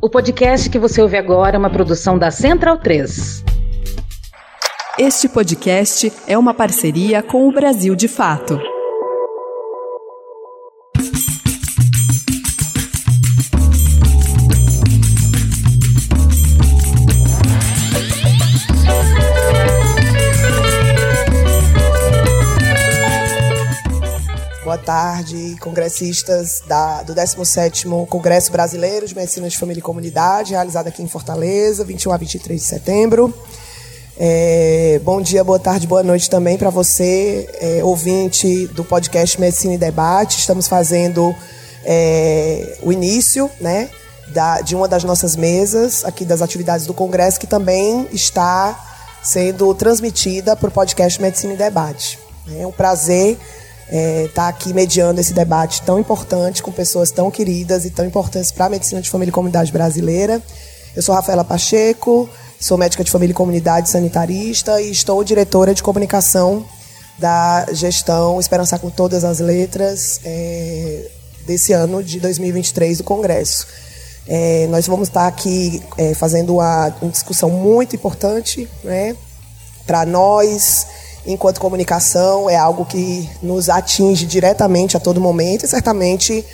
O 0.00 0.08
podcast 0.08 0.70
que 0.70 0.78
você 0.78 1.02
ouve 1.02 1.16
agora 1.16 1.56
é 1.56 1.58
uma 1.58 1.70
produção 1.70 2.16
da 2.16 2.30
Central 2.30 2.78
3. 2.78 3.42
Este 4.96 5.28
podcast 5.28 6.12
é 6.24 6.38
uma 6.38 6.54
parceria 6.54 7.20
com 7.20 7.48
o 7.48 7.52
Brasil 7.52 7.96
de 7.96 8.06
Fato. 8.06 8.60
Tarde, 25.18 25.56
congressistas 25.60 26.62
da, 26.66 27.02
do 27.02 27.12
17º 27.12 28.06
Congresso 28.06 28.52
Brasileiro 28.52 29.06
de 29.06 29.16
Medicina 29.16 29.48
de 29.48 29.58
Família 29.58 29.80
e 29.80 29.82
Comunidade, 29.82 30.52
realizado 30.52 30.86
aqui 30.86 31.02
em 31.02 31.08
Fortaleza, 31.08 31.84
21 31.84 32.12
a 32.12 32.16
23 32.16 32.60
de 32.60 32.64
setembro. 32.66 33.34
É, 34.16 35.00
bom 35.02 35.20
dia, 35.20 35.42
boa 35.42 35.58
tarde, 35.58 35.88
boa 35.88 36.04
noite 36.04 36.30
também 36.30 36.56
para 36.56 36.70
você, 36.70 37.48
é, 37.60 37.82
ouvinte 37.82 38.68
do 38.68 38.84
podcast 38.84 39.40
Medicina 39.40 39.74
e 39.74 39.78
Debate. 39.78 40.38
Estamos 40.38 40.68
fazendo 40.68 41.34
é, 41.84 42.78
o 42.82 42.92
início 42.92 43.50
né, 43.60 43.90
da, 44.28 44.60
de 44.60 44.76
uma 44.76 44.86
das 44.86 45.02
nossas 45.02 45.34
mesas 45.34 46.04
aqui 46.04 46.24
das 46.24 46.42
atividades 46.42 46.86
do 46.86 46.94
Congresso, 46.94 47.40
que 47.40 47.46
também 47.46 48.06
está 48.12 49.18
sendo 49.20 49.74
transmitida 49.74 50.54
para 50.54 50.68
o 50.68 50.72
podcast 50.72 51.20
Medicina 51.20 51.54
e 51.54 51.56
Debate. 51.56 52.20
É 52.56 52.64
um 52.64 52.72
prazer 52.72 53.36
estar 53.90 53.96
é, 53.96 54.28
tá 54.28 54.48
aqui 54.48 54.74
mediando 54.74 55.20
esse 55.20 55.32
debate 55.32 55.82
tão 55.82 55.98
importante 55.98 56.62
com 56.62 56.70
pessoas 56.70 57.10
tão 57.10 57.30
queridas 57.30 57.84
e 57.84 57.90
tão 57.90 58.04
importantes 58.04 58.52
para 58.52 58.66
a 58.66 58.68
medicina 58.68 59.00
de 59.00 59.08
família 59.08 59.30
e 59.30 59.32
comunidade 59.32 59.72
brasileira. 59.72 60.42
Eu 60.94 61.02
sou 61.02 61.14
Rafaela 61.14 61.44
Pacheco, 61.44 62.28
sou 62.60 62.76
médica 62.76 63.02
de 63.02 63.10
família 63.10 63.32
e 63.32 63.34
comunidade 63.34 63.88
sanitarista 63.88 64.80
e 64.80 64.90
estou 64.90 65.24
diretora 65.24 65.74
de 65.74 65.82
comunicação 65.82 66.64
da 67.18 67.66
gestão 67.72 68.38
Esperançar 68.38 68.78
com 68.78 68.90
Todas 68.90 69.24
as 69.24 69.40
Letras 69.40 70.20
é, 70.24 71.10
desse 71.46 71.72
ano 71.72 72.02
de 72.02 72.20
2023 72.20 72.98
do 72.98 73.04
Congresso. 73.04 73.66
É, 74.26 74.66
nós 74.68 74.86
vamos 74.86 75.08
estar 75.08 75.26
aqui 75.26 75.82
é, 75.96 76.12
fazendo 76.14 76.56
uma, 76.56 76.94
uma, 77.00 77.10
discussão 77.10 77.48
muito 77.48 77.96
importante 77.96 78.68
né, 78.84 79.16
para 79.86 80.04
nós, 80.04 80.86
enquanto 81.28 81.60
comunicação, 81.60 82.48
é 82.48 82.56
algo 82.56 82.86
que 82.86 83.28
nos 83.42 83.68
atinge 83.68 84.24
diretamente 84.24 84.96
a 84.96 85.00
todo 85.00 85.20
momento 85.20 85.64
e 85.64 85.68
certamente 85.68 86.44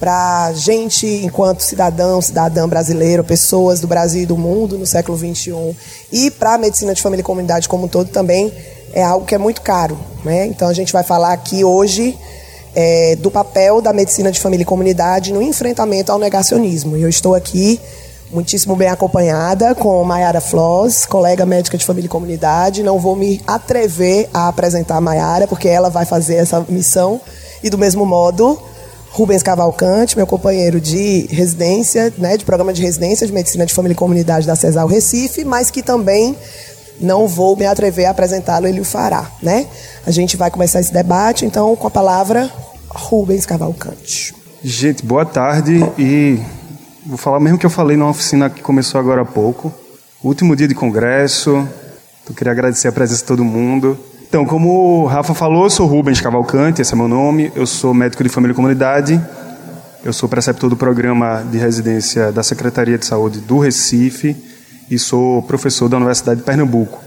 para 0.00 0.46
a 0.46 0.52
gente, 0.52 1.06
enquanto 1.06 1.60
cidadão, 1.60 2.20
cidadã 2.20 2.68
brasileiro, 2.68 3.22
pessoas 3.22 3.78
do 3.78 3.86
Brasil 3.86 4.22
e 4.22 4.26
do 4.26 4.36
mundo 4.36 4.76
no 4.76 4.84
século 4.84 5.16
XXI, 5.16 5.76
e 6.10 6.28
para 6.28 6.54
a 6.54 6.58
medicina 6.58 6.92
de 6.92 7.00
família 7.00 7.20
e 7.20 7.24
comunidade 7.24 7.68
como 7.68 7.84
um 7.84 7.88
todo 7.88 8.08
também, 8.08 8.52
é 8.92 9.02
algo 9.04 9.24
que 9.24 9.34
é 9.34 9.38
muito 9.38 9.60
caro. 9.60 9.96
Né? 10.24 10.46
Então 10.46 10.66
a 10.66 10.72
gente 10.72 10.92
vai 10.92 11.04
falar 11.04 11.32
aqui 11.32 11.62
hoje 11.62 12.18
é, 12.74 13.14
do 13.16 13.30
papel 13.30 13.80
da 13.80 13.92
medicina 13.92 14.32
de 14.32 14.40
família 14.40 14.62
e 14.62 14.66
comunidade 14.66 15.32
no 15.32 15.42
enfrentamento 15.42 16.10
ao 16.10 16.18
negacionismo. 16.18 16.96
E 16.96 17.02
eu 17.02 17.08
estou 17.08 17.34
aqui 17.34 17.78
muitíssimo 18.32 18.74
bem 18.74 18.88
acompanhada 18.88 19.74
com 19.74 20.02
Maiara 20.04 20.40
Floss, 20.40 21.04
colega 21.04 21.44
médica 21.44 21.76
de 21.76 21.84
família 21.84 22.06
e 22.06 22.10
comunidade. 22.10 22.82
Não 22.82 22.98
vou 22.98 23.14
me 23.14 23.40
atrever 23.46 24.28
a 24.32 24.48
apresentar 24.48 24.96
a 24.96 25.00
Maiara, 25.00 25.46
porque 25.46 25.68
ela 25.68 25.90
vai 25.90 26.06
fazer 26.06 26.36
essa 26.36 26.64
missão. 26.68 27.20
E 27.62 27.68
do 27.68 27.76
mesmo 27.76 28.06
modo, 28.06 28.60
Rubens 29.10 29.42
Cavalcante, 29.42 30.16
meu 30.16 30.26
companheiro 30.26 30.80
de 30.80 31.26
residência, 31.30 32.12
né, 32.16 32.36
de 32.36 32.44
programa 32.44 32.72
de 32.72 32.82
residência 32.82 33.26
de 33.26 33.32
medicina 33.32 33.66
de 33.66 33.74
família 33.74 33.92
e 33.92 33.96
comunidade 33.96 34.46
da 34.46 34.56
CESAL 34.56 34.88
Recife, 34.88 35.44
mas 35.44 35.70
que 35.70 35.82
também 35.82 36.34
não 36.98 37.28
vou 37.28 37.54
me 37.56 37.66
atrever 37.66 38.06
a 38.06 38.10
apresentá-lo, 38.10 38.66
ele 38.66 38.80
o 38.80 38.84
fará, 38.84 39.30
né? 39.42 39.66
A 40.06 40.10
gente 40.10 40.36
vai 40.36 40.50
começar 40.50 40.80
esse 40.80 40.92
debate, 40.92 41.44
então, 41.44 41.74
com 41.76 41.86
a 41.86 41.90
palavra, 41.90 42.50
Rubens 42.88 43.44
Cavalcante. 43.44 44.34
Gente, 44.62 45.04
boa 45.04 45.26
tarde 45.26 45.84
e 45.98 46.40
Vou 47.04 47.16
falar 47.16 47.40
mesmo 47.40 47.58
que 47.58 47.66
eu 47.66 47.70
falei 47.70 47.96
numa 47.96 48.10
oficina 48.10 48.48
que 48.48 48.62
começou 48.62 49.00
agora 49.00 49.22
há 49.22 49.24
pouco. 49.24 49.74
Último 50.22 50.54
dia 50.54 50.68
de 50.68 50.74
congresso. 50.74 51.66
Eu 52.28 52.32
queria 52.32 52.52
agradecer 52.52 52.86
a 52.86 52.92
presença 52.92 53.22
de 53.22 53.26
todo 53.26 53.42
mundo. 53.42 53.98
Então, 54.28 54.44
como 54.46 55.02
o 55.02 55.06
Rafa 55.06 55.34
falou, 55.34 55.64
eu 55.64 55.70
sou 55.70 55.86
Rubens 55.88 56.20
Cavalcante, 56.20 56.80
esse 56.80 56.94
é 56.94 56.96
meu 56.96 57.08
nome. 57.08 57.50
Eu 57.56 57.66
sou 57.66 57.92
médico 57.92 58.22
de 58.22 58.28
família 58.28 58.52
e 58.52 58.54
comunidade. 58.54 59.20
Eu 60.04 60.12
sou 60.12 60.28
preceptor 60.28 60.70
do 60.70 60.76
programa 60.76 61.44
de 61.50 61.58
residência 61.58 62.30
da 62.30 62.44
Secretaria 62.44 62.96
de 62.96 63.04
Saúde 63.04 63.40
do 63.40 63.58
Recife 63.58 64.36
e 64.88 64.96
sou 64.96 65.42
professor 65.42 65.88
da 65.88 65.96
Universidade 65.96 66.38
de 66.38 66.46
Pernambuco. 66.46 67.02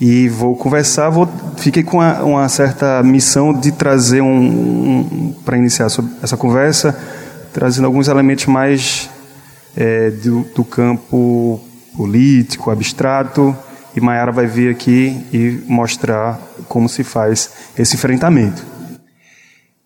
E 0.00 0.28
vou 0.28 0.56
conversar, 0.56 1.08
vou, 1.08 1.28
fiquei 1.56 1.84
com 1.84 1.98
uma, 1.98 2.22
uma 2.24 2.48
certa 2.48 3.00
missão 3.04 3.54
de 3.54 3.70
trazer 3.70 4.22
um, 4.22 4.28
um 4.28 5.34
para 5.44 5.56
iniciar 5.56 5.86
essa 6.20 6.36
conversa, 6.36 6.98
trazendo 7.52 7.84
alguns 7.84 8.08
elementos 8.08 8.46
mais 8.46 9.08
é, 9.76 10.10
do, 10.10 10.42
do, 10.54 10.64
campo 10.64 11.60
político, 11.96 12.70
abstrato, 12.70 13.56
e 13.94 14.00
Mayara 14.00 14.32
vai 14.32 14.46
vir 14.46 14.70
aqui 14.70 15.24
e 15.32 15.62
mostrar 15.66 16.40
como 16.68 16.88
se 16.88 17.04
faz 17.04 17.50
esse 17.78 17.96
enfrentamento. 17.96 18.76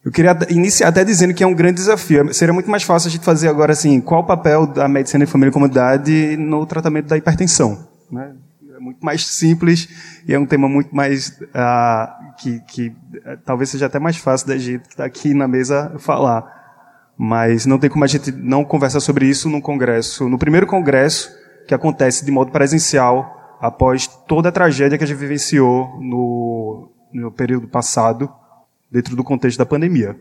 Eu 0.02 0.10
queria 0.10 0.36
iniciar 0.48 0.88
até 0.88 1.04
dizendo 1.04 1.34
que 1.34 1.44
é 1.44 1.46
um 1.46 1.54
grande 1.54 1.74
desafio. 1.74 2.32
Seria 2.32 2.54
muito 2.54 2.70
mais 2.70 2.82
fácil 2.82 3.08
a 3.08 3.10
gente 3.10 3.24
fazer 3.24 3.48
agora 3.48 3.72
assim, 3.72 4.00
qual 4.00 4.22
o 4.22 4.26
papel 4.26 4.66
da 4.66 4.88
medicina 4.88 5.26
de 5.26 5.30
família 5.30 5.50
e 5.50 5.52
comunidade 5.52 6.36
no 6.38 6.64
tratamento 6.64 7.06
da 7.06 7.18
hipertensão. 7.18 7.86
Né? 8.10 8.32
É 8.74 8.80
muito 8.80 9.04
mais 9.04 9.26
simples 9.26 9.88
e 10.26 10.32
é 10.32 10.38
um 10.38 10.46
tema 10.46 10.68
muito 10.68 10.96
mais 10.96 11.28
uh, 11.28 12.34
que, 12.38 12.60
que 12.60 12.88
uh, 12.88 13.36
talvez 13.44 13.68
seja 13.68 13.86
até 13.86 13.98
mais 13.98 14.16
fácil 14.16 14.48
da 14.48 14.56
gente 14.56 14.84
que 14.84 14.94
está 14.94 15.04
aqui 15.04 15.34
na 15.34 15.46
mesa 15.46 15.92
falar. 15.98 16.59
Mas 17.22 17.66
não 17.66 17.78
tem 17.78 17.90
como 17.90 18.02
a 18.02 18.06
gente 18.06 18.32
não 18.32 18.64
conversar 18.64 18.98
sobre 18.98 19.26
isso 19.26 19.50
no 19.50 19.60
congresso, 19.60 20.26
no 20.26 20.38
primeiro 20.38 20.66
congresso 20.66 21.30
que 21.68 21.74
acontece 21.74 22.24
de 22.24 22.30
modo 22.30 22.50
presencial 22.50 23.58
após 23.60 24.06
toda 24.06 24.48
a 24.48 24.52
tragédia 24.52 24.96
que 24.96 25.04
a 25.04 25.06
gente 25.06 25.18
vivenciou 25.18 25.98
no, 26.00 26.90
no 27.12 27.30
período 27.30 27.68
passado, 27.68 28.32
dentro 28.90 29.14
do 29.14 29.22
contexto 29.22 29.58
da 29.58 29.66
pandemia. 29.66 30.18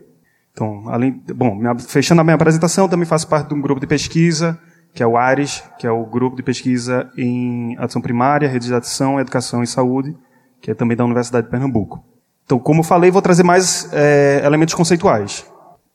Então, 0.52 0.82
além, 0.88 1.22
bom, 1.34 1.58
fechando 1.88 2.20
a 2.20 2.24
minha 2.24 2.34
apresentação, 2.34 2.86
também 2.86 3.06
faço 3.06 3.26
parte 3.26 3.48
de 3.48 3.54
um 3.54 3.62
grupo 3.62 3.80
de 3.80 3.86
pesquisa, 3.86 4.60
que 4.92 5.02
é 5.02 5.06
o 5.06 5.16
ARES, 5.16 5.64
que 5.78 5.86
é 5.86 5.90
o 5.90 6.04
grupo 6.04 6.36
de 6.36 6.42
pesquisa 6.42 7.10
em 7.16 7.78
ação 7.78 8.02
primária, 8.02 8.46
rede 8.46 8.66
de 8.66 8.74
ação, 8.74 9.18
educação 9.18 9.62
e 9.62 9.66
saúde, 9.66 10.14
que 10.60 10.70
é 10.70 10.74
também 10.74 10.98
da 10.98 11.04
Universidade 11.06 11.46
de 11.46 11.50
Pernambuco. 11.50 12.04
Então, 12.44 12.58
como 12.58 12.80
eu 12.80 12.84
falei, 12.84 13.10
vou 13.10 13.22
trazer 13.22 13.42
mais 13.42 13.88
é, 13.90 14.42
elementos 14.44 14.74
conceituais 14.74 15.46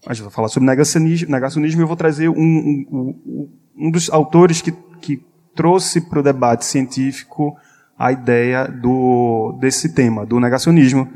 a 0.07 0.13
gente 0.13 0.23
vai 0.23 0.31
falar 0.31 0.47
sobre 0.47 0.67
negacionismo, 0.67 1.29
negacionismo 1.29 1.81
eu 1.81 1.87
vou 1.87 1.95
trazer 1.95 2.29
um, 2.29 2.35
um, 2.35 3.49
um 3.75 3.91
dos 3.91 4.09
autores 4.09 4.61
que, 4.61 4.71
que 5.01 5.23
trouxe 5.55 6.01
para 6.01 6.19
o 6.19 6.23
debate 6.23 6.65
científico 6.65 7.55
a 7.97 8.11
ideia 8.11 8.67
do, 8.67 9.57
desse 9.59 9.93
tema, 9.93 10.25
do 10.25 10.39
negacionismo, 10.39 11.09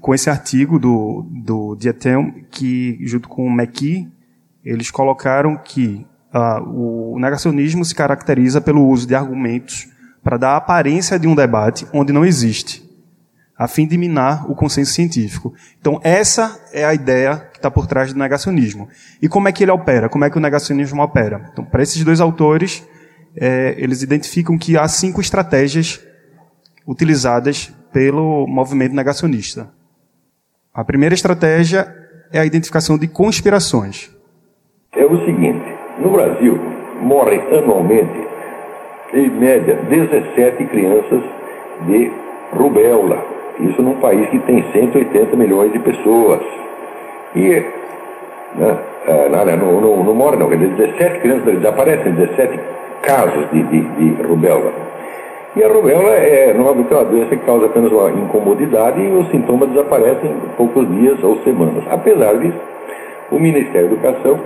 com 0.00 0.14
esse 0.14 0.28
artigo 0.28 0.78
do, 0.78 1.26
do 1.30 1.76
Dietem, 1.76 2.44
que, 2.50 2.98
junto 3.02 3.28
com 3.28 3.46
o 3.46 3.50
McKee, 3.50 4.08
eles 4.64 4.90
colocaram 4.90 5.56
que 5.56 6.04
uh, 6.34 7.14
o 7.14 7.18
negacionismo 7.18 7.84
se 7.84 7.94
caracteriza 7.94 8.60
pelo 8.60 8.86
uso 8.86 9.06
de 9.06 9.14
argumentos 9.14 9.88
para 10.22 10.36
dar 10.36 10.50
a 10.50 10.56
aparência 10.56 11.18
de 11.18 11.26
um 11.26 11.34
debate 11.34 11.86
onde 11.92 12.12
não 12.12 12.26
existe 12.26 12.88
a 13.58 13.66
fim 13.66 13.88
de 13.88 13.98
minar 13.98 14.48
o 14.48 14.54
consenso 14.54 14.92
científico. 14.92 15.52
Então, 15.80 16.00
essa 16.04 16.64
é 16.72 16.84
a 16.84 16.94
ideia 16.94 17.47
que 17.58 17.66
está 17.66 17.70
por 17.70 17.86
trás 17.86 18.12
do 18.12 18.18
negacionismo. 18.18 18.88
E 19.20 19.28
como 19.28 19.48
é 19.48 19.52
que 19.52 19.64
ele 19.64 19.72
opera? 19.72 20.08
Como 20.08 20.24
é 20.24 20.30
que 20.30 20.38
o 20.38 20.40
negacionismo 20.40 21.02
opera? 21.02 21.50
Então, 21.52 21.64
para 21.64 21.82
esses 21.82 22.02
dois 22.04 22.20
autores, 22.20 22.86
é, 23.36 23.74
eles 23.76 24.02
identificam 24.02 24.56
que 24.56 24.78
há 24.78 24.86
cinco 24.86 25.20
estratégias 25.20 26.00
utilizadas 26.86 27.72
pelo 27.92 28.46
movimento 28.46 28.94
negacionista. 28.94 29.70
A 30.72 30.84
primeira 30.84 31.14
estratégia 31.14 31.92
é 32.32 32.38
a 32.38 32.46
identificação 32.46 32.96
de 32.96 33.08
conspirações. 33.08 34.14
É 34.94 35.04
o 35.04 35.24
seguinte: 35.26 35.64
no 35.98 36.12
Brasil, 36.12 36.56
morrem 37.02 37.40
anualmente, 37.58 38.28
em 39.14 39.30
média, 39.30 39.74
17 39.88 40.64
crianças 40.66 41.22
de 41.86 42.12
rubéola, 42.52 43.24
isso 43.60 43.82
num 43.82 44.00
país 44.00 44.28
que 44.30 44.38
tem 44.40 44.62
180 44.72 45.36
milhões 45.36 45.72
de 45.72 45.78
pessoas. 45.80 46.40
E 47.38 47.64
né, 48.56 48.76
não, 49.56 50.14
morre 50.14 50.36
não, 50.36 50.48
quer 50.48 50.56
dizer, 50.56 50.88
17 50.88 51.20
crianças 51.20 51.54
desaparecem, 51.54 52.12
17 52.12 52.60
casos 53.02 53.50
de, 53.52 53.62
de, 53.62 53.80
de 53.80 54.22
rubéola. 54.22 54.72
E 55.54 55.62
a 55.62 55.68
rubéola 55.68 56.14
é 56.14 56.52
normalmente 56.52 56.92
uma 56.92 57.04
doença 57.04 57.36
que 57.36 57.46
causa 57.46 57.66
apenas 57.66 57.92
uma 57.92 58.10
incomodidade 58.10 59.00
e 59.00 59.12
os 59.12 59.30
sintomas 59.30 59.68
desaparecem 59.70 60.30
em 60.30 60.56
poucos 60.56 60.88
dias 60.88 61.22
ou 61.22 61.38
semanas. 61.42 61.84
Apesar 61.90 62.36
disso, 62.38 62.58
o 63.30 63.38
Ministério 63.38 63.88
da 63.88 63.94
Educação 63.94 64.38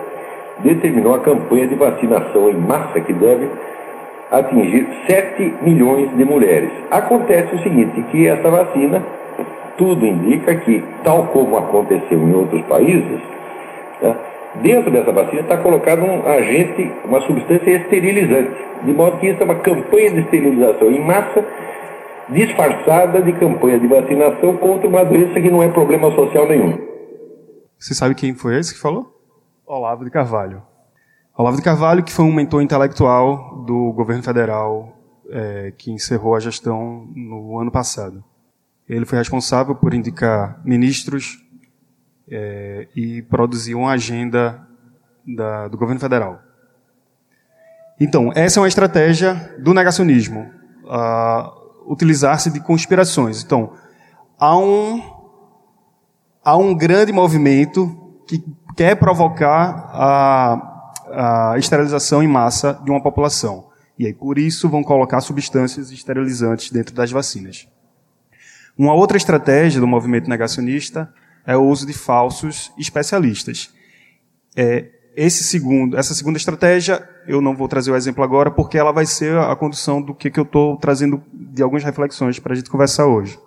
determinou 0.58 1.14
a 1.14 1.20
campanha 1.20 1.66
de 1.66 1.74
vacinação 1.74 2.50
em 2.50 2.56
massa 2.56 3.00
que 3.00 3.12
deve 3.12 3.48
atingir 4.30 4.86
7 5.06 5.54
milhões 5.62 6.14
de 6.16 6.24
mulheres. 6.24 6.70
Acontece 6.90 7.54
o 7.54 7.62
seguinte, 7.62 8.02
que 8.10 8.28
essa 8.28 8.48
vacina, 8.50 9.02
tudo 9.76 10.06
indica 10.06 10.54
que, 10.56 10.82
tal 11.02 11.26
como 11.28 11.56
aconteceu 11.56 12.18
em 12.18 12.34
outros 12.34 12.62
países, 12.62 13.20
né, 14.00 14.16
dentro 14.62 14.90
dessa 14.90 15.12
vacina 15.12 15.42
está 15.42 15.56
colocado 15.56 16.02
um 16.02 16.26
agente, 16.26 16.92
uma 17.04 17.20
substância 17.22 17.70
esterilizante, 17.70 18.50
de 18.84 18.92
modo 18.92 19.18
que 19.18 19.28
isso 19.28 19.40
é 19.40 19.44
uma 19.44 19.54
campanha 19.56 20.10
de 20.10 20.20
esterilização 20.20 20.90
em 20.90 21.00
massa 21.04 21.44
disfarçada 22.28 23.20
de 23.20 23.32
campanha 23.34 23.78
de 23.78 23.86
vacinação 23.86 24.56
contra 24.56 24.88
uma 24.88 25.04
doença 25.04 25.40
que 25.40 25.50
não 25.50 25.62
é 25.62 25.68
problema 25.68 26.10
social 26.14 26.46
nenhum. 26.46 26.78
Você 27.78 27.94
sabe 27.94 28.14
quem 28.14 28.34
foi 28.34 28.58
esse 28.58 28.74
que 28.74 28.80
falou? 28.80 29.06
Olavo 29.66 30.04
de 30.04 30.10
Carvalho. 30.10 30.62
Olavo 31.36 31.56
de 31.56 31.62
Carvalho, 31.62 32.04
que 32.04 32.12
foi 32.12 32.24
um 32.24 32.32
mentor 32.32 32.62
intelectual 32.62 33.64
do 33.66 33.92
governo 33.92 34.22
federal 34.22 34.92
é, 35.30 35.72
que 35.76 35.90
encerrou 35.90 36.34
a 36.34 36.40
gestão 36.40 37.06
no 37.14 37.58
ano 37.58 37.70
passado. 37.70 38.22
Ele 38.94 39.06
foi 39.06 39.18
responsável 39.18 39.74
por 39.74 39.94
indicar 39.94 40.60
ministros 40.64 41.38
é, 42.30 42.88
e 42.94 43.22
produzir 43.22 43.74
uma 43.74 43.92
agenda 43.92 44.66
da, 45.26 45.68
do 45.68 45.76
governo 45.76 46.00
federal. 46.00 46.40
Então, 48.00 48.32
essa 48.34 48.58
é 48.58 48.60
uma 48.60 48.68
estratégia 48.68 49.56
do 49.60 49.72
negacionismo, 49.72 50.50
utilizar-se 51.86 52.50
de 52.50 52.58
conspirações. 52.58 53.44
Então, 53.44 53.74
há 54.38 54.56
um, 54.56 55.00
há 56.44 56.56
um 56.56 56.74
grande 56.74 57.12
movimento 57.12 58.22
que 58.26 58.44
quer 58.76 58.96
provocar 58.96 59.90
a 59.92 60.72
a 61.12 61.58
esterilização 61.58 62.22
em 62.22 62.28
massa 62.28 62.80
de 62.82 62.90
uma 62.90 63.02
população. 63.02 63.68
E 63.98 64.06
aí, 64.06 64.14
por 64.14 64.38
isso, 64.38 64.68
vão 64.68 64.82
colocar 64.82 65.20
substâncias 65.20 65.90
esterilizantes 65.90 66.70
dentro 66.70 66.94
das 66.94 67.10
vacinas. 67.10 67.68
Uma 68.76 68.94
outra 68.94 69.16
estratégia 69.16 69.80
do 69.80 69.86
movimento 69.86 70.28
negacionista 70.28 71.12
é 71.46 71.56
o 71.56 71.62
uso 71.62 71.86
de 71.86 71.92
falsos 71.92 72.72
especialistas. 72.78 73.72
É, 74.56 74.86
esse 75.14 75.44
segundo, 75.44 75.96
essa 75.96 76.14
segunda 76.14 76.38
estratégia, 76.38 77.06
eu 77.26 77.40
não 77.40 77.54
vou 77.54 77.68
trazer 77.68 77.90
o 77.90 77.96
exemplo 77.96 78.24
agora, 78.24 78.50
porque 78.50 78.78
ela 78.78 78.92
vai 78.92 79.04
ser 79.04 79.36
a 79.38 79.54
condução 79.54 80.00
do 80.00 80.14
que, 80.14 80.30
que 80.30 80.40
eu 80.40 80.44
estou 80.44 80.76
trazendo 80.78 81.22
de 81.32 81.62
algumas 81.62 81.84
reflexões 81.84 82.38
para 82.38 82.52
a 82.54 82.56
gente 82.56 82.70
conversar 82.70 83.06
hoje. 83.06 83.38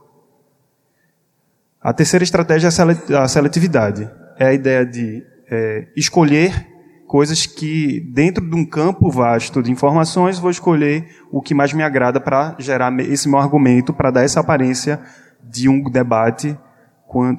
A 1.82 1.94
terceira 1.94 2.24
estratégia 2.24 2.68
é 2.68 3.16
a 3.16 3.28
seletividade. 3.28 4.10
É 4.38 4.48
a 4.48 4.54
ideia 4.54 4.86
de 4.86 5.24
é, 5.50 5.88
escolher 5.96 6.75
coisas 7.08 7.46
que, 7.46 8.00
dentro 8.12 8.48
de 8.48 8.56
um 8.56 8.66
campo 8.66 9.10
vasto 9.10 9.62
de 9.62 9.72
informações, 9.72 10.40
vou 10.40 10.52
escolher 10.52 11.08
o 11.32 11.42
que 11.42 11.54
mais 11.54 11.74
me 11.74 11.84
agrada 11.84 12.20
para 12.20 12.56
gerar 12.60 12.94
esse 13.00 13.30
meu 13.30 13.40
argumento, 13.40 13.94
para 13.94 14.12
dar 14.12 14.24
essa 14.24 14.40
aparência 14.40 15.00
de 15.44 15.70
um 15.70 15.84
debate 15.84 16.58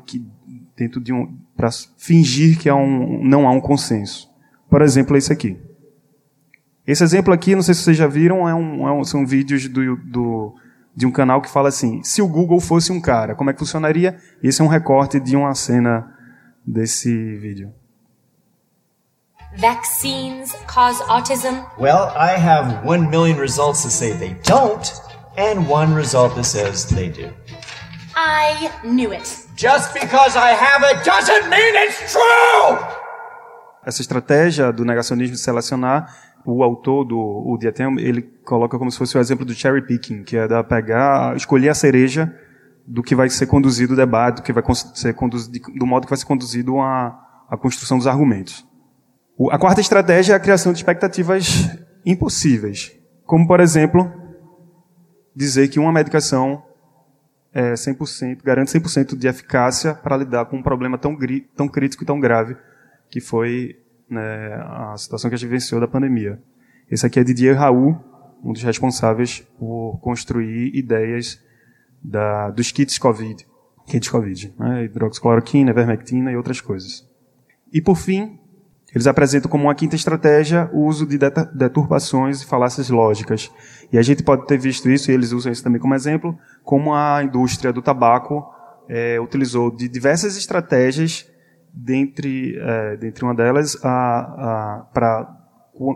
que, 0.06 0.24
dentro 0.76 1.00
de 1.00 1.12
um, 1.12 1.36
para 1.56 1.68
fingir 1.96 2.58
que 2.58 2.68
há 2.68 2.74
um, 2.74 3.22
não 3.24 3.46
há 3.46 3.50
um 3.50 3.60
consenso. 3.60 4.30
Por 4.70 4.82
exemplo, 4.82 5.16
esse 5.16 5.32
aqui. 5.32 5.58
Esse 6.86 7.02
exemplo 7.02 7.34
aqui, 7.34 7.54
não 7.54 7.62
sei 7.62 7.74
se 7.74 7.82
vocês 7.82 7.96
já 7.96 8.06
viram, 8.06 8.48
é 8.48 8.54
um, 8.54 8.88
é 8.88 8.92
um, 8.92 9.04
são 9.04 9.26
vídeos 9.26 9.68
do, 9.68 9.96
do, 9.96 10.54
de 10.94 11.04
um 11.04 11.10
canal 11.10 11.42
que 11.42 11.50
fala 11.50 11.68
assim: 11.68 12.02
se 12.02 12.22
o 12.22 12.28
Google 12.28 12.60
fosse 12.60 12.92
um 12.92 13.00
cara, 13.00 13.34
como 13.34 13.50
é 13.50 13.52
que 13.52 13.58
funcionaria? 13.58 14.16
Esse 14.42 14.62
é 14.62 14.64
um 14.64 14.68
recorte 14.68 15.18
de 15.18 15.36
uma 15.36 15.54
cena 15.54 16.12
desse 16.64 17.10
vídeo. 17.36 17.72
Vaccines 19.58 20.54
cause 20.66 21.00
autism? 21.02 21.64
Well, 21.78 22.12
I 22.16 22.38
have 22.38 22.84
one 22.84 23.10
million 23.10 23.38
results 23.38 23.82
to 23.82 23.90
say 23.90 24.12
they 24.12 24.36
don't, 24.42 24.92
and 25.36 25.68
one 25.68 25.94
result 25.94 26.34
that 26.36 26.44
says 26.44 26.86
they 26.86 27.08
do. 27.08 27.30
I 28.14 28.70
knew 28.84 29.12
it. 29.12 29.46
Just 29.56 29.92
because 29.94 30.36
I 30.36 30.52
have 30.52 30.82
it 30.84 31.04
doesn't 31.04 31.48
mean 31.48 31.74
it's 31.76 32.12
true! 32.12 32.78
Essa 33.84 34.02
estratégia 34.02 34.72
do 34.72 34.84
negacionismo 34.84 35.34
de 35.34 35.40
selecionar, 35.40 36.12
o 36.44 36.62
autor 36.62 37.04
do 37.04 37.18
o 37.18 37.56
Diatem, 37.58 37.98
ele 37.98 38.22
coloca 38.44 38.78
como 38.78 38.90
se 38.90 38.98
fosse 38.98 39.16
o 39.16 39.20
exemplo 39.20 39.44
do 39.44 39.54
cherry 39.54 39.86
picking, 39.86 40.24
que 40.24 40.36
é 40.36 40.48
da 40.48 40.64
pegar, 40.64 41.36
escolher 41.36 41.68
a 41.68 41.74
cereja 41.74 42.34
do 42.86 43.02
que 43.02 43.14
vai 43.14 43.30
ser 43.30 43.46
conduzido 43.46 43.94
o 43.94 43.96
debate, 43.96 44.36
do 44.36 44.42
que 44.42 44.52
vai 44.52 44.62
ser 44.94 45.14
conduzido, 45.14 45.72
do 45.78 45.86
modo 45.86 46.04
que 46.04 46.10
vai 46.10 46.18
ser 46.18 46.26
conduzido 46.26 46.80
a, 46.80 47.18
a 47.48 47.56
construção 47.56 47.96
dos 47.96 48.06
argumentos. 48.06 48.65
A 49.50 49.58
quarta 49.58 49.82
estratégia 49.82 50.32
é 50.32 50.36
a 50.36 50.40
criação 50.40 50.72
de 50.72 50.78
expectativas 50.78 51.68
impossíveis, 52.06 52.98
como, 53.26 53.46
por 53.46 53.60
exemplo, 53.60 54.10
dizer 55.34 55.68
que 55.68 55.78
uma 55.78 55.92
medicação 55.92 56.64
é 57.52 57.74
100%, 57.74 58.42
garante 58.42 58.70
100% 58.70 59.14
de 59.14 59.28
eficácia 59.28 59.94
para 59.94 60.16
lidar 60.16 60.46
com 60.46 60.56
um 60.56 60.62
problema 60.62 60.96
tão, 60.96 61.14
tão 61.54 61.68
crítico 61.68 62.02
e 62.02 62.06
tão 62.06 62.18
grave 62.18 62.56
que 63.10 63.20
foi 63.20 63.76
né, 64.08 64.54
a 64.54 64.94
situação 64.96 65.28
que 65.28 65.34
a 65.34 65.38
gente 65.38 65.50
venceu 65.50 65.78
da 65.78 65.86
pandemia. 65.86 66.40
Esse 66.90 67.04
aqui 67.04 67.20
é 67.20 67.24
Didier 67.24 67.58
Raul, 67.58 67.94
um 68.42 68.54
dos 68.54 68.62
responsáveis 68.62 69.40
por 69.58 69.98
construir 70.00 70.74
ideias 70.74 71.38
da, 72.02 72.50
dos 72.50 72.72
kits 72.72 72.96
COVID, 72.96 73.46
kits 73.86 74.08
COVID, 74.08 74.54
né, 74.58 74.84
hidroxicloroquina, 74.84 75.72
ivermectina 75.72 76.32
e 76.32 76.36
outras 76.36 76.62
coisas. 76.62 77.06
E 77.70 77.82
por 77.82 77.96
fim, 77.96 78.38
eles 78.94 79.06
apresentam 79.06 79.50
como 79.50 79.64
uma 79.64 79.74
quinta 79.74 79.96
estratégia 79.96 80.70
o 80.72 80.84
uso 80.84 81.06
de 81.06 81.18
deturpações 81.54 82.42
e 82.42 82.46
falácias 82.46 82.88
lógicas. 82.88 83.50
E 83.92 83.98
a 83.98 84.02
gente 84.02 84.22
pode 84.22 84.46
ter 84.46 84.58
visto 84.58 84.88
isso, 84.88 85.10
e 85.10 85.14
eles 85.14 85.32
usam 85.32 85.52
isso 85.52 85.62
também 85.62 85.80
como 85.80 85.94
exemplo, 85.94 86.38
como 86.62 86.94
a 86.94 87.22
indústria 87.22 87.72
do 87.72 87.82
tabaco 87.82 88.46
é, 88.88 89.20
utilizou 89.20 89.70
de 89.70 89.88
diversas 89.88 90.36
estratégias, 90.36 91.28
dentre, 91.72 92.56
é, 92.58 92.96
dentre 92.96 93.24
uma 93.24 93.34
delas, 93.34 93.76
para 93.76 95.36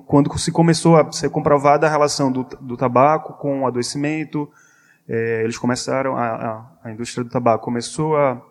quando 0.07 0.37
se 0.39 0.53
começou 0.53 0.97
a 0.97 1.11
ser 1.11 1.31
comprovada 1.31 1.87
a 1.87 1.91
relação 1.91 2.31
do, 2.31 2.45
do 2.61 2.77
tabaco 2.77 3.33
com 3.35 3.63
o 3.63 3.67
adoecimento, 3.67 4.47
é, 5.09 5.43
eles 5.43 5.57
começaram, 5.57 6.17
a, 6.17 6.27
a, 6.27 6.71
a 6.85 6.93
indústria 6.93 7.25
do 7.25 7.31
tabaco 7.31 7.65
começou 7.65 8.17
a 8.17 8.43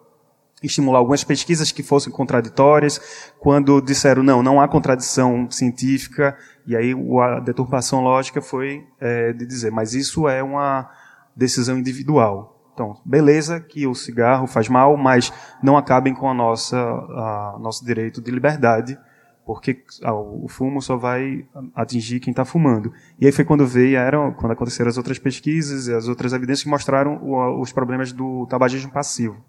estimular 0.61 1.00
algumas 1.00 1.23
pesquisas 1.23 1.71
que 1.71 1.83
fossem 1.83 2.11
contraditórias, 2.11 3.31
quando 3.39 3.81
disseram 3.81 4.23
não, 4.23 4.44
não 4.44 4.59
há 4.59 4.67
contradição 4.67 5.50
científica, 5.50 6.38
e 6.65 6.75
aí 6.75 6.94
a 7.21 7.39
deturpação 7.39 8.01
lógica 8.01 8.41
foi 8.41 8.85
é, 9.00 9.33
de 9.33 9.45
dizer, 9.45 9.71
mas 9.71 9.94
isso 9.94 10.28
é 10.28 10.44
uma 10.44 10.89
decisão 11.35 11.78
individual. 11.78 12.56
Então, 12.73 12.95
beleza 13.04 13.59
que 13.59 13.85
o 13.85 13.94
cigarro 13.94 14.47
faz 14.47 14.69
mal, 14.69 14.95
mas 14.95 15.33
não 15.61 15.75
acabem 15.75 16.13
com 16.13 16.30
a 16.30 16.33
nossa 16.33 16.78
a, 16.78 17.57
nosso 17.59 17.83
direito 17.83 18.21
de 18.21 18.31
liberdade, 18.31 18.97
porque 19.45 19.83
o 20.06 20.47
fumo 20.47 20.81
só 20.81 20.95
vai 20.95 21.44
atingir 21.73 22.19
quem 22.19 22.31
está 22.31 22.45
fumando. 22.45 22.94
E 23.19 23.25
aí 23.25 23.31
foi 23.31 23.44
quando 23.44 23.66
veio, 23.66 23.97
era, 23.97 24.31
quando 24.33 24.51
aconteceram 24.51 24.89
as 24.89 24.97
outras 24.97 25.18
pesquisas 25.18 25.87
e 25.87 25.94
as 25.94 26.07
outras 26.07 26.33
evidências 26.33 26.63
que 26.63 26.69
mostraram 26.69 27.19
os 27.59 27.73
problemas 27.73 28.11
do 28.13 28.45
tabagismo 28.45 28.92
passivo. 28.92 29.44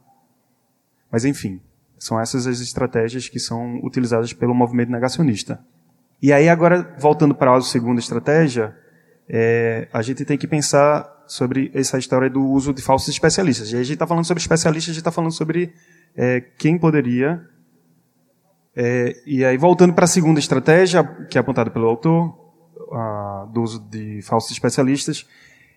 Mas 1.11 1.25
enfim, 1.25 1.61
são 1.99 2.19
essas 2.19 2.47
as 2.47 2.61
estratégias 2.61 3.29
que 3.29 3.39
são 3.39 3.79
utilizadas 3.85 4.33
pelo 4.33 4.55
movimento 4.55 4.91
negacionista. 4.91 5.61
E 6.23 6.33
aí 6.33 6.49
agora, 6.49 6.95
voltando 6.99 7.35
para 7.35 7.55
a 7.55 7.61
segunda 7.61 8.01
estratégia, 8.01 8.77
é, 9.29 9.89
a 9.93 10.03
gente 10.03 10.25
tem 10.25 10.37
que 10.37 10.47
pensar 10.47 11.09
sobre 11.27 11.71
essa 11.73 11.99
história 11.99 12.29
do 12.29 12.45
uso 12.45 12.75
de 12.75 12.83
falsos 12.83 13.09
especialistas. 13.09 13.71
E 13.71 13.77
aí 13.77 13.81
a 13.81 13.85
gente 13.85 13.95
está 13.95 14.07
falando 14.07 14.25
sobre 14.25 14.41
especialistas, 14.41 14.91
a 14.91 14.95
gente 14.95 15.01
está 15.01 15.13
falando 15.13 15.33
sobre 15.33 15.73
é, 16.17 16.41
quem 16.41 16.79
poderia. 16.79 17.41
É, 18.75 19.15
e 19.25 19.45
aí, 19.45 19.57
voltando 19.57 19.93
para 19.93 20.05
a 20.05 20.09
segunda 20.09 20.41
estratégia, 20.41 21.05
que 21.31 21.39
é 21.39 21.41
apontada 21.41 21.71
pelo 21.71 21.87
autor, 21.87 22.35
a, 22.93 23.49
do 23.53 23.63
uso 23.63 23.79
de 23.89 24.21
falsos 24.23 24.51
especialistas, 24.51 25.27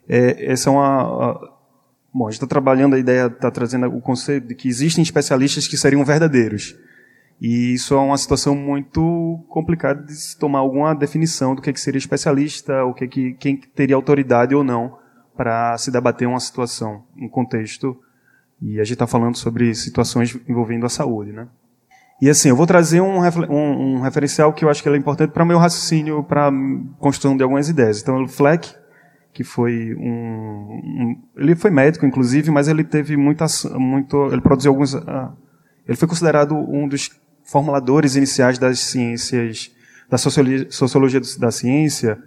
é, 0.07 0.51
essa 0.51 0.69
é 0.69 0.73
uma, 0.73 1.37
Bom, 2.13 2.27
a 2.27 2.29
gente 2.29 2.37
está 2.37 2.47
trabalhando 2.47 2.95
a 2.95 2.99
ideia, 2.99 3.25
está 3.25 3.49
trazendo 3.49 3.87
o 3.87 3.99
conceito 3.99 4.47
de 4.47 4.55
que 4.55 4.67
existem 4.67 5.01
especialistas 5.01 5.67
que 5.67 5.75
seriam 5.75 6.05
verdadeiros. 6.05 6.77
E 7.41 7.73
isso 7.73 7.93
é 7.95 7.97
uma 7.97 8.17
situação 8.17 8.55
muito 8.55 9.43
complicada 9.49 10.03
de 10.03 10.13
se 10.13 10.37
tomar 10.37 10.59
alguma 10.59 10.93
definição 10.93 11.55
do 11.55 11.61
que, 11.61 11.69
é 11.69 11.73
que 11.73 11.79
seria 11.79 11.97
especialista, 11.97 12.83
o 12.85 12.93
que, 12.93 13.03
é 13.03 13.07
que 13.07 13.33
quem 13.33 13.57
teria 13.57 13.95
autoridade 13.95 14.53
ou 14.53 14.63
não 14.63 14.97
para 15.35 15.75
se 15.77 15.91
debater 15.91 16.27
uma 16.27 16.39
situação, 16.39 17.03
um 17.17 17.27
contexto. 17.27 17.99
E 18.61 18.79
a 18.79 18.83
gente 18.83 18.93
está 18.93 19.07
falando 19.07 19.35
sobre 19.35 19.73
situações 19.73 20.39
envolvendo 20.47 20.85
a 20.85 20.89
saúde, 20.89 21.31
né? 21.31 21.47
E 22.21 22.29
assim, 22.29 22.49
eu 22.49 22.55
vou 22.55 22.65
trazer 22.65 23.01
um, 23.01 23.19
um, 23.19 23.95
um 23.95 24.01
referencial 24.01 24.53
que 24.53 24.63
eu 24.63 24.69
acho 24.69 24.81
que 24.81 24.87
é 24.87 24.95
importante 24.95 25.31
para 25.31 25.43
o 25.43 25.45
meu 25.45 25.57
raciocínio, 25.57 26.23
para 26.23 26.47
a 26.47 26.51
construção 26.97 27.35
de 27.35 27.43
algumas 27.43 27.67
ideias. 27.67 28.01
Então, 28.01 28.23
o 28.23 28.27
Fleck, 28.27 28.73
que 29.33 29.43
foi 29.43 29.95
um, 29.95 30.79
um, 30.83 31.23
ele 31.35 31.55
foi 31.55 31.71
médico 31.71 32.05
inclusive, 32.05 32.51
mas 32.51 32.67
ele 32.67 32.83
teve 32.83 33.17
muita 33.17 33.45
muito, 33.73 34.27
ele 34.31 34.41
produziu 34.41 34.71
alguns, 34.71 34.93
uh, 34.93 35.31
ele 35.87 35.97
foi 35.97 36.07
considerado 36.07 36.55
um 36.55 36.87
dos 36.87 37.09
formuladores 37.43 38.15
iniciais 38.15 38.57
das 38.59 38.79
ciências 38.79 39.71
da 40.09 40.17
sociologia, 40.17 40.67
sociologia 40.69 41.21
da 41.39 41.51
ciência 41.51 42.21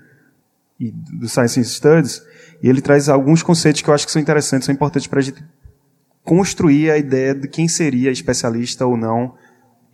e 0.78 0.90
do 0.90 1.28
Science 1.28 1.64
Studies, 1.64 2.22
e 2.62 2.68
ele 2.68 2.80
traz 2.80 3.08
alguns 3.08 3.42
conceitos 3.42 3.80
que 3.80 3.88
eu 3.88 3.94
acho 3.94 4.04
que 4.04 4.12
são 4.12 4.20
interessantes, 4.20 4.66
são 4.66 4.74
importantes 4.74 5.06
para 5.06 5.20
a 5.20 5.22
gente 5.22 5.42
construir 6.24 6.90
a 6.90 6.98
ideia 6.98 7.34
de 7.34 7.46
quem 7.46 7.68
seria 7.68 8.10
especialista 8.10 8.84
ou 8.84 8.96
não 8.96 9.34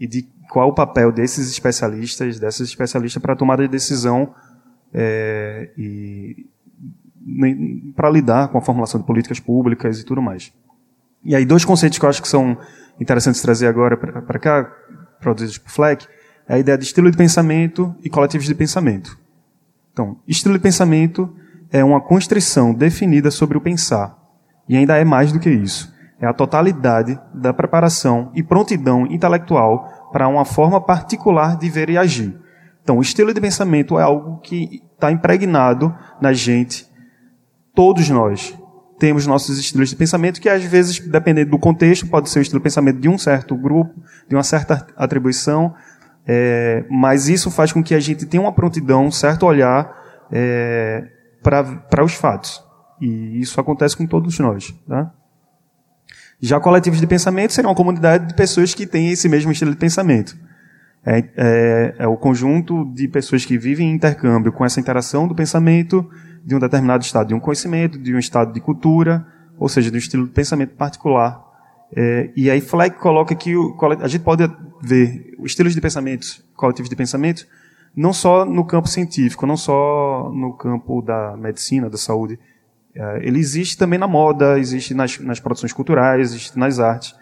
e 0.01 0.07
de 0.07 0.27
qual 0.49 0.71
o 0.71 0.75
papel 0.75 1.13
desses 1.13 1.51
especialistas, 1.51 2.39
dessas 2.39 2.69
especialistas 2.69 3.21
para 3.21 3.35
a 3.35 3.37
tomada 3.37 3.63
de 3.63 3.69
decisão 3.69 4.35
é, 4.93 5.71
e 5.77 6.47
para 7.95 8.11
lidar 8.11 8.49
com 8.49 8.59
a 8.59 8.63
formulação 8.63 9.01
de 9.01 9.07
políticas 9.07 9.41
públicas 9.41 10.01
e 10.01 10.05
tudo 10.05 10.21
mais. 10.21 10.53
E 11.25 11.35
aí 11.35 11.45
dois 11.45 11.65
conceitos 11.65 11.99
que 11.99 12.05
eu 12.05 12.09
acho 12.09 12.23
que 12.23 12.29
são 12.29 12.57
interessantes 13.01 13.41
trazer 13.41 13.67
agora 13.67 13.97
para 13.97 14.39
cá, 14.39 14.65
produzidos 15.21 15.59
por 15.59 15.71
Fleck, 15.71 16.07
é 16.49 16.55
a 16.55 16.59
ideia 16.59 16.77
de 16.77 16.85
estilo 16.85 17.11
de 17.11 17.17
pensamento 17.17 17.95
e 18.03 18.11
coletivos 18.11 18.47
de 18.47 18.55
pensamento. 18.55 19.19
Então, 19.93 20.17
estilo 20.27 20.55
de 20.55 20.61
pensamento 20.61 21.33
é 21.71 21.85
uma 21.85 22.01
constrição 22.01 22.75
definida 22.75 23.31
sobre 23.31 23.57
o 23.57 23.61
pensar. 23.61 24.17
E 24.69 24.77
ainda 24.77 24.97
é 24.97 25.05
mais 25.05 25.33
do 25.33 25.39
que 25.39 25.51
isso. 25.51 25.93
É 26.21 26.27
a 26.27 26.33
totalidade 26.33 27.19
da 27.35 27.53
preparação 27.53 28.31
e 28.35 28.43
prontidão 28.43 29.07
intelectual 29.07 30.11
para 30.13 30.29
uma 30.29 30.45
forma 30.45 30.81
particular 30.81 31.57
de 31.57 31.69
ver 31.69 31.91
e 31.91 31.99
agir. 31.99 32.39
Então, 32.83 32.99
o 32.99 33.03
estilo 33.03 33.33
de 33.33 33.41
pensamento 33.41 33.99
é 33.99 34.03
algo 34.03 34.39
que 34.41 34.83
está 34.95 35.11
impregnado 35.11 35.95
na 36.21 36.33
gente, 36.33 36.87
todos 37.75 38.09
nós 38.09 38.57
temos 38.99 39.27
nossos 39.27 39.59
estilos 39.59 39.91
de 39.91 39.97
pensamento 39.97 40.41
que 40.41 40.49
às 40.49 40.63
vezes, 40.63 41.01
dependendo 41.01 41.51
do 41.51 41.59
contexto, 41.59 42.07
pode 42.07 42.31
ser 42.31 42.39
o 42.39 42.43
estilo 42.43 42.61
de 42.61 42.63
pensamento 42.63 43.01
de 43.01 43.09
um 43.09 43.19
certo 43.19 43.57
grupo, 43.57 43.93
de 44.29 44.37
uma 44.37 44.45
certa 44.45 44.87
atribuição, 44.97 45.75
é, 46.27 46.85
mas 46.89 47.29
isso 47.29 47.51
faz 47.51 47.73
com 47.73 47.83
que 47.83 47.95
a 47.95 48.01
gente 48.01 48.25
tenha 48.27 48.41
uma 48.41 48.53
prontidão, 48.53 49.07
um 49.07 49.11
certo 49.11 49.45
olhar 49.45 49.93
é, 50.31 51.05
para 51.43 52.05
os 52.05 52.15
fatos. 52.15 52.63
E 53.01 53.41
isso 53.41 53.61
acontece 53.61 53.97
com 53.97 54.07
todos 54.07 54.39
nós. 54.39 54.73
Tá? 54.87 55.13
Já 56.41 56.61
coletivos 56.61 57.01
de 57.01 57.07
pensamento 57.07 57.53
seriam 57.53 57.71
uma 57.71 57.77
comunidade 57.77 58.29
de 58.29 58.35
pessoas 58.35 58.73
que 58.75 58.87
têm 58.87 59.11
esse 59.11 59.29
mesmo 59.29 59.51
estilo 59.51 59.73
de 59.73 59.77
pensamento. 59.77 60.37
É, 61.05 61.19
é, 61.37 61.95
é, 61.99 62.07
o 62.07 62.17
conjunto 62.17 62.85
de 62.95 63.09
pessoas 63.09 63.45
que 63.45 63.59
vivem 63.59 63.91
em 63.91 63.95
intercâmbio 63.95 64.53
com 64.53 64.65
essa 64.65 64.79
interação 64.79 65.27
do 65.27 65.35
pensamento 65.35 66.09
de 66.45 66.55
um 66.55 66.59
determinado 66.59 67.05
estado 67.05 67.29
de 67.29 67.35
um 67.35 67.41
conhecimento, 67.41 67.99
de 67.99 68.15
um 68.15 68.19
estado 68.19 68.53
de 68.53 68.61
cultura, 68.61 69.27
ou 69.59 69.69
seja, 69.69 69.91
de 69.91 69.97
um 69.97 69.99
estilo 69.99 70.27
de 70.27 70.33
pensamento 70.33 70.75
particular. 70.75 71.43
É, 71.95 72.31
e 72.35 72.51
aí 72.51 72.61
Fleck 72.61 72.99
coloca 72.99 73.35
que 73.35 73.55
o, 73.55 73.77
a 74.01 74.09
gente 74.09 74.23
pode 74.23 74.51
ver 74.83 75.35
os 75.39 75.53
estilos 75.53 75.75
de 75.75 75.81
pensamento, 75.81 76.43
coletivos 76.57 76.89
de 76.89 76.97
pensamento, 76.97 77.47
não 77.95 78.13
só 78.13 78.45
no 78.45 78.65
campo 78.65 78.89
científico, 78.89 79.47
não 79.47 79.57
só 79.57 80.31
no 80.35 80.55
campo 80.55 81.03
da 81.03 81.37
medicina, 81.37 81.91
da 81.91 81.99
saúde. 81.99 82.39
É, 82.95 83.21
ele 83.23 83.39
existe 83.39 83.77
também 83.77 83.99
na 83.99 84.09
moda, 84.09 84.59
existe 84.59 84.95
nas, 84.95 85.19
nas 85.19 85.39
produções 85.39 85.73
culturais, 85.73 86.31
existe 86.31 86.59
nas 86.59 86.79
artes. 86.79 87.15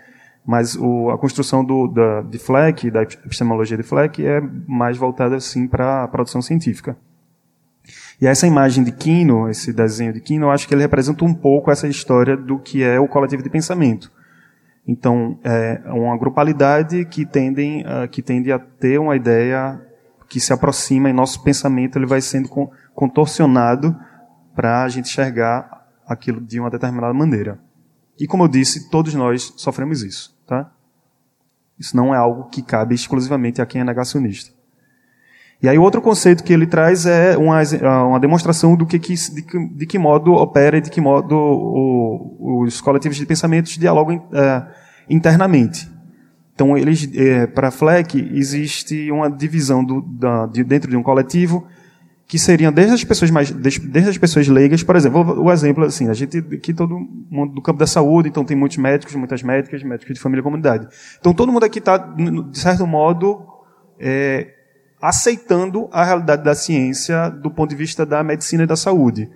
Mas 0.46 0.74
o, 0.74 1.10
a 1.10 1.18
construção 1.18 1.64
do, 1.64 1.86
da, 1.88 2.22
de 2.22 2.38
Fleck, 2.38 2.90
da 2.90 3.02
epistemologia 3.02 3.76
de 3.76 3.82
Fleck, 3.82 4.24
é 4.24 4.40
mais 4.66 4.96
voltada, 4.96 5.36
assim, 5.36 5.68
para 5.68 6.04
a 6.04 6.08
produção 6.08 6.40
científica. 6.40 6.96
E 8.20 8.26
essa 8.26 8.46
imagem 8.46 8.84
de 8.84 8.92
Kino, 8.92 9.48
esse 9.48 9.72
desenho 9.72 10.12
de 10.12 10.20
Kino, 10.20 10.46
eu 10.46 10.50
acho 10.50 10.68
que 10.68 10.74
ele 10.74 10.82
representa 10.82 11.24
um 11.24 11.32
pouco 11.32 11.70
essa 11.70 11.88
história 11.88 12.36
do 12.36 12.58
que 12.58 12.82
é 12.82 13.00
o 13.00 13.08
coletivo 13.08 13.42
de 13.42 13.48
pensamento. 13.48 14.12
Então, 14.86 15.38
é 15.42 15.80
uma 15.86 16.18
grupalidade 16.18 17.04
que, 17.06 17.24
tendem, 17.24 17.82
uh, 17.82 18.08
que 18.10 18.20
tende 18.22 18.52
a 18.52 18.58
ter 18.58 18.98
uma 18.98 19.16
ideia 19.16 19.80
que 20.28 20.38
se 20.38 20.52
aproxima 20.52 21.08
e 21.08 21.12
nosso 21.12 21.42
pensamento 21.42 21.98
ele 21.98 22.06
vai 22.06 22.20
sendo 22.20 22.48
contorcionado 22.94 23.96
para 24.54 24.84
a 24.84 24.88
gente 24.88 25.08
enxergar 25.08 25.88
aquilo 26.06 26.40
de 26.40 26.60
uma 26.60 26.70
determinada 26.70 27.14
maneira. 27.14 27.58
E 28.18 28.26
como 28.26 28.44
eu 28.44 28.48
disse, 28.48 28.90
todos 28.90 29.14
nós 29.14 29.52
sofremos 29.56 30.02
isso, 30.02 30.36
tá? 30.46 30.70
Isso 31.78 31.96
não 31.96 32.14
é 32.14 32.18
algo 32.18 32.50
que 32.50 32.62
cabe 32.62 32.94
exclusivamente 32.94 33.62
a 33.62 33.66
quem 33.66 33.80
é 33.80 33.84
negacionista. 33.84 34.59
E 35.62 35.68
aí 35.68 35.78
outro 35.78 36.00
conceito 36.00 36.42
que 36.42 36.52
ele 36.52 36.66
traz 36.66 37.04
é 37.04 37.36
uma, 37.36 37.60
uma 38.06 38.18
demonstração 38.18 38.74
do 38.74 38.86
que, 38.86 38.98
que 38.98 39.14
de, 39.14 39.42
que, 39.42 39.68
de, 39.68 39.86
que 39.86 39.98
modo 39.98 40.32
opera 40.32 40.78
e 40.78 40.80
de 40.80 40.90
que 40.90 41.00
modo 41.00 41.36
o, 41.36 42.62
os 42.62 42.80
coletivos 42.80 43.18
de 43.18 43.26
pensamentos 43.26 43.76
dialogam 43.76 44.26
é, 44.32 44.62
internamente. 45.08 45.88
Então, 46.54 46.76
eles, 46.76 47.08
é, 47.14 47.46
para 47.46 47.70
Fleck, 47.70 48.18
existe 48.34 49.10
uma 49.10 49.30
divisão 49.30 49.84
do, 49.84 50.00
da, 50.00 50.46
de, 50.46 50.64
dentro 50.64 50.90
de 50.90 50.96
um 50.96 51.02
coletivo 51.02 51.66
que 52.26 52.38
seriam 52.38 52.72
desde 52.72 52.94
as 52.94 53.02
pessoas 53.02 53.30
mais, 53.30 53.50
desde 53.50 54.08
as 54.08 54.16
pessoas 54.16 54.46
leigas, 54.46 54.84
por 54.84 54.94
exemplo, 54.94 55.42
o 55.42 55.50
exemplo 55.50 55.82
assim, 55.84 56.08
a 56.08 56.12
gente 56.12 56.38
aqui 56.38 56.72
todo 56.72 56.96
mundo 57.28 57.54
do 57.54 57.60
campo 57.60 57.80
da 57.80 57.88
saúde, 57.88 58.28
então 58.28 58.44
tem 58.44 58.56
muitos 58.56 58.78
médicos, 58.78 59.14
muitas 59.16 59.42
médicas, 59.42 59.82
médicos 59.82 60.14
de 60.14 60.20
família 60.20 60.40
e 60.40 60.44
comunidade. 60.44 60.86
Então 61.18 61.34
todo 61.34 61.50
mundo 61.50 61.64
aqui 61.64 61.80
está 61.80 61.96
de 61.98 62.56
certo 62.56 62.86
modo 62.86 63.42
é, 63.98 64.59
aceitando 65.00 65.88
a 65.92 66.04
realidade 66.04 66.44
da 66.44 66.54
ciência 66.54 67.30
do 67.30 67.50
ponto 67.50 67.70
de 67.70 67.76
vista 67.76 68.04
da 68.04 68.22
medicina 68.22 68.64
e 68.64 68.66
da 68.66 68.76
saúde. 68.76 69.30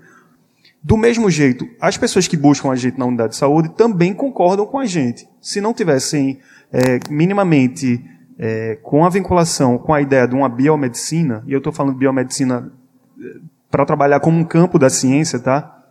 Do 0.83 0.97
mesmo 0.99 1.30
jeito, 1.30 1.66
as 1.80 1.97
pessoas 1.97 2.28
que 2.28 2.37
buscam 2.37 2.71
a 2.71 2.76
gente 2.76 2.99
na 2.99 3.06
unidade 3.06 3.30
de 3.30 3.37
saúde 3.37 3.71
também 3.71 4.12
concordam 4.12 4.66
com 4.66 4.78
a 4.78 4.85
gente. 4.85 5.26
Se 5.40 5.61
não 5.61 5.73
tivessem 5.73 6.38
é, 6.71 7.00
minimamente 7.09 8.04
é, 8.38 8.78
com 8.83 9.04
a 9.04 9.09
vinculação 9.09 9.78
com 9.78 9.94
a 9.94 10.02
ideia 10.02 10.28
de 10.28 10.35
uma 10.35 10.49
biomedicina, 10.49 11.42
e 11.47 11.52
eu 11.52 11.59
estou 11.59 11.73
falando 11.73 11.94
de 11.94 12.00
biomedicina 12.00 12.71
é, 13.18 13.38
para 13.71 13.87
trabalhar 13.87 14.21
como 14.21 14.38
um 14.38 14.44
campo 14.44 14.78
da 14.78 14.90
ciência, 14.90 15.38
tá? 15.38 15.83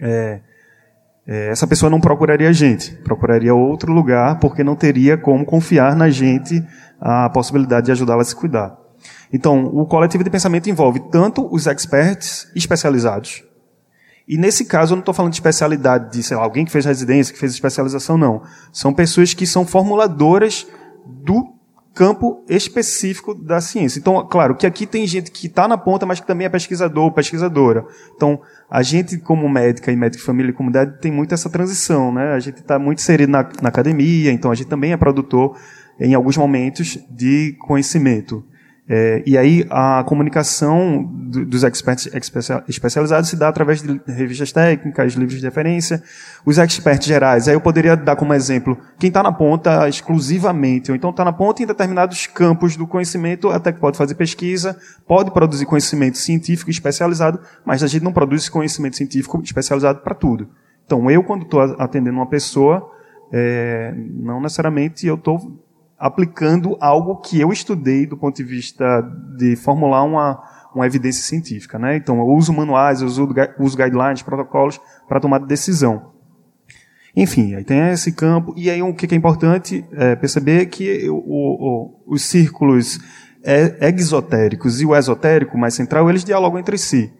É, 0.00 0.40
é, 1.26 1.48
essa 1.48 1.66
pessoa 1.66 1.90
não 1.90 2.00
procuraria 2.00 2.48
a 2.48 2.52
gente, 2.52 2.94
procuraria 3.02 3.54
outro 3.54 3.92
lugar, 3.92 4.38
porque 4.38 4.62
não 4.64 4.76
teria 4.76 5.16
como 5.16 5.44
confiar 5.44 5.96
na 5.96 6.10
gente 6.10 6.64
a 7.00 7.28
possibilidade 7.30 7.86
de 7.86 7.92
ajudá-la 7.92 8.22
a 8.22 8.24
se 8.24 8.34
cuidar. 8.34 8.81
Então, 9.32 9.64
o 9.64 9.86
coletivo 9.86 10.22
de 10.22 10.30
pensamento 10.30 10.68
envolve 10.68 11.00
tanto 11.10 11.48
os 11.52 11.66
experts 11.66 12.50
especializados, 12.54 13.42
e 14.26 14.36
nesse 14.38 14.64
caso 14.64 14.92
eu 14.92 14.96
não 14.96 15.00
estou 15.00 15.14
falando 15.14 15.32
de 15.32 15.36
especialidade 15.36 16.12
de, 16.12 16.22
sei 16.22 16.36
lá, 16.36 16.42
alguém 16.42 16.64
que 16.64 16.70
fez 16.70 16.84
residência, 16.84 17.32
que 17.32 17.40
fez 17.40 17.52
especialização, 17.52 18.16
não. 18.16 18.42
São 18.72 18.92
pessoas 18.92 19.34
que 19.34 19.46
são 19.46 19.66
formuladoras 19.66 20.66
do 21.06 21.52
campo 21.94 22.42
específico 22.48 23.34
da 23.34 23.60
ciência. 23.60 23.98
Então, 23.98 24.26
claro, 24.26 24.54
que 24.56 24.66
aqui 24.66 24.86
tem 24.86 25.06
gente 25.06 25.30
que 25.30 25.46
está 25.46 25.68
na 25.68 25.76
ponta, 25.76 26.06
mas 26.06 26.20
que 26.20 26.26
também 26.26 26.46
é 26.46 26.48
pesquisador 26.48 27.04
ou 27.04 27.12
pesquisadora. 27.12 27.84
Então, 28.14 28.40
a 28.70 28.82
gente, 28.82 29.18
como 29.18 29.48
médica 29.48 29.92
e 29.92 29.96
médico 29.96 30.20
de 30.20 30.26
família 30.26 30.50
e 30.50 30.54
comunidade, 30.54 30.98
tem 31.00 31.12
muito 31.12 31.34
essa 31.34 31.50
transição, 31.50 32.12
né? 32.12 32.32
A 32.32 32.40
gente 32.40 32.60
está 32.60 32.78
muito 32.78 33.00
inserido 33.00 33.30
na, 33.30 33.42
na 33.60 33.68
academia, 33.68 34.32
então 34.32 34.50
a 34.50 34.54
gente 34.54 34.68
também 34.68 34.92
é 34.92 34.96
produtor, 34.96 35.58
em 36.00 36.14
alguns 36.14 36.36
momentos, 36.36 36.98
de 37.10 37.54
conhecimento. 37.60 38.42
É, 38.88 39.22
e 39.24 39.38
aí 39.38 39.64
a 39.70 40.02
comunicação 40.04 41.04
do, 41.04 41.46
dos 41.46 41.62
experts 41.62 42.10
especializados 42.68 43.30
se 43.30 43.36
dá 43.36 43.48
através 43.48 43.80
de 43.80 44.00
revistas 44.06 44.50
técnicas, 44.50 45.14
livros 45.14 45.38
de 45.38 45.46
referência. 45.46 46.02
Os 46.44 46.58
experts 46.58 47.06
gerais, 47.06 47.46
aí 47.46 47.54
eu 47.54 47.60
poderia 47.60 47.96
dar 47.96 48.16
como 48.16 48.34
exemplo 48.34 48.76
quem 48.98 49.08
está 49.08 49.22
na 49.22 49.32
ponta 49.32 49.88
exclusivamente, 49.88 50.90
ou 50.90 50.96
então 50.96 51.10
está 51.10 51.24
na 51.24 51.32
ponta 51.32 51.62
em 51.62 51.66
determinados 51.66 52.26
campos 52.26 52.76
do 52.76 52.86
conhecimento, 52.86 53.50
até 53.50 53.72
que 53.72 53.78
pode 53.78 53.96
fazer 53.96 54.16
pesquisa, 54.16 54.76
pode 55.06 55.30
produzir 55.30 55.64
conhecimento 55.64 56.18
científico 56.18 56.70
especializado, 56.70 57.38
mas 57.64 57.84
a 57.84 57.86
gente 57.86 58.02
não 58.02 58.12
produz 58.12 58.48
conhecimento 58.48 58.96
científico 58.96 59.40
especializado 59.44 60.00
para 60.00 60.14
tudo. 60.14 60.48
Então 60.84 61.08
eu, 61.08 61.22
quando 61.22 61.42
estou 61.42 61.60
atendendo 61.60 62.16
uma 62.16 62.28
pessoa, 62.28 62.90
é, 63.32 63.94
não 63.96 64.40
necessariamente 64.40 65.06
eu 65.06 65.14
estou 65.14 65.62
aplicando 66.02 66.76
algo 66.80 67.20
que 67.20 67.40
eu 67.40 67.52
estudei 67.52 68.06
do 68.06 68.16
ponto 68.16 68.34
de 68.34 68.42
vista 68.42 69.00
de 69.38 69.54
formular 69.54 70.02
uma, 70.02 70.42
uma 70.74 70.84
evidência 70.84 71.22
científica. 71.22 71.78
Né? 71.78 71.94
Então, 71.94 72.18
eu 72.18 72.26
uso 72.26 72.52
manuais, 72.52 73.00
eu 73.00 73.06
uso, 73.06 73.28
uso 73.60 73.76
guidelines, 73.76 74.20
protocolos 74.20 74.80
para 75.08 75.20
tomar 75.20 75.38
decisão. 75.38 76.10
Enfim, 77.14 77.54
aí 77.54 77.62
tem 77.62 77.90
esse 77.90 78.10
campo. 78.10 78.52
E 78.56 78.68
aí 78.68 78.82
o 78.82 78.92
que 78.92 79.14
é 79.14 79.16
importante 79.16 79.84
é 79.92 80.16
perceber 80.16 80.66
que 80.66 81.08
o, 81.08 81.14
o, 81.14 82.02
os 82.04 82.22
círculos 82.22 82.98
exotéricos 83.80 84.80
e 84.80 84.86
o 84.86 84.96
esotérico 84.96 85.56
mais 85.56 85.74
central, 85.74 86.10
eles 86.10 86.24
dialogam 86.24 86.58
entre 86.58 86.78
si. 86.78 87.12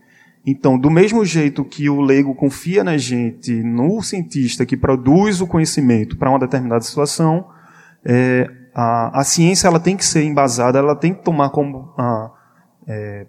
Então, 0.45 0.77
do 0.77 0.91
mesmo 0.91 1.25
jeito 1.25 1.65
que 1.65 1.89
o 1.89 2.01
leigo 2.01 2.35
confia 2.35 2.83
na 2.83 2.97
gente, 2.97 3.63
no 3.63 4.03
cientista 4.03 4.67
que 4.67 4.77
produz 4.77 5.41
o 5.41 5.47
conhecimento 5.47 6.17
para 6.17 6.31
uma 6.31 6.39
determinada 6.41 6.83
situação, 6.83 7.47
é, 8.05 8.51
a, 8.75 9.21
a 9.21 9.25
ciência 9.25 9.69
ela 9.69 9.81
tem 9.81 9.97
que 9.97 10.05
ser 10.05 10.25
embasada, 10.25 10.79
ela 10.79 10.97
tem 10.97 11.15
que 11.15 11.23
tomar 11.23 11.51
como 11.51 11.93
a, 11.99 12.31
é, 12.87 13.27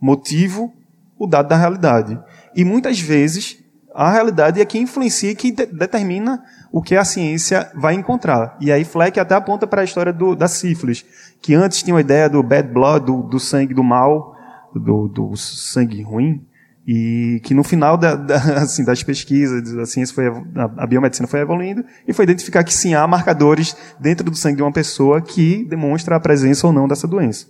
motivo 0.00 0.72
o 1.18 1.26
dado 1.26 1.48
da 1.48 1.56
realidade. 1.56 2.18
E 2.54 2.64
muitas 2.64 3.00
vezes 3.00 3.58
a 3.94 4.12
realidade 4.12 4.60
é 4.60 4.64
que 4.64 4.78
influencia 4.78 5.30
e 5.30 5.34
que 5.34 5.50
de 5.50 5.66
determina 5.66 6.42
o 6.70 6.82
que 6.82 6.94
a 6.94 7.04
ciência 7.04 7.70
vai 7.74 7.94
encontrar. 7.94 8.56
E 8.60 8.70
aí 8.70 8.84
Fleck 8.84 9.18
até 9.18 9.34
aponta 9.34 9.66
para 9.66 9.80
a 9.80 9.84
história 9.84 10.12
do, 10.12 10.36
da 10.36 10.46
sífilis, 10.46 11.04
que 11.40 11.54
antes 11.54 11.82
tinha 11.82 11.96
a 11.96 12.00
ideia 12.00 12.28
do 12.28 12.42
bad 12.42 12.72
blood, 12.72 13.06
do, 13.06 13.22
do 13.22 13.40
sangue 13.40 13.74
do 13.74 13.82
mal, 13.82 14.36
do, 14.74 15.08
do, 15.08 15.36
sangue 15.36 16.02
ruim, 16.02 16.46
e 16.90 17.38
que 17.44 17.52
no 17.52 17.62
final 17.62 17.98
da, 17.98 18.14
da, 18.14 18.36
assim, 18.64 18.82
das 18.82 19.02
pesquisas, 19.02 19.76
a 19.76 19.84
ciência 19.84 20.14
foi, 20.14 20.24
a 20.56 20.86
biomedicina 20.86 21.28
foi 21.28 21.40
evoluindo 21.40 21.84
e 22.06 22.14
foi 22.14 22.22
identificar 22.22 22.64
que 22.64 22.72
sim, 22.72 22.94
há 22.94 23.06
marcadores 23.06 23.76
dentro 24.00 24.30
do 24.30 24.34
sangue 24.34 24.56
de 24.56 24.62
uma 24.62 24.72
pessoa 24.72 25.20
que 25.20 25.66
demonstra 25.66 26.16
a 26.16 26.20
presença 26.20 26.66
ou 26.66 26.72
não 26.72 26.88
dessa 26.88 27.06
doença. 27.06 27.46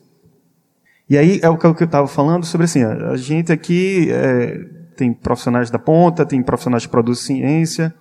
E 1.08 1.16
aí 1.16 1.38
é 1.40 1.48
o 1.48 1.56
que 1.56 1.64
eu 1.64 1.72
estava 1.72 2.08
falando 2.08 2.44
sobre 2.44 2.64
assim, 2.64 2.82
a 2.82 3.16
gente 3.16 3.52
aqui 3.52 4.08
é, 4.10 4.58
tem 4.96 5.12
profissionais 5.12 5.70
da 5.70 5.78
ponta, 5.78 6.26
tem 6.26 6.42
profissionais 6.42 6.84
que 6.84 6.90
produzem 6.90 7.38
ciência, 7.38 7.94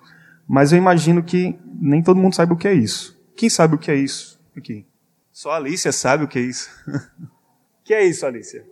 mas 0.48 0.72
eu 0.72 0.80
imagino 0.80 1.22
que 1.22 1.56
nem 1.80 2.02
todo 2.02 2.20
mundo 2.20 2.34
sabe 2.34 2.54
o 2.54 2.58
que 2.58 2.68
é 2.68 2.74
isso. 2.74 3.16
Quem 3.36 3.48
sabe 3.48 3.76
o 3.76 3.78
que 3.78 3.92
é 3.92 3.96
isso 3.96 4.40
aqui? 4.58 4.88
Só 5.32 5.52
a 5.52 5.58
Alicia 5.58 5.92
sabe 5.92 6.24
o 6.24 6.28
que 6.28 6.40
é 6.40 6.42
isso. 6.42 6.68
O 6.88 7.84
que 7.86 7.94
é 7.94 8.04
isso, 8.04 8.26
Alicia? 8.26 8.66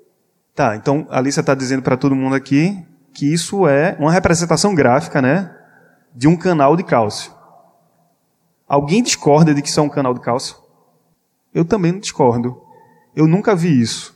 Tá, 0.56 0.74
então 0.78 1.06
a 1.10 1.18
Alicia 1.18 1.42
está 1.42 1.54
dizendo 1.54 1.82
para 1.82 1.98
todo 1.98 2.16
mundo 2.16 2.34
aqui 2.34 2.82
que 3.14 3.32
isso 3.32 3.68
é 3.68 3.98
uma 4.00 4.12
representação 4.12 4.74
gráfica, 4.74 5.22
né, 5.22 5.54
de 6.16 6.30
um 6.30 6.38
canal 6.38 6.78
de 6.78 6.84
cálcio. 6.84 7.34
Alguém 8.66 9.04
discorda 9.04 9.54
de 9.54 9.62
que 9.62 9.68
isso 9.68 9.80
é 9.82 9.84
um 9.84 9.90
canal 9.90 10.14
de 10.14 10.22
cálcio? 10.22 10.56
Eu 11.54 11.66
também 11.66 11.92
não 11.92 12.00
discordo. 12.00 12.62
Eu 13.14 13.28
nunca 13.28 13.54
vi 13.54 13.80
isso. 13.80 14.16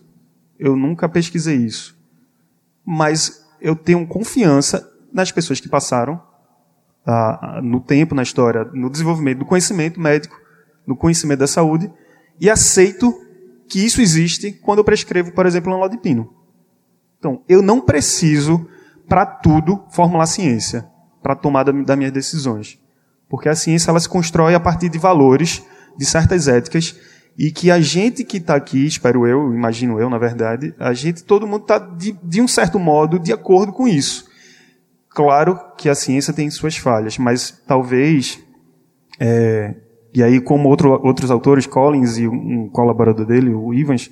Eu 0.58 0.76
nunca 0.76 1.08
pesquisei 1.08 1.58
isso. 1.58 1.98
Mas 2.86 3.46
eu 3.62 3.76
tenho 3.76 4.08
confiança 4.08 4.90
nas 5.14 5.32
pessoas 5.32 5.60
que 5.60 5.70
passaram 5.70 6.22
ah, 7.06 7.60
no 7.62 7.80
tempo, 7.80 8.16
na 8.16 8.24
história, 8.24 8.66
no 8.74 8.90
desenvolvimento 8.90 9.40
do 9.40 9.46
conhecimento 9.46 10.00
médico, 10.00 10.36
no 10.88 10.96
conhecimento 10.96 11.40
da 11.40 11.48
saúde, 11.48 11.92
e 12.40 12.50
aceito 12.50 13.14
que 13.70 13.86
isso 13.86 14.02
existe 14.02 14.52
quando 14.52 14.80
eu 14.80 14.84
prescrevo, 14.84 15.32
por 15.32 15.46
exemplo, 15.46 15.74
um 15.74 15.98
pino. 15.98 16.34
Então, 17.20 17.44
eu 17.48 17.62
não 17.62 17.80
preciso, 17.80 18.68
para 19.08 19.26
tudo, 19.26 19.86
formular 19.92 20.26
ciência, 20.26 20.86
para 21.22 21.36
tomar 21.36 21.64
das 21.64 21.98
minhas 21.98 22.12
decisões. 22.12 22.80
Porque 23.30 23.48
a 23.48 23.56
ciência 23.56 23.92
ela 23.92 24.00
se 24.00 24.10
constrói 24.10 24.56
a 24.56 24.60
partir 24.60 24.90
de 24.90 24.98
valores, 24.98 25.64
de 25.98 26.06
certas 26.06 26.48
éticas, 26.48 26.96
e 27.38 27.52
que 27.52 27.70
a 27.70 27.80
gente 27.80 28.24
que 28.24 28.38
está 28.38 28.56
aqui, 28.56 28.86
espero 28.86 29.28
eu, 29.28 29.54
imagino 29.54 30.00
eu, 30.00 30.10
na 30.10 30.18
verdade, 30.18 30.74
a 30.80 30.94
gente, 30.94 31.24
todo 31.24 31.48
mundo 31.48 31.62
está, 31.62 31.78
de, 31.78 32.18
de 32.24 32.42
um 32.42 32.48
certo 32.48 32.80
modo, 32.80 33.20
de 33.20 33.32
acordo 33.32 33.72
com 33.72 33.88
isso. 33.88 34.28
Claro 35.10 35.60
que 35.78 35.88
a 35.90 35.96
ciência 35.96 36.34
tem 36.34 36.50
suas 36.50 36.78
falhas, 36.78 37.18
mas 37.18 37.52
talvez, 37.68 38.40
é, 39.20 39.76
e 40.14 40.24
aí 40.24 40.42
como 40.42 40.70
outro, 40.70 40.92
outros 41.04 41.30
autores, 41.30 41.68
Collins 41.68 42.18
e 42.18 42.28
um 42.28 42.68
colaborador 42.70 43.26
dele, 43.26 43.54
o 43.54 43.74
Ivans, 43.74 44.10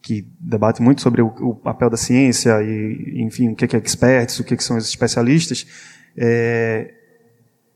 que 0.00 0.26
debate 0.40 0.80
muito 0.80 1.02
sobre 1.02 1.20
o, 1.20 1.26
o 1.26 1.54
papel 1.54 1.90
da 1.90 1.96
ciência 1.96 2.62
e, 2.62 3.22
enfim, 3.22 3.48
o 3.48 3.56
que 3.56 3.64
é 3.76 3.78
experts, 3.78 4.38
o 4.38 4.44
que, 4.44 4.54
é 4.54 4.56
que 4.56 4.64
são 4.64 4.76
os 4.76 4.88
especialistas, 4.88 5.66
é, 6.16 6.92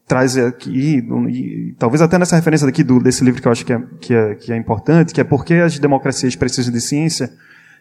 traz 0.07 0.37
aqui, 0.37 1.05
e, 1.29 1.75
talvez 1.79 2.00
até 2.00 2.19
nessa 2.19 2.37
referência 2.37 2.67
daqui 2.67 2.83
do, 2.83 2.99
desse 3.00 3.25
livro 3.25 3.43
que 3.43 3.49
eu 3.49 3.52
acho 3.52 3.67
que 3.67 3.73
é, 3.73 3.83
que 4.00 4.14
é, 4.14 4.35
que 4.35 4.52
é 4.52 4.57
importante, 4.57 5.12
que 5.12 5.21
é 5.21 5.25
porque 5.25 5.55
as 5.55 5.79
democracias 5.79 6.35
precisam 6.35 6.73
de 6.73 6.81
ciência, 6.81 7.31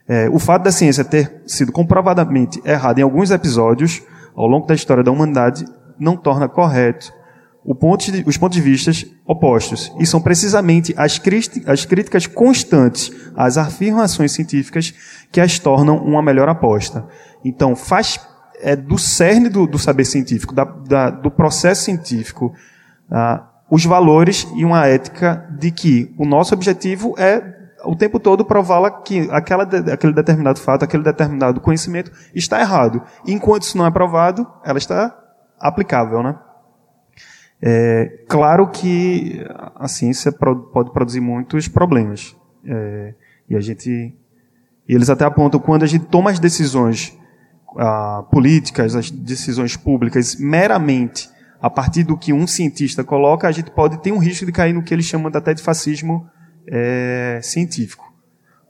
é, 0.07 0.27
o 0.29 0.39
fato 0.39 0.63
da 0.63 0.71
ciência 0.71 1.05
ter 1.05 1.41
sido 1.45 1.71
comprovadamente 1.71 2.59
errada 2.65 2.99
em 2.99 3.03
alguns 3.03 3.31
episódios 3.31 4.01
ao 4.35 4.47
longo 4.47 4.65
da 4.65 4.73
história 4.73 5.03
da 5.03 5.11
humanidade 5.11 5.65
não 5.99 6.17
torna 6.17 6.49
correto 6.49 7.13
ponto 7.75 8.11
de, 8.11 8.23
os 8.25 8.37
pontos 8.37 8.55
de 8.55 8.61
vista 8.61 8.91
opostos. 9.25 9.91
E 9.99 10.05
são 10.05 10.21
precisamente 10.21 10.93
as, 10.97 11.21
as 11.65 11.85
críticas 11.85 12.25
constantes 12.25 13.11
às 13.35 13.57
afirmações 13.57 14.31
científicas 14.31 14.93
que 15.31 15.41
as 15.41 15.59
tornam 15.59 15.97
uma 15.97 16.21
melhor 16.21 16.49
aposta. 16.49 17.05
Então, 17.43 17.75
faz 17.75 18.19
é 18.61 18.75
do 18.75 18.97
cerne 18.97 19.49
do, 19.49 19.65
do 19.65 19.79
saber 19.79 20.05
científico, 20.05 20.53
da, 20.53 20.65
da, 20.65 21.09
do 21.09 21.31
processo 21.31 21.85
científico, 21.85 22.53
ah, 23.09 23.47
os 23.71 23.85
valores 23.85 24.45
e 24.55 24.65
uma 24.65 24.85
ética 24.85 25.47
de 25.57 25.71
que 25.71 26.13
o 26.17 26.25
nosso 26.25 26.53
objetivo 26.53 27.15
é 27.17 27.57
o 27.85 27.95
tempo 27.95 28.19
todo 28.19 28.43
prová-la 28.43 28.91
que 28.91 29.29
aquela, 29.31 29.63
aquele 29.63 30.13
determinado 30.13 30.59
fato, 30.59 30.83
aquele 30.83 31.03
determinado 31.03 31.61
conhecimento 31.61 32.11
está 32.35 32.59
errado. 32.59 33.01
Enquanto 33.25 33.63
isso 33.63 33.77
não 33.77 33.85
é 33.85 33.91
provado, 33.91 34.45
ela 34.65 34.77
está 34.77 35.17
aplicável, 35.57 36.21
né? 36.21 36.37
É, 37.61 38.23
claro 38.27 38.67
que 38.67 39.45
a 39.75 39.87
ciência 39.87 40.31
pode 40.31 40.91
produzir 40.91 41.19
muitos 41.19 41.67
problemas. 41.67 42.35
É, 42.65 43.13
e 43.49 43.55
a 43.55 43.59
gente, 43.59 44.15
eles 44.87 45.09
até 45.09 45.25
apontam 45.25 45.59
quando 45.59 45.83
a 45.83 45.87
gente 45.87 46.05
toma 46.05 46.29
as 46.29 46.39
decisões 46.39 47.17
ah, 47.77 48.23
políticas, 48.31 48.95
as 48.95 49.11
decisões 49.11 49.75
públicas, 49.75 50.35
meramente 50.35 51.29
a 51.61 51.69
partir 51.69 52.03
do 52.03 52.17
que 52.17 52.31
um 52.31 52.47
cientista 52.47 53.03
coloca, 53.03 53.47
a 53.47 53.51
gente 53.51 53.71
pode 53.71 54.01
ter 54.01 54.11
um 54.11 54.17
risco 54.17 54.45
de 54.45 54.51
cair 54.51 54.73
no 54.73 54.81
que 54.81 54.93
eles 54.93 55.05
chamam 55.05 55.31
até 55.33 55.53
de 55.53 55.61
fascismo 55.61 56.29
é, 56.65 57.39
científico. 57.43 58.07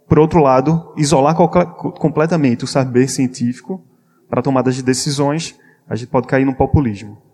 Por 0.07 0.17
outro 0.17 0.41
lado, 0.41 0.91
isolar 0.97 1.35
completamente 1.35 2.63
o 2.63 2.67
saber 2.67 3.07
científico 3.07 3.85
para 4.27 4.41
tomadas 4.41 4.75
de 4.75 4.81
decisões, 4.81 5.55
a 5.87 5.95
gente 5.95 6.09
pode 6.09 6.27
cair 6.27 6.45
no 6.45 6.55
populismo. 6.55 7.28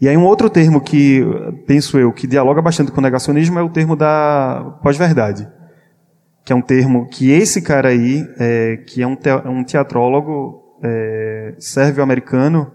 E 0.00 0.08
aí 0.08 0.16
um 0.16 0.24
outro 0.24 0.48
termo 0.48 0.80
que, 0.80 1.24
penso 1.66 1.98
eu, 1.98 2.12
que 2.12 2.26
dialoga 2.26 2.62
bastante 2.62 2.92
com 2.92 3.00
o 3.00 3.02
negacionismo 3.02 3.58
é 3.58 3.62
o 3.62 3.68
termo 3.68 3.96
da 3.96 4.78
pós-verdade 4.82 5.48
que 6.48 6.52
é 6.54 6.56
um 6.56 6.62
termo 6.62 7.06
que 7.06 7.30
esse 7.30 7.60
cara 7.60 7.90
aí, 7.90 8.26
é, 8.38 8.78
que 8.78 9.02
é 9.02 9.06
um, 9.06 9.14
te, 9.14 9.28
um 9.44 9.62
teatrólogo 9.62 10.78
é, 10.82 11.54
sérvio-americano, 11.58 12.72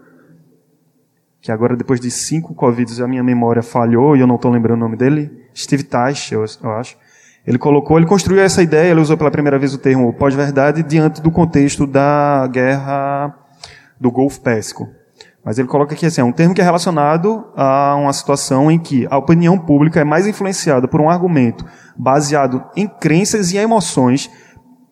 que 1.41 1.51
agora 1.51 1.75
depois 1.75 1.99
de 1.99 2.11
cinco 2.11 2.53
Covids 2.53 3.01
a 3.01 3.07
minha 3.07 3.23
memória 3.23 3.63
falhou 3.63 4.15
e 4.15 4.19
eu 4.19 4.27
não 4.27 4.35
estou 4.35 4.51
lembrando 4.51 4.77
o 4.77 4.79
nome 4.81 4.95
dele, 4.95 5.31
Steve 5.57 5.81
Teich, 5.81 6.31
eu, 6.31 6.45
eu, 6.61 6.71
acho. 6.73 6.95
Ele 7.47 7.57
colocou, 7.57 7.97
ele 7.97 8.05
construiu 8.05 8.43
essa 8.43 8.61
ideia, 8.61 8.91
ele 8.91 9.01
usou 9.01 9.17
pela 9.17 9.31
primeira 9.31 9.57
vez 9.57 9.73
o 9.73 9.79
termo 9.79 10.13
pós-verdade 10.13 10.83
diante 10.83 11.19
do 11.19 11.31
contexto 11.31 11.87
da 11.87 12.47
guerra 12.51 13.35
do 13.99 14.11
Golfo 14.11 14.39
Pérsico. 14.39 14.87
Mas 15.43 15.59
ele 15.59 15.67
coloca 15.67 15.93
aqui 15.93 16.05
assim, 16.05 16.21
é 16.21 16.23
um 16.23 16.31
termo 16.31 16.55
que 16.55 16.61
é 16.61 16.63
relacionado 16.63 17.45
a 17.55 17.95
uma 17.95 18.13
situação 18.13 18.71
em 18.71 18.79
que 18.79 19.05
a 19.09 19.17
opinião 19.17 19.57
pública 19.59 19.99
é 19.99 20.03
mais 20.03 20.25
influenciada 20.25 20.87
por 20.87 21.01
um 21.01 21.09
argumento 21.09 21.65
baseado 21.97 22.63
em 22.75 22.87
crenças 22.87 23.51
e 23.51 23.57
emoções, 23.57 24.31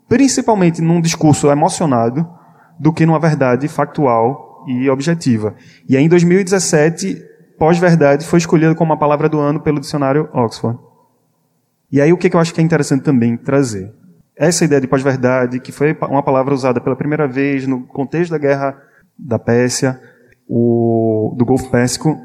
principalmente 0.10 0.82
num 0.82 1.00
discurso 1.00 1.50
emocionado, 1.50 2.28
do 2.78 2.92
que 2.92 3.06
numa 3.06 3.20
verdade 3.20 3.68
factual 3.68 4.66
e 4.68 4.90
objetiva. 4.90 5.56
E 5.88 5.96
aí, 5.96 6.04
em 6.04 6.10
2017, 6.10 7.22
pós-verdade 7.58 8.26
foi 8.26 8.40
escolhida 8.40 8.76
como 8.76 8.92
a 8.92 8.98
palavra 8.98 9.30
do 9.30 9.40
ano 9.40 9.60
pelo 9.60 9.80
dicionário 9.80 10.30
Oxford. 10.34 10.78
E 11.92 12.02
aí, 12.02 12.12
o 12.12 12.18
que 12.18 12.34
eu 12.34 12.40
acho 12.40 12.54
que 12.54 12.60
é 12.60 12.64
interessante 12.64 13.04
também 13.04 13.38
trazer? 13.38 13.94
Essa 14.36 14.66
ideia 14.66 14.82
de 14.82 14.88
pós-verdade, 14.88 15.60
que 15.60 15.72
foi 15.72 15.96
uma 16.10 16.24
palavra 16.24 16.54
usada 16.54 16.82
pela 16.82 16.96
primeira 16.96 17.28
vez 17.28 17.68
no 17.68 17.82
contexto 17.84 18.32
da 18.32 18.38
guerra 18.38 18.76
da 19.18 19.38
Pérsia, 19.38 20.00
o, 20.54 21.34
do 21.38 21.46
Golfo 21.46 21.72
Pérsico. 21.72 22.20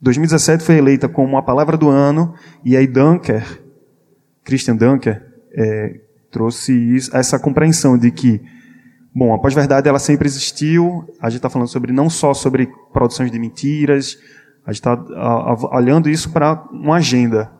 2017 0.00 0.64
foi 0.64 0.76
eleita 0.78 1.10
como 1.10 1.36
a 1.36 1.42
palavra 1.42 1.76
do 1.76 1.90
ano, 1.90 2.32
e 2.64 2.74
aí 2.74 2.86
Dunker, 2.86 3.62
Christian 4.42 4.76
Dunker, 4.76 5.22
é, 5.52 6.00
trouxe 6.30 6.72
isso, 6.72 7.14
essa 7.14 7.38
compreensão 7.38 7.98
de 7.98 8.10
que, 8.10 8.40
bom, 9.14 9.34
a 9.34 9.38
pós-verdade 9.38 9.88
ela 9.88 9.98
sempre 9.98 10.26
existiu, 10.26 11.04
a 11.20 11.28
gente 11.28 11.38
está 11.38 11.50
falando 11.50 11.68
sobre 11.68 11.92
não 11.92 12.08
só 12.08 12.32
sobre 12.32 12.70
produções 12.94 13.30
de 13.30 13.38
mentiras, 13.38 14.16
a 14.64 14.72
gente 14.72 14.80
está 14.80 15.68
olhando 15.70 16.08
isso 16.08 16.32
para 16.32 16.66
uma 16.72 16.96
agenda. 16.96 17.52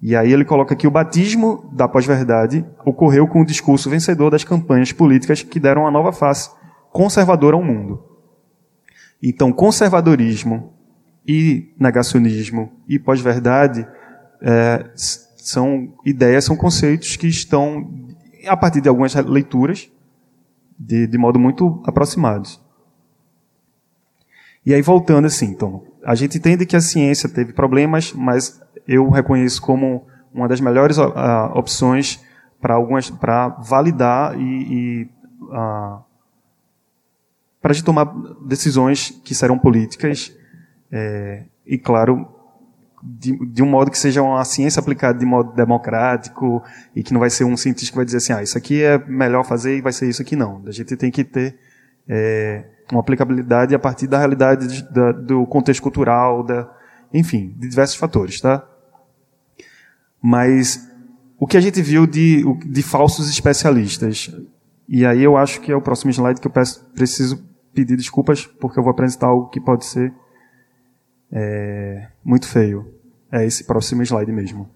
E 0.00 0.16
aí 0.16 0.32
ele 0.32 0.44
coloca 0.44 0.74
que 0.74 0.88
o 0.88 0.90
batismo 0.90 1.70
da 1.72 1.86
pós-verdade 1.86 2.66
ocorreu 2.84 3.28
com 3.28 3.42
o 3.42 3.46
discurso 3.46 3.88
vencedor 3.88 4.30
das 4.30 4.42
campanhas 4.42 4.90
políticas 4.90 5.40
que 5.42 5.60
deram 5.60 5.82
uma 5.82 5.90
nova 5.92 6.12
face 6.12 6.50
conservadora 6.90 7.54
ao 7.54 7.62
mundo. 7.62 8.11
Então, 9.22 9.52
conservadorismo 9.52 10.72
e 11.26 11.72
negacionismo 11.78 12.72
e 12.88 12.98
pós-verdade 12.98 13.86
é, 14.40 14.90
são 14.94 15.94
ideias, 16.04 16.44
são 16.44 16.56
conceitos 16.56 17.16
que 17.16 17.28
estão, 17.28 17.88
a 18.46 18.56
partir 18.56 18.80
de 18.80 18.88
algumas 18.88 19.14
leituras, 19.14 19.88
de, 20.76 21.06
de 21.06 21.18
modo 21.18 21.38
muito 21.38 21.80
aproximados. 21.86 22.60
E 24.66 24.74
aí, 24.74 24.82
voltando 24.82 25.26
assim, 25.26 25.46
então, 25.46 25.84
a 26.04 26.14
gente 26.14 26.38
entende 26.38 26.66
que 26.66 26.76
a 26.76 26.80
ciência 26.80 27.28
teve 27.28 27.52
problemas, 27.52 28.12
mas 28.12 28.60
eu 28.86 29.08
reconheço 29.08 29.62
como 29.62 30.06
uma 30.34 30.48
das 30.48 30.60
melhores 30.60 30.98
uh, 30.98 31.12
opções 31.54 32.20
para 32.60 32.74
algumas 32.74 33.10
para 33.10 33.48
validar 33.48 34.38
e, 34.38 34.42
e 34.42 35.08
uh, 35.42 36.00
para 37.62 37.70
a 37.70 37.74
gente 37.74 37.84
tomar 37.84 38.12
decisões 38.44 39.10
que 39.24 39.34
serão 39.36 39.56
políticas 39.56 40.36
é, 40.90 41.44
e, 41.64 41.78
claro, 41.78 42.28
de, 43.02 43.38
de, 43.46 43.62
um 43.62 43.66
modo 43.66 43.90
que 43.90 43.98
seja 43.98 44.20
uma 44.20 44.44
ciência 44.44 44.80
aplicada 44.80 45.18
de 45.18 45.24
modo 45.24 45.52
democrático 45.52 46.62
e 46.94 47.04
que 47.04 47.12
não 47.12 47.20
vai 47.20 47.30
ser 47.30 47.44
um 47.44 47.56
cientista 47.56 47.92
que 47.92 47.96
vai 47.96 48.04
dizer 48.04 48.18
assim, 48.18 48.32
ah, 48.32 48.42
isso 48.42 48.58
aqui 48.58 48.82
é 48.82 48.98
melhor 49.06 49.44
fazer 49.44 49.78
e 49.78 49.80
vai 49.80 49.92
ser 49.92 50.08
isso 50.08 50.20
aqui 50.20 50.34
não. 50.34 50.60
A 50.66 50.72
gente 50.72 50.96
tem 50.96 51.10
que 51.10 51.22
ter 51.22 51.56
é, 52.08 52.64
uma 52.90 53.00
aplicabilidade 53.00 53.74
a 53.74 53.78
partir 53.78 54.08
da 54.08 54.18
realidade 54.18 54.66
de, 54.66 54.92
da, 54.92 55.12
do 55.12 55.46
contexto 55.46 55.82
cultural, 55.82 56.42
da, 56.42 56.68
enfim, 57.14 57.54
de 57.56 57.68
diversos 57.68 57.96
fatores, 57.96 58.40
tá? 58.40 58.66
Mas 60.20 60.88
o 61.38 61.46
que 61.46 61.56
a 61.56 61.60
gente 61.60 61.80
viu 61.80 62.06
de, 62.06 62.44
de 62.66 62.82
falsos 62.82 63.28
especialistas, 63.30 64.30
e 64.88 65.06
aí 65.06 65.22
eu 65.22 65.36
acho 65.36 65.60
que 65.60 65.72
é 65.72 65.76
o 65.76 65.80
próximo 65.80 66.10
slide 66.10 66.40
que 66.40 66.46
eu 66.46 66.52
peço, 66.52 66.84
preciso 66.94 67.51
pedir 67.74 67.96
desculpas 67.96 68.46
porque 68.46 68.78
eu 68.78 68.82
vou 68.82 68.90
apresentar 68.90 69.28
algo 69.28 69.48
que 69.48 69.60
pode 69.60 69.84
ser 69.84 70.12
é, 71.30 72.08
muito 72.24 72.46
feio. 72.46 72.92
É 73.30 73.44
esse 73.46 73.64
próximo 73.64 74.02
slide 74.02 74.30
mesmo. 74.30 74.68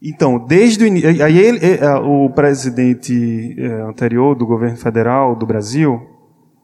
Então, 0.00 0.38
desde 0.38 0.84
o 0.84 0.86
início. 0.86 1.24
Aí 1.24 1.38
ele, 1.38 1.58
é, 1.64 1.94
o 1.94 2.28
presidente 2.30 3.56
é, 3.58 3.66
anterior 3.82 4.34
do 4.34 4.46
governo 4.46 4.76
federal 4.76 5.34
do 5.34 5.46
Brasil, 5.46 6.06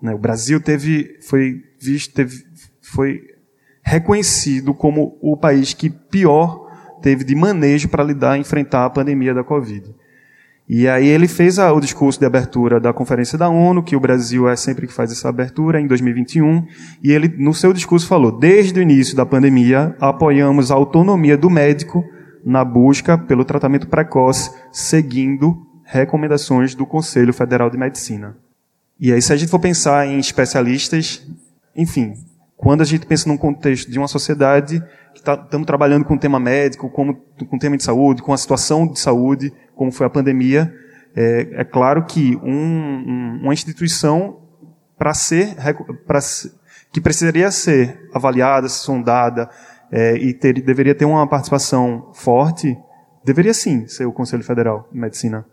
né, 0.00 0.14
o 0.14 0.18
Brasil 0.18 0.60
teve, 0.60 1.18
foi 1.22 1.62
visto, 1.80 2.14
teve, 2.14 2.44
foi 2.80 3.22
reconhecido 3.82 4.74
como 4.74 5.18
o 5.20 5.36
país 5.36 5.72
que 5.72 5.88
pior 5.88 6.70
teve 7.00 7.24
de 7.24 7.34
manejo 7.34 7.88
para 7.88 8.04
lidar, 8.04 8.38
enfrentar 8.38 8.84
a 8.84 8.90
pandemia 8.90 9.34
da 9.34 9.42
Covid. 9.42 9.94
E 10.74 10.88
aí 10.88 11.06
ele 11.06 11.28
fez 11.28 11.58
a, 11.58 11.70
o 11.70 11.78
discurso 11.78 12.18
de 12.18 12.24
abertura 12.24 12.80
da 12.80 12.94
Conferência 12.94 13.36
da 13.36 13.46
ONU, 13.46 13.82
que 13.82 13.94
o 13.94 14.00
Brasil 14.00 14.48
é 14.48 14.56
sempre 14.56 14.86
que 14.86 14.92
faz 14.94 15.12
essa 15.12 15.28
abertura, 15.28 15.78
em 15.78 15.86
2021, 15.86 16.66
e 17.02 17.12
ele, 17.12 17.28
no 17.28 17.52
seu 17.52 17.74
discurso, 17.74 18.06
falou: 18.06 18.38
desde 18.38 18.80
o 18.80 18.82
início 18.82 19.14
da 19.14 19.26
pandemia, 19.26 19.94
apoiamos 20.00 20.70
a 20.70 20.74
autonomia 20.74 21.36
do 21.36 21.50
médico 21.50 22.02
na 22.42 22.64
busca 22.64 23.18
pelo 23.18 23.44
tratamento 23.44 23.86
precoce, 23.86 24.50
seguindo 24.72 25.58
recomendações 25.84 26.74
do 26.74 26.86
Conselho 26.86 27.34
Federal 27.34 27.68
de 27.68 27.76
Medicina. 27.76 28.34
E 28.98 29.12
aí, 29.12 29.20
se 29.20 29.30
a 29.30 29.36
gente 29.36 29.50
for 29.50 29.60
pensar 29.60 30.06
em 30.06 30.18
especialistas, 30.18 31.22
enfim, 31.76 32.14
quando 32.62 32.80
a 32.80 32.84
gente 32.84 33.04
pensa 33.04 33.28
num 33.28 33.36
contexto 33.36 33.90
de 33.90 33.98
uma 33.98 34.06
sociedade 34.06 34.80
que 35.12 35.18
estamos 35.18 35.48
tá, 35.48 35.64
trabalhando 35.64 36.04
com 36.04 36.14
o 36.14 36.18
tema 36.18 36.38
médico, 36.38 36.88
como, 36.88 37.16
com 37.50 37.56
o 37.56 37.58
tema 37.58 37.76
de 37.76 37.82
saúde, 37.82 38.22
com 38.22 38.32
a 38.32 38.36
situação 38.36 38.86
de 38.86 39.00
saúde, 39.00 39.52
como 39.74 39.90
foi 39.90 40.06
a 40.06 40.10
pandemia, 40.10 40.72
é, 41.14 41.48
é 41.54 41.64
claro 41.64 42.04
que 42.04 42.36
um, 42.36 42.52
um, 42.52 43.40
uma 43.42 43.52
instituição 43.52 44.38
para 44.96 45.12
ser, 45.12 45.56
pra, 46.06 46.20
que 46.92 47.00
precisaria 47.00 47.50
ser 47.50 48.08
avaliada, 48.14 48.68
sondada 48.68 49.50
é, 49.90 50.14
e 50.14 50.32
ter, 50.32 50.62
deveria 50.62 50.94
ter 50.94 51.04
uma 51.04 51.26
participação 51.26 52.12
forte, 52.14 52.78
deveria 53.24 53.52
sim 53.52 53.88
ser 53.88 54.06
o 54.06 54.12
Conselho 54.12 54.44
Federal 54.44 54.88
de 54.92 55.00
Medicina. 55.00 55.44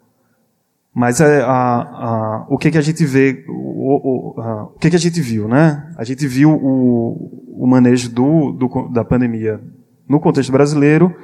Mas 0.94 1.22
é, 1.22 1.42
a, 1.42 1.48
a, 1.52 2.46
o 2.50 2.58
que, 2.58 2.72
que 2.72 2.78
a 2.78 2.82
gente 2.82 3.06
vê, 3.06 3.46
o, 3.48 4.34
o, 4.38 4.42
a, 4.42 4.64
o 4.64 4.80
que, 4.80 4.90
que 4.90 4.96
a 4.96 5.00
gente 5.00 5.22
viu, 5.22 5.48
né? 5.48 5.94
A 5.98 6.04
gente 6.04 6.28
viu 6.28 6.52
o, 6.52 7.64
o 7.64 7.68
manejo 7.68 8.10
do, 8.10 8.52
do, 8.52 8.90
da 8.90 9.06
pandemia 9.06 9.62
no 10.08 10.20
contexto 10.20 10.52
brasileiro, 10.52 11.16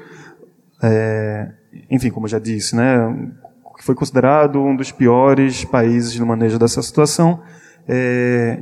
é, 0.82 1.52
enfim, 1.90 2.12
como 2.12 2.28
eu 2.28 2.30
já 2.30 2.40
disse, 2.40 2.76
né, 2.76 3.32
foi 3.82 3.96
considerado 3.96 4.62
um 4.62 4.76
dos 4.76 4.92
piores 4.92 5.66
países 5.66 6.20
no 6.20 6.26
manejo 6.26 6.60
dessa 6.60 6.82
situação. 6.82 7.42
É, 7.88 8.62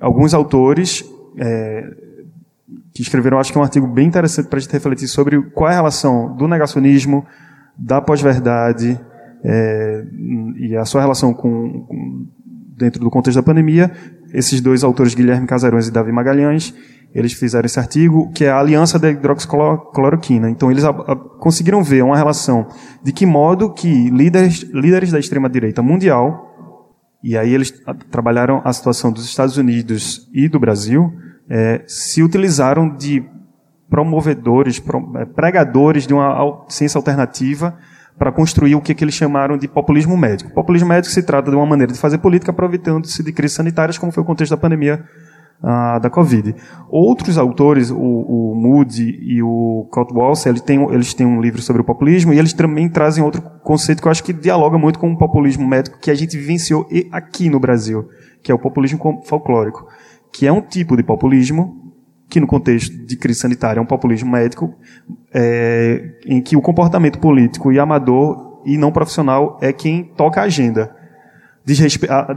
alguns 0.00 0.34
autores 0.34 1.04
é, 1.38 1.90
que 2.92 3.02
escreveram, 3.02 3.38
acho 3.38 3.52
que 3.52 3.58
é 3.58 3.60
um 3.60 3.64
artigo 3.64 3.86
bem 3.86 4.06
interessante 4.06 4.48
para 4.48 4.58
a 4.58 4.60
gente 4.60 4.72
refletir 4.72 5.08
sobre 5.08 5.40
qual 5.50 5.68
é 5.68 5.72
a 5.72 5.76
relação 5.76 6.34
do 6.36 6.48
negacionismo, 6.48 7.24
da 7.76 8.00
pós-verdade 8.00 8.98
é, 9.44 10.04
e 10.56 10.74
a 10.76 10.84
sua 10.84 11.02
relação 11.02 11.34
com, 11.34 11.84
com, 11.86 12.26
dentro 12.76 13.00
do 13.00 13.10
contexto 13.10 13.36
da 13.36 13.42
pandemia. 13.42 13.92
Esses 14.32 14.60
dois 14.60 14.82
autores, 14.82 15.14
Guilherme 15.14 15.46
Casarões 15.46 15.86
e 15.86 15.92
Davi 15.92 16.10
Magalhães, 16.10 16.74
eles 17.14 17.32
fizeram 17.32 17.66
esse 17.66 17.78
artigo, 17.78 18.32
que 18.32 18.44
é 18.44 18.50
a 18.50 18.58
aliança 18.58 18.98
da 18.98 19.08
hidroxicloroquina. 19.10 20.50
Então, 20.50 20.70
eles 20.70 20.82
a, 20.82 20.90
a, 20.90 21.14
conseguiram 21.14 21.82
ver 21.84 22.02
uma 22.02 22.16
relação 22.16 22.66
de 23.02 23.12
que 23.12 23.24
modo 23.24 23.72
que 23.72 24.10
líderes, 24.10 24.62
líderes 24.72 25.12
da 25.12 25.20
extrema-direita 25.20 25.80
mundial, 25.80 26.50
e 27.22 27.36
aí 27.36 27.54
eles 27.54 27.72
a, 27.86 27.94
trabalharam 27.94 28.60
a 28.64 28.72
situação 28.72 29.12
dos 29.12 29.24
Estados 29.24 29.56
Unidos 29.56 30.28
e 30.32 30.48
do 30.48 30.58
Brasil, 30.58 31.12
é, 31.48 31.84
se 31.86 32.22
utilizaram 32.22 32.88
de 32.96 33.22
promovedores, 33.88 34.80
pro, 34.80 35.12
é, 35.16 35.24
pregadores 35.24 36.06
de 36.08 36.14
uma 36.14 36.64
ciência 36.68 36.98
alternativa 36.98 37.78
para 38.18 38.30
construir 38.30 38.74
o 38.74 38.80
que, 38.80 38.94
que, 38.94 39.04
eles 39.04 39.14
chamaram 39.14 39.58
de 39.58 39.66
populismo 39.66 40.16
médico. 40.16 40.52
Populismo 40.52 40.88
médico 40.88 41.12
se 41.12 41.22
trata 41.22 41.50
de 41.50 41.56
uma 41.56 41.66
maneira 41.66 41.92
de 41.92 41.98
fazer 41.98 42.18
política 42.18 42.52
aproveitando-se 42.52 43.22
de 43.22 43.32
crises 43.32 43.56
sanitárias, 43.56 43.98
como 43.98 44.12
foi 44.12 44.22
o 44.22 44.26
contexto 44.26 44.50
da 44.50 44.56
pandemia 44.56 45.04
ah, 45.62 45.98
da 45.98 46.10
Covid. 46.10 46.54
Outros 46.88 47.38
autores, 47.38 47.90
o, 47.90 47.96
o 47.96 48.54
Moody 48.54 49.18
e 49.20 49.42
o 49.42 49.88
Walsh, 50.12 50.46
eles 50.46 50.60
têm, 50.60 50.82
eles 50.92 51.14
têm 51.14 51.26
um 51.26 51.40
livro 51.40 51.60
sobre 51.60 51.82
o 51.82 51.84
populismo 51.84 52.32
e 52.32 52.38
eles 52.38 52.52
também 52.52 52.88
trazem 52.88 53.24
outro 53.24 53.42
conceito 53.62 54.00
que 54.00 54.06
eu 54.06 54.12
acho 54.12 54.22
que 54.22 54.32
dialoga 54.32 54.78
muito 54.78 54.98
com 54.98 55.10
o 55.10 55.18
populismo 55.18 55.66
médico 55.66 55.98
que 55.98 56.10
a 56.10 56.14
gente 56.14 56.36
vivenciou 56.36 56.86
aqui 57.10 57.48
no 57.48 57.58
Brasil, 57.58 58.08
que 58.42 58.52
é 58.52 58.54
o 58.54 58.58
populismo 58.58 59.22
folclórico, 59.24 59.86
que 60.32 60.46
é 60.46 60.52
um 60.52 60.60
tipo 60.60 60.96
de 60.96 61.02
populismo 61.02 61.93
que 62.34 62.40
no 62.40 62.48
contexto 62.48 62.92
de 63.06 63.16
crise 63.16 63.38
sanitária 63.38 63.78
é 63.78 63.82
um 63.82 63.86
populismo 63.86 64.28
médico, 64.28 64.74
é, 65.32 66.16
em 66.26 66.40
que 66.40 66.56
o 66.56 66.60
comportamento 66.60 67.20
político 67.20 67.70
e 67.70 67.78
amador 67.78 68.60
e 68.66 68.76
não 68.76 68.90
profissional 68.90 69.56
é 69.62 69.72
quem 69.72 70.02
toca 70.02 70.40
a 70.40 70.44
agenda 70.44 70.92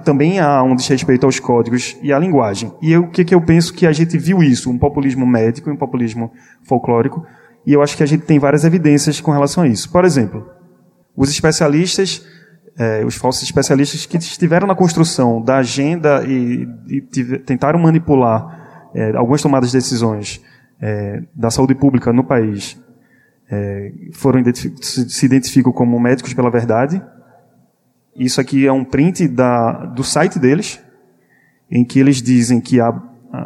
também 0.06 0.40
há 0.40 0.62
um 0.62 0.76
desrespeito 0.76 1.26
aos 1.26 1.40
códigos 1.40 1.98
e 2.02 2.14
à 2.14 2.20
linguagem. 2.20 2.72
E 2.80 2.96
o 2.96 3.10
que, 3.10 3.26
que 3.26 3.34
eu 3.34 3.42
penso 3.42 3.74
que 3.74 3.88
a 3.88 3.92
gente 3.92 4.18
viu 4.20 4.44
isso, 4.44 4.70
um 4.70 4.78
populismo 4.78 5.26
médico 5.26 5.68
e 5.68 5.74
um 5.74 5.76
populismo 5.76 6.32
folclórico, 6.64 7.26
e 7.66 7.74
eu 7.74 7.82
acho 7.82 7.98
que 7.98 8.04
a 8.04 8.06
gente 8.06 8.24
tem 8.24 8.38
várias 8.38 8.64
evidências 8.64 9.20
com 9.20 9.32
relação 9.32 9.64
a 9.64 9.68
isso. 9.68 9.92
Por 9.92 10.06
exemplo, 10.06 10.48
os 11.16 11.30
especialistas, 11.30 12.24
eh, 12.78 13.04
os 13.04 13.16
falsos 13.16 13.44
especialistas 13.44 14.06
que 14.06 14.18
estiveram 14.18 14.68
na 14.68 14.76
construção 14.76 15.42
da 15.42 15.58
agenda 15.58 16.24
e, 16.24 16.68
e 16.88 17.02
tentaram 17.40 17.80
manipular 17.80 18.67
eh, 18.98 19.16
algumas 19.16 19.42
tomadas 19.42 19.72
de 19.72 19.78
decisões 19.78 20.42
eh, 20.82 21.22
da 21.36 21.52
saúde 21.52 21.76
pública 21.76 22.12
no 22.12 22.24
país, 22.24 22.82
foram 24.12 24.44
se 24.82 25.26
identificam 25.26 25.72
como 25.72 25.98
médicos 25.98 26.34
pela 26.34 26.52
verdade, 26.52 27.02
isso 28.18 28.42
aqui 28.42 28.66
é 28.66 28.72
um 28.74 28.84
print 28.84 29.28
da, 29.28 29.86
do 29.86 30.04
site 30.04 30.40
deles, 30.40 30.82
em 31.70 31.86
que 31.86 32.00
eles 32.00 32.22
dizem 32.22 32.60
que, 32.60 32.82
há, 32.82 32.92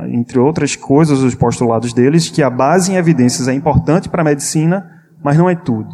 entre 0.07 0.39
outras 0.39 0.75
coisas, 0.75 1.19
os 1.19 1.35
postulados 1.35 1.93
deles, 1.93 2.29
que 2.29 2.41
a 2.41 2.49
base 2.49 2.93
em 2.93 2.95
evidências 2.95 3.47
é 3.49 3.53
importante 3.53 4.07
para 4.07 4.21
a 4.21 4.25
medicina, 4.25 5.03
mas 5.21 5.37
não 5.37 5.49
é 5.49 5.55
tudo. 5.55 5.89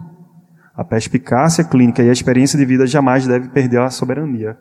A 0.75 0.83
perspicácia 0.83 1.63
clínica 1.63 2.03
e 2.03 2.09
a 2.09 2.13
experiência 2.13 2.57
de 2.57 2.65
vida 2.65 2.85
jamais 2.85 3.25
deve 3.25 3.49
perder 3.49 3.81
a 3.81 3.89
soberania. 3.89 4.55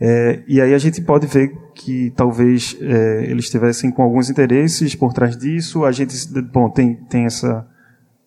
É, 0.00 0.42
e 0.48 0.60
aí 0.60 0.74
a 0.74 0.78
gente 0.78 1.00
pode 1.00 1.26
ver 1.26 1.56
que 1.74 2.12
talvez 2.16 2.76
é, 2.80 3.24
eles 3.24 3.44
estivessem 3.44 3.90
com 3.90 4.02
alguns 4.02 4.28
interesses 4.28 4.94
por 4.94 5.12
trás 5.12 5.36
disso. 5.36 5.84
A 5.84 5.92
gente, 5.92 6.14
bom, 6.52 6.68
tem, 6.68 6.96
tem 7.08 7.26
essa 7.26 7.66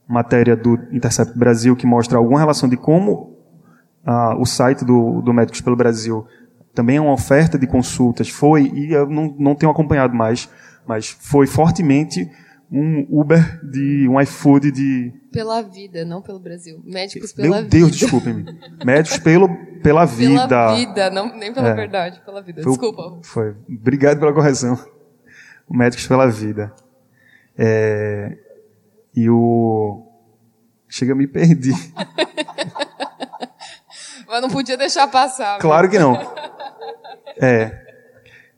matéria 0.07 0.55
do 0.55 0.79
Intercept 0.91 1.37
Brasil 1.37 1.75
que 1.75 1.85
mostra 1.85 2.17
alguma 2.17 2.39
relação 2.39 2.69
de 2.69 2.77
como 2.77 3.35
ah, 4.05 4.35
o 4.39 4.45
site 4.45 4.85
do, 4.85 5.21
do 5.21 5.33
Médicos 5.33 5.59
pelo 5.59 5.75
Brasil 5.75 6.25
também 6.73 6.97
é 6.97 7.01
uma 7.01 7.13
oferta 7.13 7.57
de 7.57 7.65
consultas. 7.65 8.29
Foi, 8.29 8.71
e 8.73 8.93
eu 8.93 9.09
não, 9.09 9.35
não 9.37 9.55
tenho 9.55 9.71
acompanhado 9.71 10.15
mais, 10.15 10.47
mas 10.87 11.09
foi 11.09 11.47
fortemente 11.47 12.29
um 12.71 13.07
Uber 13.09 13.65
de 13.65 14.07
um 14.09 14.19
iFood 14.19 14.71
de 14.71 15.13
pela 15.31 15.61
vida, 15.61 16.03
não 16.03 16.21
pelo 16.21 16.39
Brasil. 16.39 16.81
Médicos 16.83 17.31
pela 17.31 17.47
Meu 17.47 17.63
vida. 17.63 17.77
Meu 17.77 17.87
Deus, 17.87 17.97
desculpe-me. 17.97 18.45
Médicos 18.83 19.19
pelo 19.19 19.47
pela 19.81 20.05
vida. 20.05 20.47
Pela 20.47 20.75
vida, 20.75 21.09
não, 21.09 21.35
nem 21.37 21.53
pela 21.53 21.69
é. 21.69 21.73
verdade, 21.73 22.21
pela 22.25 22.41
vida. 22.41 22.61
Foi, 22.61 22.71
Desculpa. 22.71 23.19
Foi. 23.21 23.55
Obrigado 23.69 24.19
pela 24.19 24.33
correção. 24.33 24.77
Médicos 25.69 26.07
pela 26.07 26.27
vida. 26.29 26.73
É, 27.57 28.37
e 29.15 29.29
o 29.29 30.05
chega 30.89 31.15
me 31.15 31.27
perdi. 31.27 31.71
Mas 34.27 34.41
não 34.41 34.49
podia 34.49 34.75
deixar 34.75 35.07
passar. 35.07 35.57
Claro 35.59 35.89
que 35.89 35.97
não. 35.97 36.15
É. 37.39 37.85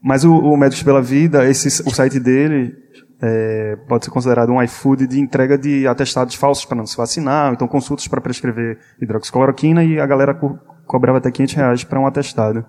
Mas 0.02 0.24
o, 0.24 0.34
o 0.34 0.56
Médicos 0.56 0.84
pela 0.84 1.02
Vida, 1.02 1.46
esse, 1.50 1.68
o 1.86 1.94
site 1.94 2.18
dele 2.18 2.78
é, 3.22 3.78
pode 3.88 4.06
ser 4.06 4.12
considerado 4.12 4.52
um 4.52 4.62
iFood 4.64 5.08
de 5.08 5.20
entrega 5.20 5.58
de 5.58 5.88
atestados 5.88 6.36
falsos 6.36 6.66
para 6.66 6.78
não 6.78 6.86
se 6.86 6.96
vacinar, 6.96 7.54
então 7.54 7.68
consultas 7.68 8.08
para 8.08 8.22
prescrever 8.22 8.80
hidroxicloroquina 9.02 9.84
e 9.84 10.00
a 10.00 10.06
galera 10.06 10.34
co 10.34 10.58
cobrava 10.86 11.20
até 11.20 11.30
500 11.30 11.54
reais 11.54 11.84
para 11.84 12.00
um 12.00 12.08
atestado 12.08 12.66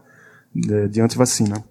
de, 0.55 0.89
de 0.89 1.01
antivacina. 1.01 1.65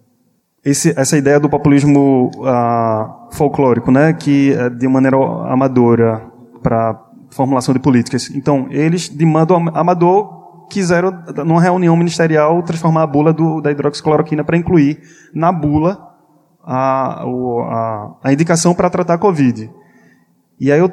esse, 0.65 0.93
essa 0.97 1.15
ideia 1.15 1.39
do 1.39 1.47
populismo 1.47 2.31
uh, 2.37 3.35
folclórico, 3.35 3.91
né, 3.91 4.13
que 4.13 4.53
é 4.53 4.67
de 4.67 4.87
maneira 4.87 5.17
amadora 5.17 6.23
para 6.63 6.99
formulação 7.29 7.71
de 7.73 7.79
políticas. 7.79 8.31
Então, 8.31 8.67
eles, 8.71 9.09
de 9.09 9.25
mando 9.25 9.53
amador, 9.53 10.67
quiseram, 10.69 11.23
numa 11.45 11.61
reunião 11.61 11.95
ministerial, 11.95 12.63
transformar 12.63 13.03
a 13.03 13.07
bula 13.07 13.31
do, 13.31 13.61
da 13.61 13.71
hidroxicloroquina 13.71 14.43
para 14.43 14.57
incluir 14.57 15.01
na 15.33 15.51
bula 15.51 16.08
a, 16.71 17.23
a, 17.23 18.15
a 18.23 18.31
indicação 18.31 18.75
para 18.75 18.91
tratar 18.91 19.15
a 19.15 19.17
Covid. 19.17 19.71
E 20.59 20.71
aí 20.71 20.79
eu 20.79 20.91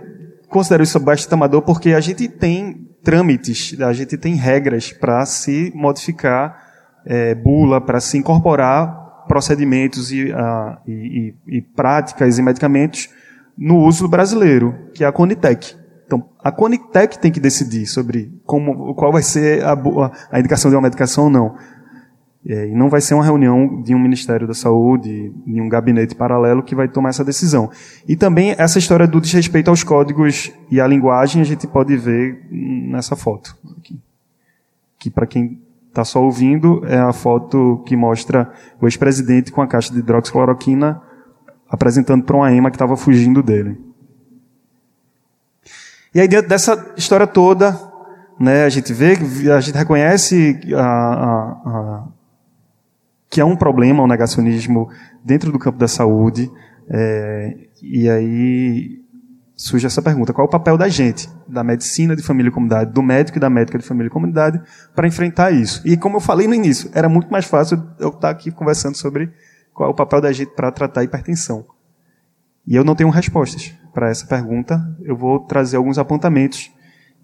considero 0.48 0.82
isso 0.82 0.98
bastante 0.98 1.34
amador 1.34 1.60
porque 1.60 1.92
a 1.92 2.00
gente 2.00 2.28
tem 2.28 2.88
trâmites, 3.04 3.78
a 3.80 3.92
gente 3.92 4.16
tem 4.16 4.34
regras 4.34 4.90
para 4.90 5.26
se 5.26 5.70
modificar 5.74 6.64
é, 7.04 7.34
bula, 7.34 7.78
para 7.78 8.00
se 8.00 8.16
incorporar 8.16 9.24
procedimentos 9.28 10.10
e, 10.10 10.30
uh, 10.30 10.78
e, 10.86 11.34
e, 11.46 11.58
e, 11.58 11.60
práticas 11.60 12.38
e 12.38 12.42
medicamentos 12.42 13.10
no 13.58 13.78
uso 13.78 14.08
brasileiro, 14.08 14.74
que 14.94 15.04
é 15.04 15.06
a 15.06 15.12
Conitec. 15.12 15.74
Então, 16.06 16.30
a 16.42 16.50
Conitec 16.50 17.18
tem 17.18 17.30
que 17.30 17.40
decidir 17.40 17.86
sobre 17.86 18.32
como, 18.46 18.94
qual 18.94 19.12
vai 19.12 19.22
ser 19.22 19.64
a, 19.64 19.76
a 20.30 20.38
indicação 20.38 20.70
de 20.70 20.76
uma 20.76 20.82
medicação 20.82 21.24
ou 21.24 21.30
não. 21.30 21.56
É, 22.48 22.68
e 22.68 22.74
não 22.74 22.88
vai 22.88 23.00
ser 23.00 23.14
uma 23.14 23.24
reunião 23.24 23.82
de 23.82 23.92
um 23.94 23.98
Ministério 23.98 24.46
da 24.46 24.54
Saúde, 24.54 25.32
de 25.44 25.60
um 25.60 25.68
gabinete 25.68 26.14
paralelo 26.14 26.62
que 26.62 26.76
vai 26.76 26.86
tomar 26.86 27.08
essa 27.08 27.24
decisão. 27.24 27.70
E 28.06 28.14
também 28.14 28.54
essa 28.56 28.78
história 28.78 29.06
do 29.06 29.20
desrespeito 29.20 29.68
aos 29.68 29.82
códigos 29.82 30.52
e 30.70 30.80
à 30.80 30.86
linguagem 30.86 31.42
a 31.42 31.44
gente 31.44 31.66
pode 31.66 31.96
ver 31.96 32.46
nessa 32.50 33.16
foto. 33.16 33.56
Aqui. 33.78 33.98
Que 34.98 35.10
para 35.10 35.26
quem 35.26 35.60
está 35.88 36.04
só 36.04 36.22
ouvindo 36.22 36.82
é 36.86 36.98
a 36.98 37.12
foto 37.12 37.82
que 37.84 37.96
mostra 37.96 38.52
o 38.80 38.86
ex-presidente 38.86 39.50
com 39.50 39.60
a 39.60 39.66
caixa 39.66 39.92
de 39.92 39.98
hidroxicloroquina 39.98 41.02
apresentando 41.68 42.24
para 42.24 42.36
uma 42.36 42.52
EMA 42.52 42.70
que 42.70 42.76
estava 42.76 42.96
fugindo 42.96 43.42
dele. 43.42 43.76
E 46.14 46.20
aí, 46.20 46.28
dentro 46.28 46.48
dessa 46.48 46.94
história 46.96 47.26
toda, 47.26 47.78
né, 48.38 48.64
a 48.64 48.68
gente 48.68 48.92
vê, 48.92 49.16
a 49.52 49.60
gente 49.60 49.76
reconhece 49.76 50.58
a, 50.74 50.80
a, 50.80 51.28
a, 51.66 52.04
que 53.36 53.40
é 53.42 53.44
um 53.44 53.54
problema 53.54 54.02
o 54.02 54.06
negacionismo 54.06 54.88
dentro 55.22 55.52
do 55.52 55.58
campo 55.58 55.76
da 55.76 55.86
saúde. 55.86 56.50
É, 56.88 57.54
e 57.82 58.08
aí 58.08 58.98
surge 59.54 59.86
essa 59.86 60.00
pergunta: 60.00 60.32
qual 60.32 60.46
é 60.46 60.48
o 60.48 60.50
papel 60.50 60.78
da 60.78 60.88
gente, 60.88 61.28
da 61.46 61.62
medicina 61.62 62.16
de 62.16 62.22
família 62.22 62.48
e 62.48 62.50
comunidade, 62.50 62.94
do 62.94 63.02
médico 63.02 63.36
e 63.36 63.40
da 63.40 63.50
médica 63.50 63.76
de 63.78 63.84
família 63.84 64.08
e 64.08 64.10
comunidade, 64.10 64.58
para 64.94 65.06
enfrentar 65.06 65.50
isso? 65.50 65.86
E 65.86 65.98
como 65.98 66.16
eu 66.16 66.20
falei 66.20 66.48
no 66.48 66.54
início, 66.54 66.90
era 66.94 67.10
muito 67.10 67.30
mais 67.30 67.44
fácil 67.44 67.86
eu 67.98 68.08
estar 68.08 68.30
aqui 68.30 68.50
conversando 68.50 68.96
sobre 68.96 69.30
qual 69.74 69.90
é 69.90 69.92
o 69.92 69.94
papel 69.94 70.22
da 70.22 70.32
gente 70.32 70.54
para 70.56 70.72
tratar 70.72 71.02
a 71.02 71.04
hipertensão. 71.04 71.62
E 72.66 72.74
eu 72.74 72.84
não 72.84 72.94
tenho 72.94 73.10
respostas 73.10 73.74
para 73.92 74.08
essa 74.08 74.26
pergunta. 74.26 74.80
Eu 75.02 75.14
vou 75.14 75.40
trazer 75.40 75.76
alguns 75.76 75.98
apontamentos 75.98 76.70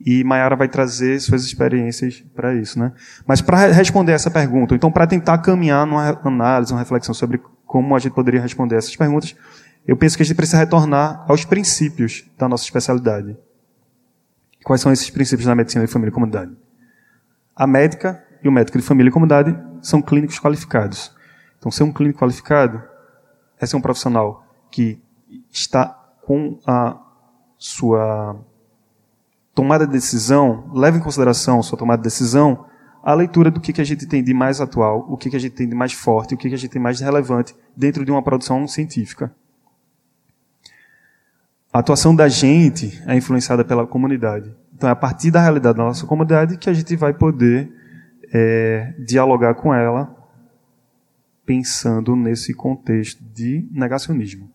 e 0.04 0.24
Mayara 0.24 0.56
vai 0.56 0.68
trazer 0.68 1.20
suas 1.20 1.44
experiências 1.44 2.24
para 2.34 2.54
isso, 2.54 2.78
né? 2.78 2.92
Mas 3.26 3.40
para 3.40 3.66
responder 3.68 4.12
essa 4.12 4.30
pergunta, 4.30 4.74
então 4.74 4.90
para 4.90 5.06
tentar 5.06 5.38
caminhar 5.38 5.86
numa 5.86 6.18
análise, 6.24 6.72
uma 6.72 6.80
reflexão 6.80 7.14
sobre 7.14 7.40
como 7.64 7.94
a 7.94 7.98
gente 7.98 8.12
poderia 8.12 8.40
responder 8.40 8.76
essas 8.76 8.94
perguntas, 8.96 9.36
eu 9.86 9.96
penso 9.96 10.16
que 10.16 10.22
a 10.22 10.26
gente 10.26 10.36
precisa 10.36 10.58
retornar 10.58 11.24
aos 11.28 11.44
princípios 11.44 12.28
da 12.36 12.48
nossa 12.48 12.64
especialidade. 12.64 13.36
Quais 14.64 14.80
são 14.80 14.92
esses 14.92 15.10
princípios 15.10 15.46
da 15.46 15.54
medicina 15.54 15.84
de 15.84 15.90
família 15.90 16.10
e 16.10 16.14
comunidade? 16.14 16.52
A 17.54 17.66
médica 17.66 18.22
e 18.42 18.48
o 18.48 18.52
médico 18.52 18.78
de 18.78 18.84
família 18.84 19.10
e 19.10 19.12
comunidade 19.12 19.56
são 19.80 20.00
clínicos 20.00 20.38
qualificados. 20.38 21.14
Então, 21.58 21.70
ser 21.70 21.84
um 21.84 21.92
clínico 21.92 22.20
qualificado 22.20 22.82
é 23.58 23.66
ser 23.66 23.76
um 23.76 23.80
profissional 23.80 24.44
que 24.70 25.00
está 25.50 25.86
com 26.22 26.58
a 26.66 27.00
sua 27.58 28.36
tomada 29.54 29.86
de 29.86 29.92
decisão, 29.92 30.70
leva 30.72 30.96
em 30.96 31.00
consideração 31.00 31.62
sua 31.62 31.78
tomada 31.78 31.98
de 31.98 32.04
decisão, 32.04 32.66
a 33.02 33.14
leitura 33.14 33.50
do 33.50 33.60
que, 33.60 33.72
que 33.72 33.80
a 33.80 33.84
gente 33.84 34.06
tem 34.06 34.22
de 34.22 34.32
mais 34.32 34.60
atual, 34.60 35.06
o 35.08 35.16
que, 35.16 35.28
que 35.28 35.36
a 35.36 35.38
gente 35.38 35.54
tem 35.54 35.68
de 35.68 35.74
mais 35.74 35.92
forte, 35.92 36.34
o 36.34 36.38
que, 36.38 36.48
que 36.48 36.54
a 36.54 36.58
gente 36.58 36.70
tem 36.70 36.80
mais 36.80 37.00
relevante 37.00 37.54
dentro 37.76 38.04
de 38.04 38.10
uma 38.10 38.22
produção 38.22 38.66
científica. 38.68 39.34
A 41.72 41.80
atuação 41.80 42.14
da 42.14 42.28
gente 42.28 43.02
é 43.06 43.16
influenciada 43.16 43.64
pela 43.64 43.86
comunidade. 43.86 44.54
Então 44.74 44.88
é 44.88 44.92
a 44.92 44.96
partir 44.96 45.30
da 45.30 45.40
realidade 45.40 45.78
da 45.78 45.84
nossa 45.84 46.06
comunidade 46.06 46.58
que 46.58 46.70
a 46.70 46.72
gente 46.72 46.94
vai 46.96 47.12
poder 47.12 47.72
é, 48.32 48.94
dialogar 48.98 49.54
com 49.54 49.74
ela 49.74 50.14
pensando 51.44 52.14
nesse 52.14 52.54
contexto 52.54 53.22
de 53.34 53.68
negacionismo. 53.72 54.50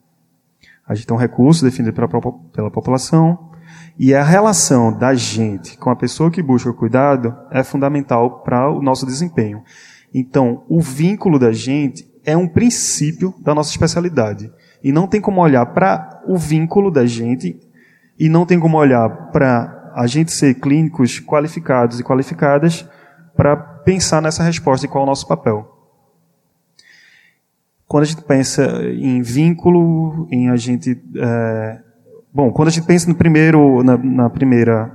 A 0.88 0.95
gente 0.95 1.05
tem 1.05 1.15
um 1.15 1.19
recurso 1.19 1.65
definido 1.65 1.93
pela, 1.93 2.07
pela 2.07 2.71
população 2.71 3.46
e 3.99 4.13
a 4.13 4.23
relação 4.23 4.95
da 4.95 5.15
gente 5.15 5.77
com 5.77 5.89
a 5.89 5.95
pessoa 5.95 6.29
que 6.29 6.43
busca 6.43 6.69
o 6.69 6.73
cuidado 6.73 7.36
é 7.49 7.63
fundamental 7.63 8.41
para 8.41 8.69
o 8.69 8.81
nosso 8.81 9.05
desempenho. 9.05 9.63
Então, 10.13 10.63
o 10.69 10.79
vínculo 10.79 11.39
da 11.39 11.51
gente 11.51 12.07
é 12.23 12.38
um 12.38 12.47
princípio 12.47 13.33
da 13.39 13.55
nossa 13.55 13.71
especialidade. 13.71 14.51
E 14.83 14.91
não 14.91 15.07
tem 15.07 15.19
como 15.19 15.41
olhar 15.41 15.65
para 15.67 16.21
o 16.27 16.38
vínculo 16.38 16.91
da 16.91 17.05
gente 17.05 17.60
e 18.19 18.29
não 18.29 18.45
tem 18.45 18.60
como 18.60 18.77
olhar 18.77 19.31
para 19.31 19.91
a 19.95 20.05
gente 20.05 20.31
ser 20.31 20.55
clínicos 20.55 21.19
qualificados 21.19 21.99
e 21.99 22.03
qualificadas 22.03 22.88
para 23.36 23.55
pensar 23.55 24.21
nessa 24.21 24.43
resposta 24.43 24.86
e 24.86 24.89
qual 24.89 25.03
é 25.03 25.07
o 25.07 25.10
nosso 25.10 25.27
papel. 25.27 25.73
Quando 27.88 28.03
a 28.03 28.07
gente 28.07 28.21
pensa 28.21 28.63
em 28.83 29.21
vínculo, 29.21 30.27
em 30.29 30.49
a 30.49 30.55
gente. 30.55 31.01
É, 31.15 31.87
bom, 32.33 32.51
quando 32.51 32.67
a 32.69 32.71
gente 32.71 32.85
pensa 32.85 33.07
no 33.07 33.15
primeiro, 33.15 33.83
na, 33.83 33.97
na 33.97 34.29
primeira, 34.29 34.91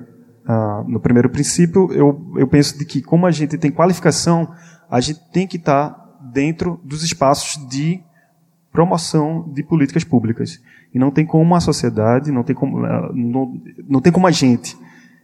uh, 0.49 0.89
no 0.89 1.01
primeiro 1.01 1.31
princípio, 1.31 1.93
eu, 1.93 2.33
eu 2.37 2.47
penso 2.47 2.79
de 2.79 2.85
que 2.85 3.03
como 3.03 3.27
a 3.27 3.31
gente 3.31 3.59
tem 3.59 3.71
qualificação, 3.71 4.49
a 4.91 5.01
gente 5.01 5.21
tem 5.33 5.47
que 5.47 5.57
estar 5.57 6.19
dentro 6.33 6.81
dos 6.85 7.03
espaços 7.03 7.67
de 7.69 8.03
promoção 8.73 9.51
de 9.53 9.63
políticas 9.63 10.03
públicas. 10.03 10.61
E 10.95 10.99
não 10.99 11.11
tem 11.11 11.27
como 11.27 11.55
a 11.55 11.61
sociedade, 11.61 12.33
não 12.33 12.43
tem 12.43 12.55
como, 12.55 12.85
eh, 12.85 13.11
não, 13.15 13.61
não 13.89 14.01
tem 14.01 14.13
como 14.13 14.27
a 14.27 14.31
gente, 14.31 14.77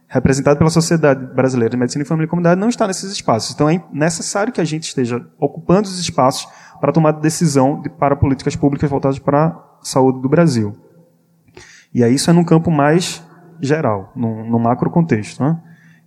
representado 0.07 0.57
pela 0.57 0.69
Sociedade 0.69 1.25
Brasileira 1.33 1.71
de 1.71 1.77
Medicina 1.77 2.03
e 2.03 2.07
Família 2.07 2.25
e 2.25 2.29
Comunidade, 2.29 2.59
não 2.59 2.69
estar 2.69 2.87
nesses 2.87 3.11
espaços. 3.11 3.53
Então 3.53 3.69
é 3.69 3.83
necessário 3.91 4.51
que 4.51 4.61
a 4.61 4.65
gente 4.65 4.83
esteja 4.83 5.25
ocupando 5.39 5.87
os 5.87 5.99
espaços 5.99 6.47
para 6.79 6.91
tomar 6.91 7.11
decisão 7.11 7.81
de, 7.81 7.89
para 7.89 8.15
políticas 8.15 8.55
públicas 8.55 8.89
voltadas 8.89 9.19
para 9.19 9.47
a 9.47 9.63
saúde 9.83 10.21
do 10.21 10.29
Brasil. 10.29 10.75
E 11.93 12.03
aí 12.03 12.13
isso 12.13 12.29
é 12.29 12.33
num 12.33 12.43
campo 12.43 12.69
mais 12.69 13.23
geral, 13.61 14.11
no, 14.15 14.45
no 14.45 14.59
macro 14.59 14.89
contexto. 14.89 15.43
Né? 15.43 15.57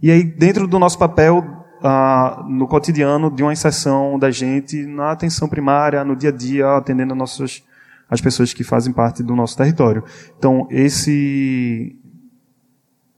E 0.00 0.10
aí, 0.10 0.24
dentro 0.24 0.66
do 0.66 0.78
nosso 0.78 0.98
papel 0.98 1.62
ah, 1.82 2.44
no 2.48 2.68
cotidiano 2.68 3.30
de 3.30 3.42
uma 3.42 3.52
inserção 3.52 4.18
da 4.18 4.30
gente 4.30 4.86
na 4.86 5.10
atenção 5.10 5.48
primária, 5.48 6.04
no 6.04 6.14
dia 6.14 6.30
a 6.30 6.32
dia, 6.32 6.76
atendendo 6.76 7.14
nossas, 7.14 7.62
as 8.08 8.20
pessoas 8.20 8.52
que 8.52 8.62
fazem 8.62 8.92
parte 8.92 9.22
do 9.22 9.34
nosso 9.34 9.56
território. 9.56 10.04
Então, 10.38 10.68
esse 10.70 11.98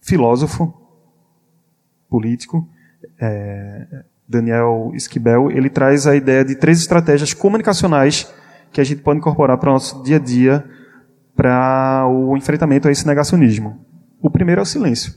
filósofo 0.00 0.72
político, 2.08 2.68
é, 3.20 4.04
Daniel 4.26 4.92
Esquibel, 4.94 5.50
ele 5.50 5.68
traz 5.68 6.06
a 6.06 6.16
ideia 6.16 6.44
de 6.44 6.54
três 6.54 6.80
estratégias 6.80 7.34
comunicacionais 7.34 8.32
que 8.72 8.80
a 8.80 8.84
gente 8.84 9.02
pode 9.02 9.18
incorporar 9.18 9.58
para 9.58 9.70
o 9.70 9.72
nosso 9.74 10.02
dia 10.02 10.16
a 10.16 10.20
dia 10.20 10.64
para 11.36 12.06
o 12.08 12.36
enfrentamento 12.36 12.88
a 12.88 12.92
esse 12.92 13.06
negacionismo. 13.06 13.84
O 14.20 14.30
primeiro 14.30 14.60
é 14.60 14.62
o 14.62 14.66
silêncio. 14.66 15.14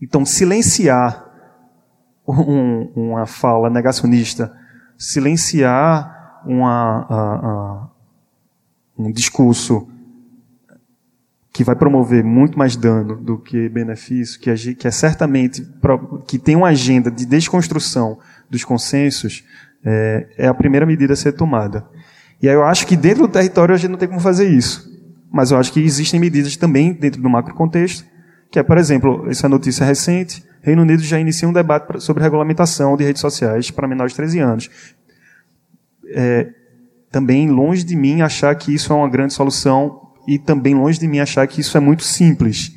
Então, 0.00 0.24
silenciar 0.24 1.24
um, 2.28 2.90
uma 2.94 3.26
fala 3.26 3.70
negacionista, 3.70 4.52
silenciar 4.98 6.42
uma, 6.44 7.90
um 8.98 9.10
discurso 9.10 9.88
que 11.52 11.64
vai 11.64 11.74
promover 11.74 12.22
muito 12.22 12.58
mais 12.58 12.76
dano 12.76 13.16
do 13.16 13.38
que 13.38 13.68
benefício, 13.70 14.38
que, 14.38 14.50
é, 14.50 14.54
que 14.54 14.86
é 14.86 14.90
certamente 14.90 15.66
que 16.26 16.38
tem 16.38 16.54
uma 16.54 16.68
agenda 16.68 17.10
de 17.10 17.24
desconstrução 17.24 18.18
dos 18.50 18.62
consensos, 18.62 19.42
é, 19.82 20.28
é, 20.36 20.46
a 20.48 20.54
primeira 20.54 20.84
medida 20.84 21.14
a 21.14 21.16
ser 21.16 21.32
tomada. 21.32 21.86
E 22.42 22.48
aí 22.48 22.54
eu 22.54 22.64
acho 22.64 22.86
que 22.86 22.96
dentro 22.96 23.26
do 23.26 23.28
território 23.28 23.74
a 23.74 23.78
gente 23.78 23.90
não 23.90 23.98
tem 23.98 24.08
como 24.08 24.20
fazer 24.20 24.48
isso. 24.48 24.90
Mas 25.32 25.50
eu 25.50 25.58
acho 25.58 25.72
que 25.72 25.80
existem 25.80 26.20
medidas 26.20 26.56
também 26.56 26.92
dentro 26.92 27.20
do 27.20 27.28
macro 27.28 27.54
contexto, 27.54 28.04
que 28.50 28.58
é, 28.58 28.62
por 28.62 28.78
exemplo, 28.78 29.26
essa 29.28 29.48
notícia 29.48 29.84
recente, 29.84 30.44
Reino 30.62 30.82
Unido 30.82 31.02
já 31.02 31.18
inicia 31.18 31.48
um 31.48 31.52
debate 31.52 32.00
sobre 32.00 32.22
regulamentação 32.22 32.96
de 32.96 33.04
redes 33.04 33.20
sociais 33.20 33.70
para 33.70 33.86
menores 33.86 34.12
de 34.12 34.16
13 34.16 34.38
anos. 34.40 34.70
É, 36.08 36.48
também 37.10 37.48
longe 37.48 37.84
de 37.84 37.96
mim 37.96 38.20
achar 38.20 38.54
que 38.54 38.74
isso 38.74 38.92
é 38.92 38.96
uma 38.96 39.08
grande 39.08 39.32
solução 39.32 40.02
e 40.26 40.38
também 40.38 40.74
longe 40.74 40.98
de 40.98 41.06
mim 41.06 41.18
achar 41.18 41.46
que 41.46 41.60
isso 41.60 41.76
é 41.76 41.80
muito 41.80 42.02
simples. 42.02 42.72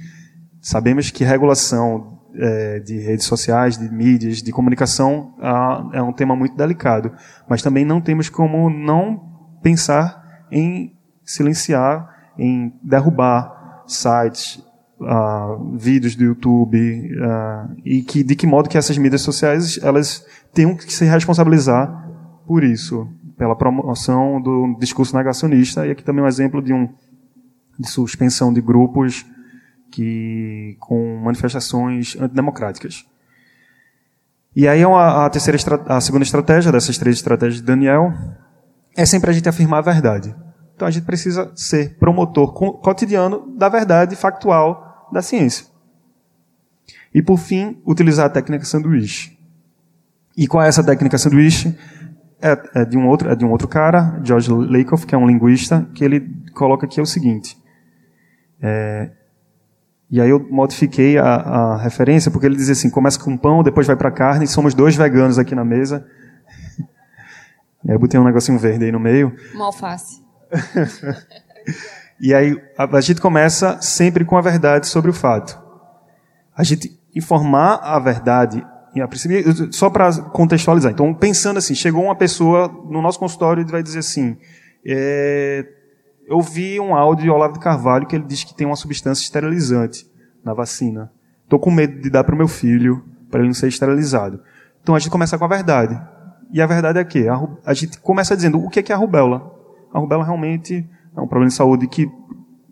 Sabemos 0.61 1.09
que 1.09 1.23
regulação 1.23 2.19
é, 2.35 2.79
de 2.79 2.99
redes 2.99 3.25
sociais, 3.25 3.77
de 3.77 3.89
mídias, 3.89 4.41
de 4.41 4.51
comunicação, 4.51 5.33
é 5.93 6.01
um 6.01 6.13
tema 6.13 6.35
muito 6.35 6.55
delicado. 6.55 7.11
Mas 7.49 7.61
também 7.61 7.85
não 7.85 7.99
temos 7.99 8.29
como 8.29 8.69
não 8.69 9.28
pensar 9.61 10.45
em 10.51 10.93
silenciar, 11.23 12.31
em 12.37 12.73
derrubar 12.83 13.83
sites, 13.85 14.63
uh, 14.99 15.77
vídeos 15.77 16.15
do 16.15 16.23
YouTube 16.23 16.77
uh, 16.77 17.75
e 17.83 18.01
que 18.01 18.23
de 18.23 18.35
que 18.35 18.47
modo 18.47 18.69
que 18.69 18.77
essas 18.77 18.97
mídias 18.97 19.21
sociais 19.21 19.79
elas 19.81 20.25
tenham 20.53 20.75
que 20.75 20.91
se 20.91 21.05
responsabilizar 21.05 22.07
por 22.45 22.63
isso, 22.63 23.07
pela 23.37 23.55
promoção 23.55 24.41
do 24.41 24.75
discurso 24.79 25.15
negacionista 25.15 25.85
e 25.85 25.91
aqui 25.91 26.03
também 26.03 26.23
um 26.23 26.27
exemplo 26.27 26.61
de 26.61 26.73
um 26.73 26.89
de 27.77 27.89
suspensão 27.89 28.51
de 28.51 28.59
grupos 28.59 29.25
que 29.91 30.75
com 30.79 31.17
manifestações 31.23 32.17
antidemocráticas. 32.19 33.05
E 34.55 34.67
aí 34.67 34.83
a, 34.83 35.25
a 35.25 35.29
terceira 35.29 35.57
a 35.87 36.01
segunda 36.01 36.23
estratégia 36.23 36.71
dessas 36.71 36.97
três 36.97 37.15
estratégias 37.15 37.61
de 37.61 37.63
Daniel 37.63 38.13
é 38.95 39.05
sempre 39.05 39.29
a 39.29 39.33
gente 39.33 39.47
afirmar 39.47 39.79
a 39.79 39.81
verdade. 39.81 40.35
Então 40.75 40.87
a 40.87 40.91
gente 40.91 41.05
precisa 41.05 41.51
ser 41.55 41.97
promotor 41.97 42.53
cotidiano 42.53 43.53
da 43.57 43.67
verdade 43.67 44.15
factual 44.15 45.09
da 45.11 45.21
ciência. 45.21 45.65
E 47.13 47.21
por 47.21 47.37
fim, 47.37 47.81
utilizar 47.85 48.27
a 48.27 48.29
técnica 48.29 48.65
sanduíche. 48.65 49.37
E 50.37 50.47
qual 50.47 50.63
é 50.63 50.67
essa 50.67 50.83
técnica 50.83 51.17
sanduíche? 51.17 51.77
É, 52.41 52.57
é, 52.75 52.85
de 52.85 52.97
um 52.97 53.07
outro, 53.07 53.29
é 53.29 53.35
de 53.35 53.43
um 53.43 53.51
outro 53.51 53.67
cara, 53.67 54.21
George 54.23 54.49
Lakoff, 54.49 55.05
que 55.05 55.13
é 55.13 55.17
um 55.17 55.27
linguista, 55.27 55.85
que 55.93 56.05
ele 56.05 56.21
coloca 56.53 56.85
aqui 56.85 56.99
é 56.99 57.03
o 57.03 57.05
seguinte. 57.05 57.57
É, 58.61 59.11
e 60.09 60.21
aí 60.21 60.29
eu 60.29 60.39
modifiquei 60.49 61.17
a, 61.17 61.25
a, 61.25 61.77
referência, 61.77 62.31
porque 62.31 62.45
ele 62.45 62.55
dizia 62.55 62.71
assim, 62.71 62.89
começa 62.89 63.19
com 63.19 63.35
pão, 63.37 63.61
depois 63.61 63.85
vai 63.85 63.95
para 63.95 64.09
carne, 64.09 64.47
somos 64.47 64.73
dois 64.73 64.95
veganos 64.95 65.37
aqui 65.37 65.53
na 65.53 65.65
mesa. 65.65 66.07
E 67.83 67.89
aí 67.89 67.95
eu 67.95 67.99
botei 67.99 68.19
um 68.19 68.23
negocinho 68.23 68.57
verde 68.57 68.85
aí 68.85 68.91
no 68.91 68.99
meio. 68.99 69.35
Uma 69.53 69.65
alface. 69.65 70.21
e 72.19 72.33
aí 72.33 72.61
a, 72.77 73.01
gente 73.01 73.21
começa 73.21 73.81
sempre 73.81 74.25
com 74.25 74.37
a 74.37 74.41
verdade 74.41 74.87
sobre 74.87 75.09
o 75.09 75.13
fato. 75.13 75.59
A 76.55 76.63
gente 76.63 76.99
informar 77.15 77.75
a 77.75 77.97
verdade, 77.99 78.65
a 79.01 79.07
princípio, 79.07 79.73
só 79.73 79.89
para 79.89 80.11
contextualizar. 80.21 80.91
Então, 80.91 81.13
pensando 81.13 81.57
assim, 81.57 81.73
chegou 81.73 82.03
uma 82.03 82.15
pessoa 82.15 82.67
no 82.67 83.01
nosso 83.01 83.19
consultório 83.19 83.61
e 83.61 83.71
vai 83.71 83.81
dizer 83.81 83.99
assim, 83.99 84.37
é, 84.85 85.65
eu 86.27 86.41
vi 86.41 86.79
um 86.79 86.93
áudio 86.93 87.23
de 87.23 87.29
Olavo 87.29 87.53
de 87.53 87.59
Carvalho 87.59 88.05
que 88.05 88.15
ele 88.15 88.25
diz 88.25 88.43
que 88.43 88.53
tem 88.53 88.67
uma 88.67 88.75
substância 88.75 89.23
esterilizante 89.23 90.09
na 90.43 90.53
vacina. 90.53 91.11
Estou 91.43 91.59
com 91.59 91.71
medo 91.71 91.99
de 91.99 92.09
dar 92.09 92.23
para 92.23 92.35
o 92.35 92.37
meu 92.37 92.47
filho, 92.47 93.03
para 93.31 93.39
ele 93.39 93.47
não 93.47 93.53
ser 93.53 93.67
esterilizado. 93.67 94.41
Então 94.81 94.95
a 94.95 94.99
gente 94.99 95.11
começa 95.11 95.37
com 95.37 95.45
a 95.45 95.47
verdade. 95.47 95.99
E 96.51 96.61
a 96.61 96.65
verdade 96.65 96.99
é 96.99 97.03
que 97.03 97.27
a, 97.27 97.39
a 97.65 97.73
gente 97.73 97.99
começa 97.99 98.35
dizendo 98.35 98.59
o 98.59 98.69
que 98.69 98.91
é, 98.91 98.95
a 98.95 98.97
rubéola. 98.97 99.51
A 99.93 99.99
rubéola 99.99 100.23
realmente 100.23 100.87
é 101.15 101.21
um 101.21 101.27
problema 101.27 101.49
de 101.49 101.53
saúde 101.53 101.87
que 101.87 102.09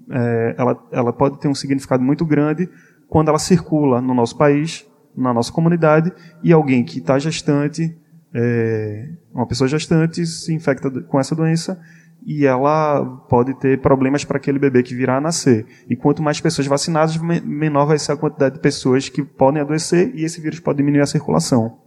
é, 0.10 0.56
ela, 0.58 0.88
ela 0.92 1.14
pode 1.14 1.40
ter 1.40 1.48
um 1.48 1.56
significado 1.56 2.04
muito 2.04 2.26
grande 2.26 2.70
quando 3.08 3.30
ela 3.30 3.40
circula 3.40 4.02
no 4.02 4.14
nosso 4.14 4.38
país, 4.38 4.86
na 5.16 5.34
nossa 5.34 5.52
comunidade, 5.52 6.12
e 6.44 6.52
alguém 6.52 6.84
que 6.84 7.00
está 7.00 7.18
gestante, 7.18 7.98
é, 8.34 9.10
uma 9.34 9.48
pessoa 9.48 9.68
gestante, 9.68 10.26
se 10.26 10.54
infecta 10.54 10.90
com 11.04 11.20
essa 11.20 11.36
doença 11.36 11.80
e 12.26 12.46
ela 12.46 13.06
pode 13.30 13.54
ter 13.54 13.80
problemas 13.80 14.26
para 14.26 14.38
aquele 14.38 14.60
bebê 14.60 14.84
que 14.84 14.94
virá 14.94 15.18
a 15.18 15.22
nascer. 15.22 15.66
E 15.90 15.96
quanto 15.96 16.22
mais 16.22 16.42
pessoas 16.42 16.68
vacinadas, 16.68 17.16
menor 17.18 17.86
vai 17.86 17.98
ser 17.98 18.12
a 18.12 18.18
quantidade 18.18 18.56
de 18.56 18.62
pessoas 18.62 19.08
que 19.08 19.24
podem 19.24 19.62
adoecer 19.62 20.12
e 20.14 20.26
esse 20.26 20.42
vírus 20.42 20.60
pode 20.60 20.78
diminuir 20.78 21.02
a 21.02 21.06
circulação. 21.06 21.87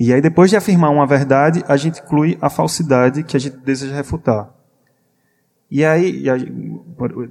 E 0.00 0.14
aí, 0.14 0.22
depois 0.22 0.48
de 0.48 0.56
afirmar 0.56 0.90
uma 0.90 1.06
verdade, 1.06 1.62
a 1.68 1.76
gente 1.76 2.00
inclui 2.00 2.38
a 2.40 2.48
falsidade 2.48 3.22
que 3.22 3.36
a 3.36 3.38
gente 3.38 3.58
deseja 3.58 3.94
refutar. 3.94 4.50
E 5.70 5.84
aí, 5.84 6.24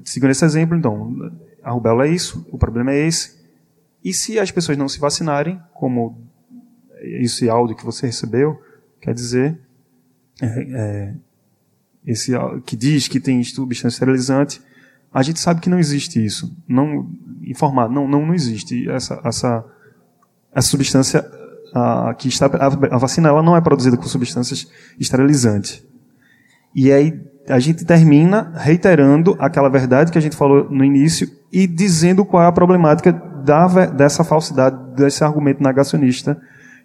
segundo 0.03 0.29
esse 0.29 0.45
exemplo, 0.45 0.77
então, 0.77 1.33
a 1.63 1.71
rubéola 1.71 2.05
é 2.05 2.11
isso, 2.11 2.45
o 2.51 2.59
problema 2.59 2.91
é 2.91 3.07
esse. 3.07 3.39
E 4.05 4.13
se 4.13 4.37
as 4.37 4.51
pessoas 4.51 4.77
não 4.77 4.87
se 4.87 4.99
vacinarem, 4.99 5.59
como 5.73 6.21
esse 7.01 7.49
áudio 7.49 7.75
que 7.75 7.83
você 7.83 8.05
recebeu, 8.05 8.61
quer 9.01 9.15
dizer, 9.15 9.59
é, 10.39 10.45
é, 10.45 11.15
esse 12.05 12.33
que 12.67 12.75
diz 12.75 13.07
que 13.07 13.19
tem 13.19 13.43
substância 13.43 13.95
esterilizante, 13.95 14.61
a 15.11 15.23
gente 15.23 15.39
sabe 15.39 15.59
que 15.59 15.71
não 15.71 15.79
existe 15.79 16.23
isso. 16.23 16.55
Não 16.67 17.09
informar, 17.41 17.89
não, 17.89 18.07
não, 18.07 18.27
não 18.27 18.33
existe 18.35 18.87
essa 18.91 19.19
essa 19.25 19.65
essa 20.53 20.67
substância 20.67 21.38
a, 21.73 22.13
que 22.17 22.27
está 22.27 22.47
a, 22.47 22.95
a 22.95 22.97
vacina 22.97 23.29
ela 23.29 23.43
não 23.43 23.55
é 23.55 23.61
produzida 23.61 23.97
com 23.97 24.03
substâncias 24.03 24.67
esterilizantes. 24.99 25.85
E 26.73 26.91
aí 26.91 27.19
a 27.47 27.59
gente 27.59 27.83
termina 27.83 28.53
reiterando 28.55 29.35
aquela 29.39 29.69
verdade 29.69 30.11
que 30.11 30.17
a 30.17 30.21
gente 30.21 30.35
falou 30.35 30.69
no 30.69 30.83
início 30.83 31.27
e 31.51 31.65
dizendo 31.65 32.23
qual 32.23 32.43
é 32.43 32.47
a 32.47 32.51
problemática 32.51 33.11
da, 33.11 33.87
dessa 33.87 34.23
falsidade, 34.23 34.77
desse 34.95 35.23
argumento 35.23 35.63
negacionista 35.63 36.39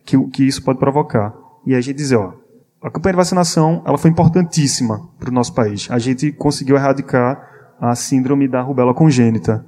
que, 0.04 0.18
que 0.28 0.44
isso 0.44 0.62
pode 0.62 0.78
provocar. 0.78 1.34
E 1.66 1.72
aí 1.72 1.78
a 1.78 1.82
gente 1.82 1.96
diz, 1.96 2.12
ó, 2.12 2.34
a 2.82 2.90
campanha 2.90 3.12
de 3.12 3.18
vacinação 3.18 3.82
ela 3.86 3.98
foi 3.98 4.10
importantíssima 4.10 5.00
para 5.18 5.30
o 5.30 5.32
nosso 5.32 5.54
país. 5.54 5.88
A 5.90 5.98
gente 5.98 6.32
conseguiu 6.32 6.76
erradicar 6.76 7.40
a 7.80 7.94
síndrome 7.94 8.48
da 8.48 8.62
rubéola 8.62 8.94
congênita. 8.94 9.64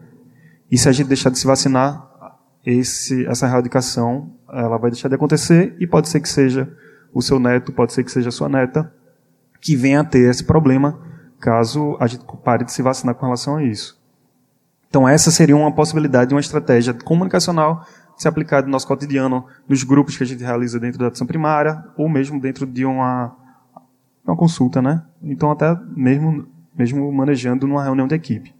E 0.70 0.78
se 0.78 0.88
a 0.88 0.92
gente 0.92 1.08
deixar 1.08 1.30
de 1.30 1.38
se 1.38 1.46
vacinar, 1.46 2.05
esse, 2.66 3.24
essa 3.26 3.46
erradicação 3.46 4.32
ela 4.52 4.76
vai 4.76 4.90
deixar 4.90 5.08
de 5.08 5.14
acontecer 5.14 5.76
e 5.78 5.86
pode 5.86 6.08
ser 6.08 6.20
que 6.20 6.28
seja 6.28 6.68
o 7.14 7.22
seu 7.22 7.38
neto, 7.38 7.72
pode 7.72 7.92
ser 7.92 8.02
que 8.02 8.10
seja 8.10 8.28
a 8.28 8.32
sua 8.32 8.48
neta, 8.48 8.92
que 9.60 9.76
venha 9.76 10.00
a 10.00 10.04
ter 10.04 10.28
esse 10.28 10.44
problema 10.44 11.00
caso 11.38 11.96
a 12.00 12.06
gente 12.06 12.24
pare 12.44 12.64
de 12.64 12.72
se 12.72 12.82
vacinar 12.82 13.14
com 13.14 13.24
relação 13.24 13.56
a 13.56 13.62
isso. 13.62 13.98
Então 14.88 15.08
essa 15.08 15.30
seria 15.30 15.56
uma 15.56 15.72
possibilidade, 15.72 16.34
uma 16.34 16.40
estratégia 16.40 16.92
comunicacional 16.92 17.86
ser 18.16 18.28
aplicado 18.28 18.66
no 18.66 18.72
nosso 18.72 18.88
cotidiano, 18.88 19.44
nos 19.68 19.84
grupos 19.84 20.16
que 20.16 20.22
a 20.22 20.26
gente 20.26 20.42
realiza 20.42 20.80
dentro 20.80 20.98
da 20.98 21.08
atenção 21.08 21.26
primária, 21.26 21.84
ou 21.96 22.08
mesmo 22.08 22.40
dentro 22.40 22.66
de 22.66 22.84
uma, 22.84 23.36
uma 24.24 24.36
consulta, 24.36 24.80
né? 24.80 25.02
Então, 25.22 25.50
até 25.50 25.76
mesmo, 25.94 26.48
mesmo 26.74 27.12
manejando 27.12 27.66
numa 27.66 27.84
reunião 27.84 28.08
de 28.08 28.14
equipe. 28.14 28.55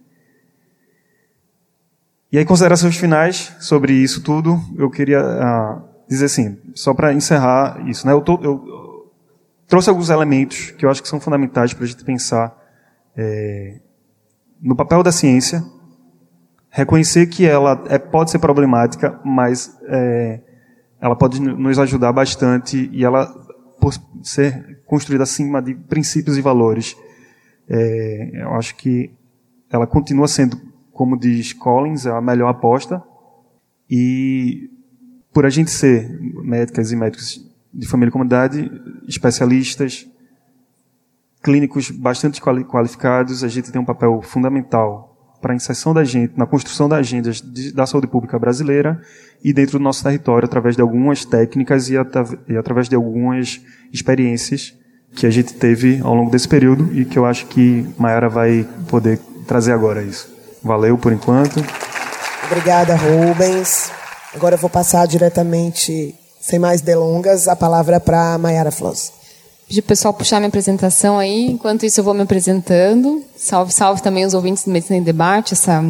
E 2.31 2.37
aí, 2.37 2.45
considerações 2.45 2.97
finais 2.97 3.55
sobre 3.59 3.93
isso 3.93 4.21
tudo, 4.21 4.59
eu 4.77 4.89
queria 4.89 5.21
uh, 5.21 5.81
dizer 6.09 6.25
assim, 6.25 6.57
só 6.75 6.93
para 6.93 7.13
encerrar 7.13 7.81
isso, 7.87 8.05
né? 8.05 8.13
Eu, 8.13 8.21
tô, 8.21 8.39
eu, 8.41 9.11
trouxe 9.67 9.89
alguns 9.89 10.09
elementos 10.09 10.71
que 10.71 10.85
eu 10.85 10.89
acho 10.89 11.01
que 11.01 11.07
são 11.07 11.19
fundamentais 11.19 11.73
para 11.73 11.85
a 11.85 11.87
gente 11.87 12.03
pensar 12.03 12.55
é, 13.15 13.79
no 14.61 14.75
papel 14.75 15.01
da 15.03 15.11
ciência 15.11 15.63
reconhecer 16.69 17.27
que 17.27 17.45
ela 17.45 17.83
é, 17.89 17.97
pode 17.97 18.29
ser 18.29 18.39
problemática, 18.39 19.19
mas 19.23 19.75
é, 19.87 20.39
ela 21.01 21.15
pode 21.15 21.41
nos 21.41 21.79
ajudar 21.79 22.11
bastante 22.13 22.89
e 22.93 23.03
ela, 23.03 23.25
por 23.79 23.93
ser 24.21 24.81
construída 24.85 25.23
acima 25.23 25.61
de 25.61 25.73
princípios 25.73 26.37
e 26.37 26.41
valores, 26.41 26.95
é, 27.67 28.31
eu 28.43 28.53
acho 28.53 28.75
que 28.75 29.11
ela 29.71 29.87
continua 29.87 30.27
sendo, 30.27 30.55
como 30.97 31.17
diz 31.17 31.53
Collins, 31.53 32.07
a 32.07 32.19
melhor 32.19 32.49
aposta. 32.49 33.01
E 33.89 34.69
por 35.31 35.45
a 35.45 35.49
gente 35.49 35.69
ser 35.69 36.09
médicas 36.43 36.91
e 36.91 36.95
médicos 36.95 37.39
de 37.71 37.87
família 37.87 38.09
e 38.09 38.11
comunidade, 38.11 38.71
especialistas, 39.07 40.07
clínicos 41.43 41.91
bastante 41.91 42.41
qualificados, 42.41 43.43
a 43.43 43.47
gente 43.47 43.71
tem 43.71 43.79
um 43.79 43.85
papel 43.85 44.19
fundamental 44.23 45.37
para 45.39 45.53
a 45.53 45.55
inserção 45.55 45.93
da 45.93 46.03
gente 46.03 46.33
na 46.35 46.47
construção 46.47 46.89
das 46.89 46.99
agendas 46.99 47.39
de, 47.39 47.71
da 47.71 47.85
saúde 47.85 48.07
pública 48.07 48.39
brasileira 48.39 48.99
e 49.43 49.53
dentro 49.53 49.77
do 49.77 49.83
nosso 49.83 50.03
território 50.03 50.47
através 50.47 50.75
de 50.75 50.81
algumas 50.81 51.23
técnicas 51.23 51.89
e, 51.89 51.93
e 51.93 52.57
através 52.57 52.89
de 52.89 52.95
algumas 52.95 53.61
experiências 53.93 54.75
que 55.15 55.27
a 55.27 55.29
gente 55.29 55.53
teve 55.53 55.99
ao 56.01 56.15
longo 56.15 56.31
desse 56.31 56.47
período 56.47 56.89
e 56.91 57.05
que 57.05 57.19
eu 57.19 57.25
acho 57.25 57.45
que 57.45 57.85
Mayara 57.99 58.27
vai 58.27 58.67
poder 58.89 59.19
trazer 59.45 59.73
agora 59.73 60.01
isso. 60.01 60.36
Valeu 60.67 60.97
por 60.97 61.11
enquanto. 61.11 61.63
Obrigada, 62.45 62.95
Rubens. 62.95 63.89
Agora 64.35 64.55
eu 64.55 64.59
vou 64.59 64.69
passar 64.69 65.07
diretamente, 65.07 66.13
sem 66.39 66.59
mais 66.59 66.81
delongas, 66.81 67.47
a 67.47 67.55
palavra 67.55 67.99
para 67.99 68.37
Mayara 68.37 68.69
Flores 68.71 69.17
pedir 69.67 69.81
o 69.81 69.83
pessoal 69.83 70.13
puxar 70.13 70.39
minha 70.39 70.47
apresentação 70.47 71.19
aí. 71.19 71.51
Enquanto 71.51 71.85
isso, 71.85 71.99
eu 71.99 72.03
vou 72.03 72.13
me 72.13 72.21
apresentando. 72.21 73.23
Salve, 73.35 73.71
salve 73.73 74.01
também 74.01 74.25
os 74.25 74.33
ouvintes 74.33 74.63
do 74.63 74.71
Medicina 74.71 74.97
em 74.97 75.03
Debate, 75.03 75.53
essa, 75.53 75.83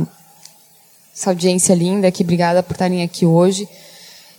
essa 1.15 1.29
audiência 1.29 1.73
linda 1.75 2.07
aqui. 2.07 2.23
Obrigada 2.23 2.63
por 2.63 2.73
estarem 2.73 3.03
aqui 3.03 3.25
hoje. 3.25 3.69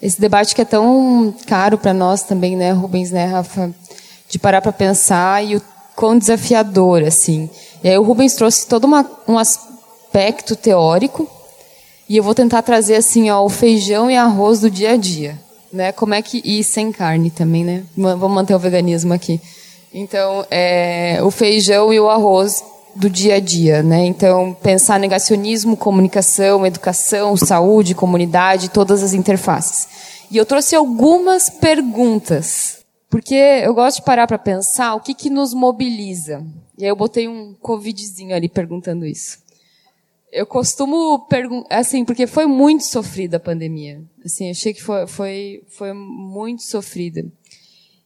Esse 0.02 0.20
debate 0.20 0.54
que 0.54 0.62
é 0.62 0.64
tão 0.64 1.34
caro 1.46 1.78
para 1.78 1.94
nós 1.94 2.22
também, 2.22 2.56
né, 2.56 2.72
Rubens, 2.72 3.10
né, 3.10 3.26
Rafa? 3.26 3.72
De 4.28 4.38
parar 4.38 4.60
para 4.60 4.72
pensar 4.72 5.44
e 5.44 5.56
o 5.56 5.62
quão 5.96 6.18
desafiador, 6.18 7.02
assim. 7.02 7.48
E 7.82 7.88
aí 7.88 7.98
o 7.98 8.02
Rubens 8.02 8.34
trouxe 8.34 8.66
todo 8.66 8.84
uma, 8.84 9.08
um 9.26 9.38
aspecto 9.38 9.77
teórico 10.56 11.28
E 12.08 12.16
eu 12.16 12.22
vou 12.22 12.34
tentar 12.34 12.62
trazer 12.62 12.96
assim, 12.96 13.30
ó, 13.30 13.44
o 13.44 13.48
feijão 13.48 14.10
e 14.10 14.16
arroz 14.16 14.60
do 14.60 14.70
dia 14.70 14.92
a 14.92 14.96
dia, 14.96 15.38
né? 15.72 15.92
Como 15.92 16.14
é 16.14 16.22
que 16.22 16.40
e 16.44 16.64
sem 16.64 16.90
carne 16.90 17.30
também, 17.30 17.64
né? 17.64 17.84
Vamos 17.96 18.30
manter 18.30 18.54
o 18.54 18.58
veganismo 18.58 19.12
aqui. 19.12 19.40
Então, 19.92 20.44
é, 20.50 21.18
o 21.22 21.30
feijão 21.30 21.92
e 21.92 22.00
o 22.00 22.08
arroz 22.08 22.62
do 22.94 23.08
dia 23.08 23.36
a 23.36 23.40
dia, 23.40 23.82
né? 23.82 24.04
Então, 24.06 24.56
pensar 24.62 24.98
negacionismo, 24.98 25.76
comunicação, 25.76 26.66
educação, 26.66 27.36
saúde, 27.36 27.94
comunidade, 27.94 28.70
todas 28.70 29.02
as 29.02 29.14
interfaces. 29.14 29.88
E 30.30 30.36
eu 30.36 30.44
trouxe 30.44 30.74
algumas 30.74 31.48
perguntas, 31.48 32.78
porque 33.08 33.34
eu 33.34 33.72
gosto 33.72 33.98
de 33.98 34.02
parar 34.02 34.26
para 34.26 34.38
pensar 34.38 34.94
o 34.94 35.00
que, 35.00 35.14
que 35.14 35.30
nos 35.30 35.54
mobiliza. 35.54 36.44
E 36.76 36.84
aí 36.84 36.90
eu 36.90 36.96
botei 36.96 37.26
um 37.28 37.54
covidzinho 37.54 38.34
ali 38.34 38.48
perguntando 38.48 39.06
isso. 39.06 39.38
Eu 40.30 40.46
costumo 40.46 41.26
perguntar, 41.26 41.78
assim, 41.78 42.04
porque 42.04 42.26
foi 42.26 42.46
muito 42.46 42.84
sofrida 42.84 43.38
a 43.38 43.40
pandemia. 43.40 44.02
Assim, 44.24 44.50
achei 44.50 44.74
que 44.74 44.82
foi, 44.82 45.06
foi, 45.06 45.64
foi 45.68 45.92
muito 45.92 46.62
sofrida. 46.62 47.24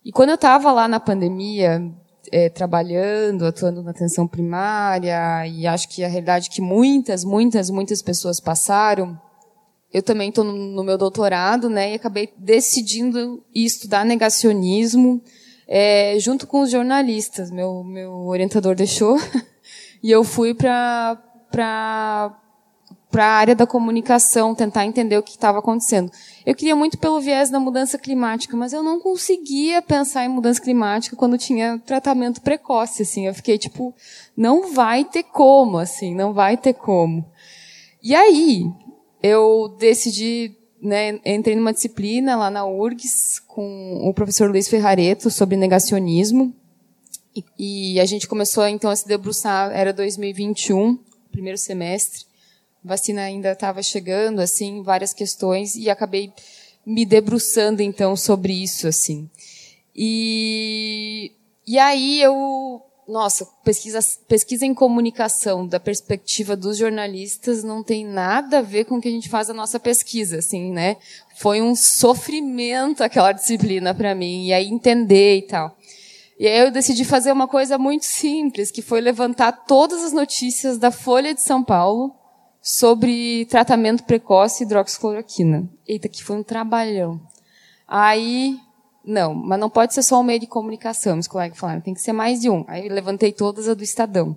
E 0.05 0.13
quando 0.13 0.31
eu 0.31 0.37
estava 0.37 0.73
lá 0.73 0.87
na 0.87 1.01
pandemia, 1.01 1.83
é, 2.31 2.49
trabalhando, 2.49 3.45
atuando 3.47 3.83
na 3.83 3.91
atenção 3.91 4.27
primária, 4.27 5.47
e 5.47 5.67
acho 5.67 5.89
que 5.89 6.05
a 6.05 6.09
realidade 6.09 6.51
que 6.51 6.61
muitas, 6.61 7.25
muitas, 7.25 7.71
muitas 7.71 8.03
pessoas 8.03 8.41
passaram, 8.41 9.21
eu 9.93 10.03
também 10.03 10.31
estou 10.31 10.45
no, 10.45 10.83
meu 10.83 10.97
doutorado, 10.97 11.69
né, 11.69 11.93
e 11.93 11.95
acabei 11.95 12.33
decidindo 12.39 13.43
estudar 13.55 14.05
negacionismo 14.05 15.21
é, 15.69 16.17
junto 16.19 16.47
com 16.47 16.63
os 16.63 16.71
jornalistas. 16.71 17.51
Meu, 17.51 17.85
meu 17.85 18.13
orientador 18.27 18.75
deixou, 18.75 19.19
e 20.03 20.11
eu 20.11 20.25
fui 20.25 20.55
para 20.55 21.23
para 21.53 22.35
para 23.13 23.27
a 23.27 23.37
área 23.37 23.55
da 23.55 23.67
comunicação, 23.67 24.55
tentar 24.55 24.87
entender 24.87 25.19
o 25.19 25.23
que 25.23 25.33
estava 25.33 25.59
acontecendo. 25.59 26.11
Eu 26.47 26.55
queria 26.55 26.75
muito 26.75 26.97
pelo 26.97 27.21
viés 27.21 27.51
da 27.51 27.61
mudança 27.61 27.99
climática, 27.99 28.57
mas 28.57 28.73
eu 28.73 28.83
não 28.83 28.99
conseguia 28.99 29.83
pensar 29.83 30.25
em 30.25 30.29
mudança 30.29 30.63
climática 30.63 31.15
quando 31.15 31.37
tinha 31.37 31.79
tratamento 31.85 32.41
precoce, 32.41 33.03
assim. 33.03 33.27
Eu 33.27 33.35
fiquei 33.35 33.59
tipo, 33.59 33.95
não 34.35 34.73
vai 34.73 35.05
ter 35.05 35.25
como, 35.25 35.77
assim, 35.77 36.15
não 36.15 36.33
vai 36.33 36.57
ter 36.57 36.73
como. 36.73 37.23
E 38.03 38.15
aí, 38.15 38.65
eu 39.23 39.77
decidi, 39.79 40.57
né, 40.81 41.21
entrei 41.25 41.55
numa 41.55 41.75
disciplina 41.75 42.35
lá 42.35 42.51
na 42.51 42.67
URGS 42.67 43.41
com 43.47 44.09
o 44.09 44.15
professor 44.15 44.51
Luiz 44.51 44.69
Ferrareto 44.69 45.31
sobre 45.31 45.59
negacionismo. 45.59 46.55
E, 47.37 47.45
e 47.95 48.01
a 48.01 48.07
gente 48.07 48.27
começou 48.27 48.67
então 48.67 48.91
a 48.91 48.97
se 48.97 49.07
debruçar, 49.07 49.71
era 49.71 49.93
2021, 49.93 50.99
primeiro 51.33 51.59
semestre 51.59 52.31
vacina 52.85 53.23
ainda 53.23 53.53
estava 53.53 53.83
chegando, 53.83 54.41
assim, 54.41 54.83
várias 54.83 55.13
questões, 55.13 55.77
e 55.77 55.89
acabei 55.89 56.33
me 56.85 57.05
debruçando, 57.05 57.81
então, 57.81 58.17
sobre 58.17 58.53
isso, 58.53 58.89
assim. 58.89 59.31
E, 59.95 61.31
e 61.67 61.79
aí 61.79 62.21
eu, 62.21 62.83
nossa, 63.07 63.47
pesquisa, 63.65 64.01
pesquisa 64.27 64.67
em 64.67 64.75
comunicação 64.75 65.67
da 65.67 65.79
perspectiva 65.79 66.57
dos 66.57 66.77
jornalistas 66.77 67.63
não 67.63 67.85
tem 67.85 68.05
nada 68.05 68.59
a 68.59 68.63
ver 68.63 68.85
com 68.85 68.97
o 68.97 69.01
que 69.01 69.09
a 69.09 69.13
gente 69.13 69.29
faz 69.29 69.49
a 69.49 69.55
nossa 69.55 69.79
pesquisa, 69.79 70.39
assim, 70.39 70.73
né? 70.73 70.97
Foi 71.37 71.63
um 71.63 71.77
sofrimento 71.77 73.05
aquela 73.05 73.33
disciplina 73.33 73.95
para 73.95 74.15
mim, 74.15 74.47
e 74.47 74.53
aí 74.53 74.67
entender 74.67 75.39
e 75.39 75.43
tal. 75.43 75.77
E 76.43 76.49
aí 76.49 76.59
eu 76.59 76.73
decidi 76.73 77.05
fazer 77.05 77.31
uma 77.31 77.47
coisa 77.47 77.79
muito 77.79 78.05
simples, 78.05 78.73
que 78.73 78.83
foi 78.83 79.01
levantar 79.01 79.53
todas 79.65 80.03
as 80.03 80.13
notícias 80.13 80.77
da 80.77 80.91
Folha 80.91 81.33
de 81.33 81.41
São 81.41 81.63
Paulo, 81.63 82.13
sobre 82.61 83.45
tratamento 83.45 84.03
precoce 84.03 84.59
de 84.59 84.65
hidroxicloroquina. 84.65 85.71
Eita, 85.87 86.09
que 86.09 86.21
foi 86.21 86.35
um 86.35 86.43
trabalhão. 86.43 87.21
Aí, 87.87 88.59
não, 89.05 89.33
mas 89.33 89.61
não 89.61 89.71
pode 89.71 89.95
ser 89.95 90.03
só 90.03 90.19
um 90.19 90.25
meio 90.25 90.41
de 90.41 90.49
comunicação, 90.49 91.17
os 91.17 91.29
colegas 91.29 91.57
falaram, 91.57 91.81
tem 91.81 91.95
que 91.95 92.01
ser 92.01 92.13
mais 92.13 92.41
de 92.41 92.51
um. 92.51 92.65
Aí 92.67 92.89
levantei 92.89 93.31
todas 93.31 93.69
a 93.69 93.75
do 93.75 93.85
Estadão. 93.85 94.37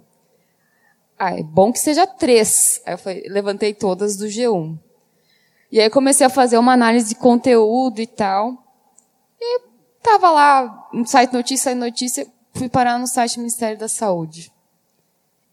Ah, 1.18 1.36
é 1.36 1.41
bom 1.41 1.72
que 1.74 1.80
seja 1.80 2.06
três. 2.06 2.84
Aí 2.86 2.93
eu 2.93 2.99
falei, 2.99 3.24
levantei 3.28 3.74
todas 3.74 4.16
do 4.16 4.28
G1. 4.28 4.78
E 5.72 5.82
aí 5.82 5.89
comecei 5.89 6.28
a 6.28 6.30
fazer 6.30 6.60
uma 6.60 6.74
análise 6.74 7.10
de 7.10 7.16
conteúdo 7.16 7.99
e 7.99 8.06
tal. 8.06 8.64
E 9.41 9.74
tava 10.06 10.30
lá, 10.30 10.88
site 11.06 11.34
notícia, 11.34 11.74
notícia, 11.74 12.28
fui 12.53 12.70
parar 12.70 12.99
no 12.99 13.08
site 13.08 13.36
do 13.36 13.39
Ministério 13.39 13.78
da 13.78 13.88
Saúde. 13.88 14.51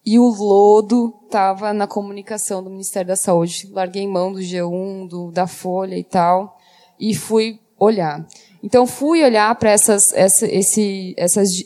E 0.05 0.19
o 0.19 0.29
lodo 0.29 1.15
estava 1.25 1.73
na 1.73 1.87
comunicação 1.87 2.63
do 2.63 2.69
Ministério 2.69 3.09
da 3.09 3.17
Saúde. 3.17 3.69
Larguei 3.73 4.07
mão 4.07 4.33
do 4.33 4.41
G1, 4.41 5.09
do, 5.09 5.31
da 5.31 5.47
Folha 5.47 5.97
e 5.97 6.05
tal, 6.05 6.59
e 7.01 7.15
fui 7.15 7.61
olhar. 7.79 8.27
Então 8.63 8.87
fui 8.87 9.25
olhar 9.25 9.55
para 9.55 9.71
essas, 9.71 10.13
essa, 10.13 10.47
esse, 10.47 11.15
essas, 11.17 11.65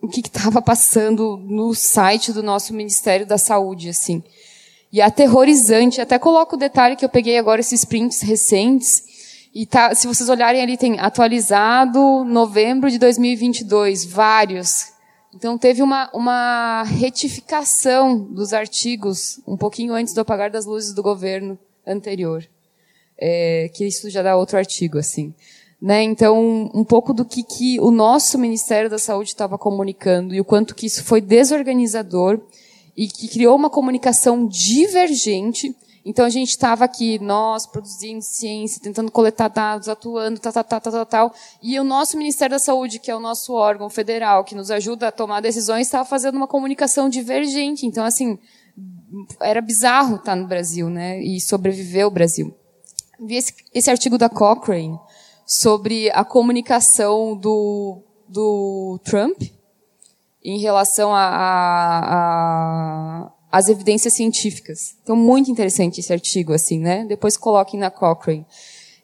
o 0.00 0.08
que 0.08 0.20
estava 0.20 0.62
passando 0.62 1.36
no 1.38 1.74
site 1.74 2.32
do 2.32 2.42
nosso 2.42 2.72
Ministério 2.72 3.26
da 3.26 3.38
Saúde, 3.38 3.88
assim. 3.88 4.22
E 4.92 5.00
é 5.00 5.04
aterrorizante. 5.04 6.00
Até 6.00 6.18
coloco 6.18 6.56
o 6.56 6.58
detalhe 6.58 6.94
que 6.94 7.04
eu 7.04 7.08
peguei 7.08 7.36
agora 7.38 7.60
esses 7.60 7.84
prints 7.84 8.20
recentes. 8.20 9.07
E 9.58 9.66
tá, 9.66 9.92
se 9.92 10.06
vocês 10.06 10.28
olharem 10.28 10.62
ali, 10.62 10.76
tem 10.76 11.00
atualizado 11.00 12.24
novembro 12.24 12.88
de 12.88 12.98
2022, 12.98 14.04
vários 14.04 14.92
então 15.34 15.58
teve 15.58 15.82
uma, 15.82 16.10
uma 16.12 16.82
retificação 16.84 18.18
dos 18.18 18.52
artigos 18.52 19.40
um 19.46 19.56
pouquinho 19.56 19.92
antes 19.94 20.14
do 20.14 20.20
apagar 20.20 20.50
das 20.50 20.64
luzes 20.64 20.94
do 20.94 21.02
governo 21.02 21.58
anterior. 21.86 22.44
É, 23.20 23.70
que 23.74 23.84
isso 23.84 24.08
já 24.08 24.22
dá 24.22 24.36
outro 24.36 24.56
artigo, 24.56 24.96
assim. 24.96 25.34
Né? 25.80 26.02
Então, 26.02 26.70
um 26.74 26.84
pouco 26.84 27.12
do 27.12 27.24
que, 27.24 27.42
que 27.42 27.80
o 27.80 27.90
nosso 27.90 28.38
Ministério 28.38 28.88
da 28.88 28.98
Saúde 28.98 29.30
estava 29.30 29.58
comunicando 29.58 30.34
e 30.34 30.40
o 30.40 30.44
quanto 30.44 30.74
que 30.74 30.86
isso 30.86 31.04
foi 31.04 31.20
desorganizador 31.20 32.40
e 32.96 33.06
que 33.06 33.28
criou 33.28 33.54
uma 33.54 33.70
comunicação 33.70 34.46
divergente 34.46 35.74
então 36.08 36.24
a 36.24 36.30
gente 36.30 36.48
estava 36.48 36.86
aqui, 36.86 37.18
nós 37.18 37.66
produzindo 37.66 38.22
ciência, 38.22 38.80
tentando 38.80 39.12
coletar 39.12 39.48
dados, 39.48 39.90
atuando, 39.90 40.40
tal, 40.40 40.50
tal, 40.54 40.64
tal, 40.64 40.80
tal, 40.80 41.06
tal, 41.06 41.34
e 41.62 41.78
o 41.78 41.84
nosso 41.84 42.16
Ministério 42.16 42.54
da 42.54 42.58
Saúde, 42.58 42.98
que 42.98 43.10
é 43.10 43.14
o 43.14 43.20
nosso 43.20 43.52
órgão 43.52 43.90
federal, 43.90 44.42
que 44.42 44.54
nos 44.54 44.70
ajuda 44.70 45.08
a 45.08 45.12
tomar 45.12 45.42
decisões, 45.42 45.86
estava 45.86 46.06
fazendo 46.06 46.36
uma 46.36 46.46
comunicação 46.46 47.10
divergente. 47.10 47.84
Então, 47.84 48.06
assim, 48.06 48.38
era 49.38 49.60
bizarro 49.60 50.16
estar 50.16 50.34
no 50.34 50.46
Brasil, 50.46 50.88
né? 50.88 51.20
E 51.20 51.38
sobreviver 51.42 52.06
o 52.06 52.10
Brasil. 52.10 52.56
Vi 53.20 53.36
esse, 53.36 53.54
esse 53.74 53.90
artigo 53.90 54.16
da 54.16 54.30
Cochrane 54.30 54.98
sobre 55.44 56.10
a 56.12 56.24
comunicação 56.24 57.36
do, 57.36 58.02
do 58.26 58.98
Trump 59.04 59.42
em 60.42 60.58
relação 60.58 61.14
a, 61.14 61.26
a, 61.26 62.00
a 63.26 63.32
as 63.50 63.68
evidências 63.68 64.12
científicas. 64.12 64.94
Então, 65.02 65.16
muito 65.16 65.50
interessante 65.50 66.00
esse 66.00 66.12
artigo, 66.12 66.52
assim, 66.52 66.78
né? 66.78 67.04
Depois 67.06 67.36
coloquem 67.36 67.80
na 67.80 67.90
Cochrane. 67.90 68.46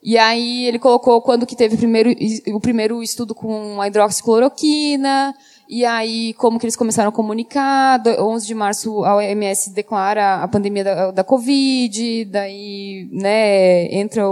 E 0.05 0.19
aí 0.19 0.67
ele 0.67 0.77
colocou 0.77 1.19
quando 1.19 1.47
que 1.47 1.55
teve 1.55 1.73
o 1.73 1.77
primeiro, 1.79 2.11
o 2.53 2.59
primeiro 2.59 3.01
estudo 3.01 3.33
com 3.33 3.81
a 3.81 3.87
hidroxicloroquina, 3.87 5.33
e 5.67 5.83
aí 5.83 6.35
como 6.35 6.59
que 6.59 6.65
eles 6.67 6.75
começaram 6.75 7.09
a 7.09 7.11
comunicar. 7.11 7.99
11 8.19 8.45
de 8.45 8.53
março 8.53 9.03
a 9.03 9.15
OMS 9.15 9.73
declara 9.73 10.43
a 10.43 10.47
pandemia 10.47 10.83
da, 10.83 11.11
da 11.11 11.23
Covid, 11.23 12.25
daí 12.25 13.09
né, 13.11 13.91
entra 13.95 14.25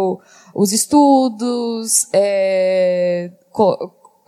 os 0.53 0.71
estudos, 0.71 2.07
é, 2.13 3.31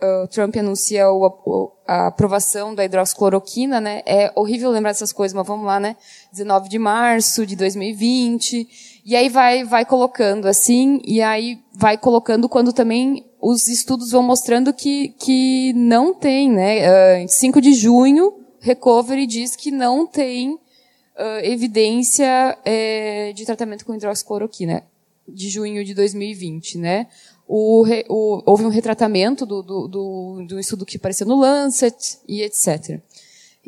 o 0.00 0.26
Trump 0.28 0.54
anuncia 0.56 1.10
o, 1.10 1.72
a 1.86 2.08
aprovação 2.08 2.74
da 2.74 2.84
hidroxicloroquina, 2.84 3.80
né? 3.80 4.02
É 4.04 4.30
horrível 4.34 4.70
lembrar 4.70 4.90
dessas 4.90 5.12
coisas, 5.12 5.34
mas 5.34 5.46
vamos 5.46 5.64
lá, 5.64 5.80
né? 5.80 5.96
19 6.32 6.68
de 6.68 6.78
março 6.78 7.46
de 7.46 7.56
2020. 7.56 9.02
E 9.04 9.16
aí 9.16 9.28
vai, 9.28 9.64
vai 9.64 9.84
colocando 9.84 10.46
assim, 10.46 11.00
e 11.04 11.22
aí 11.22 11.60
vai 11.72 11.96
colocando 11.96 12.48
quando 12.48 12.72
também 12.72 13.24
os 13.40 13.68
estudos 13.68 14.10
vão 14.10 14.22
mostrando 14.22 14.72
que, 14.72 15.10
que 15.18 15.72
não 15.74 16.12
tem, 16.12 16.50
né? 16.50 17.24
Uh, 17.24 17.28
5 17.28 17.60
de 17.60 17.72
junho, 17.72 18.34
Recovery 18.60 19.26
diz 19.26 19.54
que 19.54 19.70
não 19.70 20.06
tem 20.06 20.54
uh, 20.54 20.58
evidência 21.42 22.58
uh, 22.58 23.32
de 23.32 23.44
tratamento 23.44 23.84
com 23.84 23.94
hidroxicloroquina 23.94 24.82
de 25.28 25.48
junho 25.48 25.84
de 25.84 25.94
2020, 25.94 26.78
né? 26.78 27.06
O, 27.48 27.84
o, 28.08 28.42
houve 28.44 28.64
um 28.64 28.68
retratamento 28.68 29.46
do, 29.46 29.62
do, 29.62 29.88
do, 29.88 30.46
do, 30.48 30.60
estudo 30.60 30.84
que 30.84 30.96
apareceu 30.96 31.26
no 31.26 31.38
Lancet 31.38 32.18
e 32.26 32.42
etc. 32.42 33.00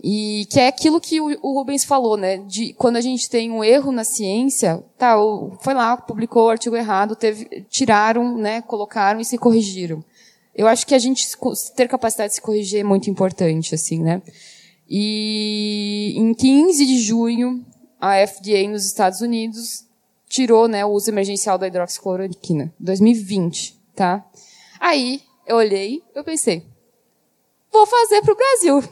E 0.03 0.47
que 0.51 0.61
é 0.61 0.69
aquilo 0.69 1.01
que 1.01 1.21
o, 1.21 1.55
Rubens 1.55 1.85
falou, 1.85 2.17
né? 2.17 2.39
De 2.39 2.73
quando 2.75 2.97
a 2.97 3.01
gente 3.01 3.29
tem 3.29 3.51
um 3.51 3.63
erro 3.63 3.93
na 3.93 4.05
ciência, 4.05 4.83
tá, 4.97 5.17
foi 5.61 5.75
lá, 5.75 5.97
publicou 5.97 6.47
o 6.47 6.51
artigo 6.51 6.77
errado, 6.77 7.17
teve, 7.17 7.65
tiraram, 7.69 8.37
né, 8.37 8.63
colocaram 8.63 9.21
e 9.21 9.25
se 9.25 9.39
corrigiram. 9.39 10.05
Eu 10.55 10.67
acho 10.67 10.87
que 10.87 10.95
a 10.95 10.99
gente 10.99 11.27
ter 11.77 11.89
capacidade 11.89 12.31
de 12.31 12.37
se 12.37 12.41
corrigir 12.41 12.81
é 12.81 12.85
muito 12.85 13.09
importante, 13.09 13.75
assim, 13.75 14.03
né? 14.03 14.21
E 14.89 16.15
em 16.17 16.33
15 16.33 16.85
de 16.85 17.01
junho, 17.01 17.65
a 18.01 18.27
FDA 18.27 18.69
nos 18.69 18.85
Estados 18.85 19.21
Unidos 19.21 19.85
tirou, 20.29 20.69
né, 20.69 20.85
o 20.85 20.91
uso 20.91 21.11
emergencial 21.11 21.57
da 21.59 21.67
hidroxicloroquina, 21.67 22.73
2020, 22.79 23.79
tá? 23.95 24.25
Aí 24.79 25.23
eu 25.47 25.57
olhei, 25.57 26.03
eu 26.15 26.23
pensei, 26.23 26.65
vou 27.73 27.87
fazer 27.87 28.23
para 28.23 28.33
o 28.33 28.37
Brasil. 28.37 28.85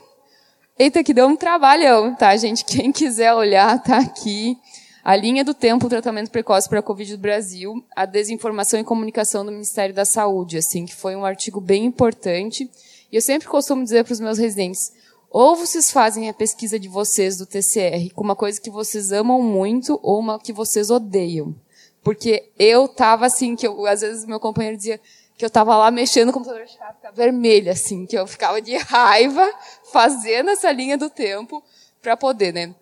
Eita, 0.79 1.03
que 1.03 1.15
deu 1.15 1.27
um 1.27 1.37
trabalhão, 1.37 2.15
tá, 2.15 2.37
gente? 2.37 2.65
Quem 2.65 2.93
quiser 2.93 3.33
olhar, 3.33 3.83
tá 3.83 3.99
aqui. 3.99 4.59
A 5.03 5.15
linha 5.15 5.45
do 5.45 5.55
tempo, 5.55 5.87
o 5.87 5.89
tratamento 5.89 6.31
precoce 6.31 6.69
para 6.69 6.81
a 6.81 6.83
Covid 6.83 7.17
do 7.17 7.21
Brasil, 7.21 7.83
a 7.95 8.05
desinformação 8.05 8.81
e 8.81 8.85
comunicação 8.85 9.45
do 9.45 9.53
Ministério 9.53 9.95
da 9.95 10.05
Saúde, 10.05 10.59
assim, 10.59 10.85
que 10.85 10.95
foi 10.95 11.15
um 11.15 11.25
artigo 11.25 11.61
bem 11.61 11.85
importante. 11.85 12.69
E 13.11 13.17
eu 13.17 13.23
sempre 13.23 13.47
costumo 13.47 13.85
dizer 13.85 14.05
para 14.05 14.13
os 14.13 14.21
meus 14.21 14.37
residentes, 14.37 14.93
ou 15.39 15.55
vocês 15.55 15.93
fazem 15.93 16.31
a 16.31 16.33
pesquisa 16.33 16.81
de 16.81 16.89
vocês 16.89 17.37
do 17.37 17.45
TCR 17.45 18.11
com 18.15 18.25
uma 18.25 18.35
coisa 18.35 18.59
que 18.59 18.71
vocês 18.71 19.13
amam 19.13 19.43
muito, 19.43 20.01
ou 20.03 20.19
uma 20.19 20.41
que 20.41 20.51
vocês 20.51 20.91
odeiam. 20.91 21.55
Porque 22.03 22.49
eu 22.59 22.89
tava 22.89 23.27
assim, 23.27 23.55
que 23.55 23.67
eu, 23.67 23.85
às 23.85 24.01
vezes 24.01 24.25
meu 24.25 24.41
companheiro 24.41 24.79
dizia 24.79 24.99
que 25.37 25.45
eu 25.45 25.51
tava 25.51 25.77
lá 25.77 25.91
mexendo 25.91 26.29
no 26.29 26.33
computador 26.33 26.63
e 26.63 26.67
ficava 26.67 27.13
vermelha, 27.15 27.73
assim, 27.73 28.07
que 28.07 28.17
eu 28.17 28.27
ficava 28.27 28.63
de 28.63 28.79
raiva 28.79 29.47
fazendo 29.93 30.49
essa 30.49 30.73
linha 30.73 30.97
do 30.97 31.11
tempo 31.11 31.63
para 32.01 32.17
poder, 32.17 32.55
né? 32.55 32.75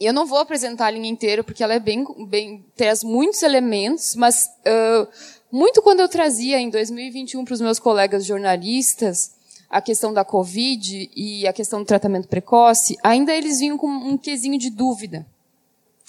E 0.00 0.04
eu 0.04 0.12
não 0.12 0.26
vou 0.26 0.38
apresentar 0.38 0.86
a 0.86 0.90
linha 0.90 1.08
inteira, 1.08 1.44
porque 1.44 1.62
ela 1.62 1.74
é 1.74 1.78
bem, 1.78 2.04
bem 2.26 2.66
traz 2.74 3.04
muitos 3.04 3.40
elementos, 3.40 4.16
mas 4.16 4.50
uh, 4.66 5.06
muito 5.48 5.80
quando 5.80 6.00
eu 6.00 6.08
trazia 6.08 6.58
em 6.58 6.70
2021 6.70 7.44
para 7.44 7.54
os 7.54 7.60
meus 7.60 7.78
colegas 7.78 8.24
jornalistas 8.24 9.33
a 9.74 9.82
questão 9.82 10.12
da 10.12 10.24
Covid 10.24 11.10
e 11.16 11.48
a 11.48 11.52
questão 11.52 11.80
do 11.80 11.84
tratamento 11.84 12.28
precoce, 12.28 12.96
ainda 13.02 13.34
eles 13.34 13.58
vinham 13.58 13.76
com 13.76 13.88
um 13.88 14.16
quesinho 14.16 14.56
de 14.56 14.70
dúvida. 14.70 15.26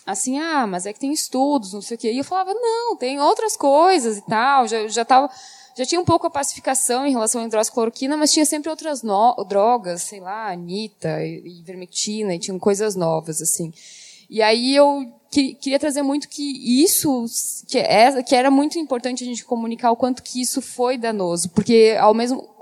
Assim, 0.05 0.37
ah, 0.37 0.67
mas 0.67 0.85
é 0.85 0.93
que 0.93 0.99
tem 0.99 1.11
estudos, 1.11 1.73
não 1.73 1.81
sei 1.81 1.97
o 1.97 1.99
quê. 1.99 2.11
E 2.11 2.19
eu 2.19 2.23
falava, 2.23 2.53
não, 2.53 2.95
tem 2.95 3.19
outras 3.19 3.57
coisas 3.57 4.19
e 4.19 4.21
tal. 4.21 4.67
Já, 4.67 4.87
já 4.87 5.03
tava, 5.03 5.31
já 5.75 5.83
tinha 5.83 5.99
um 5.99 6.05
pouco 6.05 6.27
a 6.27 6.29
pacificação 6.29 7.07
em 7.07 7.11
relação 7.11 7.41
à 7.41 7.45
hidroxicloroquina, 7.45 8.15
mas 8.15 8.31
tinha 8.31 8.45
sempre 8.45 8.69
outras 8.69 9.01
no, 9.01 9.33
drogas, 9.49 10.03
sei 10.03 10.19
lá, 10.19 10.51
anita, 10.51 11.25
ivermectina, 11.25 12.35
e 12.35 12.39
tinham 12.39 12.59
coisas 12.59 12.95
novas, 12.95 13.41
assim. 13.41 13.73
E 14.29 14.43
aí 14.43 14.75
eu 14.75 15.11
que, 15.31 15.55
queria 15.55 15.79
trazer 15.79 16.03
muito 16.03 16.29
que 16.29 16.83
isso, 16.83 17.25
que, 17.67 17.79
é, 17.79 18.21
que 18.21 18.35
era 18.35 18.51
muito 18.51 18.77
importante 18.77 19.23
a 19.23 19.27
gente 19.27 19.43
comunicar 19.43 19.89
o 19.89 19.95
quanto 19.95 20.21
que 20.21 20.39
isso 20.39 20.61
foi 20.61 20.99
danoso, 20.99 21.49
porque 21.49 21.97
ao 21.99 22.13
mesmo 22.13 22.54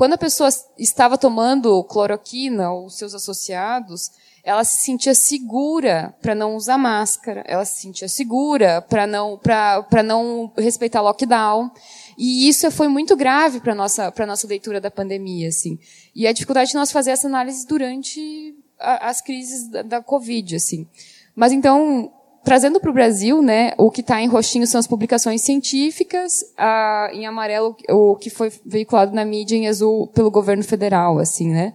quando 0.00 0.14
a 0.14 0.16
pessoa 0.16 0.48
estava 0.78 1.18
tomando 1.18 1.84
cloroquina 1.84 2.72
ou 2.72 2.88
seus 2.88 3.14
associados, 3.14 4.10
ela 4.42 4.64
se 4.64 4.80
sentia 4.80 5.14
segura 5.14 6.14
para 6.22 6.34
não 6.34 6.56
usar 6.56 6.78
máscara, 6.78 7.44
ela 7.46 7.66
se 7.66 7.82
sentia 7.82 8.08
segura 8.08 8.80
para 8.80 9.06
não 9.06 9.36
para 9.36 10.02
não 10.02 10.50
respeitar 10.56 11.02
lockdown. 11.02 11.70
E 12.16 12.48
isso 12.48 12.70
foi 12.70 12.88
muito 12.88 13.14
grave 13.14 13.60
para 13.60 13.74
nossa 13.74 14.10
para 14.10 14.24
nossa 14.24 14.46
leitura 14.46 14.80
da 14.80 14.90
pandemia, 14.90 15.48
assim. 15.48 15.78
E 16.14 16.26
a 16.26 16.32
dificuldade 16.32 16.70
de 16.70 16.76
nós 16.76 16.90
fazer 16.90 17.10
essa 17.10 17.28
análise 17.28 17.66
durante 17.66 18.56
a, 18.78 19.10
as 19.10 19.20
crises 19.20 19.68
da, 19.68 19.82
da 19.82 20.02
Covid, 20.02 20.56
assim. 20.56 20.88
Mas 21.36 21.52
então, 21.52 22.10
trazendo 22.44 22.80
para 22.80 22.90
o 22.90 22.94
Brasil, 22.94 23.42
né, 23.42 23.72
o 23.76 23.90
que 23.90 24.00
está 24.00 24.20
em 24.20 24.28
roxinho 24.28 24.66
são 24.66 24.78
as 24.78 24.86
publicações 24.86 25.42
científicas, 25.42 26.44
a, 26.56 27.10
em 27.12 27.26
amarelo 27.26 27.76
o 27.88 28.16
que 28.16 28.30
foi 28.30 28.52
veiculado 28.64 29.14
na 29.14 29.24
mídia, 29.24 29.56
em 29.56 29.68
azul 29.68 30.06
pelo 30.08 30.30
governo 30.30 30.64
federal, 30.64 31.18
assim, 31.18 31.50
né. 31.50 31.74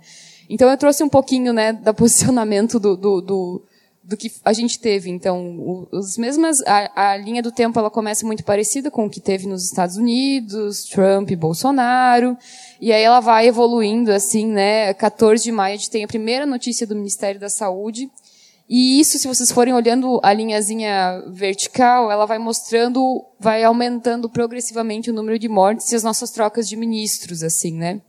Então 0.50 0.70
eu 0.70 0.78
trouxe 0.78 1.04
um 1.04 1.10
pouquinho, 1.10 1.54
né, 1.54 1.74
do 1.74 1.94
posicionamento 1.94 2.80
do, 2.80 2.96
do, 2.96 3.22
do 3.22 3.62
do 4.08 4.16
que 4.16 4.32
a 4.44 4.54
gente 4.54 4.80
teve. 4.80 5.10
Então, 5.10 5.88
os 5.92 6.18
mesmas 6.18 6.62
a, 6.62 7.14
a, 7.14 7.18
linha 7.18 7.42
do 7.42 7.52
tempo 7.52 7.80
ela 7.80 7.90
começa 7.90 8.26
muito 8.26 8.44
parecida 8.44 8.92
com 8.92 9.06
o 9.06 9.10
que 9.10 9.20
teve 9.20 9.48
nos 9.48 9.66
Estados 9.66 9.98
Unidos, 9.98 10.84
Trump 10.86 11.32
e 11.32 11.36
Bolsonaro, 11.36 12.38
e 12.80 12.94
aí 12.94 13.02
ela 13.02 13.20
vai 13.20 13.48
evoluindo 13.48 14.12
assim, 14.12 14.46
né? 14.46 14.94
14 14.94 15.44
de 15.44 15.52
maio 15.52 15.74
a 15.74 15.78
gente 15.78 15.90
tem 15.90 16.04
a 16.04 16.08
primeira 16.08 16.46
notícia 16.46 16.86
do 16.86 16.96
Ministério 16.96 17.40
da 17.40 17.50
Saúde. 17.50 18.10
E 18.68 19.00
isso, 19.00 19.20
se 19.20 19.28
vocês 19.28 19.52
forem 19.52 19.74
olhando 19.74 20.20
a 20.24 20.34
linhazinha 20.34 21.24
vertical, 21.28 22.12
ela 22.12 22.26
vai 22.26 22.40
mostrando, 22.40 23.24
vai 23.40 23.64
aumentando 23.64 24.28
progressivamente 24.28 25.12
o 25.12 25.14
número 25.14 25.38
de 25.38 25.48
mortes 25.48 25.92
e 25.92 25.96
as 25.96 26.04
nossas 26.04 26.32
trocas 26.32 26.68
de 26.68 26.76
ministros, 26.76 27.44
assim, 27.44 27.74
né? 27.74 28.02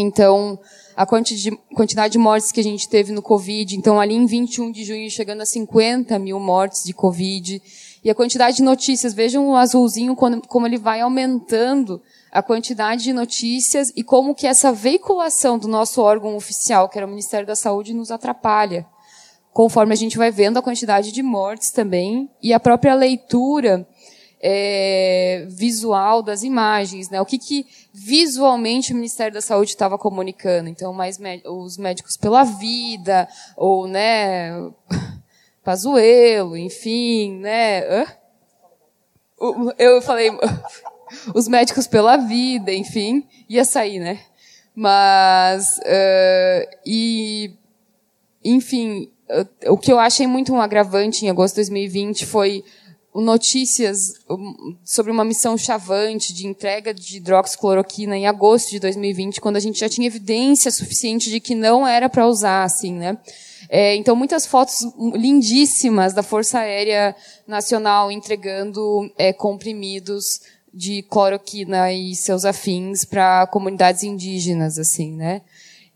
Então, 0.00 0.58
a 0.96 1.04
quantidade 1.04 2.12
de 2.12 2.18
mortes 2.18 2.50
que 2.50 2.60
a 2.60 2.64
gente 2.64 2.88
teve 2.88 3.12
no 3.12 3.20
Covid. 3.20 3.76
Então, 3.76 4.00
ali 4.00 4.14
em 4.14 4.24
21 4.26 4.70
de 4.70 4.84
junho, 4.84 5.10
chegando 5.10 5.42
a 5.42 5.46
50 5.46 6.18
mil 6.18 6.40
mortes 6.40 6.84
de 6.84 6.94
Covid. 6.94 7.60
E 8.02 8.08
a 8.08 8.14
quantidade 8.14 8.58
de 8.58 8.62
notícias, 8.62 9.12
vejam 9.12 9.48
o 9.48 9.56
azulzinho 9.56 10.16
como 10.16 10.66
ele 10.66 10.78
vai 10.78 11.00
aumentando 11.00 12.00
a 12.30 12.40
quantidade 12.42 13.02
de 13.02 13.12
notícias 13.12 13.92
e 13.96 14.04
como 14.04 14.34
que 14.34 14.46
essa 14.46 14.72
veiculação 14.72 15.58
do 15.58 15.66
nosso 15.66 16.00
órgão 16.00 16.36
oficial, 16.36 16.88
que 16.88 16.96
era 16.96 17.06
o 17.06 17.10
Ministério 17.10 17.46
da 17.46 17.56
Saúde, 17.56 17.92
nos 17.92 18.10
atrapalha. 18.12 18.86
Conforme 19.52 19.92
a 19.92 19.96
gente 19.96 20.16
vai 20.16 20.30
vendo 20.30 20.58
a 20.58 20.62
quantidade 20.62 21.12
de 21.12 21.22
mortes 21.22 21.70
também 21.70 22.30
e 22.42 22.52
a 22.52 22.60
própria 22.60 22.94
leitura 22.94 23.86
é, 24.40 25.46
visual 25.48 26.22
das 26.22 26.42
imagens, 26.42 27.10
né? 27.10 27.20
O 27.20 27.26
que, 27.26 27.38
que 27.38 27.66
visualmente 27.92 28.92
o 28.92 28.96
Ministério 28.96 29.34
da 29.34 29.40
Saúde 29.40 29.70
estava 29.70 29.98
comunicando? 29.98 30.68
Então, 30.68 30.92
mais 30.92 31.18
os 31.46 31.76
médicos 31.76 32.16
pela 32.16 32.44
vida, 32.44 33.28
ou 33.56 33.88
né, 33.88 34.52
Pazuelo, 35.64 36.56
enfim, 36.56 37.38
né? 37.40 37.80
Hã? 37.80 38.06
Eu 39.78 40.00
falei 40.02 40.30
os 41.34 41.48
médicos 41.48 41.86
pela 41.86 42.16
vida, 42.16 42.72
enfim, 42.72 43.26
ia 43.48 43.64
sair, 43.64 43.98
né? 43.98 44.20
Mas 44.74 45.78
uh, 45.78 46.78
e 46.86 47.52
enfim, 48.44 49.10
o 49.66 49.76
que 49.76 49.92
eu 49.92 49.98
achei 49.98 50.26
muito 50.26 50.52
um 50.52 50.60
agravante 50.60 51.24
em 51.24 51.30
agosto 51.30 51.54
de 51.54 51.62
2020 51.62 52.26
foi 52.26 52.64
notícias 53.14 54.14
sobre 54.84 55.10
uma 55.10 55.24
missão 55.24 55.56
chavante 55.56 56.32
de 56.32 56.46
entrega 56.46 56.94
de 56.94 57.16
hidroxicloroquina 57.16 58.16
em 58.16 58.26
agosto 58.26 58.70
de 58.70 58.78
2020, 58.78 59.40
quando 59.40 59.56
a 59.56 59.60
gente 59.60 59.80
já 59.80 59.88
tinha 59.88 60.06
evidência 60.06 60.70
suficiente 60.70 61.30
de 61.30 61.40
que 61.40 61.54
não 61.54 61.86
era 61.86 62.08
para 62.08 62.26
usar, 62.26 62.64
assim, 62.64 62.92
né? 62.92 63.18
É, 63.68 63.94
então, 63.96 64.14
muitas 64.14 64.46
fotos 64.46 64.86
lindíssimas 65.14 66.14
da 66.14 66.22
Força 66.22 66.60
Aérea 66.60 67.14
Nacional 67.46 68.10
entregando 68.10 69.10
é, 69.18 69.32
comprimidos 69.32 70.40
de 70.72 71.02
cloroquina 71.02 71.92
e 71.92 72.14
seus 72.14 72.44
afins 72.44 73.04
para 73.04 73.46
comunidades 73.48 74.02
indígenas, 74.02 74.78
assim, 74.78 75.12
né? 75.12 75.42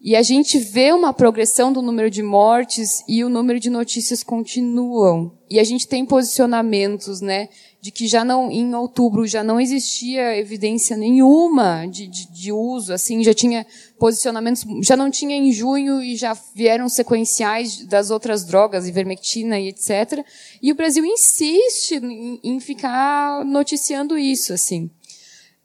E 0.05 0.17
a 0.17 0.23
gente 0.23 0.59
vê 0.59 0.93
uma 0.93 1.13
progressão 1.13 1.73
do 1.73 1.81
número 1.81 2.11
de 2.11 2.25
mortes 2.25 3.05
e 3.09 3.23
o 3.23 3.29
número 3.29 3.61
de 3.61 3.71
notícias 3.71 4.25
continuam. 4.25 5.31
E 5.49 5.61
a 5.61 5.65
gente 5.65 5.87
tem 5.87 6.05
posicionamentos, 6.05 7.21
né, 7.21 7.49
de 7.81 7.93
que 7.93 8.09
já 8.09 8.25
não, 8.25 8.51
em 8.51 8.75
outubro, 8.75 9.29
já 9.29 9.45
não 9.45 9.61
existia 9.61 10.37
evidência 10.37 10.97
nenhuma 10.97 11.87
de, 11.87 12.09
de, 12.09 12.33
de 12.33 12.51
uso, 12.51 12.93
assim, 12.93 13.23
já 13.23 13.33
tinha 13.33 13.65
posicionamentos, 13.97 14.65
já 14.83 14.97
não 14.97 15.09
tinha 15.09 15.37
em 15.37 15.53
junho 15.53 16.03
e 16.03 16.17
já 16.17 16.37
vieram 16.53 16.89
sequenciais 16.89 17.85
das 17.87 18.11
outras 18.11 18.45
drogas, 18.45 18.89
ivermectina 18.89 19.61
e 19.61 19.69
etc. 19.69 20.27
E 20.61 20.73
o 20.73 20.75
Brasil 20.75 21.05
insiste 21.05 21.95
em, 21.95 22.41
em 22.43 22.59
ficar 22.59 23.45
noticiando 23.45 24.19
isso, 24.19 24.53
assim. 24.53 24.91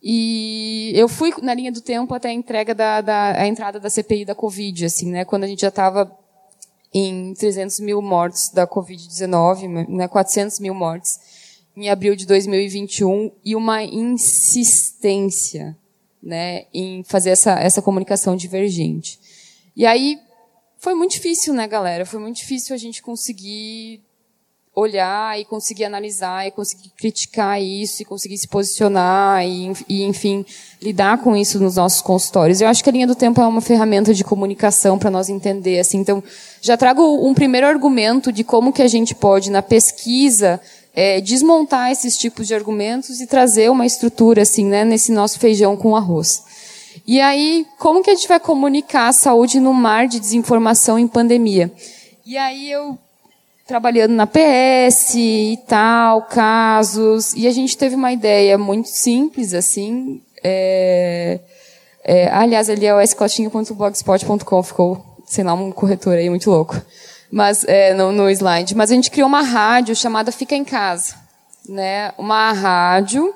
E 0.01 0.91
eu 0.95 1.07
fui 1.07 1.33
na 1.41 1.53
linha 1.53 1.71
do 1.71 1.81
tempo 1.81 2.13
até 2.13 2.29
a 2.29 2.33
entrega 2.33 2.73
da, 2.75 3.01
da 3.01 3.31
a 3.31 3.47
entrada 3.47 3.79
da 3.79 3.89
CPI 3.89 4.25
da 4.25 4.35
Covid, 4.35 4.85
assim, 4.85 5.11
né? 5.11 5.25
Quando 5.25 5.43
a 5.43 5.47
gente 5.47 5.61
já 5.61 5.69
estava 5.69 6.11
em 6.93 7.33
300 7.33 7.79
mil 7.79 8.01
mortes 8.01 8.49
da 8.49 8.67
Covid-19, 8.67 9.87
né? 9.89 10.07
400 10.07 10.59
mil 10.59 10.73
mortes 10.73 11.19
em 11.75 11.89
abril 11.89 12.15
de 12.15 12.25
2021 12.25 13.31
e 13.43 13.55
uma 13.55 13.83
insistência, 13.83 15.77
né? 16.21 16.65
Em 16.73 17.03
fazer 17.03 17.31
essa 17.31 17.59
essa 17.59 17.81
comunicação 17.81 18.35
divergente. 18.35 19.19
E 19.75 19.85
aí 19.85 20.19
foi 20.77 20.93
muito 20.93 21.11
difícil, 21.11 21.53
né, 21.53 21.67
galera? 21.67 22.05
Foi 22.05 22.19
muito 22.19 22.37
difícil 22.37 22.73
a 22.73 22.77
gente 22.77 23.01
conseguir 23.01 24.01
olhar 24.79 25.39
e 25.39 25.43
conseguir 25.43 25.85
analisar 25.85 26.45
e 26.45 26.51
conseguir 26.51 26.91
criticar 26.95 27.59
isso 27.59 28.03
e 28.03 28.05
conseguir 28.05 28.37
se 28.37 28.47
posicionar 28.47 29.43
e, 29.43 29.73
e, 29.89 30.03
enfim, 30.03 30.45
lidar 30.79 31.17
com 31.17 31.35
isso 31.35 31.59
nos 31.59 31.77
nossos 31.77 31.99
consultórios. 31.99 32.61
Eu 32.61 32.67
acho 32.67 32.83
que 32.83 32.89
a 32.89 32.93
linha 32.93 33.07
do 33.07 33.15
tempo 33.15 33.41
é 33.41 33.47
uma 33.47 33.59
ferramenta 33.59 34.13
de 34.13 34.23
comunicação 34.23 34.99
para 34.99 35.09
nós 35.09 35.29
entender, 35.29 35.79
assim. 35.79 35.97
Então, 35.97 36.23
já 36.61 36.77
trago 36.77 37.01
um 37.27 37.33
primeiro 37.33 37.65
argumento 37.65 38.31
de 38.31 38.43
como 38.43 38.71
que 38.71 38.83
a 38.83 38.87
gente 38.87 39.15
pode, 39.15 39.49
na 39.49 39.63
pesquisa, 39.63 40.61
é, 40.93 41.19
desmontar 41.21 41.91
esses 41.91 42.15
tipos 42.15 42.45
de 42.45 42.53
argumentos 42.53 43.19
e 43.19 43.25
trazer 43.25 43.71
uma 43.71 43.85
estrutura, 43.85 44.43
assim, 44.43 44.63
né, 44.63 44.85
nesse 44.85 45.11
nosso 45.11 45.39
feijão 45.39 45.75
com 45.75 45.95
arroz. 45.95 46.43
E 47.07 47.19
aí, 47.19 47.65
como 47.79 48.03
que 48.03 48.11
a 48.11 48.15
gente 48.15 48.27
vai 48.27 48.39
comunicar 48.39 49.07
a 49.07 49.13
saúde 49.13 49.59
no 49.59 49.73
mar 49.73 50.07
de 50.07 50.19
desinformação 50.19 50.99
em 50.99 51.07
pandemia? 51.07 51.71
E 52.23 52.37
aí 52.37 52.69
eu 52.69 52.99
trabalhando 53.67 54.13
na 54.13 54.25
PS 54.25 55.15
e 55.15 55.59
tal, 55.67 56.21
casos, 56.23 57.33
e 57.33 57.45
a 57.47 57.51
gente 57.51 57.77
teve 57.77 57.95
uma 57.95 58.13
ideia 58.13 58.57
muito 58.57 58.87
simples, 58.87 59.53
assim, 59.53 60.21
é, 60.41 61.41
é, 62.03 62.29
aliás, 62.29 62.69
ali 62.69 62.85
é 62.85 62.95
o 62.95 63.01
escotinho.blogspot.com, 63.01 64.63
ficou, 64.63 65.05
sei 65.25 65.43
lá, 65.43 65.53
um 65.53 65.73
corretor 65.73 66.13
aí 66.17 66.29
muito 66.29 66.49
louco, 66.49 66.81
mas 67.29 67.65
é, 67.65 67.93
no, 67.93 68.13
no 68.13 68.29
slide. 68.29 68.73
Mas 68.73 68.89
a 68.89 68.95
gente 68.95 69.11
criou 69.11 69.27
uma 69.27 69.41
rádio 69.41 69.93
chamada 69.93 70.31
Fica 70.31 70.55
em 70.55 70.63
Casa, 70.63 71.15
né? 71.67 72.13
Uma 72.17 72.53
rádio 72.53 73.33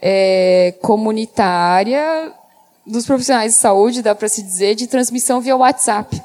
é, 0.00 0.74
comunitária 0.82 2.32
dos 2.84 3.06
profissionais 3.06 3.52
de 3.52 3.60
saúde, 3.60 4.02
dá 4.02 4.12
para 4.12 4.28
se 4.28 4.42
dizer, 4.42 4.74
de 4.74 4.88
transmissão 4.88 5.40
via 5.40 5.56
WhatsApp. 5.56 6.20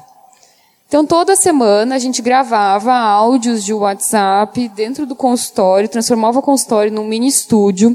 Então, 0.88 1.04
toda 1.04 1.36
semana 1.36 1.96
a 1.96 1.98
gente 1.98 2.22
gravava 2.22 2.94
áudios 2.94 3.62
de 3.62 3.74
WhatsApp 3.74 4.70
dentro 4.70 5.04
do 5.04 5.14
consultório, 5.14 5.86
transformava 5.86 6.38
o 6.38 6.42
consultório 6.42 6.90
num 6.90 7.04
mini 7.04 7.28
estúdio, 7.28 7.94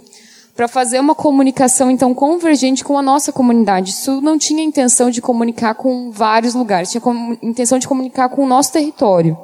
para 0.55 0.67
fazer 0.67 0.99
uma 0.99 1.15
comunicação, 1.15 1.89
então, 1.89 2.13
convergente 2.13 2.83
com 2.83 2.95
a 2.95 3.01
nossa 3.01 3.31
comunidade. 3.31 3.89
Isso 3.89 4.21
não 4.21 4.37
tinha 4.37 4.63
intenção 4.63 5.09
de 5.09 5.23
comunicar 5.23 5.73
com 5.73 6.11
vários 6.11 6.53
lugares, 6.53 6.91
tinha 6.91 7.01
intenção 7.41 7.79
de 7.79 7.87
comunicar 7.87 8.29
com 8.29 8.43
o 8.43 8.47
nosso 8.47 8.71
território. 8.71 9.35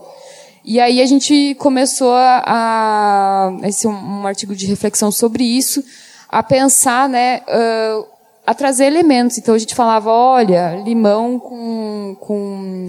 E 0.64 0.80
aí 0.80 1.02
a 1.02 1.06
gente 1.08 1.56
começou 1.56 2.14
a, 2.14 2.44
a 2.46 3.68
esse 3.68 3.88
é 3.88 3.90
um, 3.90 4.22
um 4.22 4.28
artigo 4.28 4.56
de 4.56 4.68
reflexão 4.68 5.12
sobre 5.12 5.44
isso, 5.44 5.84
a 6.30 6.44
pensar, 6.44 7.10
né, 7.10 7.42
uh, 7.48 8.06
a 8.46 8.54
trazer 8.54 8.86
elementos. 8.86 9.40
Então 9.40 9.56
a 9.56 9.58
gente 9.58 9.74
falava, 9.74 10.12
olha, 10.12 10.76
limão 10.86 11.40
com, 11.40 12.16
com 12.20 12.88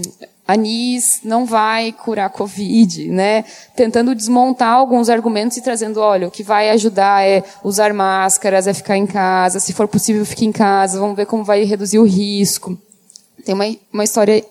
anis 0.50 1.20
não 1.24 1.44
vai 1.44 1.92
curar 1.92 2.30
Covid, 2.30 3.08
né? 3.08 3.44
Tentando 3.76 4.14
desmontar 4.14 4.74
alguns 4.74 5.08
argumentos 5.08 5.56
e 5.56 5.62
trazendo, 5.62 6.00
olha, 6.00 6.28
o 6.28 6.30
que 6.30 6.42
vai 6.42 6.70
ajudar 6.70 7.26
é 7.26 7.42
usar 7.62 7.92
máscaras, 7.92 8.66
é 8.66 8.74
ficar 8.74 8.96
em 8.96 9.06
casa, 9.06 9.60
se 9.60 9.72
for 9.72 9.88
possível, 9.88 10.24
fique 10.26 10.44
em 10.44 10.52
casa, 10.52 10.98
vamos 10.98 11.16
ver 11.16 11.26
como 11.26 11.44
vai 11.44 11.64
reduzir 11.64 11.98
o 11.98 12.04
risco. 12.04 12.76
Tem 13.44 13.54
uma, 13.54 13.64
uma 13.92 14.04
história 14.04 14.44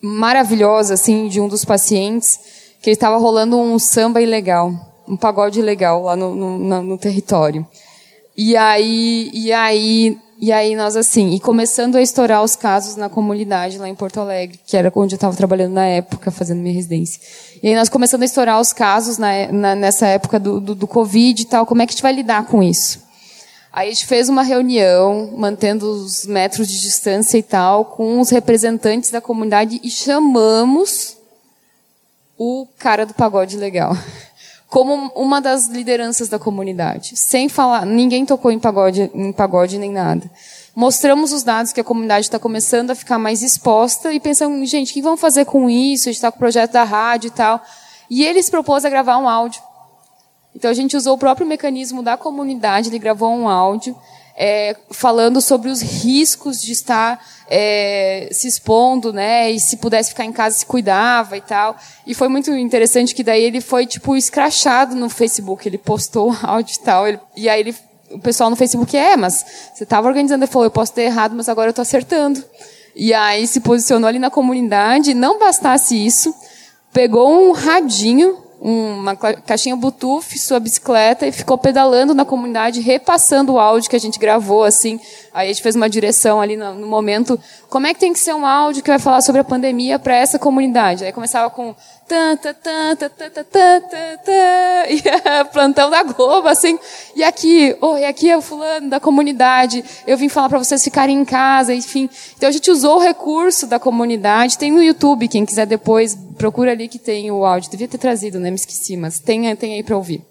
maravilhosa, 0.00 0.94
assim, 0.94 1.28
de 1.28 1.40
um 1.40 1.48
dos 1.48 1.64
pacientes, 1.64 2.38
que 2.80 2.90
ele 2.90 2.94
estava 2.94 3.16
rolando 3.16 3.58
um 3.58 3.78
samba 3.78 4.20
ilegal, 4.20 4.72
um 5.08 5.16
pagode 5.16 5.58
ilegal 5.58 6.02
lá 6.02 6.16
no, 6.16 6.34
no, 6.34 6.82
no 6.82 6.98
território. 6.98 7.66
E 8.36 8.56
aí, 8.56 9.30
e 9.32 9.52
aí 9.52 10.18
e 10.38 10.52
aí 10.52 10.76
nós 10.76 10.96
assim, 10.96 11.34
e 11.34 11.40
começando 11.40 11.96
a 11.96 12.02
estourar 12.02 12.42
os 12.42 12.54
casos 12.54 12.94
na 12.94 13.08
comunidade 13.08 13.78
lá 13.78 13.88
em 13.88 13.94
Porto 13.94 14.20
Alegre, 14.20 14.60
que 14.66 14.76
era 14.76 14.92
onde 14.94 15.14
eu 15.14 15.16
estava 15.16 15.34
trabalhando 15.34 15.72
na 15.72 15.86
época, 15.86 16.30
fazendo 16.30 16.60
minha 16.60 16.74
residência. 16.74 17.20
E 17.62 17.68
aí 17.68 17.74
nós 17.74 17.88
começando 17.88 18.22
a 18.22 18.26
estourar 18.26 18.60
os 18.60 18.72
casos 18.72 19.16
na, 19.16 19.50
na, 19.50 19.74
nessa 19.74 20.06
época 20.06 20.38
do, 20.38 20.60
do, 20.60 20.74
do 20.74 20.86
Covid 20.86 21.40
e 21.40 21.44
tal, 21.46 21.64
como 21.64 21.80
é 21.80 21.86
que 21.86 21.92
a 21.92 21.94
gente 21.94 22.02
vai 22.02 22.12
lidar 22.12 22.46
com 22.46 22.62
isso? 22.62 23.04
Aí 23.72 23.88
a 23.88 23.92
gente 23.92 24.06
fez 24.06 24.28
uma 24.28 24.42
reunião, 24.42 25.32
mantendo 25.36 25.90
os 25.90 26.26
metros 26.26 26.68
de 26.68 26.80
distância 26.80 27.38
e 27.38 27.42
tal, 27.42 27.86
com 27.86 28.20
os 28.20 28.30
representantes 28.30 29.10
da 29.10 29.20
comunidade 29.20 29.80
e 29.82 29.90
chamamos 29.90 31.16
o 32.38 32.66
cara 32.78 33.06
do 33.06 33.14
pagode 33.14 33.56
legal 33.56 33.96
como 34.68 35.12
uma 35.14 35.40
das 35.40 35.68
lideranças 35.68 36.28
da 36.28 36.38
comunidade, 36.38 37.16
sem 37.16 37.48
falar, 37.48 37.86
ninguém 37.86 38.26
tocou 38.26 38.50
em 38.50 38.58
pagode, 38.58 39.10
em 39.14 39.32
pagode 39.32 39.78
nem 39.78 39.92
nada. 39.92 40.28
Mostramos 40.74 41.32
os 41.32 41.42
dados 41.42 41.72
que 41.72 41.80
a 41.80 41.84
comunidade 41.84 42.26
está 42.26 42.38
começando 42.38 42.90
a 42.90 42.94
ficar 42.94 43.18
mais 43.18 43.42
exposta 43.42 44.12
e 44.12 44.20
pensando, 44.20 44.64
gente, 44.66 44.90
o 44.90 44.94
que 44.94 45.00
vamos 45.00 45.20
fazer 45.20 45.44
com 45.46 45.70
isso? 45.70 46.08
A 46.08 46.12
gente 46.12 46.16
está 46.16 46.30
com 46.30 46.36
o 46.36 46.38
projeto 46.38 46.72
da 46.72 46.84
rádio 46.84 47.28
e 47.28 47.30
tal. 47.30 47.62
E 48.10 48.24
ele 48.24 48.42
se 48.42 48.50
propôs 48.50 48.84
a 48.84 48.90
gravar 48.90 49.16
um 49.16 49.28
áudio. 49.28 49.62
Então 50.54 50.70
a 50.70 50.74
gente 50.74 50.96
usou 50.96 51.14
o 51.14 51.18
próprio 51.18 51.46
mecanismo 51.46 52.02
da 52.02 52.16
comunidade, 52.16 52.88
ele 52.88 52.98
gravou 52.98 53.30
um 53.30 53.48
áudio 53.48 53.96
é, 54.36 54.76
falando 54.90 55.40
sobre 55.40 55.70
os 55.70 55.80
riscos 55.80 56.60
de 56.60 56.72
estar 56.72 57.24
é, 57.48 58.28
se 58.32 58.48
expondo, 58.48 59.12
né? 59.12 59.50
E 59.50 59.60
se 59.60 59.76
pudesse 59.76 60.10
ficar 60.10 60.24
em 60.24 60.32
casa, 60.32 60.56
se 60.56 60.66
cuidava 60.66 61.36
e 61.36 61.40
tal. 61.40 61.76
E 62.06 62.14
foi 62.14 62.28
muito 62.28 62.50
interessante 62.52 63.14
que 63.14 63.22
daí 63.22 63.42
ele 63.42 63.60
foi, 63.60 63.86
tipo, 63.86 64.16
escrachado 64.16 64.94
no 64.94 65.08
Facebook. 65.08 65.68
Ele 65.68 65.78
postou 65.78 66.34
áudio 66.42 66.76
e 66.76 66.84
tal. 66.84 67.06
Ele, 67.06 67.20
e 67.36 67.48
aí 67.48 67.60
ele, 67.60 67.74
o 68.10 68.18
pessoal 68.18 68.50
no 68.50 68.56
Facebook, 68.56 68.96
é, 68.96 69.16
mas 69.16 69.44
você 69.74 69.84
estava 69.84 70.08
organizando. 70.08 70.44
Ele 70.44 70.50
falou, 70.50 70.66
eu 70.66 70.70
posso 70.70 70.92
ter 70.92 71.02
errado, 71.02 71.34
mas 71.34 71.48
agora 71.48 71.68
eu 71.68 71.70
estou 71.70 71.82
acertando. 71.82 72.42
E 72.94 73.12
aí 73.12 73.46
se 73.46 73.60
posicionou 73.60 74.08
ali 74.08 74.18
na 74.18 74.30
comunidade. 74.30 75.14
Não 75.14 75.38
bastasse 75.38 75.94
isso, 75.94 76.34
pegou 76.92 77.30
um 77.30 77.52
radinho 77.52 78.45
uma 78.60 79.14
caixinha 79.14 79.76
Bluetooth, 79.76 80.38
sua 80.38 80.58
bicicleta 80.58 81.26
e 81.26 81.32
ficou 81.32 81.58
pedalando 81.58 82.14
na 82.14 82.24
comunidade, 82.24 82.80
repassando 82.80 83.52
o 83.52 83.58
áudio 83.58 83.90
que 83.90 83.96
a 83.96 84.00
gente 84.00 84.18
gravou, 84.18 84.64
assim. 84.64 84.98
Aí 85.32 85.50
a 85.50 85.52
gente 85.52 85.62
fez 85.62 85.76
uma 85.76 85.88
direção 85.88 86.40
ali 86.40 86.56
no, 86.56 86.74
no 86.74 86.86
momento. 86.86 87.38
Como 87.68 87.86
é 87.86 87.92
que 87.92 88.00
tem 88.00 88.12
que 88.12 88.18
ser 88.18 88.34
um 88.34 88.46
áudio 88.46 88.82
que 88.82 88.90
vai 88.90 88.98
falar 88.98 89.20
sobre 89.20 89.40
a 89.40 89.44
pandemia 89.44 89.98
para 89.98 90.16
essa 90.16 90.38
comunidade? 90.38 91.04
Aí 91.04 91.12
começava 91.12 91.50
com 91.50 91.74
tanta, 92.08 92.54
tanta, 92.54 93.10
tanta, 93.10 93.44
tanta, 93.44 94.20
tã, 94.24 94.32
e 94.88 95.02
é 95.04 95.44
plantão 95.44 95.90
da 95.90 96.02
Globo, 96.02 96.48
assim. 96.48 96.78
E 97.14 97.22
aqui, 97.22 97.76
oh, 97.80 97.98
e 97.98 98.04
aqui 98.04 98.30
é 98.30 98.36
o 98.36 98.40
fulano 98.40 98.88
da 98.88 99.00
comunidade. 99.00 99.84
Eu 100.06 100.16
vim 100.16 100.28
falar 100.28 100.48
para 100.48 100.58
vocês 100.58 100.82
ficarem 100.82 101.18
em 101.18 101.24
casa, 101.24 101.74
enfim. 101.74 102.08
Então 102.36 102.48
a 102.48 102.52
gente 102.52 102.70
usou 102.70 102.96
o 102.96 103.00
recurso 103.00 103.66
da 103.66 103.78
comunidade. 103.78 104.56
Tem 104.56 104.70
no 104.70 104.82
YouTube, 104.82 105.28
quem 105.28 105.44
quiser 105.44 105.66
depois 105.66 106.16
procura 106.36 106.72
ali 106.72 106.88
que 106.88 106.98
tem 106.98 107.30
o 107.30 107.44
áudio. 107.44 107.70
Devia 107.70 107.88
ter 107.88 107.98
trazido, 107.98 108.38
né? 108.38 108.45
Me 108.50 108.56
esqueci, 108.56 108.96
mas 108.96 109.18
tem, 109.18 109.54
tem 109.56 109.74
aí 109.74 109.82
para 109.82 109.96
ouvir. 109.96 110.22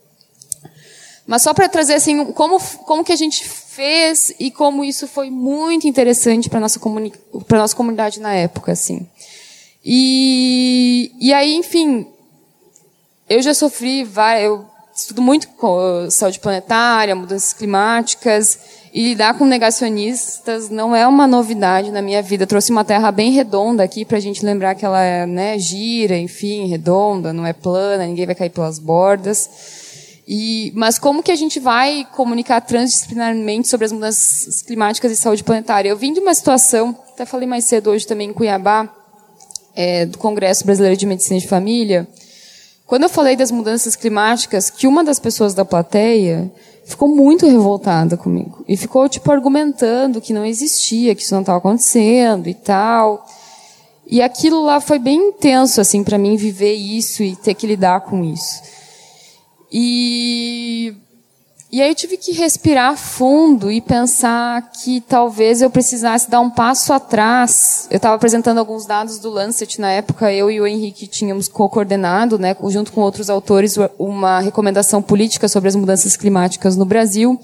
Mas 1.27 1.41
só 1.41 1.53
para 1.53 1.67
trazer 1.67 1.95
assim 1.95 2.25
como 2.33 2.59
como 2.59 3.03
que 3.03 3.11
a 3.11 3.15
gente 3.15 3.43
fez 3.43 4.33
e 4.39 4.51
como 4.51 4.83
isso 4.83 5.07
foi 5.07 5.29
muito 5.29 5.87
interessante 5.87 6.49
para 6.49 6.59
nossa 6.59 6.79
para 7.47 7.57
nossa 7.57 7.75
comunidade 7.75 8.19
na 8.19 8.33
época, 8.33 8.71
assim. 8.71 9.07
E, 9.83 11.11
e 11.19 11.33
aí, 11.33 11.53
enfim, 11.55 12.07
eu 13.29 13.41
já 13.41 13.53
sofri, 13.53 14.07
eu 14.41 14.65
estudo 14.95 15.21
muito 15.21 15.49
com 15.49 16.07
saúde 16.09 16.39
planetária, 16.39 17.13
mudanças 17.13 17.51
climáticas, 17.51 18.57
e 18.93 19.09
lidar 19.09 19.37
com 19.37 19.45
negacionistas 19.45 20.69
não 20.69 20.95
é 20.95 21.05
uma 21.05 21.27
novidade 21.27 21.91
na 21.91 22.01
minha 22.01 22.21
vida. 22.21 22.43
Eu 22.43 22.47
trouxe 22.47 22.71
uma 22.71 22.85
terra 22.85 23.11
bem 23.11 23.31
redonda 23.31 23.83
aqui 23.83 24.05
para 24.05 24.17
a 24.17 24.21
gente 24.21 24.45
lembrar 24.45 24.73
que 24.73 24.85
ela 24.85 25.01
é 25.01 25.25
né, 25.25 25.59
gira, 25.59 26.17
enfim, 26.17 26.67
redonda, 26.67 27.33
não 27.33 27.45
é 27.45 27.51
plana, 27.51 28.07
ninguém 28.07 28.25
vai 28.25 28.35
cair 28.35 28.51
pelas 28.51 28.79
bordas. 28.79 29.49
E, 30.25 30.71
mas 30.73 30.97
como 30.97 31.21
que 31.21 31.31
a 31.31 31.35
gente 31.35 31.59
vai 31.59 32.07
comunicar 32.15 32.61
transdisciplinarmente 32.61 33.67
sobre 33.67 33.85
as 33.85 33.91
mudanças 33.91 34.61
climáticas 34.61 35.11
e 35.11 35.17
saúde 35.17 35.43
planetária? 35.43 35.89
Eu 35.89 35.97
vim 35.97 36.13
de 36.13 36.21
uma 36.21 36.33
situação, 36.33 36.97
até 37.13 37.25
falei 37.25 37.47
mais 37.47 37.65
cedo 37.65 37.89
hoje 37.89 38.07
também 38.07 38.29
em 38.29 38.33
Cuiabá, 38.33 38.89
é, 39.75 40.05
do 40.05 40.17
Congresso 40.17 40.65
Brasileiro 40.65 40.95
de 40.95 41.05
Medicina 41.05 41.37
de 41.37 41.47
Família, 41.47 42.07
quando 42.85 43.03
eu 43.03 43.09
falei 43.09 43.35
das 43.35 43.51
mudanças 43.51 43.95
climáticas, 43.95 44.69
que 44.69 44.87
uma 44.87 45.03
das 45.03 45.19
pessoas 45.19 45.53
da 45.53 45.65
plateia 45.65 46.51
ficou 46.85 47.07
muito 47.07 47.47
revoltada 47.47 48.15
comigo 48.15 48.63
e 48.67 48.77
ficou 48.77 49.09
tipo 49.09 49.31
argumentando 49.31 50.21
que 50.21 50.33
não 50.33 50.45
existia, 50.45 51.15
que 51.15 51.23
isso 51.23 51.33
não 51.33 51.41
estava 51.41 51.57
acontecendo 51.57 52.47
e 52.47 52.53
tal. 52.53 53.25
E 54.05 54.21
aquilo 54.21 54.63
lá 54.63 54.79
foi 54.79 54.99
bem 54.99 55.29
intenso 55.29 55.81
assim 55.81 56.03
para 56.03 56.17
mim 56.17 56.35
viver 56.35 56.73
isso 56.73 57.23
e 57.23 57.35
ter 57.35 57.55
que 57.55 57.65
lidar 57.65 58.01
com 58.01 58.23
isso. 58.23 58.61
E 59.71 60.95
e 61.75 61.81
aí 61.81 61.89
eu 61.89 61.95
tive 61.95 62.15
que 62.15 62.31
respirar 62.31 62.95
fundo 62.95 63.69
e 63.69 63.81
pensar 63.81 64.71
que 64.81 65.01
talvez 65.01 65.61
eu 65.61 65.69
precisasse 65.69 66.29
dar 66.31 66.39
um 66.39 66.49
passo 66.49 66.93
atrás. 66.93 67.85
Eu 67.91 67.97
estava 67.97 68.15
apresentando 68.15 68.59
alguns 68.59 68.85
dados 68.85 69.19
do 69.19 69.29
Lancet 69.29 69.81
na 69.81 69.91
época, 69.91 70.31
eu 70.31 70.49
e 70.49 70.61
o 70.61 70.65
Henrique 70.65 71.05
tínhamos 71.05 71.49
co-coordenado, 71.49 72.39
né, 72.39 72.55
junto 72.69 72.93
com 72.93 73.01
outros 73.01 73.29
autores, 73.29 73.75
uma 73.99 74.39
recomendação 74.39 75.01
política 75.01 75.49
sobre 75.49 75.67
as 75.67 75.75
mudanças 75.75 76.15
climáticas 76.15 76.77
no 76.77 76.85
Brasil. 76.85 77.37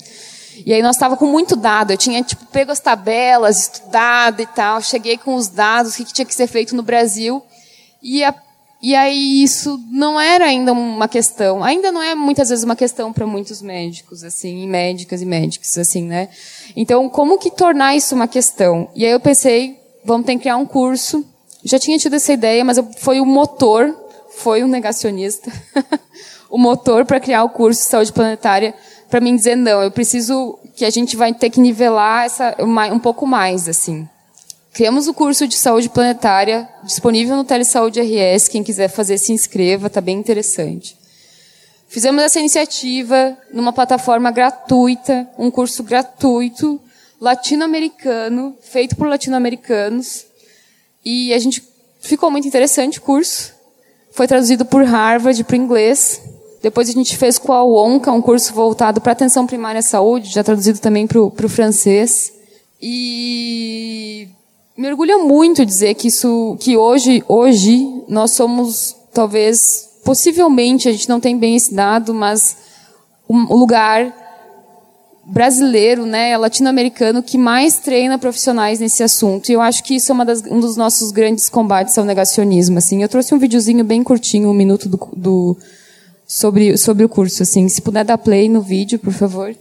E 0.66 0.72
aí 0.74 0.82
nós 0.82 0.96
estava 0.96 1.18
com 1.18 1.26
muito 1.26 1.58
dado. 1.58 1.92
Eu 1.92 1.98
tinha 1.98 2.24
tipo 2.24 2.46
pego 2.46 2.72
as 2.72 2.80
tabelas, 2.80 3.64
estudado 3.64 4.42
e 4.42 4.46
tal. 4.46 4.82
Cheguei 4.82 5.18
com 5.18 5.36
os 5.36 5.50
dados, 5.50 5.92
o 5.92 5.98
que, 5.98 6.06
que 6.06 6.14
tinha 6.14 6.26
que 6.26 6.34
ser 6.34 6.48
feito 6.48 6.74
no 6.74 6.84
Brasil. 6.84 7.44
E 8.02 8.24
a 8.24 8.34
e 8.82 8.96
aí 8.96 9.44
isso 9.44 9.80
não 9.92 10.20
era 10.20 10.46
ainda 10.46 10.74
uma 10.74 11.08
questão, 11.08 11.64
ainda 11.64 11.92
não 11.92 12.02
é 12.02 12.16
muitas 12.16 12.50
vezes 12.50 12.64
uma 12.64 12.76
questão 12.76 13.14
para 13.14 13.28
muitos 13.28 13.62
médicos, 13.62 14.24
assim, 14.24 14.64
e 14.64 14.68
médicas 14.68 15.22
e 15.22 15.26
médicos, 15.26 15.78
assim, 15.78 16.04
né? 16.04 16.30
Então, 16.76 17.08
como 17.08 17.38
que 17.38 17.52
tornar 17.52 17.96
isso 17.96 18.16
uma 18.16 18.28
questão? 18.28 18.90
E 18.96 19.06
aí 19.06 19.12
eu 19.12 19.20
pensei, 19.20 19.80
vamos 20.04 20.26
ter 20.26 20.34
que 20.34 20.40
criar 20.40 20.58
um 20.58 20.66
curso. 20.66 21.24
Já 21.64 21.78
tinha 21.78 21.98
tido 22.00 22.16
essa 22.16 22.34
ideia, 22.34 22.66
mas 22.66 22.78
eu, 22.78 22.90
foi 22.98 23.22
o 23.22 23.26
motor, 23.26 23.96
foi 24.38 24.64
um 24.64 24.68
negacionista, 24.68 25.52
o 26.50 26.58
motor 26.58 27.06
para 27.06 27.20
criar 27.20 27.44
o 27.44 27.50
curso 27.50 27.84
de 27.84 27.88
saúde 27.88 28.12
planetária, 28.12 28.74
para 29.12 29.22
mim 29.22 29.36
dizer 29.36 29.56
não, 29.56 29.84
eu 29.84 29.92
preciso 29.92 30.58
que 30.76 30.86
a 30.86 30.90
gente 30.90 31.16
vai 31.16 31.32
ter 31.34 31.52
que 31.52 31.60
nivelar 31.60 32.26
essa 32.26 32.56
um 32.60 32.98
pouco 32.98 33.28
mais, 33.28 33.70
assim. 33.70 34.10
Criamos 34.74 35.10
o 35.10 35.14
curso 35.14 35.46
de 35.46 35.56
saúde 35.56 35.90
planetária, 35.90 36.68
disponível 36.84 37.36
no 37.36 37.44
Telesaúde 37.44 38.00
RS. 38.00 38.48
Quem 38.48 38.64
quiser 38.64 38.88
fazer, 38.88 39.18
se 39.18 39.34
inscreva, 39.34 39.88
está 39.88 40.00
bem 40.00 40.18
interessante. 40.18 40.98
Fizemos 41.90 42.24
essa 42.24 42.40
iniciativa 42.40 43.38
numa 43.52 43.74
plataforma 43.74 44.32
gratuita, 44.32 45.28
um 45.38 45.52
curso 45.52 45.84
gratuito, 45.84 46.80
latino-americano, 47.20 48.56
feito 48.62 48.96
por 48.96 49.10
latino-americanos. 49.10 50.26
E 51.04 51.34
a 51.34 51.40
gente 51.40 51.62
ficou 52.00 52.32
muito 52.32 52.48
interessante 52.48 53.00
o 53.00 53.02
curso. 53.02 53.54
Foi 54.14 54.26
traduzido 54.26 54.64
por 54.64 54.86
Harvard 54.86 55.44
para 55.44 55.54
o 55.54 55.58
inglês. 55.58 56.22
Depois 56.62 56.88
a 56.88 56.94
gente 56.94 57.18
fez 57.18 57.38
com 57.38 57.52
a 57.52 57.62
ONCA, 57.62 58.10
um 58.14 58.22
curso 58.22 58.54
voltado 58.54 59.02
para 59.02 59.12
atenção 59.12 59.46
primária 59.46 59.80
à 59.80 59.84
saúde, 59.84 60.32
já 60.32 60.46
traduzido 60.46 60.80
também 60.80 61.06
para 61.06 61.20
o 61.20 61.50
francês. 61.50 62.32
E 62.82 64.30
me 64.82 64.88
orgulha 64.90 65.20
muito 65.20 65.64
dizer 65.64 65.94
que 65.94 66.08
isso, 66.08 66.58
que 66.60 66.76
hoje, 66.76 67.24
hoje 67.28 67.88
nós 68.08 68.32
somos 68.32 68.96
talvez, 69.14 69.88
possivelmente, 70.04 70.90
a 70.90 70.92
gente 70.92 71.08
não 71.08 71.20
tem 71.20 71.38
bem 71.38 71.56
esse 71.56 71.72
dado, 71.72 72.16
mas 72.16 72.58
o 73.30 73.56
lugar 73.56 74.12
brasileiro, 75.24 76.04
né, 76.08 76.36
latino-americano 76.36 77.22
que 77.22 77.38
mais 77.38 77.78
treina 77.78 78.18
profissionais 78.18 78.80
nesse 78.80 79.04
assunto. 79.04 79.50
E 79.50 79.54
eu 79.54 79.62
acho 79.62 79.84
que 79.84 79.98
isso 79.98 80.12
é 80.20 80.26
das, 80.26 80.42
um 80.50 80.60
dos 80.60 80.76
nossos 80.76 81.12
grandes 81.12 81.48
combates 81.48 81.96
ao 82.00 82.04
negacionismo. 82.04 82.80
Assim, 82.80 83.04
eu 83.04 83.08
trouxe 83.08 83.36
um 83.36 83.38
videozinho 83.38 83.84
bem 83.86 84.04
curtinho, 84.04 84.50
um 84.50 84.54
minuto 84.54 84.90
do, 84.90 84.98
do 85.16 85.58
sobre 86.28 86.76
sobre 86.76 87.06
o 87.06 87.10
curso. 87.10 87.44
Assim, 87.44 87.70
se 87.70 87.84
puder 87.84 88.04
dar 88.04 88.18
play 88.18 88.50
no 88.50 88.62
vídeo, 88.62 88.98
por 88.98 89.14
favor. 89.14 89.56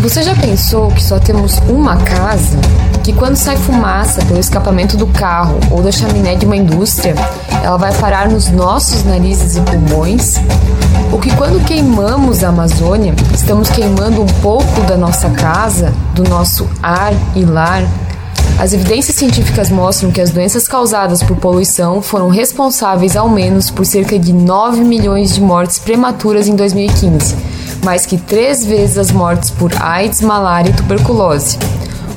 Você 0.00 0.22
já 0.22 0.34
pensou 0.34 0.88
que 0.88 1.04
só 1.04 1.18
temos 1.18 1.58
uma 1.68 1.94
casa? 1.98 2.58
Que 3.04 3.12
quando 3.12 3.36
sai 3.36 3.58
fumaça 3.58 4.24
pelo 4.24 4.40
escapamento 4.40 4.96
do 4.96 5.06
carro 5.06 5.60
ou 5.70 5.82
da 5.82 5.92
chaminé 5.92 6.34
de 6.36 6.46
uma 6.46 6.56
indústria, 6.56 7.14
ela 7.62 7.76
vai 7.76 7.92
parar 7.92 8.30
nos 8.30 8.48
nossos 8.48 9.04
narizes 9.04 9.58
e 9.58 9.60
pulmões? 9.60 10.36
Ou 11.12 11.18
que 11.18 11.30
quando 11.36 11.62
queimamos 11.66 12.42
a 12.42 12.48
Amazônia, 12.48 13.14
estamos 13.34 13.68
queimando 13.68 14.22
um 14.22 14.26
pouco 14.40 14.80
da 14.88 14.96
nossa 14.96 15.28
casa, 15.28 15.92
do 16.14 16.24
nosso 16.24 16.66
ar 16.82 17.12
e 17.36 17.44
lar? 17.44 17.82
As 18.58 18.72
evidências 18.72 19.16
científicas 19.16 19.68
mostram 19.68 20.10
que 20.10 20.20
as 20.22 20.30
doenças 20.30 20.66
causadas 20.66 21.22
por 21.22 21.36
poluição 21.36 22.00
foram 22.00 22.30
responsáveis 22.30 23.16
ao 23.16 23.28
menos 23.28 23.70
por 23.70 23.84
cerca 23.84 24.18
de 24.18 24.32
9 24.32 24.82
milhões 24.82 25.34
de 25.34 25.42
mortes 25.42 25.78
prematuras 25.78 26.48
em 26.48 26.56
2015 26.56 27.59
mais 27.82 28.06
que 28.06 28.16
três 28.16 28.64
vezes 28.64 28.98
as 28.98 29.10
mortes 29.10 29.50
por 29.50 29.70
AIDS, 29.80 30.20
malária 30.20 30.70
e 30.70 30.72
tuberculose. 30.72 31.58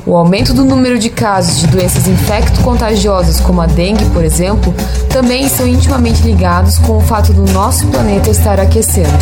O 0.05 0.15
aumento 0.17 0.53
do 0.53 0.65
número 0.65 0.99
de 0.99 1.09
casos 1.09 1.59
de 1.59 1.67
doenças 1.67 2.07
infecto-contagiosas, 2.07 3.39
como 3.39 3.61
a 3.61 3.65
dengue, 3.65 4.03
por 4.09 4.23
exemplo, 4.23 4.73
também 5.09 5.45
estão 5.45 5.65
intimamente 5.65 6.21
ligados 6.23 6.77
com 6.77 6.97
o 6.97 7.01
fato 7.01 7.31
do 7.31 7.49
nosso 7.53 7.87
planeta 7.87 8.29
estar 8.29 8.59
aquecendo. 8.59 9.13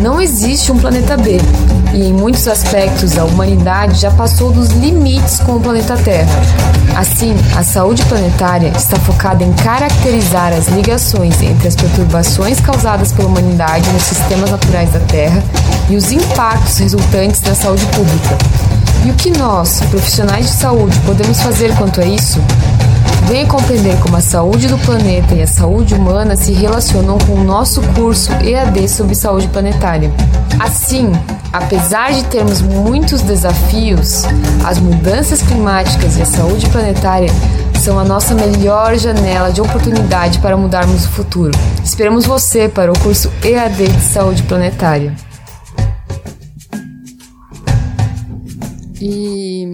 Não 0.00 0.18
existe 0.18 0.72
um 0.72 0.78
planeta 0.78 1.14
B, 1.14 1.36
e 1.92 2.04
em 2.06 2.12
muitos 2.14 2.48
aspectos 2.48 3.18
a 3.18 3.24
humanidade 3.24 4.00
já 4.00 4.10
passou 4.10 4.50
dos 4.50 4.70
limites 4.70 5.38
com 5.40 5.56
o 5.56 5.60
planeta 5.60 5.94
Terra. 5.94 6.40
Assim, 6.96 7.36
a 7.54 7.62
saúde 7.62 8.02
planetária 8.06 8.72
está 8.74 8.96
focada 8.96 9.44
em 9.44 9.52
caracterizar 9.52 10.54
as 10.54 10.68
ligações 10.68 11.42
entre 11.42 11.68
as 11.68 11.76
perturbações 11.76 12.60
causadas 12.60 13.12
pela 13.12 13.28
humanidade 13.28 13.90
nos 13.90 14.04
sistemas 14.04 14.50
naturais 14.50 14.90
da 14.90 15.00
Terra 15.00 15.42
e 15.90 15.96
os 15.96 16.10
impactos 16.10 16.78
resultantes 16.78 17.42
na 17.42 17.54
saúde 17.54 17.84
pública. 17.86 18.38
E 19.04 19.10
o 19.10 19.14
que 19.14 19.30
nós, 19.38 19.82
profissionais 19.90 20.46
de 20.46 20.52
saúde, 20.52 20.98
podemos 21.00 21.42
fazer 21.42 21.76
quanto 21.76 22.00
a 22.00 22.06
isso? 22.06 22.40
Venha 23.26 23.46
compreender 23.46 23.98
como 24.00 24.16
a 24.16 24.20
saúde 24.20 24.66
do 24.68 24.78
planeta 24.78 25.34
e 25.34 25.42
a 25.42 25.46
saúde 25.46 25.94
humana 25.94 26.36
se 26.36 26.52
relacionam 26.52 27.18
com 27.18 27.34
o 27.34 27.44
nosso 27.44 27.80
curso 27.94 28.32
EAD 28.42 28.88
sobre 28.88 29.14
saúde 29.14 29.46
planetária. 29.48 30.10
Assim, 30.58 31.12
apesar 31.52 32.12
de 32.12 32.24
termos 32.24 32.60
muitos 32.60 33.22
desafios, 33.22 34.24
as 34.64 34.78
mudanças 34.78 35.42
climáticas 35.42 36.16
e 36.16 36.22
a 36.22 36.26
saúde 36.26 36.68
planetária 36.70 37.30
são 37.80 37.98
a 37.98 38.04
nossa 38.04 38.34
melhor 38.34 38.96
janela 38.98 39.50
de 39.50 39.60
oportunidade 39.60 40.38
para 40.40 40.56
mudarmos 40.56 41.06
o 41.06 41.08
futuro. 41.08 41.56
Esperamos 41.82 42.26
você 42.26 42.68
para 42.68 42.92
o 42.92 42.98
curso 42.98 43.30
EAD 43.42 43.88
de 43.88 44.00
Saúde 44.02 44.42
Planetária. 44.42 45.14
E 49.00 49.66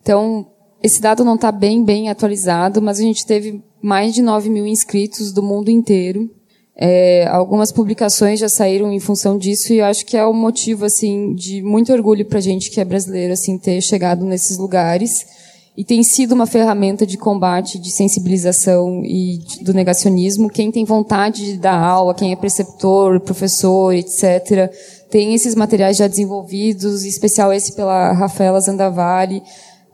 então 0.00 0.46
esse 0.82 1.00
dado 1.00 1.24
não 1.24 1.34
está 1.34 1.50
bem, 1.50 1.84
bem 1.84 2.08
atualizado, 2.08 2.80
mas 2.80 2.98
a 2.98 3.02
gente 3.02 3.26
teve 3.26 3.62
mais 3.82 4.14
de 4.14 4.22
9 4.22 4.48
mil 4.48 4.66
inscritos 4.66 5.32
do 5.32 5.42
mundo 5.42 5.70
inteiro. 5.70 6.30
É, 6.76 7.26
algumas 7.26 7.72
publicações 7.72 8.38
já 8.38 8.48
saíram 8.48 8.92
em 8.92 9.00
função 9.00 9.36
disso 9.36 9.72
e 9.72 9.78
eu 9.78 9.84
acho 9.84 10.06
que 10.06 10.16
é 10.16 10.24
um 10.24 10.32
motivo 10.32 10.84
assim 10.84 11.34
de 11.34 11.60
muito 11.60 11.92
orgulho 11.92 12.24
para 12.24 12.38
a 12.38 12.42
gente 12.42 12.70
que 12.70 12.80
é 12.80 12.84
brasileiro 12.84 13.32
assim 13.32 13.58
ter 13.58 13.80
chegado 13.80 14.24
nesses 14.24 14.58
lugares 14.58 15.26
e 15.76 15.84
tem 15.84 16.02
sido 16.02 16.32
uma 16.32 16.46
ferramenta 16.46 17.06
de 17.06 17.16
combate, 17.16 17.78
de 17.78 17.90
sensibilização 17.90 19.04
e 19.04 19.38
do 19.62 19.72
negacionismo. 19.72 20.50
Quem 20.50 20.72
tem 20.72 20.84
vontade 20.84 21.44
de 21.44 21.56
dar 21.56 21.78
aula, 21.80 22.14
quem 22.14 22.32
é 22.32 22.36
preceptor, 22.36 23.20
professor, 23.20 23.94
etc., 23.94 24.72
tem 25.08 25.34
esses 25.34 25.54
materiais 25.54 25.96
já 25.96 26.08
desenvolvidos, 26.08 27.04
em 27.04 27.08
especial 27.08 27.52
esse 27.52 27.72
pela 27.72 28.12
Rafaela 28.12 28.60
Zandavalli 28.60 29.40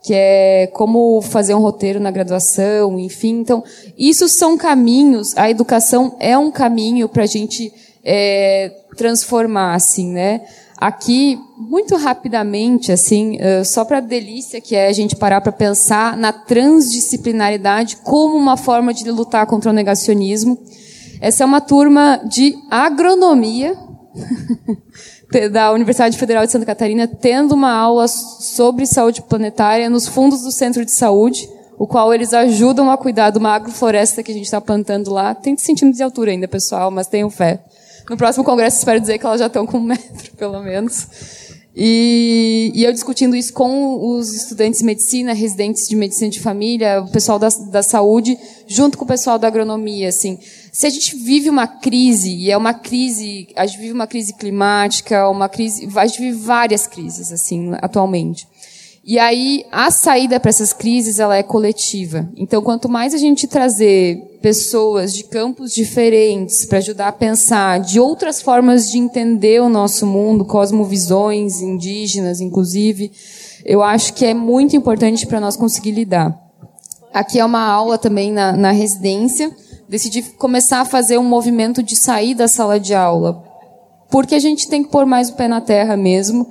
que 0.05 0.13
é 0.13 0.67
como 0.71 1.19
fazer 1.19 1.55
um 1.55 1.59
roteiro 1.59 1.99
na 1.99 2.11
graduação, 2.11 2.99
enfim. 2.99 3.39
Então, 3.39 3.63
isso 3.97 4.29
são 4.29 4.55
caminhos. 4.55 5.35
A 5.35 5.49
educação 5.49 6.15
é 6.19 6.37
um 6.37 6.51
caminho 6.51 7.09
para 7.09 7.23
a 7.23 7.25
gente 7.25 7.73
é, 8.03 8.71
transformar, 8.95 9.73
assim, 9.73 10.11
né? 10.11 10.41
Aqui, 10.77 11.39
muito 11.57 11.95
rapidamente, 11.95 12.91
assim, 12.91 13.39
só 13.63 13.83
para 13.83 13.99
delícia 13.99 14.61
que 14.61 14.75
é 14.75 14.87
a 14.87 14.93
gente 14.93 15.15
parar 15.15 15.41
para 15.41 15.51
pensar 15.51 16.15
na 16.15 16.31
transdisciplinaridade 16.31 17.97
como 18.03 18.35
uma 18.35 18.57
forma 18.57 18.93
de 18.93 19.09
lutar 19.09 19.47
contra 19.47 19.71
o 19.71 19.73
negacionismo. 19.73 20.59
Essa 21.19 21.43
é 21.43 21.45
uma 21.45 21.61
turma 21.61 22.21
de 22.29 22.55
agronomia 22.69 23.75
da 25.51 25.71
Universidade 25.71 26.17
Federal 26.17 26.45
de 26.45 26.51
Santa 26.51 26.65
Catarina 26.65 27.07
tendo 27.07 27.53
uma 27.53 27.71
aula 27.71 28.07
sobre 28.07 28.85
saúde 28.85 29.21
planetária 29.21 29.89
nos 29.89 30.07
fundos 30.07 30.41
do 30.41 30.51
centro 30.51 30.85
de 30.85 30.91
saúde, 30.91 31.49
o 31.77 31.87
qual 31.87 32.13
eles 32.13 32.33
ajudam 32.33 32.89
a 32.89 32.97
cuidar 32.97 33.31
de 33.31 33.37
uma 33.37 33.53
agrofloresta 33.53 34.23
que 34.23 34.31
a 34.31 34.35
gente 34.35 34.45
está 34.45 34.61
plantando 34.61 35.11
lá. 35.11 35.35
Tem 35.35 35.57
centímetros 35.57 35.97
de 35.97 36.03
altura 36.03 36.31
ainda, 36.31 36.47
pessoal, 36.47 36.89
mas 36.89 37.07
tenham 37.07 37.29
fé. 37.29 37.59
No 38.09 38.15
próximo 38.15 38.43
congresso, 38.43 38.77
espero 38.77 38.99
dizer 38.99 39.17
que 39.17 39.25
elas 39.25 39.39
já 39.39 39.47
estão 39.47 39.65
com 39.65 39.77
um 39.77 39.81
metro, 39.83 40.31
pelo 40.37 40.61
menos. 40.61 41.07
E, 41.75 42.71
e, 42.73 42.85
eu 42.85 42.93
discutindo 42.93 43.35
isso 43.35 43.51
com 43.51 44.15
os 44.15 44.33
estudantes 44.33 44.79
de 44.79 44.85
medicina, 44.85 45.33
residentes 45.33 45.89
de 45.89 45.95
medicina 45.95 46.29
de 46.29 46.39
família, 46.39 47.01
o 47.01 47.11
pessoal 47.11 47.37
da, 47.37 47.49
da 47.69 47.83
saúde, 47.83 48.37
junto 48.65 48.97
com 48.97 49.03
o 49.03 49.07
pessoal 49.07 49.37
da 49.37 49.47
agronomia, 49.47 50.07
assim. 50.07 50.39
Se 50.75 50.85
a 50.85 50.89
gente 50.89 51.15
vive 51.15 51.49
uma 51.49 51.67
crise, 51.67 52.35
e 52.35 52.51
é 52.51 52.57
uma 52.57 52.73
crise, 52.73 53.47
a 53.55 53.65
gente 53.65 53.79
vive 53.79 53.93
uma 53.93 54.05
crise 54.05 54.33
climática, 54.33 55.29
uma 55.29 55.47
crise, 55.47 55.87
a 55.95 56.05
gente 56.05 56.19
vive 56.19 56.37
várias 56.37 56.85
crises, 56.85 57.31
assim, 57.31 57.71
atualmente. 57.81 58.45
E 59.01 59.17
aí, 59.17 59.63
a 59.71 59.89
saída 59.89 60.37
para 60.37 60.49
essas 60.49 60.73
crises, 60.73 61.17
ela 61.17 61.37
é 61.37 61.43
coletiva. 61.43 62.29
Então, 62.35 62.61
quanto 62.61 62.89
mais 62.89 63.13
a 63.13 63.17
gente 63.17 63.47
trazer 63.47 64.17
pessoas 64.41 65.13
de 65.13 65.23
campos 65.23 65.73
diferentes 65.73 66.65
para 66.65 66.79
ajudar 66.79 67.07
a 67.07 67.13
pensar 67.13 67.79
de 67.79 67.97
outras 67.97 68.41
formas 68.41 68.91
de 68.91 68.97
entender 68.97 69.61
o 69.61 69.69
nosso 69.69 70.05
mundo, 70.05 70.43
cosmovisões 70.43 71.61
indígenas, 71.61 72.41
inclusive, 72.41 73.13
eu 73.63 73.81
acho 73.81 74.13
que 74.13 74.25
é 74.25 74.33
muito 74.33 74.75
importante 74.75 75.25
para 75.25 75.39
nós 75.39 75.55
conseguir 75.55 75.91
lidar. 75.91 76.37
Aqui 77.13 77.39
é 77.39 77.45
uma 77.45 77.65
aula 77.65 77.97
também 77.97 78.29
na, 78.29 78.51
na 78.51 78.71
residência. 78.71 79.49
Decidi 79.87 80.21
começar 80.21 80.81
a 80.81 80.85
fazer 80.85 81.17
um 81.17 81.23
movimento 81.23 81.83
de 81.83 81.95
sair 81.95 82.33
da 82.33 82.47
sala 82.47 82.79
de 82.79 82.93
aula, 82.93 83.43
porque 84.09 84.35
a 84.35 84.39
gente 84.39 84.67
tem 84.67 84.83
que 84.83 84.89
pôr 84.89 85.05
mais 85.05 85.29
o 85.29 85.33
pé 85.35 85.47
na 85.47 85.61
terra 85.61 85.95
mesmo 85.95 86.47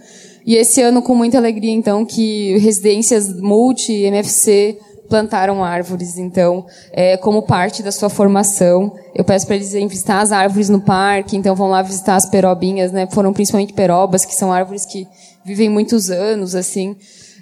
e 0.46 0.56
esse 0.56 0.82
ano, 0.82 1.00
com 1.00 1.14
muita 1.14 1.38
alegria, 1.38 1.72
então, 1.72 2.04
que 2.04 2.58
residências 2.58 3.34
multi, 3.40 3.92
MFC, 3.92 4.78
plantaram 5.08 5.64
árvores. 5.64 6.18
Então, 6.18 6.66
é, 6.92 7.16
como 7.16 7.42
parte 7.42 7.82
da 7.82 7.90
sua 7.90 8.10
formação, 8.10 8.94
eu 9.14 9.24
peço 9.24 9.46
para 9.46 9.56
eles 9.56 9.72
irem 9.72 9.86
visitar 9.86 10.20
as 10.20 10.32
árvores 10.32 10.68
no 10.68 10.82
parque. 10.82 11.36
Então, 11.36 11.54
vão 11.54 11.70
lá 11.70 11.80
visitar 11.80 12.16
as 12.16 12.26
perobinhas, 12.26 12.92
né? 12.92 13.08
Foram 13.10 13.32
principalmente 13.32 13.72
perobas, 13.72 14.26
que 14.26 14.34
são 14.34 14.52
árvores 14.52 14.84
que 14.84 15.08
vivem 15.46 15.70
muitos 15.70 16.10
anos, 16.10 16.54
assim, 16.54 16.94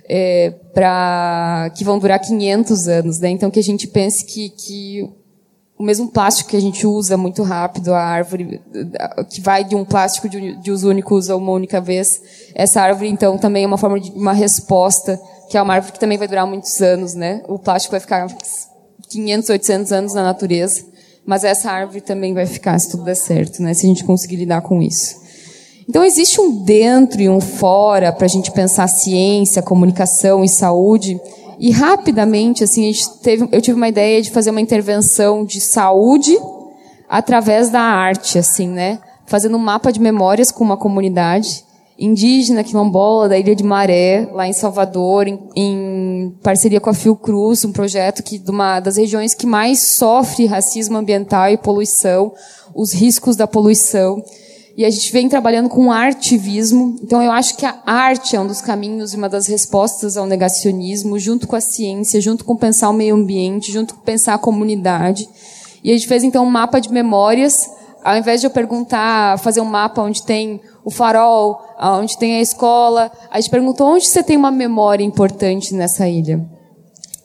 é, 0.08 0.54
para 0.72 1.72
que 1.76 1.82
vão 1.82 1.98
durar 1.98 2.20
500 2.20 2.86
anos, 2.86 3.18
né? 3.18 3.30
Então, 3.30 3.50
que 3.50 3.58
a 3.58 3.64
gente 3.64 3.88
pense 3.88 4.24
que, 4.24 4.48
que 4.50 5.10
o 5.82 5.84
mesmo 5.84 6.06
plástico 6.06 6.50
que 6.50 6.56
a 6.56 6.60
gente 6.60 6.86
usa 6.86 7.16
muito 7.16 7.42
rápido, 7.42 7.92
a 7.92 8.00
árvore 8.00 8.60
que 9.28 9.40
vai 9.40 9.64
de 9.64 9.74
um 9.74 9.84
plástico 9.84 10.28
de, 10.28 10.70
uso 10.70 10.88
único 10.88 11.16
usa 11.16 11.34
uma 11.34 11.50
única 11.50 11.80
vez. 11.80 12.22
Essa 12.54 12.80
árvore, 12.80 13.08
então, 13.08 13.36
também 13.36 13.64
é 13.64 13.66
uma 13.66 13.76
forma 13.76 13.98
de 13.98 14.12
uma 14.12 14.32
resposta, 14.32 15.20
que 15.50 15.58
é 15.58 15.60
uma 15.62 15.74
árvore 15.74 15.94
que 15.94 15.98
também 15.98 16.16
vai 16.16 16.28
durar 16.28 16.46
muitos 16.46 16.80
anos, 16.80 17.14
né? 17.14 17.42
O 17.48 17.58
plástico 17.58 17.90
vai 17.90 17.98
ficar 17.98 18.28
500, 19.08 19.50
800 19.50 19.90
anos 19.90 20.14
na 20.14 20.22
natureza, 20.22 20.84
mas 21.26 21.42
essa 21.42 21.68
árvore 21.68 22.00
também 22.00 22.32
vai 22.32 22.46
ficar 22.46 22.78
se 22.78 22.88
tudo 22.88 23.02
der 23.02 23.16
certo, 23.16 23.60
né? 23.60 23.74
Se 23.74 23.84
a 23.84 23.88
gente 23.88 24.04
conseguir 24.04 24.36
lidar 24.36 24.60
com 24.60 24.80
isso. 24.80 25.20
Então 25.88 26.04
existe 26.04 26.40
um 26.40 26.62
dentro 26.62 27.20
e 27.20 27.28
um 27.28 27.40
fora 27.40 28.12
para 28.12 28.26
a 28.26 28.28
gente 28.28 28.52
pensar 28.52 28.86
ciência, 28.86 29.60
comunicação 29.60 30.44
e 30.44 30.48
saúde 30.48 31.20
e 31.62 31.70
rapidamente, 31.70 32.64
assim, 32.64 32.90
teve, 33.22 33.48
eu 33.52 33.62
tive 33.62 33.76
uma 33.76 33.86
ideia 33.86 34.20
de 34.20 34.32
fazer 34.32 34.50
uma 34.50 34.60
intervenção 34.60 35.44
de 35.44 35.60
saúde 35.60 36.36
através 37.08 37.70
da 37.70 37.80
arte, 37.80 38.36
assim, 38.36 38.66
né? 38.66 38.98
Fazendo 39.26 39.56
um 39.56 39.60
mapa 39.60 39.92
de 39.92 40.00
memórias 40.00 40.50
com 40.50 40.64
uma 40.64 40.76
comunidade 40.76 41.64
indígena 41.96 42.64
quilombola 42.64 43.28
da 43.28 43.38
Ilha 43.38 43.54
de 43.54 43.62
Maré, 43.62 44.28
lá 44.32 44.48
em 44.48 44.52
Salvador, 44.52 45.28
em, 45.28 45.38
em 45.54 46.36
parceria 46.42 46.80
com 46.80 46.90
a 46.90 46.94
Fiocruz, 46.94 47.64
um 47.64 47.70
projeto 47.70 48.24
que 48.24 48.38
de 48.38 48.50
uma 48.50 48.80
das 48.80 48.96
regiões 48.96 49.32
que 49.32 49.46
mais 49.46 49.78
sofre 49.78 50.46
racismo 50.46 50.98
ambiental 50.98 51.48
e 51.48 51.56
poluição, 51.56 52.32
os 52.74 52.92
riscos 52.92 53.36
da 53.36 53.46
poluição. 53.46 54.20
E 54.76 54.84
a 54.84 54.90
gente 54.90 55.12
vem 55.12 55.28
trabalhando 55.28 55.68
com 55.68 55.92
artivismo. 55.92 56.96
Então 57.02 57.22
eu 57.22 57.30
acho 57.30 57.56
que 57.56 57.66
a 57.66 57.78
arte 57.84 58.34
é 58.34 58.40
um 58.40 58.46
dos 58.46 58.60
caminhos 58.60 59.12
e 59.12 59.16
uma 59.16 59.28
das 59.28 59.46
respostas 59.46 60.16
ao 60.16 60.26
negacionismo, 60.26 61.18
junto 61.18 61.46
com 61.46 61.56
a 61.56 61.60
ciência, 61.60 62.20
junto 62.20 62.44
com 62.44 62.56
pensar 62.56 62.88
o 62.88 62.94
meio 62.94 63.14
ambiente, 63.14 63.70
junto 63.70 63.94
com 63.94 64.00
pensar 64.00 64.34
a 64.34 64.38
comunidade. 64.38 65.28
E 65.84 65.90
a 65.90 65.94
gente 65.94 66.08
fez 66.08 66.24
então 66.24 66.44
um 66.44 66.50
mapa 66.50 66.80
de 66.80 66.90
memórias. 66.90 67.68
Ao 68.02 68.16
invés 68.16 68.40
de 68.40 68.46
eu 68.46 68.50
perguntar, 68.50 69.38
fazer 69.38 69.60
um 69.60 69.66
mapa 69.66 70.02
onde 70.02 70.24
tem 70.24 70.60
o 70.84 70.90
farol, 70.90 71.60
onde 71.78 72.18
tem 72.18 72.36
a 72.36 72.40
escola, 72.40 73.12
a 73.30 73.40
gente 73.40 73.50
perguntou 73.50 73.86
onde 73.86 74.08
você 74.08 74.22
tem 74.22 74.36
uma 74.36 74.50
memória 74.50 75.04
importante 75.04 75.74
nessa 75.74 76.08
ilha. 76.08 76.44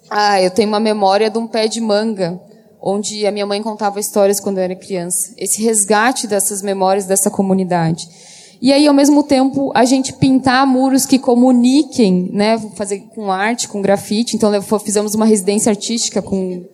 Ah, 0.09 0.41
eu 0.41 0.51
tenho 0.51 0.67
uma 0.67 0.79
memória 0.79 1.29
de 1.29 1.37
um 1.37 1.47
pé 1.47 1.67
de 1.67 1.81
manga 1.81 2.39
onde 2.81 3.25
a 3.25 3.31
minha 3.31 3.45
mãe 3.45 3.61
contava 3.61 3.99
histórias 3.99 4.39
quando 4.39 4.57
eu 4.57 4.63
era 4.63 4.75
criança. 4.75 5.33
Esse 5.37 5.61
resgate 5.61 6.27
dessas 6.27 6.61
memórias 6.61 7.05
dessa 7.05 7.29
comunidade. 7.29 8.07
E 8.61 8.73
aí, 8.73 8.87
ao 8.87 8.93
mesmo 8.93 9.23
tempo, 9.23 9.71
a 9.75 9.85
gente 9.85 10.13
pintar 10.13 10.65
muros 10.65 11.05
que 11.05 11.19
comuniquem, 11.19 12.29
né? 12.33 12.57
Fazer 12.75 12.99
com 13.13 13.31
arte, 13.31 13.67
com 13.67 13.81
grafite. 13.81 14.35
Então, 14.35 14.51
fizemos 14.79 15.13
uma 15.13 15.25
residência 15.25 15.69
artística 15.69 16.21
com 16.21 16.65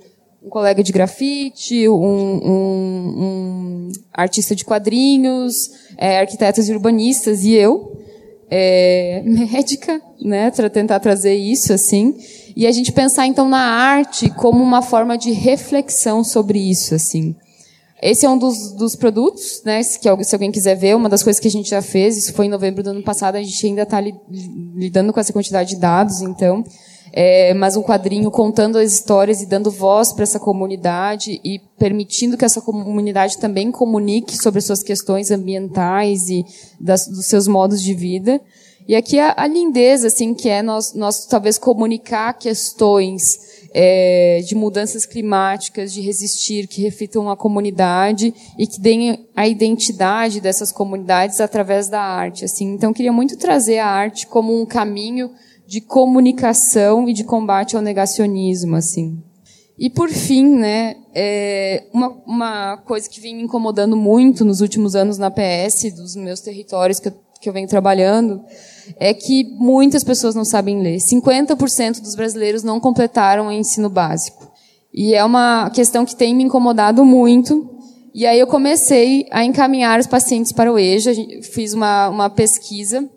um 0.41 0.49
colega 0.49 0.83
de 0.83 0.91
grafite, 0.91 1.87
um, 1.87 1.95
um, 1.95 3.13
um 3.17 3.91
artista 4.13 4.55
de 4.55 4.65
quadrinhos, 4.65 5.71
é, 5.97 6.19
arquitetos 6.19 6.67
e 6.67 6.73
urbanistas 6.73 7.43
e 7.43 7.53
eu, 7.53 7.97
é, 8.55 9.23
médica, 9.25 9.99
né? 10.21 10.51
Para 10.51 10.69
tentar 10.69 10.99
trazer 10.99 11.33
isso 11.33 11.73
assim. 11.73 12.15
E 12.55 12.67
a 12.67 12.71
gente 12.71 12.91
pensar 12.91 13.25
então 13.25 13.49
na 13.49 13.57
arte 13.57 14.29
como 14.29 14.63
uma 14.63 14.83
forma 14.83 15.17
de 15.17 15.31
reflexão 15.31 16.23
sobre 16.23 16.59
isso, 16.59 16.93
assim. 16.93 17.35
Esse 17.99 18.27
é 18.27 18.29
um 18.29 18.37
dos, 18.37 18.73
dos 18.73 18.95
produtos, 18.95 19.63
né? 19.65 19.81
Que, 19.83 20.23
se 20.23 20.35
alguém 20.35 20.51
quiser 20.51 20.75
ver, 20.75 20.95
uma 20.95 21.09
das 21.09 21.23
coisas 21.23 21.39
que 21.39 21.47
a 21.47 21.51
gente 21.51 21.67
já 21.67 21.81
fez, 21.81 22.15
isso 22.15 22.33
foi 22.33 22.45
em 22.45 22.49
novembro 22.49 22.83
do 22.83 22.91
ano 22.91 23.01
passado, 23.01 23.37
a 23.37 23.41
gente 23.41 23.65
ainda 23.65 23.81
está 23.81 23.99
li, 23.99 24.13
lidando 24.75 25.11
com 25.11 25.19
essa 25.19 25.33
quantidade 25.33 25.69
de 25.69 25.77
dados, 25.77 26.21
então. 26.21 26.63
É, 27.15 27.53
mas 27.53 27.75
um 27.75 27.83
quadrinho 27.83 28.31
contando 28.31 28.79
as 28.79 28.91
histórias 28.91 29.39
e 29.39 29.45
dando 29.45 29.69
voz 29.69 30.11
para 30.11 30.23
essa 30.23 30.39
comunidade 30.39 31.39
e 31.43 31.59
permitindo 31.77 32.35
que 32.35 32.43
essa 32.43 32.59
comunidade 32.59 33.37
também 33.37 33.71
comunique 33.71 34.35
sobre 34.35 34.59
suas 34.61 34.81
questões 34.81 35.29
ambientais 35.29 36.27
e 36.27 36.43
das, 36.81 37.07
dos 37.07 37.27
seus 37.27 37.47
modos 37.47 37.83
de 37.83 37.93
vida. 37.93 38.41
E 38.87 38.95
aqui 38.95 39.19
a, 39.19 39.33
a 39.37 39.45
lindeza, 39.45 40.07
assim, 40.07 40.33
que 40.33 40.49
é 40.49 40.63
nós, 40.63 40.95
nós 40.95 41.27
talvez 41.27 41.59
comunicar 41.59 42.33
questões 42.33 43.37
é, 43.73 44.41
de 44.45 44.55
mudanças 44.55 45.05
climáticas, 45.05 45.93
de 45.93 46.01
resistir, 46.01 46.67
que 46.67 46.81
reflitam 46.81 47.29
a 47.29 47.37
comunidade 47.37 48.33
e 48.57 48.67
que 48.67 48.81
deem 48.81 49.27
a 49.35 49.47
identidade 49.47 50.41
dessas 50.41 50.71
comunidades 50.71 51.39
através 51.39 51.87
da 51.87 52.01
arte. 52.01 52.43
Assim, 52.43 52.73
então, 52.73 52.91
queria 52.91 53.13
muito 53.13 53.37
trazer 53.37 53.77
a 53.77 53.87
arte 53.87 54.25
como 54.25 54.59
um 54.59 54.65
caminho 54.65 55.31
de 55.67 55.81
comunicação 55.81 57.09
e 57.09 57.13
de 57.13 57.23
combate 57.23 57.75
ao 57.75 57.81
negacionismo, 57.81 58.75
assim. 58.75 59.21
E 59.77 59.89
por 59.89 60.09
fim, 60.09 60.45
né, 60.45 60.95
é 61.15 61.85
uma, 61.91 62.09
uma 62.25 62.77
coisa 62.77 63.09
que 63.09 63.19
vem 63.19 63.35
me 63.35 63.43
incomodando 63.43 63.97
muito 63.97 64.45
nos 64.45 64.61
últimos 64.61 64.95
anos 64.95 65.17
na 65.17 65.31
PS, 65.31 65.93
dos 65.95 66.15
meus 66.15 66.41
territórios 66.41 66.99
que 66.99 67.07
eu, 67.07 67.13
que 67.41 67.49
eu 67.49 67.53
venho 67.53 67.67
trabalhando, 67.67 68.41
é 68.97 69.13
que 69.13 69.43
muitas 69.57 70.03
pessoas 70.03 70.35
não 70.35 70.45
sabem 70.45 70.81
ler. 70.81 70.97
50% 70.97 72.01
dos 72.01 72.15
brasileiros 72.15 72.63
não 72.63 72.79
completaram 72.79 73.47
o 73.47 73.51
ensino 73.51 73.89
básico. 73.89 74.51
E 74.93 75.15
é 75.15 75.25
uma 75.25 75.69
questão 75.71 76.05
que 76.05 76.15
tem 76.15 76.35
me 76.35 76.43
incomodado 76.43 77.03
muito. 77.03 77.69
E 78.13 78.27
aí 78.27 78.39
eu 78.39 78.45
comecei 78.45 79.25
a 79.31 79.43
encaminhar 79.43 79.99
os 79.99 80.05
pacientes 80.05 80.51
para 80.51 80.71
o 80.71 80.77
EJA. 80.77 81.11
Fiz 81.41 81.73
uma, 81.73 82.09
uma 82.09 82.29
pesquisa, 82.29 83.09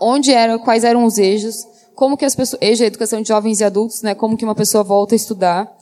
onde 0.00 0.32
eram, 0.32 0.58
quais 0.58 0.84
eram 0.84 1.04
os 1.04 1.18
EJAs, 1.18 1.66
como 1.94 2.16
que 2.16 2.24
as 2.24 2.34
pessoas, 2.34 2.60
EJA, 2.62 2.86
Educação 2.86 3.22
de 3.22 3.28
Jovens 3.28 3.60
e 3.60 3.64
Adultos, 3.64 4.02
né, 4.02 4.14
como 4.14 4.36
que 4.36 4.44
uma 4.44 4.54
pessoa 4.54 4.82
volta 4.82 5.14
a 5.14 5.16
estudar. 5.16 5.72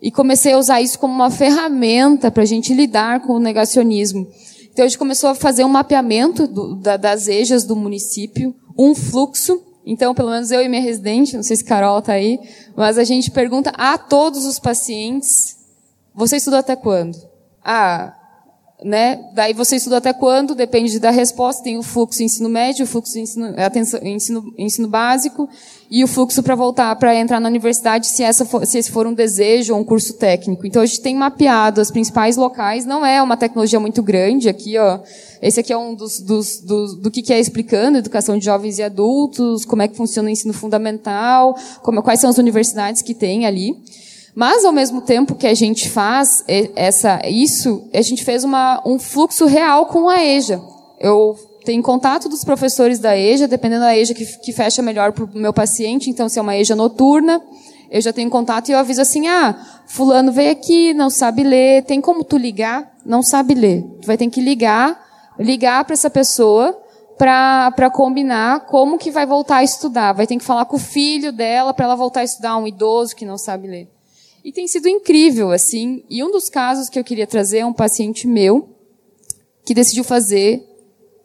E 0.00 0.10
comecei 0.10 0.52
a 0.52 0.58
usar 0.58 0.80
isso 0.80 0.98
como 0.98 1.12
uma 1.12 1.30
ferramenta 1.30 2.30
para 2.30 2.42
a 2.44 2.46
gente 2.46 2.72
lidar 2.72 3.20
com 3.20 3.34
o 3.34 3.40
negacionismo. 3.40 4.28
Então 4.72 4.84
a 4.84 4.88
gente 4.88 4.98
começou 4.98 5.30
a 5.30 5.34
fazer 5.34 5.64
um 5.64 5.68
mapeamento 5.68 6.46
do, 6.46 6.76
da, 6.76 6.96
das 6.96 7.26
EJAs 7.26 7.64
do 7.64 7.74
município, 7.74 8.54
um 8.78 8.94
fluxo. 8.94 9.60
Então, 9.84 10.14
pelo 10.14 10.30
menos 10.30 10.52
eu 10.52 10.62
e 10.62 10.68
minha 10.68 10.82
residente, 10.82 11.34
não 11.34 11.42
sei 11.42 11.56
se 11.56 11.64
Carol 11.64 11.98
está 11.98 12.12
aí, 12.12 12.38
mas 12.76 12.96
a 12.96 13.02
gente 13.02 13.30
pergunta 13.30 13.70
a 13.70 13.98
todos 13.98 14.44
os 14.44 14.60
pacientes: 14.60 15.56
você 16.14 16.36
estudou 16.36 16.60
até 16.60 16.76
quando? 16.76 17.18
Ah, 17.64 18.17
né? 18.84 19.18
Daí 19.32 19.52
você 19.52 19.76
estuda 19.76 19.96
até 19.96 20.12
quando? 20.12 20.54
Depende 20.54 21.00
da 21.00 21.10
resposta. 21.10 21.64
Tem 21.64 21.76
o 21.76 21.82
fluxo 21.82 22.22
ensino 22.22 22.48
médio, 22.48 22.84
o 22.84 22.88
fluxo 22.88 23.18
ensino, 23.18 23.52
atenção, 23.56 24.00
ensino, 24.02 24.54
ensino 24.56 24.86
básico 24.86 25.48
e 25.90 26.04
o 26.04 26.06
fluxo 26.06 26.42
para 26.42 26.54
voltar 26.54 26.94
para 26.96 27.14
entrar 27.14 27.40
na 27.40 27.48
universidade, 27.48 28.06
se 28.06 28.22
essa 28.22 28.44
for, 28.44 28.64
se 28.66 28.78
esse 28.78 28.90
for 28.90 29.06
um 29.06 29.14
desejo 29.14 29.74
ou 29.74 29.80
um 29.80 29.84
curso 29.84 30.12
técnico. 30.14 30.64
Então 30.66 30.82
a 30.82 30.86
gente 30.86 31.00
tem 31.00 31.14
mapeado 31.14 31.80
os 31.80 31.90
principais 31.90 32.36
locais. 32.36 32.84
Não 32.84 33.04
é 33.04 33.20
uma 33.20 33.36
tecnologia 33.36 33.80
muito 33.80 34.02
grande 34.02 34.48
aqui, 34.48 34.78
ó. 34.78 35.00
Esse 35.42 35.58
aqui 35.58 35.72
é 35.72 35.78
um 35.78 35.94
dos, 35.94 36.20
dos, 36.20 36.60
dos 36.60 36.94
do 36.94 37.10
que, 37.10 37.22
que 37.22 37.32
é 37.32 37.40
explicando 37.40 37.98
educação 37.98 38.38
de 38.38 38.44
jovens 38.44 38.78
e 38.78 38.82
adultos, 38.82 39.64
como 39.64 39.82
é 39.82 39.88
que 39.88 39.96
funciona 39.96 40.28
o 40.28 40.32
ensino 40.32 40.52
fundamental, 40.52 41.56
como, 41.82 42.02
quais 42.02 42.20
são 42.20 42.30
as 42.30 42.38
universidades 42.38 43.02
que 43.02 43.14
tem 43.14 43.44
ali. 43.44 43.76
Mas, 44.34 44.64
ao 44.64 44.72
mesmo 44.72 45.00
tempo 45.00 45.34
que 45.34 45.46
a 45.46 45.54
gente 45.54 45.88
faz 45.88 46.44
essa, 46.76 47.20
isso, 47.26 47.88
a 47.92 48.02
gente 48.02 48.24
fez 48.24 48.44
uma, 48.44 48.82
um 48.86 48.98
fluxo 48.98 49.46
real 49.46 49.86
com 49.86 50.08
a 50.08 50.24
EJA. 50.24 50.62
Eu 51.00 51.36
tenho 51.64 51.82
contato 51.82 52.28
dos 52.28 52.44
professores 52.44 52.98
da 52.98 53.16
EJA, 53.16 53.48
dependendo 53.48 53.82
da 53.82 53.96
EJA 53.96 54.14
que, 54.14 54.24
que 54.24 54.52
fecha 54.52 54.80
melhor 54.80 55.12
para 55.12 55.24
o 55.24 55.30
meu 55.34 55.52
paciente. 55.52 56.08
Então, 56.08 56.28
se 56.28 56.38
é 56.38 56.42
uma 56.42 56.56
EJA 56.56 56.74
noturna, 56.74 57.42
eu 57.90 58.00
já 58.00 58.12
tenho 58.12 58.30
contato 58.30 58.68
e 58.68 58.72
eu 58.72 58.78
aviso 58.78 59.00
assim, 59.00 59.26
ah, 59.28 59.54
fulano 59.86 60.30
veio 60.30 60.52
aqui, 60.52 60.92
não 60.94 61.10
sabe 61.10 61.42
ler, 61.42 61.84
tem 61.84 62.00
como 62.00 62.22
tu 62.22 62.36
ligar? 62.36 62.92
Não 63.04 63.22
sabe 63.22 63.54
ler. 63.54 63.82
Tu 64.00 64.06
vai 64.06 64.16
ter 64.16 64.28
que 64.28 64.40
ligar, 64.40 64.98
ligar 65.38 65.84
para 65.84 65.94
essa 65.94 66.10
pessoa 66.10 66.78
para 67.18 67.90
combinar 67.90 68.60
como 68.66 68.96
que 68.96 69.10
vai 69.10 69.26
voltar 69.26 69.56
a 69.56 69.64
estudar. 69.64 70.12
Vai 70.12 70.26
ter 70.26 70.36
que 70.36 70.44
falar 70.44 70.64
com 70.66 70.76
o 70.76 70.80
filho 70.80 71.32
dela 71.32 71.74
para 71.74 71.86
ela 71.86 71.96
voltar 71.96 72.20
a 72.20 72.24
estudar, 72.24 72.56
um 72.56 72.66
idoso 72.66 73.16
que 73.16 73.24
não 73.24 73.36
sabe 73.36 73.66
ler. 73.66 73.97
E 74.48 74.52
tem 74.52 74.66
sido 74.66 74.88
incrível, 74.88 75.50
assim. 75.50 76.02
E 76.08 76.24
um 76.24 76.30
dos 76.30 76.48
casos 76.48 76.88
que 76.88 76.98
eu 76.98 77.04
queria 77.04 77.26
trazer 77.26 77.58
é 77.58 77.66
um 77.66 77.72
paciente 77.74 78.26
meu 78.26 78.74
que 79.62 79.74
decidiu 79.74 80.02
fazer 80.02 80.66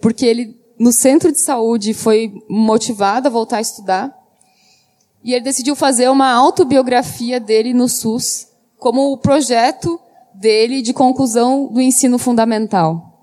porque 0.01 0.26
ele, 0.26 0.59
no 0.78 0.91
centro 0.91 1.32
de 1.32 1.39
saúde, 1.39 1.93
foi 1.93 2.34
motivado 2.49 3.30
a 3.30 3.32
voltar 3.32 3.59
a 3.59 3.61
estudar. 3.61 4.13
E 5.24 5.34
ele 5.34 5.45
decidiu 5.45 5.74
fazer 5.74 6.09
uma 6.09 6.34
autobiografia 6.34 7.39
dele 7.39 7.74
no 7.74 7.88
SUS, 7.88 8.45
como 8.78 9.13
o 9.13 9.17
projeto 9.17 9.97
dele 10.34 10.82
de 10.82 10.91
conclusão 10.91 11.67
do 11.67 11.80
ensino 11.80 12.19
fundamental. 12.19 13.13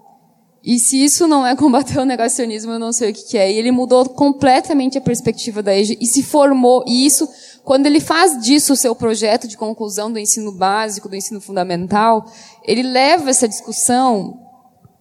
E 0.62 0.78
se 0.78 1.02
isso 1.02 1.26
não 1.26 1.46
é 1.46 1.56
combater 1.56 1.98
o 1.98 2.06
negacionismo, 2.06 2.72
eu 2.72 2.78
não 2.78 2.92
sei 2.92 3.10
o 3.10 3.14
que, 3.14 3.36
é. 3.36 3.52
E 3.52 3.56
ele 3.56 3.70
mudou 3.70 4.08
completamente 4.08 4.96
a 4.96 5.00
perspectiva 5.02 5.62
da 5.62 5.76
EJA 5.76 5.96
e 6.00 6.06
se 6.06 6.22
formou. 6.22 6.84
E 6.86 7.04
isso 7.04 7.28
quando 7.64 7.86
ele 7.86 8.00
faz 8.00 8.40
disso 8.42 8.72
o 8.72 8.76
seu 8.76 8.94
projeto 8.94 9.46
de 9.46 9.56
conclusão 9.56 10.12
do 10.12 10.18
ensino 10.18 10.52
básico, 10.52 11.08
do 11.08 11.16
ensino 11.16 11.40
fundamental, 11.40 12.30
ele 12.64 12.82
leva 12.82 13.30
essa 13.30 13.48
discussão 13.48 14.40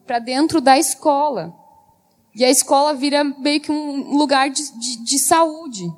para 0.05 0.19
dentro 0.19 0.59
da 0.59 0.77
escola. 0.77 1.53
E 2.35 2.43
a 2.43 2.49
escola 2.49 2.93
vira 2.93 3.23
meio 3.23 3.61
que 3.61 3.71
um 3.71 4.17
lugar 4.17 4.49
de, 4.49 4.63
de, 4.79 5.03
de 5.03 5.19
saúde 5.19 5.91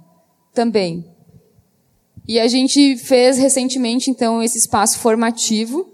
também. 0.54 1.06
E 2.28 2.40
a 2.40 2.48
gente 2.48 2.98
fez 2.98 3.38
recentemente, 3.38 4.10
então, 4.10 4.42
esse 4.42 4.58
espaço 4.58 5.00
formativo 5.00 5.92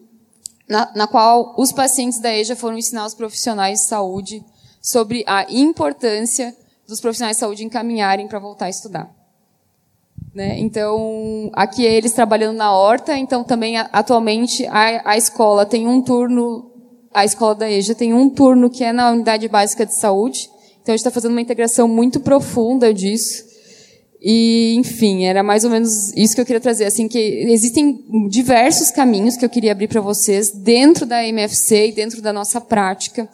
na, 0.68 0.92
na 0.96 1.08
qual 1.08 1.56
os 1.58 1.72
pacientes 1.72 2.20
da 2.20 2.36
EJA 2.36 2.56
foram 2.56 2.78
ensinar 2.78 3.06
os 3.06 3.14
profissionais 3.14 3.80
de 3.80 3.86
saúde 3.86 4.44
sobre 4.82 5.24
a 5.26 5.46
importância 5.50 6.56
dos 6.88 7.02
profissionais 7.02 7.38
de 7.38 7.42
saúde 7.42 7.64
encaminharem 7.64 8.28
para 8.28 8.40
voltar 8.40 8.66
a 8.66 8.70
estudar. 8.70 9.17
Né? 10.38 10.60
Então, 10.60 11.50
aqui 11.52 11.88
é 11.88 11.92
eles 11.92 12.12
trabalhando 12.12 12.58
na 12.58 12.72
horta, 12.72 13.18
então 13.18 13.44
também 13.44 13.76
atualmente 13.76 14.68
a, 14.68 15.14
a 15.14 15.18
escola 15.18 15.66
tem 15.66 15.88
um 15.88 16.00
turno, 16.00 16.72
a 17.12 17.26
escola 17.26 17.56
da 17.56 17.68
EJA 17.68 17.96
tem 17.96 18.14
um 18.14 18.30
turno 18.30 18.70
que 18.70 18.84
é 18.84 18.94
na 18.94 19.10
unidade 19.10 19.48
básica 19.48 19.84
de 19.84 19.96
saúde, 19.96 20.48
então 20.80 20.94
a 20.94 20.96
gente 20.96 21.00
está 21.00 21.10
fazendo 21.10 21.32
uma 21.32 21.42
integração 21.42 21.88
muito 21.88 22.20
profunda 22.20 22.94
disso. 22.94 23.46
E, 24.22 24.76
enfim, 24.76 25.26
era 25.26 25.42
mais 25.42 25.64
ou 25.64 25.72
menos 25.72 26.14
isso 26.16 26.36
que 26.36 26.42
eu 26.42 26.46
queria 26.46 26.62
trazer. 26.62 26.86
Assim, 26.86 27.08
que 27.08 27.18
existem 27.18 28.06
diversos 28.30 28.92
caminhos 28.92 29.38
que 29.38 29.44
eu 29.44 29.50
queria 29.50 29.72
abrir 29.72 29.88
para 29.88 30.02
vocês 30.02 30.52
dentro 30.52 31.04
da 31.08 31.26
MFC 31.26 31.88
e 31.88 31.92
dentro 31.92 32.22
da 32.22 32.32
nossa 32.32 32.62
prática 32.62 33.28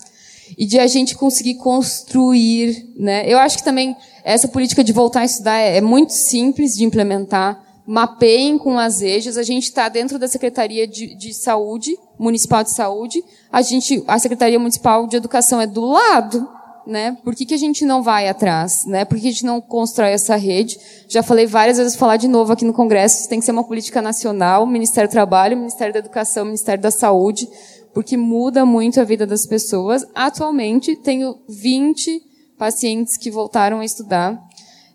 e 0.58 0.66
de 0.66 0.80
a 0.80 0.88
gente 0.88 1.16
conseguir 1.16 1.56
construir, 1.56 2.94
né? 2.96 3.26
Eu 3.28 3.40
acho 3.40 3.58
que 3.58 3.64
também 3.64 3.94
essa 4.24 4.48
política 4.48 4.84
de 4.84 4.94
voltar 4.94 5.22
a 5.22 5.26
estudar 5.26 5.58
é, 5.58 5.78
é 5.78 5.82
muito 5.82 6.14
simples 6.14 6.76
de 6.76 6.84
implementar. 6.84 7.62
Mapeiem 7.86 8.58
com 8.58 8.80
as 8.80 9.02
EJAs. 9.02 9.38
A 9.38 9.44
gente 9.44 9.64
está 9.64 9.90
dentro 9.90 10.18
da 10.18 10.28
Secretaria 10.28 10.88
de, 10.88 11.16
de, 11.16 11.34
Saúde, 11.34 11.98
Municipal 12.18 12.64
de 12.64 12.72
Saúde. 12.72 13.22
A 13.52 13.62
gente, 13.62 14.02
a 14.08 14.18
Secretaria 14.18 14.58
Municipal 14.58 15.06
de 15.06 15.18
Educação 15.18 15.60
é 15.60 15.68
do 15.68 15.82
lado, 15.82 16.48
né? 16.88 17.18
Por 17.24 17.36
que, 17.36 17.46
que 17.46 17.54
a 17.54 17.58
gente 17.58 17.84
não 17.84 18.02
vai 18.02 18.30
atrás, 18.30 18.86
né? 18.86 19.04
Por 19.04 19.20
que 19.20 19.28
a 19.28 19.32
gente 19.32 19.46
não 19.46 19.60
constrói 19.60 20.12
essa 20.12 20.38
rede? 20.38 20.80
Já 21.10 21.22
falei 21.22 21.46
várias 21.46 21.78
vezes, 21.78 21.98
falar 21.98 22.16
de 22.16 22.30
novo 22.30 22.54
aqui 22.54 22.64
no 22.64 22.74
Congresso. 22.74 23.20
Isso 23.20 23.30
tem 23.30 23.40
que 23.40 23.46
ser 23.46 23.52
uma 23.52 23.66
política 23.66 24.02
nacional. 24.02 24.66
Ministério 24.66 25.10
do 25.10 25.12
Trabalho, 25.12 25.58
Ministério 25.58 25.94
da 25.94 26.00
Educação, 26.00 26.46
Ministério 26.46 26.82
da 26.82 26.92
Saúde 26.92 27.50
porque 27.94 28.18
muda 28.18 28.66
muito 28.66 29.00
a 29.00 29.04
vida 29.04 29.26
das 29.26 29.46
pessoas. 29.46 30.04
Atualmente, 30.16 30.96
tenho 30.96 31.38
20 31.48 32.33
pacientes 32.64 33.18
que 33.18 33.30
voltaram 33.30 33.82
a 33.82 33.86
estudar 33.86 34.42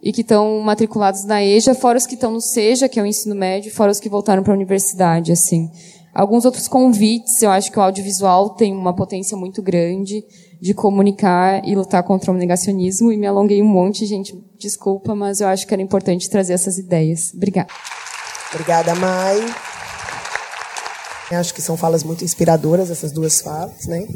e 0.03 0.11
que 0.11 0.23
estão 0.23 0.59
matriculados 0.61 1.27
na 1.27 1.45
EJA, 1.45 1.75
fora 1.75 1.99
os 1.99 2.07
que 2.07 2.14
estão 2.14 2.31
no 2.31 2.41
SEJA, 2.41 2.89
que 2.89 2.99
é 2.99 3.03
o 3.03 3.07
ensino 3.07 3.35
médio, 3.35 3.71
fora 3.71 3.93
os 3.93 4.01
que 4.01 4.09
voltaram 4.09 4.43
para 4.43 4.55
a 4.55 4.57
universidade, 4.57 5.31
assim. 5.31 5.71
Alguns 6.14 6.47
outros 6.47 6.66
convites, 6.66 7.43
eu 7.43 7.51
acho 7.51 7.71
que 7.71 7.79
o 7.79 7.83
audiovisual 7.83 8.55
tem 8.55 8.73
uma 8.75 8.97
potência 8.97 9.37
muito 9.37 9.61
grande 9.61 10.25
de 10.59 10.73
comunicar 10.73 11.62
e 11.69 11.75
lutar 11.75 12.03
contra 12.05 12.33
o 12.33 12.35
negacionismo, 12.35 13.12
e 13.12 13.19
me 13.19 13.27
alonguei 13.27 13.61
um 13.61 13.69
monte, 13.69 14.07
gente, 14.07 14.35
desculpa, 14.59 15.14
mas 15.14 15.43
eu 15.43 15.49
acho 15.49 15.66
que 15.66 15.75
era 15.75 15.83
importante 15.83 16.31
trazer 16.31 16.55
essas 16.55 16.79
ideias. 16.79 17.35
Obrigada. 17.35 17.69
Obrigada, 18.51 18.95
Mai. 18.95 19.45
Acho 21.33 21.53
que 21.53 21.61
são 21.61 21.77
falas 21.77 22.03
muito 22.03 22.25
inspiradoras 22.25 22.91
essas 22.91 23.12
duas 23.12 23.43
falas, 23.43 23.85
né? 23.87 24.09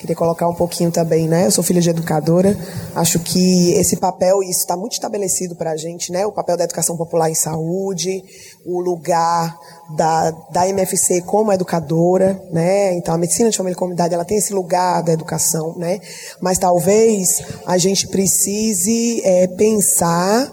Queria 0.00 0.16
colocar 0.16 0.48
um 0.48 0.54
pouquinho 0.54 0.90
também, 0.90 1.28
né? 1.28 1.44
Eu 1.44 1.50
sou 1.50 1.62
filha 1.62 1.78
de 1.78 1.90
educadora. 1.90 2.56
Acho 2.94 3.18
que 3.18 3.74
esse 3.74 3.98
papel, 3.98 4.42
isso 4.42 4.60
está 4.60 4.74
muito 4.74 4.94
estabelecido 4.94 5.54
para 5.54 5.72
a 5.72 5.76
gente, 5.76 6.10
né? 6.10 6.24
O 6.24 6.32
papel 6.32 6.56
da 6.56 6.64
educação 6.64 6.96
popular 6.96 7.30
em 7.30 7.34
saúde, 7.34 8.24
o 8.64 8.80
lugar 8.80 9.58
da, 9.94 10.30
da 10.50 10.66
MFC 10.66 11.20
como 11.20 11.52
educadora, 11.52 12.42
né? 12.50 12.94
Então 12.94 13.12
a 13.12 13.18
medicina 13.18 13.50
de 13.50 13.58
família 13.58 13.74
e 13.74 13.78
comunidade 13.78 14.14
ela 14.14 14.24
tem 14.24 14.38
esse 14.38 14.54
lugar 14.54 15.02
da 15.02 15.12
educação, 15.12 15.74
né? 15.76 16.00
Mas 16.40 16.56
talvez 16.56 17.42
a 17.66 17.76
gente 17.76 18.08
precise 18.08 19.20
é, 19.22 19.48
pensar 19.48 20.50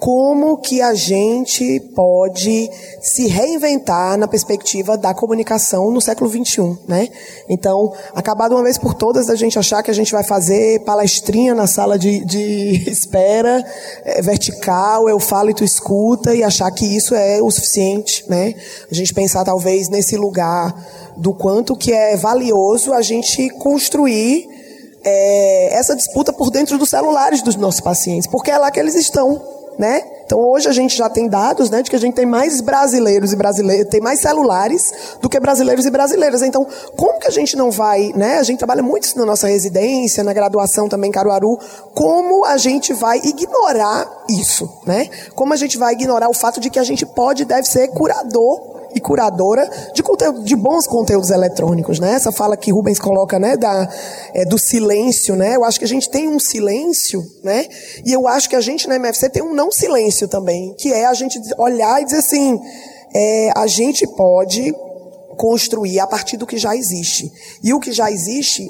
como 0.00 0.56
que 0.56 0.80
a 0.80 0.94
gente 0.94 1.78
pode 1.94 2.70
se 3.02 3.26
reinventar 3.26 4.16
na 4.16 4.26
perspectiva 4.26 4.96
da 4.96 5.12
comunicação 5.12 5.90
no 5.90 6.00
século 6.00 6.30
XXI, 6.30 6.78
né? 6.88 7.06
Então, 7.46 7.92
acabar 8.14 8.48
de 8.48 8.54
uma 8.54 8.62
vez 8.62 8.78
por 8.78 8.94
todas 8.94 9.28
a 9.28 9.34
gente 9.34 9.58
achar 9.58 9.82
que 9.82 9.90
a 9.90 9.94
gente 9.94 10.10
vai 10.10 10.24
fazer 10.24 10.82
palestrinha 10.84 11.54
na 11.54 11.66
sala 11.66 11.98
de, 11.98 12.24
de 12.24 12.82
espera, 12.90 13.62
é, 14.02 14.22
vertical, 14.22 15.06
eu 15.06 15.20
falo 15.20 15.50
e 15.50 15.54
tu 15.54 15.64
escuta, 15.64 16.34
e 16.34 16.42
achar 16.42 16.70
que 16.70 16.86
isso 16.86 17.14
é 17.14 17.42
o 17.42 17.50
suficiente, 17.50 18.24
né? 18.26 18.54
A 18.90 18.94
gente 18.94 19.12
pensar 19.12 19.44
talvez 19.44 19.90
nesse 19.90 20.16
lugar 20.16 20.74
do 21.18 21.34
quanto 21.34 21.76
que 21.76 21.92
é 21.92 22.16
valioso 22.16 22.94
a 22.94 23.02
gente 23.02 23.50
construir 23.50 24.48
é, 25.04 25.74
essa 25.74 25.94
disputa 25.94 26.32
por 26.32 26.50
dentro 26.50 26.78
dos 26.78 26.88
celulares 26.88 27.42
dos 27.42 27.56
nossos 27.56 27.82
pacientes, 27.82 28.26
porque 28.30 28.50
é 28.50 28.56
lá 28.56 28.70
que 28.70 28.80
eles 28.80 28.94
estão 28.94 29.59
né? 29.80 30.02
Então 30.26 30.38
hoje 30.38 30.68
a 30.68 30.72
gente 30.72 30.94
já 30.94 31.08
tem 31.08 31.26
dados, 31.26 31.70
né, 31.70 31.82
de 31.82 31.88
que 31.88 31.96
a 31.96 31.98
gente 31.98 32.14
tem 32.14 32.26
mais 32.26 32.60
brasileiros 32.60 33.32
e 33.32 33.36
brasileiras, 33.36 33.88
tem 33.88 33.98
mais 33.98 34.20
celulares 34.20 34.92
do 35.22 35.28
que 35.28 35.40
brasileiros 35.40 35.86
e 35.86 35.90
brasileiras. 35.90 36.42
Então, 36.42 36.66
como 36.94 37.18
que 37.18 37.26
a 37.26 37.30
gente 37.30 37.56
não 37.56 37.70
vai, 37.70 38.12
né? 38.14 38.36
A 38.36 38.42
gente 38.42 38.58
trabalha 38.58 38.82
muito 38.82 39.04
isso 39.04 39.18
na 39.18 39.24
nossa 39.24 39.48
residência, 39.48 40.22
na 40.22 40.34
graduação 40.34 40.86
também 40.86 41.10
Caruaru, 41.10 41.58
como 41.94 42.44
a 42.44 42.58
gente 42.58 42.92
vai 42.92 43.20
ignorar 43.24 44.06
isso, 44.28 44.70
né? 44.84 45.08
Como 45.34 45.54
a 45.54 45.56
gente 45.56 45.78
vai 45.78 45.94
ignorar 45.94 46.28
o 46.28 46.34
fato 46.34 46.60
de 46.60 46.68
que 46.68 46.78
a 46.78 46.84
gente 46.84 47.06
pode 47.06 47.42
e 47.42 47.46
deve 47.46 47.66
ser 47.66 47.88
curador 47.88 48.79
e 48.94 49.00
curadora 49.00 49.68
de, 49.94 50.02
conteúdo, 50.02 50.42
de 50.42 50.56
bons 50.56 50.86
conteúdos 50.86 51.30
eletrônicos, 51.30 51.98
né? 51.98 52.12
Essa 52.12 52.32
fala 52.32 52.56
que 52.56 52.72
Rubens 52.72 52.98
coloca, 52.98 53.38
né, 53.38 53.56
da, 53.56 53.88
é, 54.34 54.44
do 54.44 54.58
silêncio, 54.58 55.36
né? 55.36 55.56
Eu 55.56 55.64
acho 55.64 55.78
que 55.78 55.84
a 55.84 55.88
gente 55.88 56.08
tem 56.10 56.28
um 56.28 56.38
silêncio, 56.38 57.22
né? 57.42 57.66
E 58.04 58.12
eu 58.12 58.26
acho 58.26 58.48
que 58.48 58.56
a 58.56 58.60
gente 58.60 58.88
na 58.88 58.96
MFC 58.96 59.28
tem 59.28 59.42
um 59.42 59.54
não 59.54 59.70
silêncio 59.70 60.28
também, 60.28 60.74
que 60.78 60.92
é 60.92 61.06
a 61.06 61.14
gente 61.14 61.40
olhar 61.58 62.00
e 62.00 62.04
dizer 62.04 62.18
assim, 62.18 62.60
é, 63.14 63.50
a 63.56 63.66
gente 63.66 64.06
pode 64.16 64.74
construir 65.40 65.98
a 65.98 66.06
partir 66.06 66.36
do 66.36 66.46
que 66.46 66.58
já 66.58 66.76
existe. 66.76 67.32
E 67.64 67.72
o 67.72 67.80
que 67.80 67.92
já 67.92 68.10
existe 68.10 68.68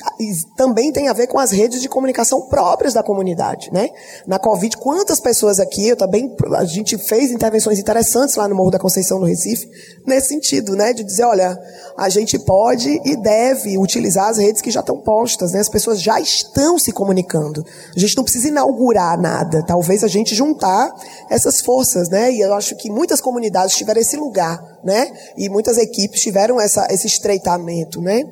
também 0.57 0.93
tem 0.93 1.09
a 1.09 1.13
ver 1.13 1.27
com 1.27 1.37
as 1.37 1.51
redes 1.51 1.83
de 1.83 1.89
comunicação 1.89 2.43
próprias 2.43 2.95
da 2.95 3.03
comunidade, 3.03 3.73
né? 3.73 3.89
Na 4.25 4.39
Covid, 4.39 4.77
quantas 4.77 5.19
pessoas 5.19 5.59
aqui, 5.59 5.89
eu 5.89 5.97
também, 5.97 6.33
a 6.55 6.65
gente 6.65 6.97
fez 6.97 7.33
intervenções 7.33 7.81
interessantes 7.81 8.37
lá 8.37 8.47
no 8.47 8.55
Morro 8.55 8.71
da 8.71 8.79
Conceição, 8.79 9.19
no 9.19 9.27
Recife, 9.27 9.69
nesse 10.07 10.29
sentido, 10.29 10.77
né? 10.77 10.93
De 10.93 11.03
dizer, 11.03 11.25
olha, 11.25 11.59
a 11.99 12.09
gente 12.09 12.39
pode 12.39 13.01
e 13.05 13.17
deve 13.17 13.77
utilizar 13.77 14.29
as 14.29 14.39
redes 14.39 14.63
que 14.63 14.71
já 14.71 14.79
estão 14.79 15.01
postas, 15.01 15.51
né? 15.51 15.59
As 15.59 15.69
pessoas 15.69 16.01
já 16.01 16.21
estão 16.21 16.79
se 16.79 16.93
comunicando. 16.93 17.67
A 17.97 17.99
gente 17.99 18.17
não 18.17 18.23
precisa 18.23 18.47
inaugurar 18.47 19.21
nada. 19.21 19.65
Talvez 19.67 20.05
a 20.05 20.09
gente 20.09 20.37
juntar 20.37 20.89
essas 21.29 21.61
forças, 21.61 22.09
né? 22.09 22.31
E 22.31 22.41
eu 22.41 22.55
acho 22.55 22.77
que 22.77 22.89
muitas 22.89 23.21
comunidades 23.21 23.75
tiveram 23.75 24.01
esse 24.01 24.17
lugar, 24.17 24.70
né? 24.85 25.11
E 25.37 25.49
muitas 25.49 25.79
equipes 25.79 26.21
tiveram 26.21 26.61
essa, 26.61 26.87
esse 26.91 27.07
estreitamento, 27.07 28.01
né? 28.01 28.23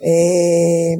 É, 0.00 0.96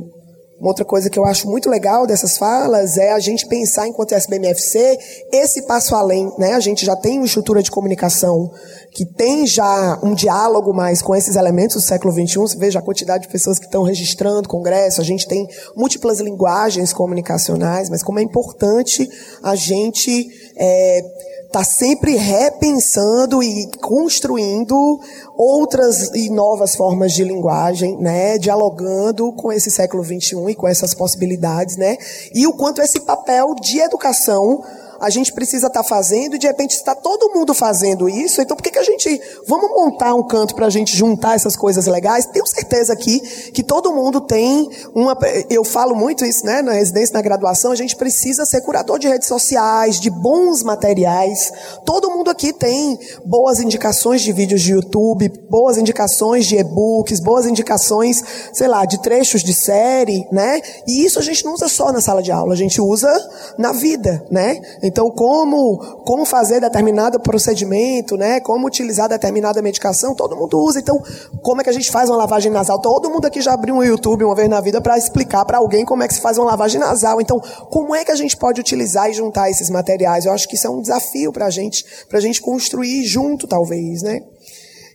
uma 0.61 0.71
outra 0.71 0.85
coisa 0.85 1.09
que 1.09 1.17
eu 1.17 1.25
acho 1.25 1.49
muito 1.49 1.71
legal 1.71 2.05
dessas 2.05 2.37
falas 2.37 2.97
é 2.97 3.13
a 3.13 3.21
gente 3.21 3.47
pensar, 3.47 3.87
enquanto 3.87 4.13
SBMFC, 4.13 4.99
esse 5.33 5.63
passo 5.67 5.95
além. 5.95 6.33
Né? 6.37 6.55
A 6.55 6.61
gente 6.61 6.85
já 6.85 6.97
tem 6.97 7.19
uma 7.19 7.27
estrutura 7.27 7.63
de 7.63 7.71
comunicação 7.71 8.51
que 8.91 9.07
tem 9.07 9.47
já 9.47 10.01
um 10.03 10.15
diálogo 10.15 10.75
mais 10.75 11.01
com 11.01 11.15
esses 11.15 11.37
elementos 11.37 11.77
do 11.77 11.81
século 11.81 12.13
XXI. 12.13 12.39
Você 12.39 12.59
veja 12.59 12.81
a 12.81 12.83
quantidade 12.83 13.23
de 13.23 13.29
pessoas 13.29 13.61
que 13.61 13.67
estão 13.67 13.85
registrando 13.85 14.49
congresso. 14.49 15.01
A 15.01 15.05
gente 15.05 15.29
tem 15.29 15.47
múltiplas 15.77 16.19
linguagens 16.19 16.93
comunicacionais, 16.93 17.89
mas 17.89 18.03
como 18.03 18.19
é 18.19 18.23
importante 18.23 19.09
a 19.45 19.55
gente 19.55 20.29
é, 20.57 21.01
está 21.49 21.65
sempre 21.65 22.15
repensando 22.15 23.43
e 23.43 23.71
construindo 23.81 25.01
outras 25.35 26.11
e 26.15 26.29
novas 26.29 26.77
formas 26.77 27.13
de 27.15 27.25
linguagem, 27.25 27.97
né, 27.97 28.37
dialogando 28.37 29.33
com 29.33 29.51
esse 29.51 29.71
século 29.71 30.03
21 30.03 30.51
e 30.51 30.55
com 30.55 30.69
essas 30.69 30.93
possibilidades, 30.93 31.77
né, 31.79 31.97
e 32.35 32.47
o 32.47 32.53
quanto 32.53 32.83
esse 32.83 33.01
papel 33.01 33.55
de 33.55 33.81
educação 33.81 34.63
a 35.01 35.11
gente 35.11 35.33
precisa 35.33 35.69
estar 35.69 35.83
tá 35.83 35.89
fazendo 35.89 36.37
e 36.37 36.39
de 36.39 36.47
repente 36.47 36.73
está 36.73 36.95
todo 36.95 37.33
mundo 37.33 37.55
fazendo 37.55 38.09
isso, 38.09 38.41
então 38.41 38.57
por 38.57 38.63
que, 38.63 38.71
que 38.71 38.79
a 38.79 38.83
gente. 38.83 39.21
Vamos 39.47 39.71
montar 39.71 40.15
um 40.15 40.27
canto 40.27 40.55
para 40.55 40.67
a 40.67 40.71
gente 40.71 40.97
juntar 40.97 41.35
essas 41.35 41.57
coisas 41.57 41.87
legais? 41.87 42.27
Tenho 42.27 42.47
certeza 42.47 42.93
aqui 42.93 43.21
que 43.53 43.63
todo 43.63 43.93
mundo 43.93 44.21
tem 44.21 44.69
uma. 44.95 45.17
Eu 45.49 45.65
falo 45.65 45.95
muito 45.95 46.25
isso, 46.25 46.45
né? 46.45 46.63
Na 46.63 46.73
residência, 46.73 47.15
na 47.15 47.23
graduação, 47.23 47.71
a 47.71 47.77
gente 47.77 47.97
precisa 47.97 48.45
ser 48.45 48.61
curador 48.61 48.99
de 48.99 49.09
redes 49.09 49.29
sociais, 49.29 50.01
de 50.01 50.11
bons 50.11 50.63
materiais. 50.63 51.53
Todo 51.85 52.11
mundo 52.11 52.31
aqui 52.31 52.53
tem 52.53 52.99
boas 53.25 53.61
indicações 53.61 54.23
de 54.23 54.33
vídeos 54.33 54.63
de 54.63 54.73
YouTube, 54.73 55.29
boas 55.49 55.79
indicações 55.79 56.47
de 56.47 56.57
e-books, 56.57 57.21
boas 57.21 57.47
indicações, 57.47 58.23
sei 58.53 58.69
lá, 58.69 58.85
de 58.85 59.01
trechos 59.01 59.43
de 59.43 59.53
série, 59.53 60.27
né? 60.33 60.61
E 60.87 61.05
isso 61.05 61.19
a 61.19 61.23
gente 61.23 61.45
não 61.45 61.55
usa 61.55 61.69
só 61.69 61.93
na 61.93 62.01
sala 62.01 62.23
de 62.23 62.33
aula, 62.33 62.53
a 62.53 62.57
gente 62.57 62.81
usa 62.81 63.09
na 63.57 63.73
vida, 63.73 64.25
né? 64.31 64.61
Então, 64.89 65.11
como, 65.11 65.79
como 66.05 66.25
fazer 66.25 66.61
determinado 66.61 67.21
procedimento, 67.21 68.17
né? 68.17 68.41
Como 68.41 68.67
utilizar 68.67 69.09
determinada 69.09 69.61
medicação, 69.63 70.15
todo 70.15 70.35
mundo 70.35 70.59
usa. 70.59 70.81
Então, 70.81 71.01
como 71.43 71.61
é 71.61 71.65
que 71.65 71.71
a 71.71 71.73
gente 71.73 71.91
faz 71.91 72.09
uma 72.09 72.17
lavagem 72.17 72.51
nasal? 72.51 72.81
Todo 72.81 73.11
mundo 73.11 73.27
aqui 73.27 73.41
já 73.41 73.53
abriu 73.53 73.75
um 73.75 73.85
YouTube 73.85 74.25
uma 74.25 74.35
vez 74.35 74.49
na 74.49 74.61
vida 74.61 74.81
para 74.81 74.97
explicar 74.97 75.45
para 75.45 75.59
alguém 75.59 75.85
como 75.85 76.03
é 76.03 76.09
que 76.09 76.15
se 76.15 76.21
faz 76.21 76.39
uma 76.39 76.47
lavagem 76.47 76.81
nasal. 76.81 77.21
Então, 77.21 77.39
como 77.71 77.95
é 77.95 78.05
que 78.05 78.11
a 78.11 78.17
gente 78.17 78.37
pode 78.37 78.61
utilizar 78.61 79.11
e 79.11 79.13
juntar 79.13 79.51
esses 79.51 79.71
materiais? 79.71 80.25
Eu 80.25 80.33
acho 80.33 80.49
que 80.49 80.57
isso 80.57 80.67
é 80.67 80.71
um 80.71 80.81
desafio 80.81 81.33
para 81.33 81.47
a 81.47 81.51
gente, 81.51 81.85
para 82.09 82.19
a 82.19 82.23
gente 82.23 82.41
construir 82.41 83.05
junto, 83.05 83.47
talvez, 83.47 84.03
né? 84.03 84.21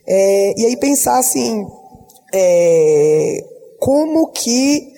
É, 0.06 0.60
e 0.60 0.66
aí 0.66 0.76
pensar 0.76 1.18
assim, 1.18 1.64
é, 2.34 3.44
como 3.78 4.30
que 4.32 4.93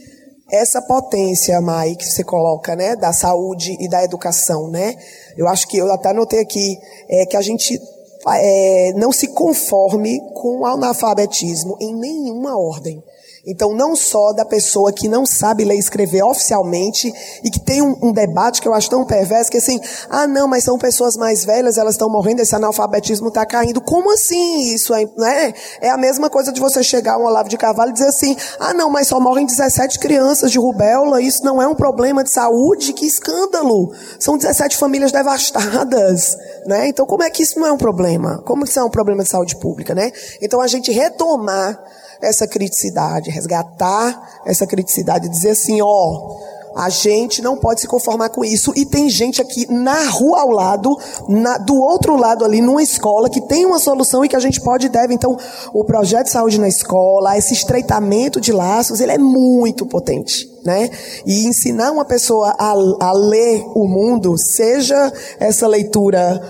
essa 0.50 0.80
potência, 0.80 1.60
Mai, 1.60 1.96
que 1.96 2.06
você 2.06 2.22
coloca, 2.22 2.76
né, 2.76 2.94
da 2.94 3.12
saúde 3.12 3.76
e 3.80 3.88
da 3.88 4.04
educação, 4.04 4.68
né? 4.68 4.96
Eu 5.36 5.48
acho 5.48 5.66
que 5.66 5.76
eu 5.76 5.92
até 5.92 6.10
anotei 6.10 6.40
aqui 6.40 6.78
é, 7.08 7.26
que 7.26 7.36
a 7.36 7.42
gente 7.42 7.80
é, 8.28 8.92
não 8.94 9.12
se 9.12 9.28
conforme 9.28 10.20
com 10.34 10.60
o 10.60 10.66
analfabetismo 10.66 11.76
em 11.80 11.94
nenhuma 11.94 12.58
ordem. 12.58 13.02
Então, 13.46 13.72
não 13.72 13.94
só 13.94 14.32
da 14.32 14.44
pessoa 14.44 14.92
que 14.92 15.06
não 15.06 15.24
sabe 15.24 15.64
ler 15.64 15.76
e 15.76 15.78
escrever 15.78 16.24
oficialmente 16.24 17.12
e 17.44 17.48
que 17.48 17.60
tem 17.60 17.80
um, 17.80 17.96
um, 18.02 18.12
debate 18.12 18.60
que 18.60 18.66
eu 18.66 18.74
acho 18.74 18.90
tão 18.90 19.04
perverso 19.04 19.50
que 19.52 19.58
assim, 19.58 19.80
ah, 20.10 20.26
não, 20.26 20.48
mas 20.48 20.64
são 20.64 20.76
pessoas 20.76 21.16
mais 21.16 21.44
velhas, 21.44 21.78
elas 21.78 21.94
estão 21.94 22.10
morrendo, 22.10 22.40
esse 22.40 22.56
analfabetismo 22.56 23.28
está 23.28 23.46
caindo. 23.46 23.80
Como 23.80 24.12
assim 24.12 24.74
isso? 24.74 24.92
É, 24.92 25.06
né? 25.16 25.54
é 25.80 25.90
a 25.90 25.96
mesma 25.96 26.28
coisa 26.28 26.50
de 26.50 26.60
você 26.60 26.82
chegar 26.82 27.14
a 27.14 27.18
um 27.18 27.24
Olavo 27.24 27.48
de 27.48 27.56
Carvalho 27.56 27.90
e 27.90 27.92
dizer 27.92 28.08
assim, 28.08 28.36
ah, 28.58 28.74
não, 28.74 28.90
mas 28.90 29.06
só 29.06 29.20
morrem 29.20 29.46
17 29.46 30.00
crianças 30.00 30.50
de 30.50 30.58
rubéola, 30.58 31.22
isso 31.22 31.44
não 31.44 31.62
é 31.62 31.68
um 31.68 31.74
problema 31.74 32.24
de 32.24 32.30
saúde? 32.30 32.92
Que 32.92 33.06
escândalo! 33.06 33.92
São 34.18 34.36
17 34.36 34.76
famílias 34.76 35.12
devastadas, 35.12 36.36
né? 36.66 36.88
Então, 36.88 37.06
como 37.06 37.22
é 37.22 37.30
que 37.30 37.44
isso 37.44 37.60
não 37.60 37.68
é 37.68 37.72
um 37.72 37.78
problema? 37.78 38.42
Como 38.44 38.64
isso 38.64 38.80
é 38.80 38.82
um 38.82 38.90
problema 38.90 39.22
de 39.22 39.28
saúde 39.28 39.54
pública, 39.56 39.94
né? 39.94 40.10
Então, 40.42 40.60
a 40.60 40.66
gente 40.66 40.90
retomar 40.90 41.80
essa 42.20 42.46
criticidade, 42.46 43.30
resgatar 43.30 44.40
essa 44.44 44.66
criticidade, 44.66 45.28
dizer 45.28 45.50
assim, 45.50 45.80
ó, 45.82 46.36
a 46.76 46.90
gente 46.90 47.40
não 47.40 47.56
pode 47.56 47.80
se 47.80 47.88
conformar 47.88 48.28
com 48.28 48.44
isso. 48.44 48.70
E 48.76 48.84
tem 48.84 49.08
gente 49.08 49.40
aqui 49.40 49.66
na 49.72 50.10
rua 50.10 50.42
ao 50.42 50.50
lado, 50.50 50.94
na, 51.26 51.56
do 51.56 51.74
outro 51.74 52.16
lado 52.16 52.44
ali, 52.44 52.60
numa 52.60 52.82
escola, 52.82 53.30
que 53.30 53.40
tem 53.40 53.64
uma 53.64 53.78
solução 53.78 54.22
e 54.22 54.28
que 54.28 54.36
a 54.36 54.40
gente 54.40 54.60
pode 54.60 54.86
e 54.86 54.90
deve. 54.90 55.14
Então, 55.14 55.38
o 55.72 55.84
projeto 55.84 56.26
de 56.26 56.32
saúde 56.32 56.60
na 56.60 56.68
escola, 56.68 57.38
esse 57.38 57.54
estreitamento 57.54 58.40
de 58.40 58.52
laços, 58.52 59.00
ele 59.00 59.12
é 59.12 59.18
muito 59.18 59.86
potente. 59.86 60.55
Né? 60.66 60.90
E 61.24 61.46
ensinar 61.46 61.92
uma 61.92 62.04
pessoa 62.04 62.52
a, 62.58 62.72
a 62.72 63.12
ler 63.12 63.62
o 63.72 63.86
mundo, 63.86 64.36
seja 64.36 65.12
essa 65.38 65.68
leitura 65.68 66.40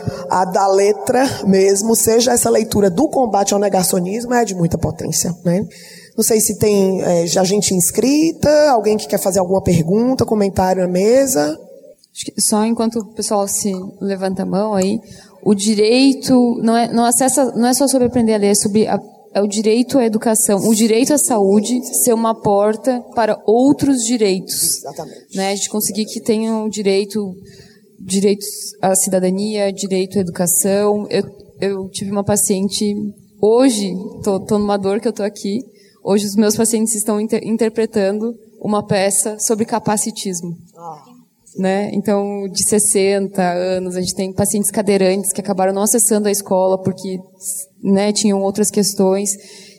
da 0.54 0.66
letra 0.68 1.22
mesmo, 1.46 1.94
seja 1.94 2.32
essa 2.32 2.48
leitura 2.48 2.88
do 2.88 3.10
combate 3.10 3.52
ao 3.52 3.60
negacionismo, 3.60 4.32
é 4.32 4.42
de 4.42 4.54
muita 4.54 4.78
potência. 4.78 5.36
Né? 5.44 5.68
Não 6.16 6.24
sei 6.24 6.40
se 6.40 6.58
tem 6.58 7.02
é, 7.02 7.26
já 7.26 7.44
gente 7.44 7.74
inscrita, 7.74 8.70
alguém 8.70 8.96
que 8.96 9.06
quer 9.06 9.18
fazer 9.18 9.38
alguma 9.38 9.62
pergunta, 9.62 10.24
comentário 10.24 10.80
na 10.80 10.88
mesa. 10.88 11.60
Só 12.38 12.64
enquanto 12.64 13.00
o 13.00 13.14
pessoal 13.14 13.46
se 13.46 13.70
levanta 14.00 14.44
a 14.44 14.46
mão 14.46 14.72
aí, 14.72 14.98
o 15.42 15.54
direito 15.54 16.58
não 16.62 16.74
é, 16.74 16.90
não 16.90 17.04
acessa, 17.04 17.52
não 17.54 17.68
é 17.68 17.74
só 17.74 17.86
sobre 17.86 18.06
aprender 18.06 18.32
a 18.32 18.38
ler, 18.38 18.52
é 18.52 18.54
sobre 18.54 18.86
a, 18.88 18.98
é 19.36 19.42
o 19.42 19.46
direito 19.46 19.98
à 19.98 20.04
educação, 20.04 20.58
o 20.58 20.74
direito 20.74 21.12
à 21.12 21.18
saúde 21.18 21.84
ser 22.02 22.14
uma 22.14 22.34
porta 22.34 23.00
para 23.14 23.38
outros 23.46 24.02
direitos. 24.02 24.78
Exatamente. 24.78 25.36
Né? 25.36 25.50
A 25.50 25.54
gente 25.54 25.68
conseguir 25.68 26.06
que 26.06 26.20
tenham 26.20 26.68
direito, 26.68 27.34
direitos 28.00 28.46
à 28.80 28.94
cidadania, 28.94 29.72
direito 29.72 30.18
à 30.18 30.20
educação. 30.22 31.06
Eu, 31.10 31.22
eu 31.60 31.88
tive 31.90 32.10
uma 32.10 32.24
paciente 32.24 32.94
hoje, 33.40 33.92
tô, 34.24 34.40
tô 34.40 34.58
numa 34.58 34.76
dor 34.76 35.00
que 35.00 35.08
eu 35.08 35.12
tô 35.12 35.22
aqui, 35.22 35.60
Hoje 36.08 36.24
os 36.24 36.36
meus 36.36 36.54
pacientes 36.54 36.94
estão 36.94 37.20
inter 37.20 37.40
interpretando 37.42 38.32
uma 38.60 38.86
peça 38.86 39.40
sobre 39.40 39.64
capacitismo. 39.64 40.56
Ah. 40.76 41.15
Né? 41.58 41.90
Então, 41.94 42.46
de 42.52 42.68
60 42.68 43.42
anos, 43.42 43.96
a 43.96 44.00
gente 44.00 44.14
tem 44.14 44.30
pacientes 44.30 44.70
cadeirantes 44.70 45.32
que 45.32 45.40
acabaram 45.40 45.72
não 45.72 45.82
acessando 45.82 46.28
a 46.28 46.30
escola 46.30 46.80
porque 46.82 47.18
né, 47.82 48.12
tinham 48.12 48.42
outras 48.42 48.70
questões. 48.70 49.30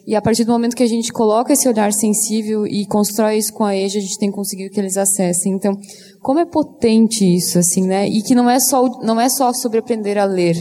E 0.07 0.15
a 0.15 0.21
partir 0.21 0.45
do 0.45 0.53
momento 0.53 0.75
que 0.75 0.83
a 0.83 0.87
gente 0.87 1.11
coloca 1.11 1.53
esse 1.53 1.67
olhar 1.67 1.91
sensível 1.93 2.65
e 2.65 2.85
constrói 2.87 3.37
isso 3.37 3.53
com 3.53 3.65
a 3.65 3.75
EJA, 3.75 3.99
a 3.99 4.01
gente 4.01 4.17
tem 4.17 4.31
conseguido 4.31 4.73
que 4.73 4.79
eles 4.79 4.97
acessem. 4.97 5.53
Então, 5.53 5.77
como 6.21 6.39
é 6.39 6.45
potente 6.45 7.25
isso, 7.25 7.59
assim, 7.59 7.85
né? 7.85 8.07
E 8.07 8.23
que 8.23 8.33
não 8.33 8.49
é 8.49 8.59
só, 8.59 8.87
não 9.03 9.19
é 9.19 9.27
só 9.27 9.51
sobre 9.51 9.79
aprender 9.79 10.17
a 10.17 10.25
ler, 10.25 10.55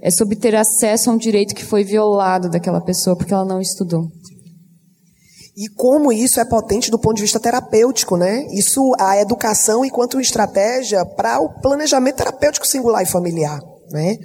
é 0.00 0.10
sobre 0.10 0.34
ter 0.34 0.56
acesso 0.56 1.10
a 1.10 1.12
um 1.12 1.18
direito 1.18 1.54
que 1.54 1.64
foi 1.64 1.84
violado 1.84 2.48
daquela 2.48 2.80
pessoa 2.80 3.14
porque 3.14 3.34
ela 3.34 3.44
não 3.44 3.60
estudou. 3.60 4.10
E 5.56 5.68
como 5.68 6.12
isso 6.12 6.38
é 6.38 6.44
potente 6.44 6.90
do 6.90 6.98
ponto 6.98 7.16
de 7.16 7.22
vista 7.22 7.40
terapêutico, 7.40 8.14
né? 8.16 8.46
Isso, 8.52 8.92
a 9.00 9.18
educação 9.18 9.86
enquanto 9.86 10.20
estratégia 10.20 11.02
para 11.06 11.40
o 11.40 11.48
planejamento 11.62 12.16
terapêutico 12.16 12.66
singular 12.66 13.02
e 13.02 13.06
familiar, 13.06 13.58
né? 13.90 14.18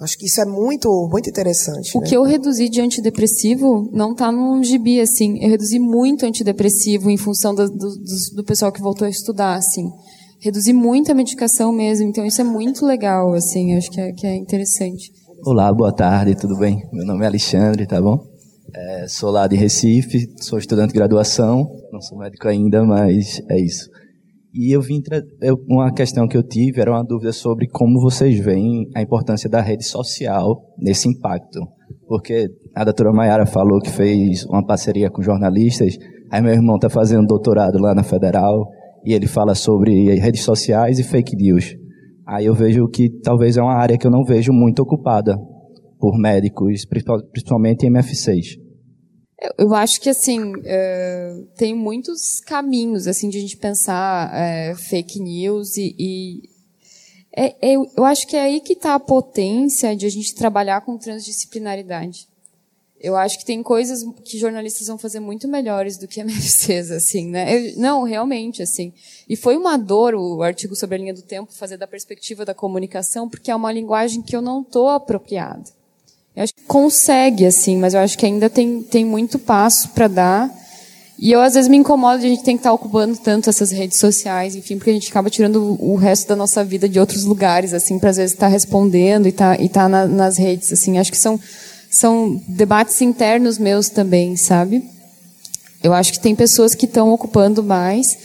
Acho 0.00 0.16
que 0.16 0.26
isso 0.26 0.40
é 0.40 0.46
muito, 0.46 0.88
muito 1.10 1.28
interessante. 1.28 1.94
O 1.96 2.00
né? 2.00 2.06
que 2.06 2.16
eu 2.16 2.22
reduzi 2.22 2.68
de 2.70 2.80
antidepressivo 2.80 3.90
não 3.92 4.12
está 4.12 4.30
no 4.30 4.62
gibi, 4.62 5.00
assim. 5.00 5.42
Eu 5.42 5.50
reduzi 5.50 5.78
muito 5.78 6.24
antidepressivo 6.24 7.10
em 7.10 7.18
função 7.18 7.54
do, 7.54 7.68
do, 7.68 7.88
do 8.36 8.44
pessoal 8.44 8.72
que 8.72 8.80
voltou 8.80 9.06
a 9.06 9.10
estudar, 9.10 9.56
assim. 9.56 9.90
Reduzi 10.38 10.72
muito 10.72 11.10
a 11.10 11.14
medicação 11.14 11.70
mesmo, 11.72 12.06
então 12.06 12.24
isso 12.24 12.40
é 12.40 12.44
muito 12.44 12.86
legal, 12.86 13.34
assim. 13.34 13.76
Acho 13.76 13.90
que 13.90 14.00
é, 14.00 14.12
que 14.12 14.26
é 14.26 14.36
interessante. 14.36 15.12
Olá, 15.44 15.70
boa 15.72 15.92
tarde, 15.92 16.34
tudo 16.34 16.56
bem? 16.56 16.88
Meu 16.92 17.04
nome 17.04 17.24
é 17.24 17.26
Alexandre, 17.26 17.86
tá 17.86 18.00
bom? 18.00 18.29
É, 18.74 19.08
sou 19.08 19.30
lá 19.30 19.46
de 19.46 19.56
Recife, 19.56 20.28
sou 20.40 20.58
estudante 20.58 20.92
de 20.92 20.98
graduação, 20.98 21.66
não 21.92 22.00
sou 22.00 22.18
médico 22.18 22.46
ainda, 22.46 22.84
mas 22.84 23.42
é 23.50 23.60
isso. 23.60 23.90
E 24.52 24.74
eu 24.74 24.80
vim 24.80 25.00
uma 25.68 25.92
questão 25.92 26.26
que 26.26 26.36
eu 26.36 26.42
tive 26.42 26.80
era 26.80 26.90
uma 26.90 27.04
dúvida 27.04 27.32
sobre 27.32 27.68
como 27.68 28.00
vocês 28.00 28.38
veem 28.38 28.88
a 28.94 29.02
importância 29.02 29.48
da 29.48 29.60
rede 29.60 29.84
social 29.84 30.60
nesse 30.78 31.08
impacto, 31.08 31.60
porque 32.08 32.48
a 32.74 32.84
doutora 32.84 33.12
Maiara 33.12 33.46
falou 33.46 33.80
que 33.80 33.90
fez 33.90 34.44
uma 34.46 34.64
parceria 34.64 35.10
com 35.10 35.22
jornalistas, 35.22 35.96
aí 36.30 36.42
meu 36.42 36.52
irmão 36.52 36.76
está 36.76 36.90
fazendo 36.90 37.26
doutorado 37.26 37.78
lá 37.78 37.94
na 37.94 38.02
Federal 38.02 38.68
e 39.04 39.12
ele 39.12 39.26
fala 39.26 39.54
sobre 39.54 40.14
redes 40.16 40.42
sociais 40.42 40.98
e 40.98 41.04
fake 41.04 41.36
news. 41.36 41.76
Aí 42.26 42.46
eu 42.46 42.54
vejo 42.54 42.86
que 42.88 43.08
talvez 43.22 43.56
é 43.56 43.62
uma 43.62 43.74
área 43.74 43.98
que 43.98 44.06
eu 44.06 44.10
não 44.10 44.24
vejo 44.24 44.52
muito 44.52 44.80
ocupada 44.80 45.36
por 45.98 46.18
médicos, 46.18 46.84
principalmente 47.32 47.86
em 47.86 47.92
MF6? 47.92 48.59
Eu 49.56 49.74
acho 49.74 50.00
que 50.00 50.10
assim 50.10 50.54
uh, 50.54 51.46
tem 51.56 51.74
muitos 51.74 52.40
caminhos 52.40 53.06
assim 53.06 53.30
de 53.30 53.38
a 53.38 53.40
gente 53.40 53.56
pensar 53.56 54.30
uh, 54.30 54.76
fake 54.76 55.18
news 55.18 55.76
e, 55.78 55.94
e 55.98 56.50
é, 57.32 57.54
é, 57.60 57.74
eu 57.74 58.04
acho 58.04 58.26
que 58.26 58.36
é 58.36 58.42
aí 58.42 58.60
que 58.60 58.72
está 58.74 58.94
a 58.94 59.00
potência 59.00 59.94
de 59.94 60.04
a 60.04 60.10
gente 60.10 60.34
trabalhar 60.34 60.80
com 60.82 60.98
transdisciplinaridade. 60.98 62.28
Eu 63.00 63.16
acho 63.16 63.38
que 63.38 63.46
tem 63.46 63.62
coisas 63.62 64.04
que 64.24 64.36
jornalistas 64.36 64.86
vão 64.88 64.98
fazer 64.98 65.20
muito 65.20 65.48
melhores 65.48 65.96
do 65.96 66.06
que 66.06 66.20
MFCs, 66.20 66.90
assim, 66.92 67.28
né? 67.28 67.56
Eu, 67.56 67.78
não, 67.78 68.02
realmente, 68.02 68.62
assim. 68.62 68.92
E 69.26 69.36
foi 69.36 69.56
uma 69.56 69.78
dor 69.78 70.14
o 70.14 70.42
artigo 70.42 70.76
sobre 70.76 70.96
a 70.96 70.98
linha 70.98 71.14
do 71.14 71.22
tempo 71.22 71.50
fazer 71.54 71.78
da 71.78 71.86
perspectiva 71.86 72.44
da 72.44 72.52
comunicação, 72.52 73.26
porque 73.26 73.50
é 73.50 73.56
uma 73.56 73.72
linguagem 73.72 74.20
que 74.20 74.36
eu 74.36 74.42
não 74.42 74.60
estou 74.60 74.88
apropriada. 74.88 75.79
Eu 76.34 76.44
acho 76.44 76.54
que 76.54 76.62
consegue, 76.62 77.44
assim, 77.44 77.76
mas 77.76 77.94
eu 77.94 78.00
acho 78.00 78.16
que 78.16 78.24
ainda 78.24 78.48
tem, 78.48 78.82
tem 78.82 79.04
muito 79.04 79.38
passo 79.38 79.88
para 79.90 80.08
dar. 80.08 80.60
E 81.18 81.32
eu, 81.32 81.40
às 81.42 81.52
vezes, 81.52 81.68
me 81.68 81.76
incomodo 81.76 82.20
de 82.20 82.26
a 82.26 82.30
gente 82.30 82.42
ter 82.42 82.52
que 82.52 82.60
estar 82.60 82.72
ocupando 82.72 83.14
tanto 83.18 83.50
essas 83.50 83.70
redes 83.70 83.98
sociais, 83.98 84.56
enfim, 84.56 84.76
porque 84.76 84.88
a 84.88 84.94
gente 84.94 85.10
acaba 85.10 85.28
tirando 85.28 85.76
o 85.78 85.94
resto 85.96 86.28
da 86.28 86.34
nossa 86.34 86.64
vida 86.64 86.88
de 86.88 86.98
outros 86.98 87.24
lugares, 87.24 87.74
assim, 87.74 87.98
para 87.98 88.08
às 88.08 88.16
vezes 88.16 88.32
estar 88.32 88.48
respondendo 88.48 89.26
e 89.26 89.28
estar, 89.28 89.56
tá, 89.56 89.62
e 89.62 89.68
tá 89.68 89.88
na, 89.88 90.06
nas 90.06 90.38
redes, 90.38 90.72
assim. 90.72 90.96
Acho 90.96 91.10
que 91.10 91.18
são, 91.18 91.38
são 91.90 92.40
debates 92.48 93.02
internos 93.02 93.58
meus 93.58 93.90
também, 93.90 94.34
sabe? 94.34 94.82
Eu 95.82 95.92
acho 95.92 96.12
que 96.12 96.20
tem 96.20 96.34
pessoas 96.34 96.74
que 96.74 96.86
estão 96.86 97.10
ocupando 97.10 97.62
mais, 97.62 98.16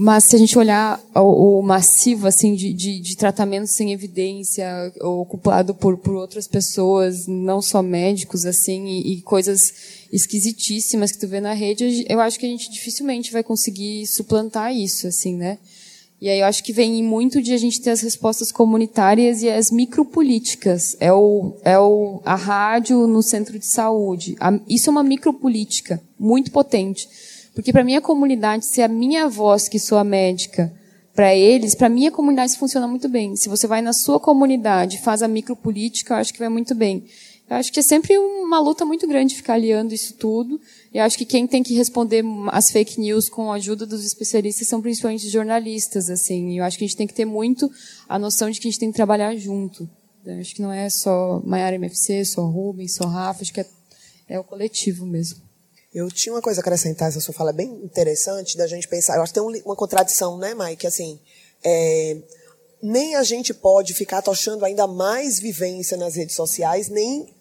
mas 0.00 0.22
se 0.22 0.36
a 0.36 0.38
gente 0.38 0.56
olhar 0.56 1.02
o, 1.12 1.58
o 1.58 1.62
massivo 1.62 2.28
assim 2.28 2.54
de, 2.54 2.72
de, 2.72 3.00
de, 3.00 3.16
tratamento 3.16 3.66
sem 3.66 3.92
evidência, 3.92 4.92
ocupado 5.00 5.74
por, 5.74 5.98
por 5.98 6.14
outras 6.14 6.46
pessoas, 6.46 7.26
não 7.26 7.60
só 7.60 7.82
médicos 7.82 8.46
assim, 8.46 8.86
e, 8.86 9.14
e, 9.14 9.22
coisas 9.22 10.06
esquisitíssimas 10.12 11.10
que 11.10 11.18
tu 11.18 11.26
vê 11.26 11.40
na 11.40 11.52
rede, 11.52 12.06
eu 12.08 12.20
acho 12.20 12.38
que 12.38 12.46
a 12.46 12.48
gente 12.48 12.70
dificilmente 12.70 13.32
vai 13.32 13.42
conseguir 13.42 14.06
suplantar 14.06 14.72
isso, 14.72 15.08
assim, 15.08 15.34
né? 15.34 15.58
E 16.20 16.28
aí 16.28 16.38
eu 16.38 16.46
acho 16.46 16.62
que 16.62 16.72
vem 16.72 17.02
muito 17.02 17.42
de 17.42 17.52
a 17.52 17.58
gente 17.58 17.80
ter 17.80 17.90
as 17.90 18.00
respostas 18.00 18.52
comunitárias 18.52 19.42
e 19.42 19.48
as 19.48 19.72
micropolíticas. 19.72 20.96
É 21.00 21.12
o, 21.12 21.56
é 21.64 21.76
o, 21.76 22.22
a 22.24 22.36
rádio 22.36 23.04
no 23.08 23.20
centro 23.20 23.58
de 23.58 23.66
saúde. 23.66 24.36
A, 24.38 24.60
isso 24.68 24.90
é 24.90 24.92
uma 24.92 25.02
micropolítica 25.02 26.00
muito 26.16 26.52
potente 26.52 27.08
porque 27.58 27.72
para 27.72 27.82
minha 27.82 28.00
comunidade, 28.00 28.66
se 28.66 28.80
a 28.80 28.86
minha 28.86 29.28
voz, 29.28 29.68
que 29.68 29.80
sou 29.80 29.98
a 29.98 30.04
médica, 30.04 30.72
para 31.12 31.34
eles, 31.34 31.74
para 31.74 31.88
minha 31.88 32.08
comunidade 32.08 32.52
isso 32.52 32.60
funciona 32.60 32.86
muito 32.86 33.08
bem. 33.08 33.34
Se 33.34 33.48
você 33.48 33.66
vai 33.66 33.82
na 33.82 33.92
sua 33.92 34.20
comunidade, 34.20 35.00
faz 35.00 35.24
a 35.24 35.26
micropolítica, 35.26 36.14
eu 36.14 36.18
acho 36.18 36.32
que 36.32 36.38
vai 36.38 36.48
muito 36.48 36.72
bem. 36.72 37.04
Eu 37.50 37.56
acho 37.56 37.72
que 37.72 37.80
é 37.80 37.82
sempre 37.82 38.16
uma 38.16 38.60
luta 38.60 38.84
muito 38.84 39.08
grande 39.08 39.34
ficar 39.34 39.54
aliando 39.54 39.92
isso 39.92 40.14
tudo. 40.14 40.60
Eu 40.94 41.02
acho 41.02 41.18
que 41.18 41.24
quem 41.24 41.48
tem 41.48 41.60
que 41.64 41.74
responder 41.74 42.24
as 42.52 42.70
fake 42.70 43.00
news 43.00 43.28
com 43.28 43.50
a 43.50 43.56
ajuda 43.56 43.84
dos 43.84 44.06
especialistas 44.06 44.68
são 44.68 44.80
principalmente 44.80 45.28
jornalistas, 45.28 46.08
assim. 46.08 46.56
Eu 46.56 46.62
acho 46.62 46.78
que 46.78 46.84
a 46.84 46.86
gente 46.86 46.96
tem 46.96 47.08
que 47.08 47.14
ter 47.14 47.24
muito 47.24 47.68
a 48.08 48.20
noção 48.20 48.48
de 48.48 48.60
que 48.60 48.68
a 48.68 48.70
gente 48.70 48.78
tem 48.78 48.92
que 48.92 48.96
trabalhar 48.96 49.34
junto. 49.34 49.90
Eu 50.24 50.38
acho 50.38 50.54
que 50.54 50.62
não 50.62 50.70
é 50.72 50.88
só 50.88 51.42
Maiara 51.44 51.74
MFC, 51.74 52.24
só 52.24 52.46
Rubens, 52.46 52.94
só 52.94 53.08
Rafa, 53.08 53.42
acho 53.42 53.52
que 53.52 53.62
é, 53.62 53.66
é 54.28 54.38
o 54.38 54.44
coletivo 54.44 55.04
mesmo. 55.04 55.47
Eu 55.92 56.10
tinha 56.10 56.34
uma 56.34 56.42
coisa 56.42 56.60
a 56.60 56.62
acrescentar, 56.62 57.08
essa 57.08 57.20
sua 57.20 57.32
fala 57.32 57.50
é 57.50 57.54
bem 57.54 57.68
interessante 57.82 58.56
da 58.58 58.66
gente 58.66 58.86
pensar. 58.86 59.16
Eu 59.16 59.22
acho 59.22 59.32
que 59.32 59.40
tem 59.40 59.62
uma 59.64 59.76
contradição, 59.76 60.36
né, 60.36 60.54
Mike? 60.54 60.86
Assim, 60.86 61.18
é, 61.64 62.18
nem 62.82 63.16
a 63.16 63.22
gente 63.22 63.54
pode 63.54 63.94
ficar 63.94 64.20
tochando 64.20 64.64
ainda 64.64 64.86
mais 64.86 65.38
vivência 65.38 65.96
nas 65.96 66.14
redes 66.14 66.36
sociais, 66.36 66.88
nem 66.88 67.34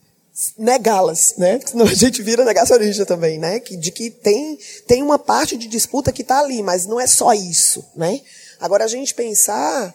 negá-las, 0.57 1.35
né? 1.37 1.59
Senão 1.65 1.85
a 1.85 1.93
gente 1.93 2.21
vira 2.21 2.45
negacionista 2.45 3.05
também, 3.05 3.37
né? 3.37 3.59
Que, 3.59 3.75
de 3.75 3.91
que 3.91 4.09
tem, 4.09 4.57
tem 4.87 5.03
uma 5.03 5.19
parte 5.19 5.57
de 5.57 5.67
disputa 5.67 6.13
que 6.13 6.21
está 6.21 6.39
ali, 6.39 6.63
mas 6.63 6.85
não 6.85 6.99
é 6.99 7.07
só 7.07 7.33
isso, 7.33 7.85
né? 7.95 8.21
Agora, 8.59 8.85
a 8.85 8.87
gente 8.87 9.13
pensar, 9.13 9.93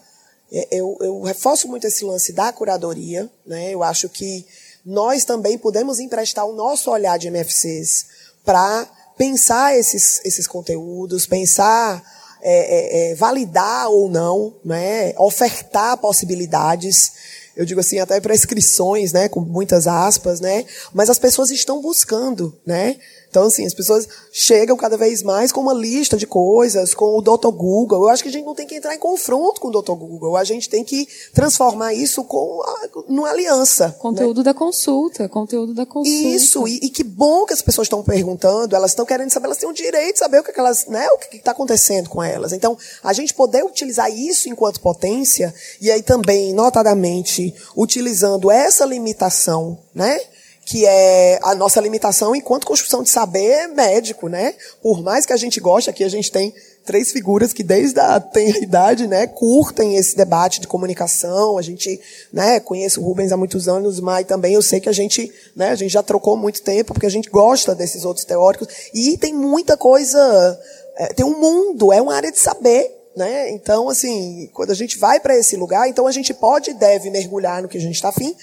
é, 0.52 0.68
eu, 0.70 0.98
eu 1.00 1.22
reforço 1.22 1.66
muito 1.68 1.86
esse 1.86 2.04
lance 2.04 2.34
da 2.34 2.52
curadoria, 2.52 3.30
né? 3.46 3.70
Eu 3.70 3.82
acho 3.82 4.10
que 4.10 4.44
nós 4.84 5.24
também 5.24 5.56
podemos 5.56 5.98
emprestar 6.00 6.44
o 6.44 6.52
nosso 6.52 6.90
olhar 6.90 7.18
de 7.18 7.28
MFCs 7.28 8.06
para 8.44 8.88
pensar 9.16 9.76
esses, 9.76 10.20
esses 10.24 10.46
conteúdos, 10.46 11.26
pensar, 11.26 12.02
é, 12.42 13.10
é, 13.10 13.12
é, 13.12 13.14
validar 13.14 13.88
ou 13.88 14.08
não, 14.08 14.54
né? 14.64 15.14
ofertar 15.16 15.96
possibilidades 15.98 17.12
eu 17.56 17.64
digo 17.64 17.80
assim, 17.80 17.98
até 17.98 18.18
prescrições, 18.20 19.12
né, 19.12 19.28
com 19.28 19.40
muitas 19.40 19.86
aspas, 19.86 20.40
né, 20.40 20.64
mas 20.92 21.10
as 21.10 21.18
pessoas 21.18 21.50
estão 21.50 21.82
buscando, 21.82 22.58
né, 22.66 22.96
então, 23.32 23.44
assim, 23.44 23.64
as 23.64 23.72
pessoas 23.72 24.06
chegam 24.30 24.76
cada 24.76 24.94
vez 24.94 25.22
mais 25.22 25.50
com 25.50 25.62
uma 25.62 25.72
lista 25.72 26.18
de 26.18 26.26
coisas, 26.26 26.92
com 26.92 27.16
o 27.16 27.22
Dr. 27.22 27.48
Google. 27.48 28.02
Eu 28.02 28.08
acho 28.10 28.22
que 28.22 28.28
a 28.28 28.32
gente 28.32 28.44
não 28.44 28.54
tem 28.54 28.66
que 28.66 28.74
entrar 28.74 28.94
em 28.94 28.98
confronto 28.98 29.58
com 29.58 29.68
o 29.68 29.70
Dr. 29.70 29.92
Google. 29.92 30.36
A 30.36 30.44
gente 30.44 30.68
tem 30.68 30.84
que 30.84 31.08
transformar 31.32 31.94
isso 31.94 32.24
com 32.24 32.62
a, 32.62 32.88
numa 33.08 33.30
aliança. 33.30 33.96
Conteúdo 33.98 34.38
né? 34.38 34.44
da 34.44 34.52
consulta, 34.52 35.30
conteúdo 35.30 35.72
da 35.72 35.86
consulta. 35.86 36.28
Isso, 36.28 36.68
e, 36.68 36.76
e 36.82 36.90
que 36.90 37.02
bom 37.02 37.46
que 37.46 37.54
as 37.54 37.62
pessoas 37.62 37.86
estão 37.86 38.02
perguntando, 38.02 38.76
elas 38.76 38.90
estão 38.90 39.06
querendo 39.06 39.30
saber, 39.30 39.46
elas 39.46 39.56
têm 39.56 39.70
o 39.70 39.72
direito 39.72 40.12
de 40.12 40.18
saber 40.18 40.40
o 40.40 40.44
que, 40.44 40.50
é 40.50 40.52
que 40.52 40.60
elas, 40.60 40.84
né, 40.86 41.08
o 41.12 41.16
que 41.16 41.38
está 41.38 41.52
acontecendo 41.52 42.10
com 42.10 42.22
elas. 42.22 42.52
Então, 42.52 42.76
a 43.02 43.14
gente 43.14 43.32
poder 43.32 43.64
utilizar 43.64 44.14
isso 44.14 44.50
enquanto 44.50 44.78
potência, 44.78 45.54
e 45.80 45.90
aí 45.90 46.02
também, 46.02 46.52
notadamente, 46.52 47.54
utilizando 47.74 48.50
essa 48.50 48.84
limitação, 48.84 49.78
né? 49.94 50.20
Que 50.64 50.86
é 50.86 51.40
a 51.42 51.54
nossa 51.54 51.80
limitação 51.80 52.34
enquanto 52.36 52.66
construção 52.66 53.02
de 53.02 53.10
saber 53.10 53.66
médico, 53.68 54.28
né? 54.28 54.54
Por 54.80 55.02
mais 55.02 55.26
que 55.26 55.32
a 55.32 55.36
gente 55.36 55.60
goste, 55.60 55.90
aqui 55.90 56.04
a 56.04 56.08
gente 56.08 56.30
tem 56.30 56.54
três 56.84 57.12
figuras 57.12 57.52
que 57.52 57.62
desde 57.62 57.98
a 58.00 58.20
tenra 58.20 58.58
idade, 58.58 59.06
né, 59.06 59.26
curtem 59.26 59.96
esse 59.96 60.16
debate 60.16 60.60
de 60.60 60.66
comunicação. 60.66 61.58
A 61.58 61.62
gente, 61.62 62.00
né, 62.32 62.60
conhece 62.60 62.98
o 62.98 63.02
Rubens 63.02 63.32
há 63.32 63.36
muitos 63.36 63.68
anos, 63.68 64.00
mas 64.00 64.26
também 64.26 64.54
eu 64.54 64.62
sei 64.62 64.80
que 64.80 64.88
a 64.88 64.92
gente, 64.92 65.32
né, 65.54 65.70
a 65.70 65.74
gente 65.74 65.92
já 65.92 66.02
trocou 66.02 66.36
muito 66.36 66.62
tempo 66.62 66.92
porque 66.92 67.06
a 67.06 67.10
gente 67.10 67.30
gosta 67.30 67.74
desses 67.74 68.04
outros 68.04 68.24
teóricos 68.24 68.68
e 68.94 69.16
tem 69.16 69.32
muita 69.32 69.76
coisa, 69.76 70.60
é, 70.96 71.06
tem 71.08 71.24
um 71.24 71.38
mundo, 71.38 71.92
é 71.92 72.00
uma 72.00 72.14
área 72.14 72.30
de 72.30 72.38
saber, 72.38 72.90
né? 73.16 73.50
Então, 73.50 73.88
assim, 73.88 74.48
quando 74.54 74.70
a 74.70 74.74
gente 74.74 74.98
vai 74.98 75.20
para 75.20 75.36
esse 75.36 75.56
lugar, 75.56 75.88
então 75.88 76.06
a 76.06 76.12
gente 76.12 76.32
pode 76.32 76.70
e 76.70 76.74
deve 76.74 77.10
mergulhar 77.10 77.62
no 77.62 77.68
que 77.68 77.78
a 77.78 77.80
gente 77.80 77.94
está 77.94 78.08
afim, 78.08 78.34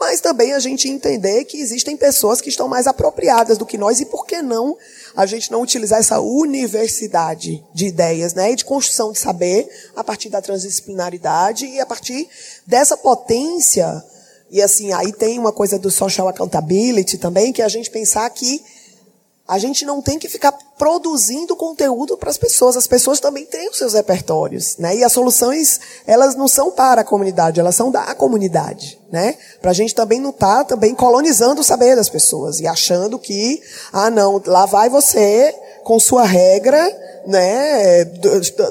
mas 0.00 0.22
também 0.22 0.54
a 0.54 0.58
gente 0.58 0.88
entender 0.88 1.44
que 1.44 1.60
existem 1.60 1.94
pessoas 1.94 2.40
que 2.40 2.48
estão 2.48 2.66
mais 2.66 2.86
apropriadas 2.86 3.58
do 3.58 3.66
que 3.66 3.76
nós 3.76 4.00
e 4.00 4.06
por 4.06 4.24
que 4.24 4.40
não 4.40 4.78
a 5.14 5.26
gente 5.26 5.52
não 5.52 5.60
utilizar 5.60 5.98
essa 5.98 6.20
universidade 6.20 7.62
de 7.74 7.86
ideias, 7.86 8.32
né, 8.32 8.50
e 8.50 8.56
de 8.56 8.64
construção 8.64 9.12
de 9.12 9.18
saber 9.18 9.68
a 9.94 10.02
partir 10.02 10.30
da 10.30 10.40
transdisciplinaridade 10.40 11.66
e 11.66 11.78
a 11.78 11.84
partir 11.84 12.26
dessa 12.66 12.96
potência. 12.96 14.02
E 14.50 14.62
assim 14.62 14.90
aí 14.94 15.12
tem 15.12 15.38
uma 15.38 15.52
coisa 15.52 15.78
do 15.78 15.90
social 15.90 16.28
accountability 16.28 17.18
também 17.18 17.52
que 17.52 17.60
é 17.60 17.64
a 17.66 17.68
gente 17.68 17.90
pensar 17.90 18.28
que 18.30 18.64
a 19.50 19.58
gente 19.58 19.84
não 19.84 20.00
tem 20.00 20.16
que 20.16 20.28
ficar 20.28 20.52
produzindo 20.78 21.56
conteúdo 21.56 22.16
para 22.16 22.30
as 22.30 22.38
pessoas. 22.38 22.76
As 22.76 22.86
pessoas 22.86 23.18
também 23.18 23.44
têm 23.44 23.68
os 23.68 23.78
seus 23.78 23.94
repertórios, 23.94 24.76
né? 24.78 24.96
E 24.96 25.02
as 25.02 25.12
soluções, 25.12 25.80
elas 26.06 26.36
não 26.36 26.46
são 26.46 26.70
para 26.70 27.00
a 27.00 27.04
comunidade, 27.04 27.58
elas 27.58 27.74
são 27.74 27.90
da 27.90 28.14
comunidade, 28.14 29.00
né? 29.10 29.34
Para 29.60 29.72
a 29.72 29.74
gente 29.74 29.92
também 29.92 30.20
não 30.20 30.30
estar 30.30 30.58
tá, 30.58 30.64
também 30.64 30.94
colonizando 30.94 31.62
o 31.62 31.64
saber 31.64 31.96
das 31.96 32.08
pessoas 32.08 32.60
e 32.60 32.66
achando 32.68 33.18
que, 33.18 33.60
ah, 33.92 34.08
não, 34.08 34.40
lá 34.46 34.66
vai 34.66 34.88
você 34.88 35.52
com 35.84 35.98
sua 35.98 36.24
regra, 36.24 36.80
né, 37.26 38.04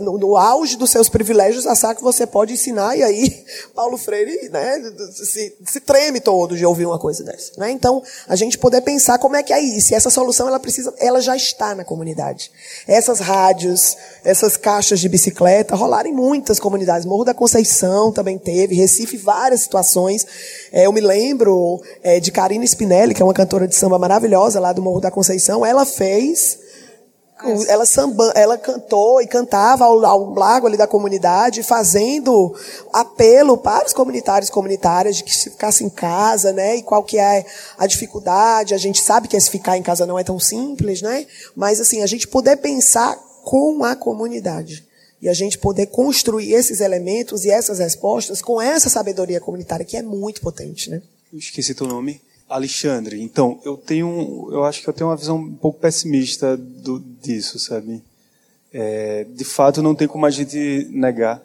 no, 0.01 0.17
no, 0.17 0.37
auge 0.37 0.75
dos 0.77 0.89
seus 0.89 1.09
privilégios, 1.09 1.67
achar 1.67 1.95
que 1.95 2.01
você 2.01 2.25
pode 2.25 2.53
ensinar, 2.53 2.97
e 2.97 3.03
aí 3.03 3.45
Paulo 3.75 3.97
Freire 3.97 4.49
né, 4.49 4.81
se, 5.11 5.55
se 5.65 5.79
treme 5.79 6.19
todo 6.19 6.57
de 6.57 6.65
ouvir 6.65 6.85
uma 6.85 6.99
coisa 6.99 7.23
dessa. 7.23 7.51
Né? 7.57 7.71
Então, 7.71 8.01
a 8.27 8.35
gente 8.35 8.57
poder 8.57 8.81
pensar 8.81 9.19
como 9.19 9.35
é 9.35 9.43
que 9.43 9.53
é 9.53 9.59
isso. 9.59 9.91
E 9.91 9.95
essa 9.95 10.09
solução, 10.09 10.47
ela 10.47 10.59
precisa, 10.59 10.93
ela 10.97 11.21
já 11.21 11.35
está 11.35 11.75
na 11.75 11.83
comunidade. 11.83 12.51
Essas 12.87 13.19
rádios, 13.19 13.95
essas 14.23 14.57
caixas 14.57 14.99
de 14.99 15.09
bicicleta, 15.09 15.75
rolaram 15.75 16.09
em 16.09 16.13
muitas 16.13 16.59
comunidades. 16.59 17.05
Morro 17.05 17.25
da 17.25 17.33
Conceição 17.33 18.11
também 18.11 18.37
teve, 18.37 18.75
Recife, 18.75 19.17
várias 19.17 19.61
situações. 19.61 20.25
É, 20.71 20.85
eu 20.85 20.91
me 20.91 21.01
lembro 21.01 21.81
é, 22.03 22.19
de 22.19 22.31
Karina 22.31 22.63
Spinelli, 22.65 23.13
que 23.13 23.21
é 23.21 23.25
uma 23.25 23.33
cantora 23.33 23.67
de 23.67 23.75
samba 23.75 23.99
maravilhosa 23.99 24.59
lá 24.59 24.73
do 24.73 24.81
Morro 24.81 24.99
da 24.99 25.11
Conceição, 25.11 25.65
ela 25.65 25.85
fez 25.85 26.68
ela, 27.67 27.85
samba, 27.85 28.31
ela 28.35 28.57
cantou 28.57 29.21
e 29.21 29.27
cantava 29.27 29.85
ao, 29.85 30.05
ao 30.05 30.33
largo 30.33 30.67
ali 30.67 30.75
da 30.75 30.87
comunidade, 30.87 31.63
fazendo 31.63 32.53
apelo 32.91 33.57
para 33.57 33.85
os 33.85 33.93
comunitários 33.93 34.49
e 34.49 34.51
comunitárias 34.51 35.15
de 35.15 35.23
que 35.23 35.35
se 35.35 35.49
ficasse 35.49 35.83
em 35.83 35.89
casa, 35.89 36.51
né? 36.51 36.75
E 36.75 36.83
qual 36.83 37.03
que 37.03 37.17
é 37.17 37.45
a 37.77 37.87
dificuldade. 37.87 38.73
A 38.73 38.77
gente 38.77 39.01
sabe 39.01 39.27
que 39.27 39.37
esse 39.37 39.49
ficar 39.49 39.77
em 39.77 39.83
casa 39.83 40.05
não 40.05 40.19
é 40.19 40.23
tão 40.23 40.39
simples, 40.39 41.01
né? 41.01 41.25
Mas 41.55 41.79
assim, 41.79 42.01
a 42.01 42.07
gente 42.07 42.27
poder 42.27 42.57
pensar 42.57 43.17
com 43.43 43.83
a 43.83 43.95
comunidade. 43.95 44.87
E 45.21 45.27
a 45.27 45.33
gente 45.33 45.57
poder 45.57 45.87
construir 45.87 46.53
esses 46.53 46.79
elementos 46.79 47.43
e 47.43 47.49
essas 47.49 47.79
respostas 47.79 48.41
com 48.41 48.61
essa 48.61 48.89
sabedoria 48.89 49.39
comunitária 49.39 49.85
que 49.85 49.97
é 49.97 50.01
muito 50.01 50.39
potente, 50.39 50.89
né? 50.89 51.01
Eu 51.31 51.39
esqueci 51.39 51.73
teu 51.73 51.87
nome. 51.87 52.21
Alexandre, 52.49 53.21
então, 53.21 53.59
eu 53.63 53.77
tenho, 53.77 54.49
eu 54.51 54.65
acho 54.65 54.81
que 54.81 54.89
eu 54.89 54.93
tenho 54.93 55.09
uma 55.09 55.15
visão 55.15 55.37
um 55.37 55.53
pouco 55.53 55.79
pessimista 55.79 56.57
do, 56.57 56.99
disso, 56.99 57.59
sabe? 57.59 58.03
É, 58.73 59.25
de 59.35 59.45
fato, 59.45 59.83
não 59.83 59.93
tem 59.93 60.07
como 60.07 60.25
a 60.25 60.31
gente 60.31 60.87
negar 60.89 61.41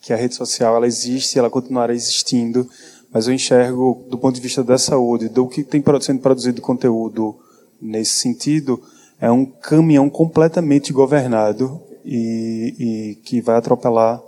que 0.00 0.12
a 0.12 0.16
rede 0.16 0.34
social 0.34 0.74
ela 0.74 0.86
existe, 0.86 1.38
ela 1.38 1.48
continuará 1.48 1.94
existindo, 1.94 2.68
mas 3.12 3.28
eu 3.28 3.34
enxergo, 3.34 4.04
do 4.10 4.18
ponto 4.18 4.34
de 4.34 4.40
vista 4.40 4.64
da 4.64 4.76
saúde, 4.76 5.28
do 5.28 5.46
que 5.46 5.62
tem 5.62 5.82
sendo 6.00 6.20
produzido 6.20 6.60
conteúdo 6.60 7.38
nesse 7.80 8.16
sentido, 8.16 8.82
é 9.20 9.30
um 9.30 9.46
caminhão 9.46 10.10
completamente 10.10 10.92
governado 10.92 11.80
e, 12.04 12.74
e 12.78 13.14
que 13.22 13.40
vai 13.40 13.56
atropelar 13.56 14.20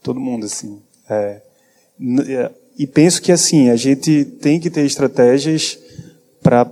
todo 0.00 0.20
mundo, 0.20 0.46
assim. 0.46 0.80
É, 1.10 1.42
é 2.28 2.52
e 2.78 2.86
penso 2.86 3.22
que 3.22 3.32
assim, 3.32 3.70
a 3.70 3.76
gente 3.76 4.24
tem 4.24 4.58
que 4.58 4.70
ter 4.70 4.84
estratégias 4.84 5.78
para 6.42 6.70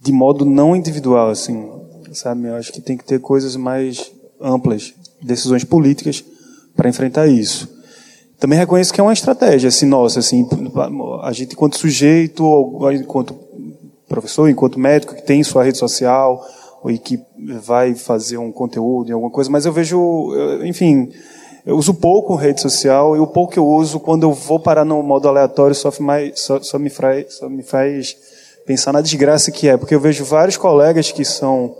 de 0.00 0.10
modo 0.10 0.44
não 0.44 0.74
individual, 0.74 1.30
assim, 1.30 1.70
sabe? 2.12 2.46
Eu 2.46 2.56
acho 2.56 2.72
que 2.72 2.80
tem 2.80 2.96
que 2.96 3.04
ter 3.04 3.20
coisas 3.20 3.54
mais 3.54 4.10
amplas, 4.40 4.92
decisões 5.22 5.62
políticas 5.62 6.24
para 6.74 6.88
enfrentar 6.88 7.28
isso. 7.28 7.68
Também 8.38 8.58
reconheço 8.58 8.92
que 8.92 9.00
é 9.00 9.04
uma 9.04 9.12
estratégia, 9.12 9.68
assim, 9.68 9.86
nossa, 9.86 10.18
assim, 10.18 10.48
a 11.22 11.32
gente 11.32 11.52
enquanto 11.52 11.78
sujeito, 11.78 12.44
enquanto 12.92 13.36
professor, 14.08 14.48
enquanto 14.48 14.80
médico 14.80 15.14
que 15.14 15.22
tem 15.22 15.44
sua 15.44 15.62
rede 15.62 15.78
social, 15.78 16.44
ou 16.82 16.92
que 16.98 17.20
vai 17.60 17.94
fazer 17.94 18.38
um 18.38 18.50
conteúdo 18.50 19.10
em 19.10 19.12
alguma 19.12 19.30
coisa, 19.30 19.48
mas 19.48 19.64
eu 19.64 19.72
vejo, 19.72 20.32
enfim, 20.64 21.10
eu 21.64 21.76
uso 21.76 21.94
pouco 21.94 22.34
rede 22.34 22.60
social 22.60 23.16
e 23.16 23.20
o 23.20 23.26
pouco 23.26 23.52
que 23.52 23.58
eu 23.58 23.66
uso, 23.66 24.00
quando 24.00 24.24
eu 24.24 24.32
vou 24.32 24.58
parar 24.58 24.84
no 24.84 25.02
modo 25.02 25.28
aleatório, 25.28 25.74
só, 25.74 25.92
mais, 26.00 26.40
só, 26.40 26.60
só, 26.60 26.78
me, 26.78 26.90
faz, 26.90 27.34
só 27.34 27.48
me 27.48 27.62
faz 27.62 28.16
pensar 28.66 28.92
na 28.92 29.00
desgraça 29.00 29.52
que 29.52 29.68
é. 29.68 29.76
Porque 29.76 29.94
eu 29.94 30.00
vejo 30.00 30.24
vários 30.24 30.56
colegas 30.56 31.12
que 31.12 31.24
são 31.24 31.74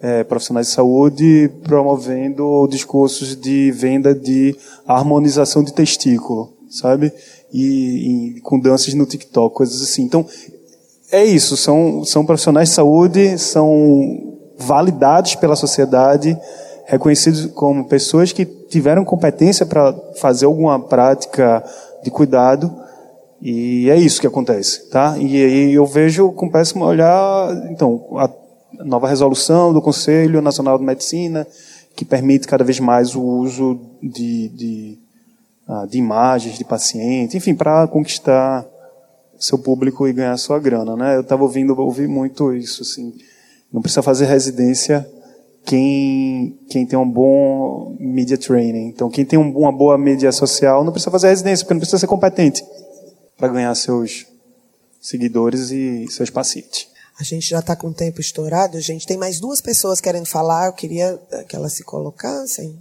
é, 0.00 0.24
profissionais 0.24 0.68
de 0.68 0.72
saúde 0.72 1.50
promovendo 1.64 2.66
discursos 2.68 3.36
de 3.36 3.70
venda 3.72 4.14
de 4.14 4.56
harmonização 4.86 5.62
de 5.62 5.72
testículo, 5.72 6.54
sabe? 6.70 7.12
E, 7.52 8.36
e 8.36 8.40
com 8.40 8.58
danças 8.58 8.94
no 8.94 9.04
TikTok, 9.04 9.54
coisas 9.54 9.82
assim. 9.82 10.02
Então, 10.02 10.26
é 11.12 11.24
isso. 11.24 11.58
São, 11.58 12.04
são 12.04 12.24
profissionais 12.24 12.70
de 12.70 12.74
saúde, 12.74 13.38
são 13.38 14.34
validados 14.58 15.34
pela 15.34 15.56
sociedade, 15.56 16.38
reconhecidos 16.86 17.46
como 17.46 17.86
pessoas 17.86 18.32
que 18.32 18.44
tiveram 18.44 19.04
competência 19.04 19.66
para 19.66 19.92
fazer 20.20 20.46
alguma 20.46 20.78
prática 20.80 21.62
de 22.02 22.10
cuidado 22.10 22.74
e 23.40 23.90
é 23.90 23.96
isso 23.96 24.20
que 24.20 24.26
acontece, 24.26 24.88
tá? 24.88 25.16
E 25.18 25.36
aí 25.36 25.72
eu 25.74 25.84
vejo 25.84 26.32
com 26.32 26.48
péssimo 26.48 26.84
olhar, 26.84 27.70
então, 27.70 28.06
a 28.16 28.30
nova 28.84 29.08
resolução 29.08 29.72
do 29.72 29.82
Conselho 29.82 30.40
Nacional 30.40 30.78
de 30.78 30.84
Medicina 30.84 31.46
que 31.94 32.04
permite 32.04 32.46
cada 32.46 32.62
vez 32.62 32.78
mais 32.78 33.14
o 33.14 33.22
uso 33.22 33.80
de, 34.02 34.48
de, 34.50 34.98
ah, 35.66 35.86
de 35.88 35.98
imagens 35.98 36.58
de 36.58 36.64
paciente, 36.64 37.36
enfim, 37.36 37.54
para 37.54 37.86
conquistar 37.88 38.66
seu 39.38 39.58
público 39.58 40.06
e 40.06 40.12
ganhar 40.12 40.36
sua 40.36 40.58
grana, 40.58 40.94
né? 40.94 41.16
Eu 41.16 41.22
estava 41.22 41.42
ouvindo, 41.42 41.78
ouvi 41.78 42.06
muito 42.06 42.54
isso, 42.54 42.82
assim. 42.82 43.14
Não 43.72 43.80
precisa 43.80 44.02
fazer 44.02 44.26
residência 44.26 45.08
quem, 45.66 46.56
quem 46.70 46.86
tem 46.86 46.96
um 46.96 47.10
bom 47.10 47.96
media 47.98 48.38
training. 48.38 48.86
Então, 48.86 49.10
quem 49.10 49.24
tem 49.24 49.38
uma 49.38 49.72
boa 49.72 49.98
mídia 49.98 50.30
social 50.30 50.84
não 50.84 50.92
precisa 50.92 51.10
fazer 51.10 51.28
residência, 51.28 51.64
porque 51.64 51.74
não 51.74 51.80
precisa 51.80 51.98
ser 51.98 52.06
competente 52.06 52.64
para 53.36 53.48
ganhar 53.48 53.74
seus 53.74 54.26
seguidores 55.00 55.70
e 55.72 56.06
seus 56.08 56.30
pacientes. 56.30 56.86
A 57.18 57.24
gente 57.24 57.48
já 57.48 57.58
está 57.58 57.74
com 57.74 57.88
o 57.88 57.94
tempo 57.94 58.20
estourado. 58.20 58.78
A 58.78 58.80
gente 58.80 59.06
tem 59.06 59.16
mais 59.16 59.40
duas 59.40 59.60
pessoas 59.60 60.00
querendo 60.00 60.26
falar. 60.26 60.66
Eu 60.66 60.72
queria 60.72 61.18
que 61.48 61.56
elas 61.56 61.72
se 61.72 61.82
colocassem. 61.82 62.78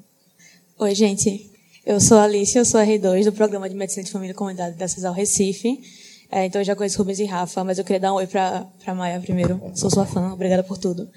Oi, 0.77 0.93
gente. 0.93 1.51
Eu 1.85 1.99
sou 1.99 2.17
a 2.17 2.23
Alice, 2.23 2.57
eu 2.57 2.65
sou 2.65 2.79
a 2.79 2.83
R2 2.83 3.25
do 3.25 3.31
Programa 3.31 3.69
de 3.69 3.75
Medicina 3.75 4.03
de 4.03 4.11
Família 4.11 4.31
e 4.31 4.35
Comunidade 4.35 4.75
da 4.75 4.87
CESAL 4.87 5.13
Recife. 5.13 5.79
É, 6.31 6.45
então 6.45 6.59
eu 6.59 6.65
já 6.65 6.75
conheço 6.75 6.97
Rubens 6.97 7.19
e 7.19 7.25
Rafa, 7.25 7.63
mas 7.63 7.77
eu 7.77 7.83
queria 7.83 7.99
dar 7.99 8.11
um 8.11 8.15
oi 8.15 8.25
para 8.27 8.67
a 8.85 8.95
Maia 8.95 9.19
primeiro. 9.19 9.61
Sou 9.75 9.89
sua 9.89 10.05
fã, 10.05 10.33
obrigada 10.33 10.63
por 10.63 10.77
tudo. 10.77 11.07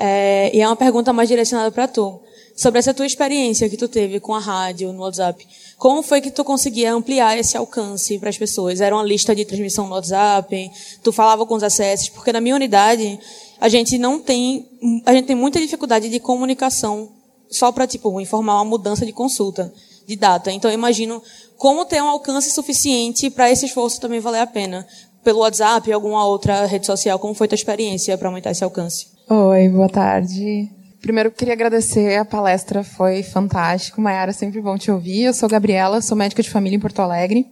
É, 0.00 0.50
e 0.54 0.60
é 0.60 0.66
uma 0.66 0.76
pergunta 0.76 1.12
mais 1.12 1.28
direcionada 1.28 1.72
para 1.72 1.88
tu. 1.88 2.20
Sobre 2.56 2.78
essa 2.78 2.94
tua 2.94 3.06
experiência 3.06 3.68
que 3.68 3.76
tu 3.76 3.88
teve 3.88 4.20
com 4.20 4.34
a 4.34 4.38
rádio 4.38 4.92
no 4.92 5.02
WhatsApp. 5.02 5.46
Como 5.76 6.02
foi 6.02 6.20
que 6.20 6.30
tu 6.30 6.44
conseguia 6.44 6.92
ampliar 6.92 7.36
esse 7.38 7.56
alcance 7.56 8.18
para 8.18 8.30
as 8.30 8.38
pessoas? 8.38 8.80
Era 8.80 8.94
uma 8.94 9.04
lista 9.04 9.34
de 9.34 9.44
transmissão 9.44 9.86
no 9.86 9.94
WhatsApp? 9.94 10.70
Tu 11.02 11.12
falava 11.12 11.46
com 11.46 11.54
os 11.54 11.62
acessos? 11.62 12.08
Porque 12.08 12.32
na 12.32 12.40
minha 12.40 12.54
unidade, 12.54 13.18
a 13.60 13.68
gente 13.68 13.96
não 13.96 14.20
tem, 14.20 14.68
a 15.06 15.12
gente 15.12 15.26
tem 15.26 15.36
muita 15.36 15.60
dificuldade 15.60 16.08
de 16.08 16.18
comunicação 16.18 17.10
só 17.48 17.70
para, 17.72 17.86
tipo, 17.86 18.20
informar 18.20 18.56
uma 18.56 18.64
mudança 18.64 19.06
de 19.06 19.12
consulta, 19.12 19.72
de 20.06 20.16
data. 20.16 20.50
Então, 20.50 20.70
eu 20.70 20.74
imagino 20.74 21.22
como 21.56 21.84
ter 21.84 22.02
um 22.02 22.08
alcance 22.08 22.50
suficiente 22.50 23.30
para 23.30 23.50
esse 23.50 23.66
esforço 23.66 24.00
também 24.00 24.20
valer 24.20 24.40
a 24.40 24.46
pena. 24.46 24.86
Pelo 25.22 25.40
WhatsApp, 25.40 25.92
alguma 25.92 26.26
outra 26.26 26.66
rede 26.66 26.86
social, 26.86 27.18
como 27.18 27.34
foi 27.34 27.48
tua 27.48 27.56
experiência 27.56 28.16
para 28.16 28.28
aumentar 28.28 28.50
esse 28.50 28.64
alcance? 28.64 29.17
Oi, 29.30 29.68
boa 29.68 29.90
tarde. 29.90 30.70
Primeiro, 31.02 31.30
queria 31.30 31.52
agradecer 31.52 32.16
a 32.16 32.24
palestra, 32.24 32.82
foi 32.82 33.22
fantástico. 33.22 34.00
Mayara, 34.00 34.32
sempre 34.32 34.58
bom 34.58 34.78
te 34.78 34.90
ouvir. 34.90 35.24
Eu 35.24 35.34
sou 35.34 35.46
Gabriela, 35.50 36.00
sou 36.00 36.16
médica 36.16 36.42
de 36.42 36.48
família 36.48 36.76
em 36.76 36.80
Porto 36.80 37.00
Alegre. 37.00 37.46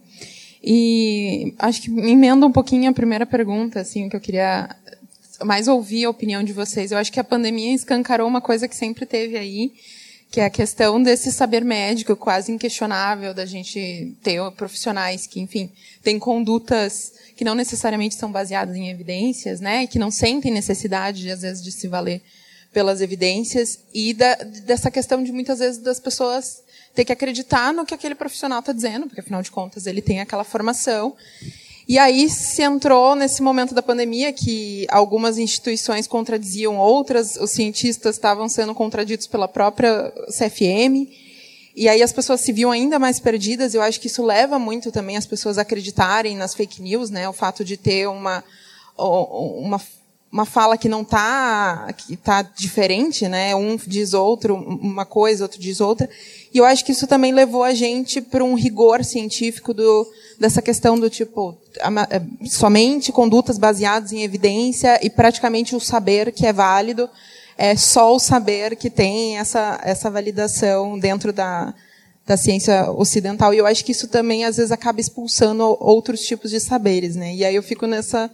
E 0.63 1.53
acho 1.59 1.83
que 1.83 1.91
emenda 1.91 2.47
um 2.47 2.51
pouquinho 2.51 2.89
a 2.89 2.93
primeira 2.93 3.27
pergunta, 3.27 3.79
assim, 3.79 4.09
que 4.09 4.15
eu 4.15 4.19
queria 4.19 4.75
mais 5.45 5.67
ouvir 5.67 6.05
a 6.05 6.09
opinião 6.09 6.41
de 6.41 6.51
vocês. 6.51 6.91
Eu 6.91 6.97
acho 6.97 7.13
que 7.13 7.19
a 7.19 7.23
pandemia 7.23 7.75
escancarou 7.75 8.27
uma 8.27 8.41
coisa 8.41 8.67
que 8.67 8.75
sempre 8.75 9.05
teve 9.05 9.37
aí, 9.37 9.71
que 10.29 10.41
é 10.41 10.45
a 10.45 10.49
questão 10.49 11.01
desse 11.01 11.31
saber 11.31 11.63
médico 11.63 12.15
quase 12.15 12.51
inquestionável 12.51 13.33
da 13.33 13.45
gente 13.45 14.15
ter 14.21 14.39
profissionais 14.51 15.25
que, 15.25 15.39
enfim, 15.39 15.71
têm 16.03 16.19
condutas 16.19 17.13
que 17.35 17.45
não 17.45 17.55
necessariamente 17.55 18.15
são 18.15 18.31
baseadas 18.31 18.75
em 18.75 18.89
evidências, 18.89 19.59
né, 19.59 19.83
e 19.83 19.87
que 19.87 19.99
não 19.99 20.11
sentem 20.11 20.51
necessidade 20.51 21.29
às 21.31 21.41
vezes 21.41 21.63
de 21.63 21.71
se 21.71 21.87
valer 21.87 22.21
pelas 22.73 23.01
evidências 23.01 23.79
e 23.93 24.13
da, 24.13 24.35
dessa 24.35 24.91
questão 24.91 25.23
de 25.23 25.31
muitas 25.31 25.59
vezes 25.59 25.81
das 25.81 25.99
pessoas 25.99 26.61
ter 26.93 27.05
que 27.05 27.13
acreditar 27.13 27.73
no 27.73 27.85
que 27.85 27.93
aquele 27.93 28.15
profissional 28.15 28.59
está 28.59 28.73
dizendo, 28.73 29.05
porque 29.05 29.21
afinal 29.21 29.41
de 29.41 29.51
contas 29.51 29.85
ele 29.85 30.01
tem 30.01 30.19
aquela 30.19 30.43
formação. 30.43 31.15
E 31.87 31.97
aí 31.97 32.29
se 32.29 32.61
entrou 32.61 33.15
nesse 33.15 33.41
momento 33.41 33.73
da 33.73 33.81
pandemia 33.81 34.33
que 34.33 34.85
algumas 34.89 35.37
instituições 35.37 36.05
contradiziam 36.05 36.77
outras, 36.77 37.37
os 37.37 37.51
cientistas 37.51 38.15
estavam 38.15 38.49
sendo 38.49 38.75
contraditos 38.75 39.25
pela 39.25 39.47
própria 39.47 40.11
CFM. 40.27 41.07
E 41.73 41.87
aí 41.87 42.03
as 42.03 42.11
pessoas 42.11 42.41
se 42.41 42.51
viam 42.51 42.71
ainda 42.71 42.99
mais 42.99 43.19
perdidas. 43.21 43.73
Eu 43.73 43.81
acho 43.81 44.01
que 44.01 44.07
isso 44.07 44.21
leva 44.21 44.59
muito 44.59 44.91
também 44.91 45.15
as 45.15 45.25
pessoas 45.25 45.57
a 45.57 45.61
acreditarem 45.61 46.35
nas 46.35 46.53
fake 46.53 46.81
news, 46.81 47.09
né? 47.09 47.29
O 47.29 47.33
fato 47.33 47.63
de 47.63 47.77
ter 47.77 48.07
uma 48.07 48.43
uma 48.97 49.79
uma 50.31 50.45
fala 50.45 50.77
que 50.77 50.89
não 50.89 51.01
está 51.01 51.91
que 51.93 52.15
tá 52.17 52.41
diferente, 52.41 53.27
né? 53.27 53.55
Um 53.55 53.77
diz 53.77 54.13
outro 54.13 54.55
uma 54.55 55.05
coisa, 55.05 55.43
outro 55.43 55.59
diz 55.59 55.79
outra. 55.79 56.09
E 56.53 56.57
eu 56.57 56.65
acho 56.65 56.83
que 56.83 56.91
isso 56.91 57.07
também 57.07 57.31
levou 57.31 57.63
a 57.63 57.73
gente 57.73 58.21
para 58.21 58.43
um 58.43 58.53
rigor 58.53 59.03
científico 59.03 59.73
do, 59.73 60.07
dessa 60.39 60.61
questão 60.61 60.99
do 60.99 61.09
tipo 61.09 61.57
é, 61.79 62.21
somente 62.47 63.11
condutas 63.11 63.57
baseadas 63.57 64.11
em 64.11 64.23
evidência 64.23 64.99
e 65.01 65.09
praticamente 65.09 65.75
o 65.75 65.79
saber 65.79 66.31
que 66.31 66.45
é 66.45 66.53
válido 66.53 67.09
é 67.57 67.75
só 67.75 68.13
o 68.13 68.19
saber 68.19 68.75
que 68.75 68.89
tem 68.89 69.37
essa 69.37 69.79
essa 69.83 70.09
validação 70.09 70.99
dentro 70.99 71.31
da 71.31 71.73
da 72.25 72.35
ciência 72.35 72.91
ocidental. 72.91 73.53
E 73.53 73.57
eu 73.57 73.65
acho 73.65 73.85
que 73.85 73.93
isso 73.93 74.09
também 74.09 74.43
às 74.43 74.57
vezes 74.57 74.73
acaba 74.73 74.99
expulsando 74.99 75.63
outros 75.79 76.19
tipos 76.19 76.51
de 76.51 76.59
saberes, 76.59 77.15
né? 77.15 77.33
E 77.33 77.45
aí 77.45 77.55
eu 77.55 77.63
fico 77.63 77.87
nessa 77.87 78.29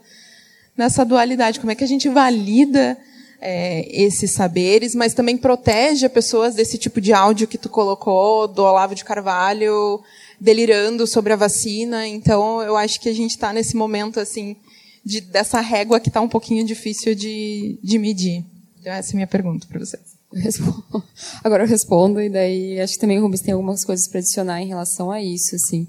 nessa 0.78 1.04
dualidade. 1.04 1.60
Como 1.60 1.72
é 1.72 1.76
que 1.76 1.84
a 1.84 1.88
gente 1.88 2.10
valida 2.10 2.98
é, 3.45 3.86
esses 3.91 4.32
saberes, 4.32 4.95
mas 4.95 5.14
também 5.14 5.36
protege 5.36 6.06
as 6.06 6.12
pessoas 6.12 6.56
desse 6.56 6.78
tipo 6.78 7.02
de 7.02 7.12
áudio 7.12 7.45
que 7.45 7.58
tu 7.58 7.68
colocou, 7.68 8.48
do 8.48 8.64
Olavo 8.64 8.95
de 8.95 9.04
Carvalho, 9.04 10.02
delirando 10.40 11.06
sobre 11.06 11.34
a 11.34 11.36
vacina. 11.36 12.08
Então, 12.08 12.62
eu 12.62 12.78
acho 12.78 13.02
que 13.02 13.10
a 13.10 13.14
gente 13.14 13.32
está 13.32 13.52
nesse 13.52 13.76
momento 13.76 14.18
assim 14.20 14.56
de, 15.04 15.20
dessa 15.20 15.60
régua 15.60 16.00
que 16.00 16.08
está 16.08 16.22
um 16.22 16.30
pouquinho 16.30 16.66
difícil 16.66 17.14
de, 17.14 17.78
de 17.84 18.00
medir. 18.00 18.45
Então, 18.80 18.94
essa 18.94 19.12
é 19.12 19.14
a 19.14 19.16
minha 19.16 19.28
pergunta 19.28 19.68
para 19.68 19.80
vocês. 19.80 20.14
Agora 21.44 21.64
eu 21.64 21.68
respondo, 21.68 22.22
e 22.22 22.30
daí 22.30 22.80
acho 22.80 22.94
que 22.94 23.00
também 23.00 23.20
o 23.20 23.22
Rubens 23.22 23.41
tem 23.41 23.54
algumas 23.54 23.84
coisas 23.84 24.08
para 24.08 24.20
adicionar 24.20 24.62
em 24.62 24.68
relação 24.68 25.12
a 25.12 25.22
isso. 25.22 25.56
Assim. 25.56 25.86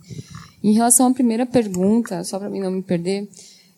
Em 0.63 0.73
relação 0.73 1.07
à 1.07 1.15
primeira 1.15 1.47
pergunta, 1.47 2.25
só 2.25 2.39
para 2.39 2.51
mim 2.51 2.59
não 2.59 2.73
me 2.73 2.83
perder, 2.83 3.29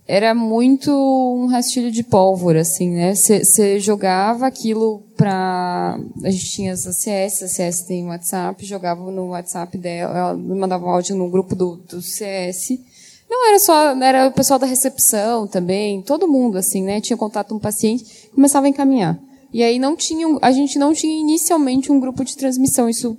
era 0.08 0.34
muito 0.34 0.90
um 0.92 1.46
rastilho 1.46 1.90
de 1.90 2.04
pólvora, 2.04 2.60
assim, 2.60 2.90
né? 2.90 3.14
Você 3.14 3.80
jogava 3.80 4.46
aquilo 4.46 5.02
para 5.16 5.98
a 6.22 6.30
gente 6.30 6.48
tinha 6.50 6.72
as 6.72 6.86
ACS, 6.86 7.42
a 7.42 7.64
ACS 7.64 7.80
tem 7.82 8.06
WhatsApp, 8.06 8.64
jogava 8.64 9.10
no 9.10 9.28
WhatsApp 9.28 9.76
dela, 9.76 10.16
ela 10.16 10.34
mandava 10.36 10.86
um 10.86 10.90
áudio 10.90 11.16
no 11.16 11.28
grupo 11.28 11.56
do, 11.56 11.76
do 11.76 12.00
CS. 12.00 12.78
Não 13.28 13.48
era 13.48 13.58
só, 13.58 14.00
era 14.00 14.28
o 14.28 14.32
pessoal 14.32 14.60
da 14.60 14.66
recepção 14.66 15.48
também, 15.48 16.00
todo 16.02 16.28
mundo, 16.28 16.56
assim, 16.56 16.82
né? 16.82 17.00
Tinha 17.00 17.16
contato 17.16 17.48
com 17.48 17.56
o 17.56 17.60
paciente, 17.60 18.30
começava 18.32 18.66
a 18.66 18.68
encaminhar. 18.68 19.18
E 19.52 19.62
aí 19.62 19.78
não 19.78 19.96
tinha, 19.96 20.26
a 20.40 20.52
gente 20.52 20.78
não 20.78 20.92
tinha 20.92 21.18
inicialmente 21.18 21.90
um 21.90 21.98
grupo 21.98 22.24
de 22.24 22.36
transmissão. 22.36 22.88
Isso 22.88 23.16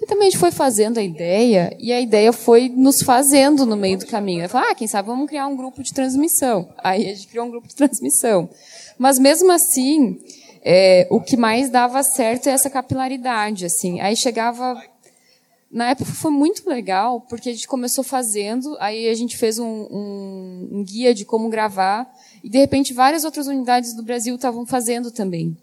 e 0.00 0.06
também 0.06 0.28
a 0.28 0.30
gente 0.30 0.38
foi 0.38 0.52
fazendo 0.52 0.98
a 0.98 1.02
ideia, 1.02 1.76
e 1.78 1.92
a 1.92 2.00
ideia 2.00 2.32
foi 2.32 2.68
nos 2.68 3.02
fazendo 3.02 3.66
no 3.66 3.76
meio 3.76 3.98
do 3.98 4.06
caminho. 4.06 4.44
Eu 4.44 4.48
falei, 4.48 4.70
ah, 4.70 4.74
quem 4.74 4.86
sabe 4.86 5.08
vamos 5.08 5.28
criar 5.28 5.46
um 5.46 5.56
grupo 5.56 5.82
de 5.82 5.92
transmissão. 5.92 6.68
Aí 6.78 7.10
a 7.10 7.14
gente 7.14 7.26
criou 7.26 7.46
um 7.46 7.50
grupo 7.50 7.66
de 7.66 7.74
transmissão. 7.74 8.48
Mas 8.96 9.18
mesmo 9.18 9.50
assim, 9.50 10.20
é, 10.62 11.08
o 11.10 11.20
que 11.20 11.36
mais 11.36 11.68
dava 11.68 12.02
certo 12.02 12.48
é 12.48 12.52
essa 12.52 12.70
capilaridade, 12.70 13.66
assim. 13.66 14.00
Aí 14.00 14.16
chegava 14.16 14.80
na 15.70 15.90
época 15.90 16.10
foi 16.12 16.30
muito 16.30 16.68
legal, 16.68 17.20
porque 17.20 17.50
a 17.50 17.52
gente 17.52 17.68
começou 17.68 18.02
fazendo, 18.02 18.76
aí 18.80 19.08
a 19.08 19.14
gente 19.14 19.36
fez 19.36 19.58
um, 19.58 19.66
um, 19.66 20.68
um, 20.72 20.84
guia 20.84 21.12
de 21.12 21.26
como 21.26 21.50
gravar, 21.50 22.10
e 22.42 22.48
de 22.48 22.56
repente 22.56 22.94
várias 22.94 23.24
outras 23.24 23.48
unidades 23.48 23.92
do 23.92 24.02
Brasil 24.02 24.34
estavam 24.36 24.64
fazendo 24.64 25.10
também 25.10 25.56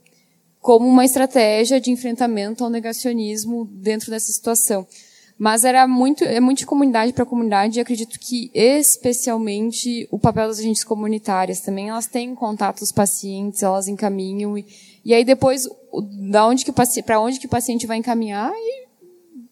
como 0.65 0.87
uma 0.87 1.05
estratégia 1.05 1.79
de 1.79 1.91
enfrentamento 1.91 2.63
ao 2.63 2.71
negacionismo 2.71 3.69
dentro 3.71 4.09
dessa 4.09 4.31
situação. 4.31 4.87
Mas 5.37 5.63
era 5.63 5.87
muito, 5.87 6.23
é 6.23 6.39
muito 6.39 6.57
de 6.57 6.65
comunidade 6.65 7.13
para 7.13 7.23
comunidade 7.23 7.77
e 7.77 7.81
acredito 7.81 8.19
que 8.19 8.49
especialmente 8.51 10.07
o 10.09 10.17
papel 10.17 10.47
das 10.47 10.57
agentes 10.57 10.83
comunitárias 10.83 11.59
também, 11.61 11.89
elas 11.89 12.07
têm 12.07 12.33
contato 12.33 12.81
os 12.81 12.91
pacientes, 12.91 13.61
elas 13.61 13.87
encaminham 13.87 14.57
e, 14.57 14.65
e 15.05 15.13
aí 15.13 15.23
depois 15.23 15.69
da 16.31 16.47
onde 16.47 16.65
que 16.65 16.71
para 17.03 17.21
onde 17.21 17.39
que 17.39 17.45
o 17.45 17.49
paciente 17.49 17.85
vai 17.85 17.97
encaminhar 17.97 18.51
e 18.51 18.87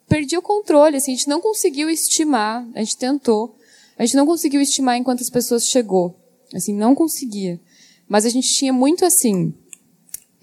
perdi 0.10 0.36
o 0.36 0.42
controle, 0.42 0.98
assim, 0.98 1.12
a 1.12 1.16
gente 1.16 1.30
não 1.30 1.40
conseguiu 1.40 1.92
estimar, 1.92 2.68
a 2.74 2.80
gente 2.80 2.98
tentou, 2.98 3.56
a 4.00 4.04
gente 4.04 4.18
não 4.18 4.26
conseguiu 4.26 4.62
estimar 4.62 4.98
em 4.98 5.04
quantas 5.04 5.30
pessoas 5.30 5.68
chegou, 5.68 6.16
assim, 6.56 6.74
não 6.74 6.96
conseguia. 6.96 7.62
Mas 8.10 8.26
a 8.26 8.30
gente 8.30 8.52
tinha 8.52 8.74
muito 8.74 9.06
assim, 9.06 9.54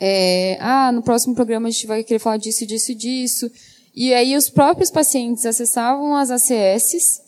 é, 0.00 0.56
ah, 0.60 0.90
no 0.90 1.02
próximo 1.02 1.34
programa 1.34 1.68
a 1.68 1.70
gente 1.70 1.86
vai 1.86 2.02
querer 2.02 2.18
falar 2.18 2.38
disso, 2.38 2.66
disso, 2.66 2.94
disso. 2.94 3.50
E 3.94 4.14
aí 4.14 4.34
os 4.34 4.48
próprios 4.48 4.90
pacientes 4.90 5.44
acessavam 5.44 6.16
as 6.16 6.30
ACS, 6.30 7.20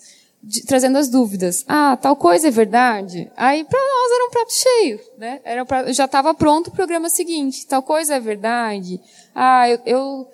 de, 0.43 0.65
trazendo 0.65 0.97
as 0.97 1.09
dúvidas. 1.09 1.65
Ah, 1.69 1.99
tal 2.01 2.17
coisa 2.17 2.49
é 2.49 2.51
verdade? 2.51 3.31
Aí 3.37 3.63
para 3.65 3.79
nós 3.79 4.13
era 4.13 4.27
um 4.27 4.31
prato 4.31 4.53
cheio, 4.55 5.01
né? 5.19 5.41
Era 5.45 5.93
já 5.93 6.07
estava 6.07 6.33
pronto 6.33 6.69
o 6.69 6.73
programa 6.73 7.11
seguinte. 7.11 7.67
Tal 7.67 7.83
coisa 7.83 8.15
é 8.15 8.21
verdade? 8.21 8.99
Ah, 9.35 9.69
eu, 9.69 9.79
eu 9.85 10.29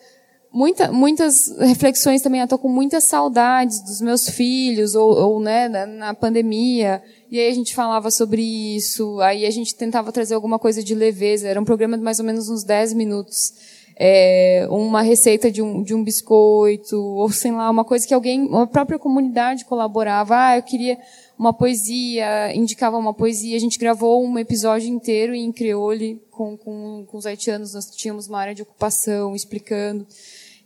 muita, 0.52 0.90
muitas 0.90 1.54
reflexões 1.58 2.22
também. 2.22 2.40
Eu 2.40 2.48
tô 2.48 2.58
com 2.58 2.68
muitas 2.68 3.04
saudades 3.04 3.80
dos 3.80 4.00
meus 4.00 4.28
filhos 4.28 4.94
ou, 4.94 5.10
ou 5.10 5.40
né, 5.40 5.68
na, 5.68 5.86
na 5.86 6.14
pandemia. 6.14 7.02
E 7.30 7.38
aí 7.38 7.50
a 7.50 7.54
gente 7.54 7.74
falava 7.74 8.10
sobre 8.10 8.42
isso, 8.42 9.20
aí 9.20 9.44
a 9.44 9.50
gente 9.50 9.74
tentava 9.74 10.10
trazer 10.10 10.34
alguma 10.34 10.58
coisa 10.58 10.82
de 10.82 10.94
leveza. 10.94 11.48
Era 11.48 11.60
um 11.60 11.64
programa 11.64 11.96
de 11.96 12.02
mais 12.02 12.18
ou 12.18 12.24
menos 12.24 12.48
uns 12.48 12.64
10 12.64 12.94
minutos. 12.94 13.52
É, 14.00 14.66
uma 14.70 15.02
receita 15.02 15.50
de 15.50 15.60
um, 15.60 15.82
de 15.82 15.92
um 15.92 16.04
biscoito, 16.04 16.96
ou 16.96 17.28
sei 17.30 17.50
lá, 17.50 17.68
uma 17.68 17.84
coisa 17.84 18.06
que 18.06 18.14
alguém, 18.14 18.48
a 18.54 18.66
própria 18.66 18.98
comunidade 18.98 19.64
colaborava. 19.64 20.36
Ah, 20.36 20.56
eu 20.56 20.62
queria 20.62 20.96
uma 21.38 21.52
poesia, 21.52 22.54
indicava 22.54 22.96
uma 22.96 23.12
poesia. 23.12 23.56
A 23.56 23.60
gente 23.60 23.78
gravou 23.78 24.24
um 24.24 24.38
episódio 24.38 24.88
inteiro 24.88 25.34
em 25.34 25.52
crioulo 25.52 26.18
com, 26.30 26.56
com, 26.56 27.04
com 27.06 27.16
os 27.18 27.26
haitianos. 27.26 27.74
Nós 27.74 27.90
tínhamos 27.90 28.26
uma 28.26 28.38
área 28.38 28.54
de 28.54 28.62
ocupação 28.62 29.34
explicando. 29.34 30.06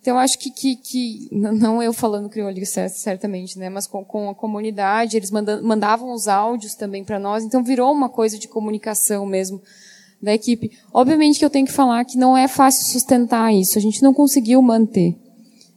Então, 0.02 0.18
acho 0.18 0.36
que, 0.36 0.50
que, 0.50 0.74
que 0.74 1.28
não 1.30 1.80
eu 1.80 1.92
falando 1.92 2.28
crioulo 2.28 2.56
certamente, 2.66 3.56
né, 3.56 3.70
mas 3.70 3.86
com, 3.86 4.04
com 4.04 4.28
a 4.28 4.34
comunidade, 4.34 5.16
eles 5.16 5.30
mandavam 5.30 6.12
os 6.12 6.26
áudios 6.26 6.74
também 6.74 7.04
para 7.04 7.20
nós. 7.20 7.44
Então, 7.44 7.62
virou 7.62 7.92
uma 7.92 8.08
coisa 8.08 8.36
de 8.36 8.48
comunicação 8.48 9.24
mesmo 9.24 9.62
da 10.20 10.34
equipe. 10.34 10.72
Obviamente 10.92 11.38
que 11.38 11.44
eu 11.44 11.50
tenho 11.50 11.66
que 11.66 11.72
falar 11.72 12.04
que 12.04 12.18
não 12.18 12.36
é 12.36 12.48
fácil 12.48 12.84
sustentar 12.84 13.54
isso. 13.54 13.78
A 13.78 13.80
gente 13.80 14.02
não 14.02 14.12
conseguiu 14.12 14.60
manter. 14.60 15.16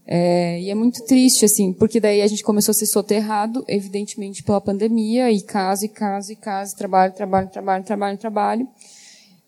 É, 0.08 0.60
e 0.60 0.72
é 0.72 0.76
muito 0.76 1.04
triste, 1.06 1.46
assim, 1.46 1.72
porque 1.72 2.00
daí 2.00 2.24
a 2.24 2.28
gente 2.28 2.44
começou 2.44 2.72
a 2.72 2.76
ser 2.76 2.88
soterrado, 2.88 3.64
evidentemente, 3.68 4.42
pela 4.42 4.62
pandemia, 4.62 5.32
e 5.32 5.42
caso, 5.42 5.86
e 5.86 5.90
caso, 5.90 6.32
e 6.32 6.36
caso, 6.36 6.76
trabalho, 6.76 7.14
trabalho, 7.14 7.50
trabalho, 7.50 7.84
trabalho, 7.84 8.18
trabalho. 8.18 8.68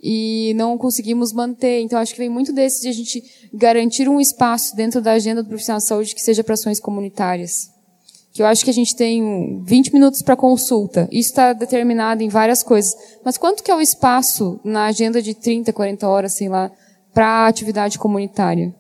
E 0.02 0.54
não 0.56 0.78
conseguimos 0.78 1.34
manter. 1.34 1.82
Então, 1.82 2.00
acho 2.00 2.14
que 2.14 2.20
vem 2.20 2.30
muito 2.30 2.54
desse 2.54 2.82
de 2.82 2.90
a 2.90 2.92
gente 2.92 3.24
garantir 3.54 4.08
um 4.08 4.20
espaço 4.20 4.76
dentro 4.76 5.02
da 5.02 5.14
agenda 5.14 5.42
do 5.42 5.50
profissional 5.50 5.80
de 5.80 5.86
saúde 5.86 6.16
que 6.16 6.22
seja 6.22 6.44
para 6.44 6.54
ações 6.54 6.80
comunitárias 6.80 7.76
que 8.38 8.44
eu 8.44 8.46
acho 8.46 8.64
que 8.64 8.70
a 8.70 8.74
gente 8.74 8.96
tem 8.96 9.64
20 9.64 9.92
minutos 9.92 10.22
para 10.22 10.36
consulta. 10.36 11.10
Isso 11.12 11.30
está 11.30 11.54
determinado 11.54 12.22
em 12.22 12.30
várias 12.30 12.62
coisas. 12.62 12.96
Mas 13.26 13.36
quanto 13.36 13.64
que 13.64 13.72
é 13.72 13.76
o 13.76 13.82
espaço 13.82 14.60
na 14.64 14.86
agenda 14.86 15.24
de 15.24 15.34
30, 15.34 15.74
40 15.74 16.08
horas, 16.08 16.34
sei 16.34 16.48
lá, 16.48 16.72
para 17.12 17.48
atividade 17.48 17.98
comunitária? 17.98 18.76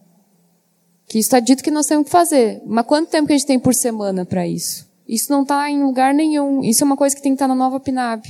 Que 1.07 1.17
está 1.17 1.39
dito 1.39 1.63
que 1.63 1.71
nós 1.71 1.87
temos 1.87 2.05
que 2.05 2.11
fazer. 2.11 2.61
Mas 2.67 2.85
quanto 2.85 3.09
tempo 3.09 3.25
que 3.25 3.33
a 3.33 3.35
gente 3.35 3.47
tem 3.47 3.59
por 3.59 3.73
semana 3.73 4.23
para 4.25 4.47
isso? 4.47 4.87
Isso 5.07 5.31
não 5.31 5.41
está 5.41 5.67
em 5.71 5.81
lugar 5.81 6.13
nenhum. 6.13 6.63
Isso 6.63 6.83
é 6.83 6.85
uma 6.85 6.95
coisa 6.95 7.15
que 7.15 7.21
tem 7.23 7.31
que 7.31 7.37
estar 7.37 7.45
tá 7.47 7.55
na 7.55 7.55
nova 7.55 7.79
PNAB. 7.79 8.27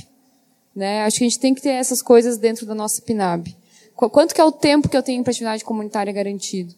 Né? 0.78 1.02
Acho 1.02 1.18
que 1.18 1.24
a 1.24 1.28
gente 1.28 1.40
tem 1.40 1.52
que 1.52 1.60
ter 1.60 1.70
essas 1.70 2.00
coisas 2.00 2.38
dentro 2.38 2.64
da 2.64 2.72
nossa 2.72 3.02
PNAB. 3.02 3.48
Quanto 3.96 4.32
que 4.32 4.40
é 4.40 4.44
o 4.44 4.52
tempo 4.52 4.88
que 4.88 4.96
eu 4.96 5.02
tenho 5.02 5.24
para 5.24 5.32
atividade 5.32 5.64
comunitária 5.64 6.12
garantido? 6.12 6.72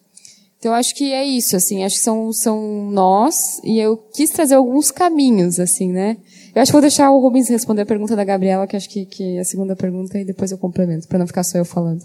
Então, 0.58 0.72
acho 0.72 0.94
que 0.94 1.12
é 1.12 1.22
isso, 1.22 1.54
assim, 1.54 1.84
acho 1.84 1.96
que 1.96 2.02
são, 2.02 2.32
são 2.32 2.90
nós, 2.90 3.60
e 3.62 3.78
eu 3.78 3.96
quis 3.96 4.30
trazer 4.30 4.54
alguns 4.54 4.90
caminhos, 4.90 5.60
assim, 5.60 5.92
né? 5.92 6.16
Eu 6.54 6.62
acho 6.62 6.70
que 6.70 6.74
vou 6.74 6.80
deixar 6.80 7.10
o 7.10 7.18
Rubens 7.18 7.48
responder 7.48 7.82
a 7.82 7.86
pergunta 7.86 8.16
da 8.16 8.24
Gabriela, 8.24 8.66
que 8.66 8.76
acho 8.76 8.88
que, 8.88 9.04
que 9.04 9.36
é 9.36 9.40
a 9.40 9.44
segunda 9.44 9.76
pergunta, 9.76 10.18
e 10.18 10.24
depois 10.24 10.50
eu 10.50 10.58
complemento, 10.58 11.08
para 11.08 11.18
não 11.18 11.26
ficar 11.26 11.44
só 11.44 11.58
eu 11.58 11.64
falando. 11.64 12.02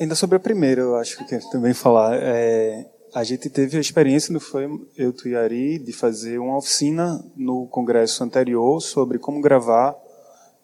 Ainda 0.00 0.14
sobre 0.14 0.36
a 0.36 0.40
primeira, 0.40 0.80
eu 0.80 0.96
acho 0.96 1.18
que 1.18 1.24
quero 1.24 1.48
também 1.50 1.74
falar. 1.74 2.18
É, 2.18 2.86
a 3.14 3.24
gente 3.24 3.48
teve 3.50 3.76
a 3.76 3.80
experiência, 3.80 4.32
não 4.32 4.40
foi 4.40 4.68
eu, 4.96 5.12
tu 5.12 5.28
e 5.28 5.36
Ari, 5.36 5.78
de 5.78 5.92
fazer 5.92 6.38
uma 6.38 6.56
oficina 6.56 7.22
no 7.36 7.66
congresso 7.66 8.24
anterior 8.24 8.80
sobre 8.80 9.18
como 9.18 9.40
gravar 9.40 9.96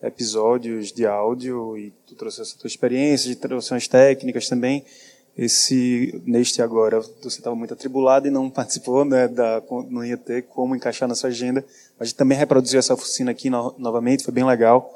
episódios 0.02 0.92
de 0.92 1.06
áudio, 1.06 1.76
e 1.76 1.92
tu 2.06 2.14
trouxe 2.14 2.40
essa 2.40 2.56
tua 2.56 2.68
experiência, 2.68 3.28
de 3.28 3.36
traduções 3.36 3.88
técnicas 3.88 4.48
também, 4.48 4.84
esse 5.38 6.20
neste 6.26 6.60
agora 6.60 7.00
você 7.22 7.38
estava 7.38 7.54
muito 7.54 7.72
atribulado 7.72 8.26
e 8.26 8.30
não 8.30 8.50
participou, 8.50 9.04
né, 9.04 9.28
da, 9.28 9.62
não 9.88 10.04
ia 10.04 10.16
ter 10.16 10.42
como 10.42 10.74
encaixar 10.74 11.08
na 11.08 11.14
sua 11.14 11.30
agenda. 11.30 11.64
A 11.98 12.04
gente 12.04 12.16
também 12.16 12.36
reproduziu 12.36 12.80
essa 12.80 12.92
oficina 12.92 13.30
aqui 13.30 13.48
no, 13.48 13.72
novamente, 13.78 14.24
foi 14.24 14.34
bem 14.34 14.44
legal. 14.44 14.92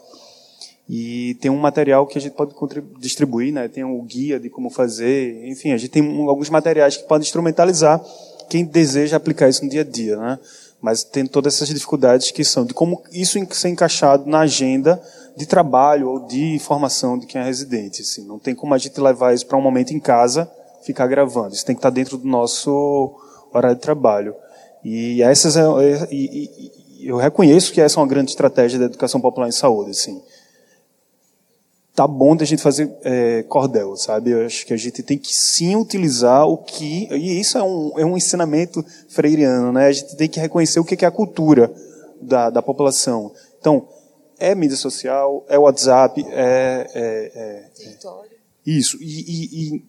E 0.89 1.37
tem 1.41 1.49
um 1.49 1.57
material 1.57 2.09
que 2.09 2.19
a 2.19 2.20
gente 2.20 2.35
pode 2.35 2.53
distribuir, 2.99 3.53
né? 3.53 3.69
Tem 3.69 3.85
o 3.85 4.01
um 4.01 4.05
guia 4.05 4.41
de 4.41 4.51
como 4.51 4.69
fazer, 4.69 5.47
enfim, 5.47 5.70
a 5.70 5.77
gente 5.77 5.91
tem 5.91 6.03
alguns 6.29 6.51
materiais 6.51 6.97
que 6.97 7.05
podem 7.05 7.24
instrumentalizar 7.24 8.05
quem 8.51 8.65
deseja 8.65 9.16
aplicar 9.16 9.49
isso 9.49 9.65
no 9.65 9.70
dia 9.70 9.83
a 9.83 9.85
dia, 9.85 10.16
né? 10.16 10.39
Mas 10.83 11.05
tem 11.05 11.25
todas 11.25 11.55
essas 11.55 11.69
dificuldades 11.69 12.33
que 12.33 12.45
são 12.45 12.65
de 12.65 12.75
como 12.75 13.03
isso 13.13 13.39
ser 13.53 13.69
encaixado 13.69 14.29
na 14.29 14.41
agenda 14.41 15.01
de 15.37 15.47
trabalho 15.47 16.09
ou 16.09 16.27
de 16.27 16.59
formação 16.59 17.17
de 17.17 17.25
quem 17.25 17.41
é 17.41 17.45
residente. 17.45 18.03
Assim. 18.03 18.27
Não 18.27 18.39
tem 18.39 18.53
como 18.53 18.75
a 18.75 18.79
gente 18.79 19.01
levar 19.01 19.33
isso 19.33 19.47
para 19.47 19.57
um 19.57 19.63
momento 19.63 19.93
em 19.93 20.01
casa, 20.01 20.51
ficar 20.85 21.07
gravando. 21.07 21.55
Isso 21.55 21.65
tem 21.65 21.77
que 21.77 21.79
estar 21.79 21.91
dentro 21.91 22.19
do 22.19 22.27
nosso 22.27 23.15
horário 23.53 23.77
de 23.77 23.83
trabalho. 23.83 24.35
E 24.85 25.23
essas 25.23 25.57
é, 25.57 25.61
é 25.61 26.09
e, 26.11 26.73
e, 27.01 27.09
eu 27.09 27.17
reconheço 27.17 27.73
que 27.73 27.81
essa 27.81 27.99
é 27.99 28.03
uma 28.03 28.09
grande 28.09 28.31
estratégia 28.31 28.79
da 28.79 28.87
educação 28.87 29.21
popular 29.21 29.49
em 29.49 29.53
saúde. 29.53 29.93
Assim. 29.93 30.21
Tá 31.94 32.06
bom 32.06 32.35
da 32.35 32.44
gente 32.44 32.62
fazer 32.62 32.90
é, 33.05 33.43
cordel, 33.43 33.97
sabe? 33.97 34.31
Eu 34.31 34.47
acho 34.47 34.64
que 34.64 34.73
a 34.73 34.77
gente 34.78 35.02
tem 35.02 35.19
que 35.19 35.35
sim 35.35 35.77
utilizar 35.77 36.47
o 36.48 36.56
que 36.56 37.06
e 37.12 37.39
isso 37.39 37.59
é 37.59 37.62
um, 37.62 37.93
é 37.98 38.05
um 38.05 38.16
ensinamento 38.16 38.85
freiriano, 39.09 39.73
né? 39.73 39.86
A 39.86 39.93
gente 39.93 40.16
tem 40.16 40.28
que 40.28 40.40
reconhecer 40.40 40.81
o 40.81 40.85
que 40.85 41.05
é 41.05 41.09
a 41.09 41.10
cultura 41.10 41.70
da, 42.20 42.48
da 42.48 42.62
população. 42.62 43.31
Então, 43.60 43.86
é 44.39 44.55
mídia 44.55 44.77
social, 44.77 45.44
é 45.48 45.59
WhatsApp, 45.59 46.24
é. 46.31 46.86
é, 46.94 47.32
é, 47.35 47.64
é 47.81 47.93
isso. 48.64 48.97
E, 49.01 49.05
e, 49.05 49.77
e, 49.77 49.85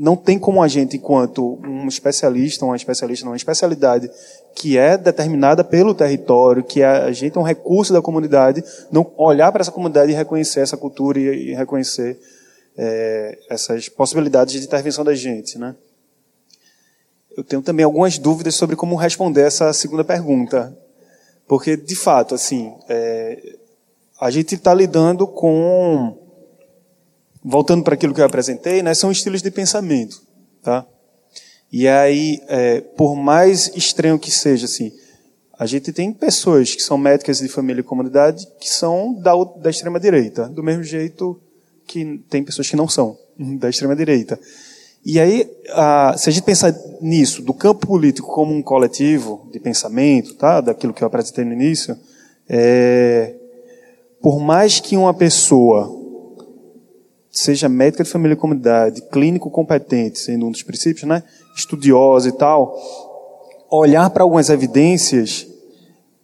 não 0.00 0.16
tem 0.16 0.38
como 0.38 0.62
a 0.62 0.66
gente, 0.66 0.96
enquanto 0.96 1.60
um 1.62 1.86
especialista, 1.86 2.64
uma 2.64 2.74
especialista, 2.74 3.26
uma 3.26 3.36
especialidade 3.36 4.10
que 4.54 4.78
é 4.78 4.96
determinada 4.96 5.62
pelo 5.62 5.94
território, 5.94 6.64
que 6.64 6.82
a 6.82 7.12
gente 7.12 7.36
é 7.36 7.38
um 7.38 7.44
recurso 7.44 7.92
da 7.92 8.00
comunidade, 8.00 8.64
não 8.90 9.12
olhar 9.18 9.52
para 9.52 9.60
essa 9.60 9.70
comunidade 9.70 10.10
e 10.10 10.14
reconhecer 10.14 10.60
essa 10.60 10.74
cultura 10.74 11.20
e, 11.20 11.50
e 11.50 11.54
reconhecer 11.54 12.18
é, 12.78 13.38
essas 13.50 13.90
possibilidades 13.90 14.54
de 14.54 14.66
intervenção 14.66 15.04
da 15.04 15.14
gente, 15.14 15.58
né? 15.58 15.76
Eu 17.36 17.44
tenho 17.44 17.60
também 17.60 17.84
algumas 17.84 18.16
dúvidas 18.16 18.54
sobre 18.54 18.76
como 18.76 18.96
responder 18.96 19.42
essa 19.42 19.70
segunda 19.74 20.02
pergunta, 20.02 20.74
porque 21.46 21.76
de 21.76 21.94
fato, 21.94 22.34
assim, 22.34 22.74
é, 22.88 23.56
a 24.18 24.30
gente 24.30 24.54
está 24.54 24.72
lidando 24.72 25.26
com, 25.26 26.16
voltando 27.42 27.82
para 27.82 27.94
aquilo 27.94 28.14
que 28.14 28.20
eu 28.20 28.24
apresentei, 28.24 28.82
né, 28.82 28.94
são 28.94 29.10
estilos 29.10 29.42
de 29.42 29.50
pensamento, 29.50 30.20
tá? 30.62 30.86
E 31.72 31.86
aí, 31.86 32.40
é, 32.48 32.80
por 32.80 33.14
mais 33.14 33.70
estranho 33.76 34.18
que 34.18 34.30
seja, 34.30 34.66
assim, 34.66 34.92
a 35.56 35.66
gente 35.66 35.92
tem 35.92 36.12
pessoas 36.12 36.74
que 36.74 36.82
são 36.82 36.98
médicas 36.98 37.38
de 37.38 37.48
família 37.48 37.80
e 37.80 37.84
comunidade 37.84 38.46
que 38.58 38.68
são 38.68 39.14
da, 39.14 39.32
da 39.56 39.70
extrema 39.70 40.00
direita, 40.00 40.48
do 40.48 40.62
mesmo 40.62 40.82
jeito 40.82 41.40
que 41.86 42.18
tem 42.28 42.42
pessoas 42.42 42.68
que 42.68 42.76
não 42.76 42.88
são 42.88 43.16
da 43.58 43.68
extrema 43.68 43.94
direita. 43.94 44.38
E 45.04 45.20
aí, 45.20 45.50
a, 45.70 46.14
se 46.16 46.28
a 46.28 46.32
gente 46.32 46.44
pensar 46.44 46.74
nisso, 47.00 47.42
do 47.42 47.54
campo 47.54 47.86
político 47.86 48.28
como 48.28 48.52
um 48.52 48.62
coletivo 48.62 49.48
de 49.52 49.60
pensamento, 49.60 50.34
tá, 50.34 50.60
daquilo 50.60 50.92
que 50.92 51.02
eu 51.02 51.06
apresentei 51.06 51.44
no 51.44 51.52
início, 51.52 51.96
é, 52.48 53.34
por 54.20 54.40
mais 54.40 54.80
que 54.80 54.96
uma 54.96 55.14
pessoa 55.14 55.99
seja 57.30 57.68
médica 57.68 58.02
de 58.02 58.10
família 58.10 58.34
e 58.34 58.38
comunidade, 58.38 59.02
clínico 59.10 59.50
competente, 59.50 60.18
sendo 60.18 60.46
um 60.46 60.50
dos 60.50 60.62
princípios, 60.62 61.08
né, 61.08 61.22
estudiosa 61.56 62.28
e 62.28 62.32
tal, 62.32 62.76
olhar 63.70 64.10
para 64.10 64.22
algumas 64.22 64.48
evidências, 64.48 65.46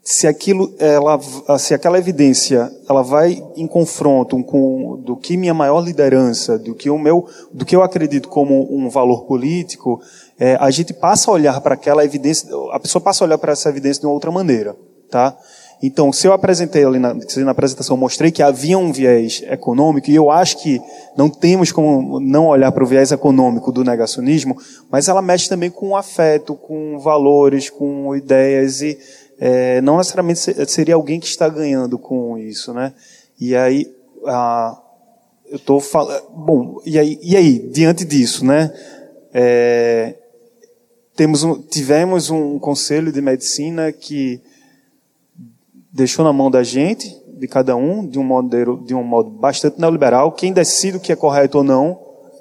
se 0.03 0.29
aquilo, 0.29 0.73
ela, 0.79 1.19
se 1.59 1.75
aquela 1.75 1.99
evidência, 1.99 2.73
ela 2.89 3.03
vai 3.03 3.43
em 3.57 3.67
confronto 3.67 4.41
com 4.45 5.01
do 5.05 5.17
que 5.17 5.37
minha 5.37 5.53
maior 5.53 5.81
liderança, 5.81 6.57
do 6.57 6.77
que 6.77 6.89
o 6.89 6.97
meu, 6.97 7.29
do 7.53 7.65
que 7.65 7.75
eu 7.75 7.83
acredito 7.83 8.29
como 8.29 8.73
um 8.73 8.89
valor 8.89 9.25
político, 9.25 10.01
é, 10.39 10.57
a 10.61 10.71
gente 10.71 10.95
passa 10.95 11.29
a 11.29 11.35
olhar 11.35 11.61
para 11.61 11.75
aquela 11.75 12.05
evidência, 12.05 12.49
a 12.71 12.79
pessoa 12.79 13.03
passa 13.03 13.25
a 13.25 13.27
olhar 13.27 13.39
para 13.39 13.53
essa 13.53 13.69
evidência 13.69 14.01
de 14.01 14.07
uma 14.07 14.15
outra 14.15 14.31
maneira, 14.31 14.77
tá? 15.11 15.37
Então, 15.83 16.11
se 16.11 16.27
eu 16.27 16.33
apresentei 16.33 16.85
ali 16.85 16.99
na, 16.99 17.13
na 17.15 17.51
apresentação, 17.51 17.97
mostrei 17.97 18.31
que 18.31 18.43
havia 18.43 18.79
um 18.79 18.93
viés 18.93 19.43
econômico, 19.47 20.11
e 20.11 20.15
eu 20.15 20.31
acho 20.31 20.63
que 20.63 20.81
não 21.17 21.29
temos 21.29 21.71
como 21.71 22.19
não 22.19 22.47
olhar 22.47 22.73
para 22.73 22.83
o 22.83 22.87
viés 22.87 23.13
econômico 23.13 23.71
do 23.71 23.85
negacionismo, 23.85 24.57
mas 24.91 25.09
ela 25.09 25.21
mexe 25.21 25.49
também 25.49 25.71
com 25.71 25.95
afeto, 25.95 26.55
com 26.55 26.99
valores, 26.99 27.69
com 27.69 28.17
ideias, 28.17 28.81
e 28.81 28.99
é, 29.39 29.81
não 29.83 29.99
necessariamente 29.99 30.41
seria 30.67 30.95
alguém 30.95 31.21
que 31.21 31.27
está 31.27 31.49
ganhando 31.49 31.99
com 31.99 32.39
isso, 32.39 32.73
né? 32.73 32.95
E 33.39 33.55
aí, 33.55 33.87
ah, 34.27 34.81
eu 35.47 35.57
estou 35.57 35.79
falando. 35.79 36.23
Bom, 36.35 36.81
e 36.87 36.99
aí, 36.99 37.19
e 37.23 37.37
aí, 37.37 37.59
diante 37.59 38.05
disso, 38.05 38.47
né? 38.47 38.73
É, 39.35 40.15
temos 41.15 41.43
um, 41.43 41.61
tivemos 41.61 42.31
um 42.31 42.59
conselho 42.59 43.13
de 43.13 43.21
medicina 43.21 43.93
que 43.93 44.41
deixou 45.97 46.25
na 46.25 46.33
mão 46.33 46.51
da 46.51 46.63
gente, 46.63 47.17
de 47.39 47.49
cada 47.49 47.75
um, 47.75 48.07
de 48.07 48.19
um 48.19 48.23
modo, 48.23 48.85
de 48.85 48.95
um 48.95 49.03
modo 49.03 49.31
bastante 49.31 49.81
neoliberal. 49.81 50.31
Quem 50.33 50.53
decide 50.53 50.99
o 50.99 51.01
que 51.01 51.11
é 51.11 51.17
correto 51.17 51.59
ou 51.59 51.65
não 51.65 51.99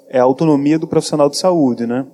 é 0.08 0.18
a 0.18 0.22
autonomia 0.22 0.78
do 0.78 0.86
profissional 0.86 1.30
de 1.30 1.38
saúde, 1.38 1.86
né? 1.86 2.06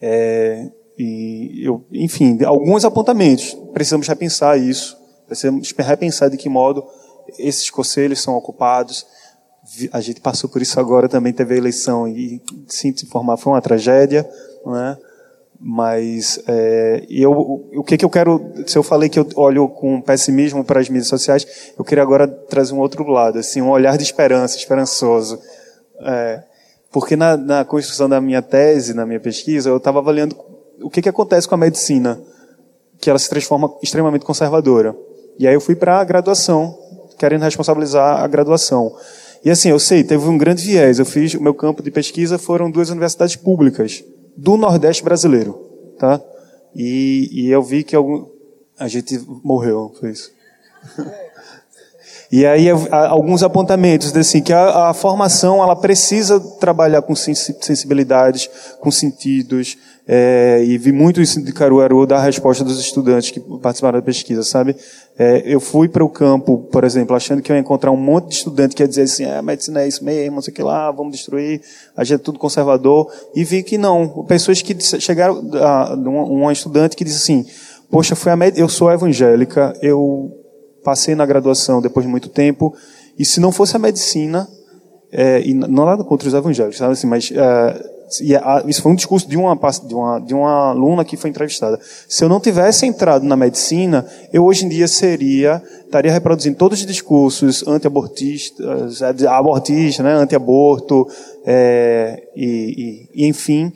É, 0.00 0.70
e 0.98 1.60
eu, 1.62 1.84
enfim, 1.92 2.42
alguns 2.44 2.84
apontamentos. 2.84 3.56
Precisamos 3.72 4.08
repensar 4.08 4.58
isso. 4.58 4.96
Precisamos 5.26 5.72
repensar 5.78 6.30
de 6.30 6.36
que 6.36 6.48
modo 6.48 6.84
esses 7.38 7.68
conselhos 7.70 8.20
são 8.20 8.34
ocupados. 8.34 9.06
A 9.92 10.00
gente 10.00 10.20
passou 10.20 10.48
por 10.48 10.60
isso 10.62 10.80
agora 10.80 11.08
também, 11.08 11.32
teve 11.32 11.54
a 11.54 11.58
eleição 11.58 12.08
e, 12.08 12.42
sinto 12.66 13.04
informar, 13.04 13.36
foi 13.36 13.52
uma 13.52 13.62
tragédia, 13.62 14.28
não 14.64 14.76
é? 14.76 14.98
Mas 15.64 16.42
é, 16.48 17.06
eu, 17.08 17.30
o 17.30 17.84
que, 17.84 17.96
que 17.96 18.04
eu 18.04 18.10
quero, 18.10 18.52
se 18.66 18.76
eu 18.76 18.82
falei 18.82 19.08
que 19.08 19.16
eu 19.16 19.28
olho 19.36 19.68
com 19.68 20.00
pessimismo 20.00 20.64
para 20.64 20.80
as 20.80 20.88
mídias 20.88 21.06
sociais, 21.06 21.46
eu 21.78 21.84
queria 21.84 22.02
agora 22.02 22.26
trazer 22.26 22.74
um 22.74 22.80
outro 22.80 23.06
lado, 23.08 23.38
assim, 23.38 23.62
um 23.62 23.70
olhar 23.70 23.96
de 23.96 24.02
esperança, 24.02 24.56
esperançoso. 24.56 25.38
É, 26.00 26.42
porque 26.90 27.14
na, 27.14 27.36
na 27.36 27.64
construção 27.64 28.08
da 28.08 28.20
minha 28.20 28.42
tese, 28.42 28.92
na 28.92 29.06
minha 29.06 29.20
pesquisa, 29.20 29.70
eu 29.70 29.76
estava 29.76 30.00
avaliando 30.00 30.36
o 30.82 30.90
que, 30.90 31.00
que 31.00 31.08
acontece 31.08 31.46
com 31.46 31.54
a 31.54 31.58
medicina, 31.58 32.20
que 33.00 33.08
ela 33.08 33.18
se 33.20 33.30
transforma 33.30 33.72
extremamente 33.80 34.24
conservadora. 34.24 34.96
E 35.38 35.46
aí 35.46 35.54
eu 35.54 35.60
fui 35.60 35.76
para 35.76 36.00
a 36.00 36.04
graduação, 36.04 36.76
querendo 37.16 37.42
responsabilizar 37.42 38.20
a 38.20 38.26
graduação. 38.26 38.92
E 39.44 39.50
assim, 39.50 39.68
eu 39.68 39.78
sei, 39.78 40.02
teve 40.02 40.28
um 40.28 40.36
grande 40.36 40.66
viés. 40.66 40.98
Eu 40.98 41.06
fiz, 41.06 41.34
o 41.34 41.42
meu 41.42 41.54
campo 41.54 41.84
de 41.84 41.90
pesquisa 41.92 42.36
foram 42.36 42.68
duas 42.68 42.90
universidades 42.90 43.36
públicas 43.36 44.02
do 44.36 44.56
Nordeste 44.56 45.02
brasileiro, 45.02 45.54
tá? 45.98 46.20
E, 46.74 47.28
e 47.32 47.50
eu 47.50 47.62
vi 47.62 47.84
que 47.84 47.94
algum, 47.94 48.26
a 48.78 48.88
gente 48.88 49.20
morreu, 49.44 49.92
foi 49.98 50.10
isso. 50.10 50.30
E 52.32 52.46
aí 52.46 52.66
alguns 52.90 53.42
apontamentos 53.42 54.16
assim 54.16 54.40
que 54.40 54.54
a, 54.54 54.88
a, 54.88 54.94
formação 54.94 55.62
ela 55.62 55.76
precisa 55.76 56.40
trabalhar 56.40 57.02
com 57.02 57.14
sensibilidades, 57.14 58.48
com 58.80 58.90
sentidos, 58.90 59.76
é, 60.06 60.64
e 60.64 60.76
vi 60.78 60.90
muito 60.90 61.20
isso 61.20 61.40
de 61.40 61.52
Caruaru 61.52 62.06
da 62.06 62.20
resposta 62.20 62.64
dos 62.64 62.80
estudantes 62.80 63.30
que 63.30 63.38
participaram 63.38 63.98
da 63.98 64.04
pesquisa, 64.04 64.42
sabe? 64.42 64.74
É, 65.16 65.42
eu 65.44 65.60
fui 65.60 65.88
para 65.88 66.04
o 66.04 66.08
campo, 66.08 66.58
por 66.72 66.82
exemplo, 66.82 67.14
achando 67.14 67.40
que 67.40 67.52
eu 67.52 67.56
ia 67.56 67.60
encontrar 67.60 67.92
um 67.92 67.96
monte 67.96 68.28
de 68.28 68.34
estudante 68.34 68.74
que 68.74 68.82
ia 68.82 68.88
dizer 68.88 69.02
assim, 69.02 69.24
ah, 69.24 69.40
medicina 69.40 69.82
é 69.82 69.86
isso 69.86 70.04
mesmo, 70.04 70.34
não 70.34 70.42
sei 70.42 70.52
o 70.52 70.54
que 70.54 70.62
lá, 70.62 70.90
vamos 70.90 71.12
destruir, 71.12 71.60
a 71.96 72.02
gente 72.02 72.20
é 72.20 72.22
tudo 72.22 72.38
conservador, 72.38 73.12
e 73.34 73.44
vi 73.44 73.62
que 73.62 73.78
não. 73.78 74.24
Pessoas 74.26 74.60
que 74.60 74.76
chegaram, 75.00 75.40
a, 75.54 75.94
uma 75.94 76.52
estudante 76.52 76.96
que 76.96 77.04
disse 77.04 77.18
assim, 77.18 77.46
poxa, 77.88 78.16
foi 78.16 78.32
a 78.32 78.38
eu 78.56 78.68
sou 78.68 78.90
evangélica, 78.90 79.72
eu 79.80 80.32
passei 80.82 81.14
na 81.14 81.24
graduação 81.24 81.80
depois 81.80 82.04
de 82.04 82.10
muito 82.10 82.28
tempo, 82.28 82.74
e 83.16 83.24
se 83.24 83.38
não 83.38 83.52
fosse 83.52 83.76
a 83.76 83.78
medicina, 83.78 84.48
é, 85.12 85.42
e 85.42 85.54
não 85.54 85.84
nada 85.84 86.02
contra 86.02 86.26
os 86.26 86.34
evangélicos, 86.34 86.78
sabe 86.78 86.92
assim, 86.92 87.06
mas 87.06 87.30
é, 87.30 87.91
e 88.20 88.34
a, 88.36 88.62
isso 88.66 88.82
foi 88.82 88.92
um 88.92 88.94
discurso 88.94 89.28
de 89.28 89.36
uma, 89.36 89.56
de, 89.56 89.94
uma, 89.94 90.18
de 90.18 90.34
uma 90.34 90.70
aluna 90.70 91.04
que 91.04 91.16
foi 91.16 91.30
entrevistada. 91.30 91.78
Se 92.08 92.24
eu 92.24 92.28
não 92.28 92.40
tivesse 92.40 92.86
entrado 92.86 93.24
na 93.24 93.36
medicina, 93.36 94.06
eu 94.32 94.44
hoje 94.44 94.66
em 94.66 94.68
dia 94.68 94.88
seria, 94.88 95.62
estaria 95.84 96.12
reproduzindo 96.12 96.56
todos 96.56 96.80
os 96.80 96.86
discursos 96.86 97.66
anti-abortistas, 97.66 99.00
é, 99.00 100.02
né, 100.02 100.12
anti-aborto, 100.14 101.08
é, 101.44 102.22
e, 102.36 103.08
e, 103.14 103.24
e 103.24 103.26
enfim, 103.28 103.72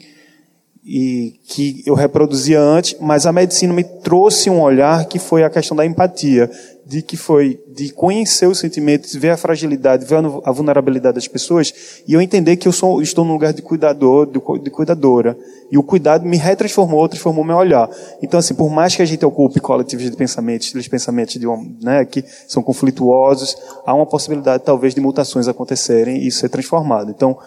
e 0.85 1.35
que 1.45 1.83
eu 1.85 1.95
reproduzia 1.95 2.61
antes, 2.61 2.95
mas 3.01 3.25
a 3.25 3.33
medicina 3.33 3.73
me 3.73 3.83
trouxe 3.83 4.49
um 4.49 4.61
olhar 4.61 5.05
que 5.05 5.19
foi 5.19 5.43
a 5.43 5.49
questão 5.49 5.75
da 5.75 5.85
empatia, 5.85 6.49
de 6.87 7.01
que 7.01 7.17
foi 7.17 7.61
de 7.67 7.89
conhecer 7.91 8.47
os 8.47 8.59
sentimentos, 8.59 9.13
ver 9.13 9.31
a 9.31 9.37
fragilidade, 9.37 10.05
ver 10.05 10.23
a 10.43 10.51
vulnerabilidade 10.51 11.15
das 11.15 11.27
pessoas, 11.27 12.01
e 12.07 12.13
eu 12.13 12.21
entender 12.21 12.55
que 12.55 12.65
eu 12.65 12.71
sou, 12.71 13.01
estou 13.01 13.25
no 13.25 13.33
lugar 13.33 13.51
de 13.51 13.61
cuidador, 13.61 14.25
de, 14.25 14.69
cuidadora. 14.69 15.37
E 15.69 15.77
o 15.77 15.83
cuidado 15.83 16.25
me 16.25 16.37
retransformou, 16.37 17.09
transformou 17.09 17.43
meu 17.43 17.57
olhar. 17.57 17.89
Então, 18.21 18.39
assim, 18.39 18.53
por 18.53 18.69
mais 18.69 18.95
que 18.95 19.01
a 19.01 19.05
gente 19.05 19.25
ocupe 19.25 19.59
coletivos 19.59 20.09
de 20.09 20.15
pensamentos, 20.15 20.71
de 20.71 20.89
pensamentos 20.89 21.35
de 21.35 21.45
uma, 21.45 21.61
né, 21.81 22.05
que 22.05 22.23
são 22.47 22.63
conflituosos, 22.63 23.57
há 23.85 23.93
uma 23.93 24.05
possibilidade, 24.05 24.63
talvez, 24.63 24.95
de 24.95 25.01
mutações 25.01 25.49
acontecerem 25.49 26.25
e 26.25 26.31
ser 26.31 26.47
transformado. 26.47 27.11
Então, 27.11 27.37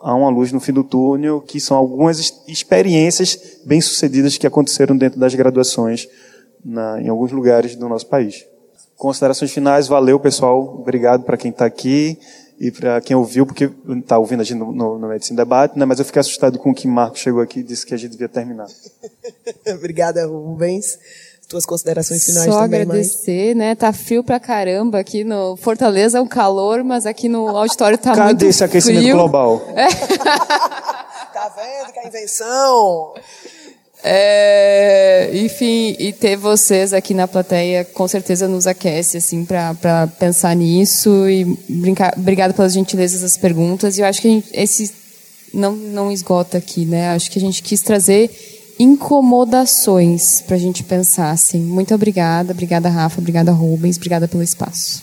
há 0.00 0.12
uma 0.12 0.28
luz 0.28 0.50
no 0.50 0.58
fim 0.58 0.72
do 0.72 0.82
túnel, 0.82 1.40
que 1.40 1.60
são 1.60 1.76
algumas 1.76 2.42
experiências 2.48 3.60
bem-sucedidas 3.64 4.36
que 4.36 4.46
aconteceram 4.46 4.96
dentro 4.96 5.20
das 5.20 5.36
graduações 5.36 6.08
na, 6.64 7.00
em 7.00 7.08
alguns 7.08 7.30
lugares 7.30 7.76
do 7.76 7.88
nosso 7.88 8.08
país. 8.08 8.44
Considerações 8.98 9.52
finais, 9.52 9.86
valeu 9.86 10.18
pessoal, 10.18 10.60
obrigado 10.60 11.22
para 11.22 11.36
quem 11.36 11.52
está 11.52 11.64
aqui 11.64 12.18
e 12.58 12.72
para 12.72 13.00
quem 13.00 13.14
ouviu, 13.14 13.46
porque 13.46 13.70
está 14.00 14.18
ouvindo 14.18 14.40
a 14.40 14.44
gente 14.44 14.58
no, 14.58 14.72
no, 14.72 14.98
no 14.98 15.08
Medicina 15.08 15.36
Debate, 15.36 15.78
né? 15.78 15.84
mas 15.84 16.00
eu 16.00 16.04
fiquei 16.04 16.18
assustado 16.18 16.58
com 16.58 16.70
o 16.70 16.74
que 16.74 16.88
Marco 16.88 17.16
chegou 17.16 17.40
aqui 17.40 17.60
e 17.60 17.62
disse 17.62 17.86
que 17.86 17.94
a 17.94 17.96
gente 17.96 18.10
devia 18.10 18.28
terminar. 18.28 18.66
Obrigada, 19.72 20.26
Rubens. 20.26 20.98
Tuas 21.48 21.64
considerações 21.64 22.24
finais 22.24 22.46
Só 22.46 22.62
também, 22.62 22.82
agradecer, 22.82 23.54
né? 23.54 23.76
Tá 23.76 23.92
frio 23.92 24.24
pra 24.24 24.40
caramba 24.40 24.98
aqui 24.98 25.22
no 25.22 25.56
Fortaleza, 25.56 26.18
é 26.18 26.20
um 26.20 26.26
calor, 26.26 26.82
mas 26.82 27.06
aqui 27.06 27.28
no 27.28 27.56
auditório 27.56 27.96
tá 27.96 28.16
Cadê 28.16 28.20
muito 28.20 28.38
frio. 28.38 28.38
Cadê 28.38 28.48
esse 28.50 28.64
aquecimento 28.64 29.16
global? 29.16 29.62
É. 29.76 29.86
tá 31.32 31.54
vendo 31.56 31.92
que 31.92 32.00
é 32.00 32.06
invenção? 32.08 33.14
É, 34.02 35.30
enfim, 35.34 35.96
e 35.98 36.12
ter 36.12 36.36
vocês 36.36 36.92
aqui 36.92 37.12
na 37.12 37.26
plateia 37.26 37.84
com 37.84 38.06
certeza 38.06 38.46
nos 38.46 38.66
aquece 38.66 39.16
assim 39.16 39.44
para 39.44 40.06
pensar 40.18 40.54
nisso 40.54 41.28
e 41.28 41.44
brincar. 41.68 42.14
Obrigada 42.16 42.54
pelas 42.54 42.72
gentilezas 42.72 43.22
das 43.22 43.36
perguntas. 43.36 43.98
E 43.98 44.00
eu 44.00 44.06
acho 44.06 44.22
que 44.22 44.28
gente, 44.28 44.48
esse 44.52 44.92
não 45.52 45.74
não 45.74 46.12
esgota 46.12 46.58
aqui, 46.58 46.84
né? 46.84 47.10
Acho 47.10 47.30
que 47.30 47.38
a 47.38 47.42
gente 47.42 47.62
quis 47.62 47.82
trazer 47.82 48.30
incomodações 48.78 50.42
para 50.42 50.56
a 50.56 50.60
gente 50.60 50.84
pensar. 50.84 51.30
Assim. 51.30 51.60
Muito 51.60 51.94
obrigada, 51.94 52.52
obrigada 52.52 52.88
Rafa, 52.88 53.20
obrigada 53.20 53.50
Rubens, 53.50 53.96
obrigada 53.96 54.28
pelo 54.28 54.42
espaço. 54.42 55.02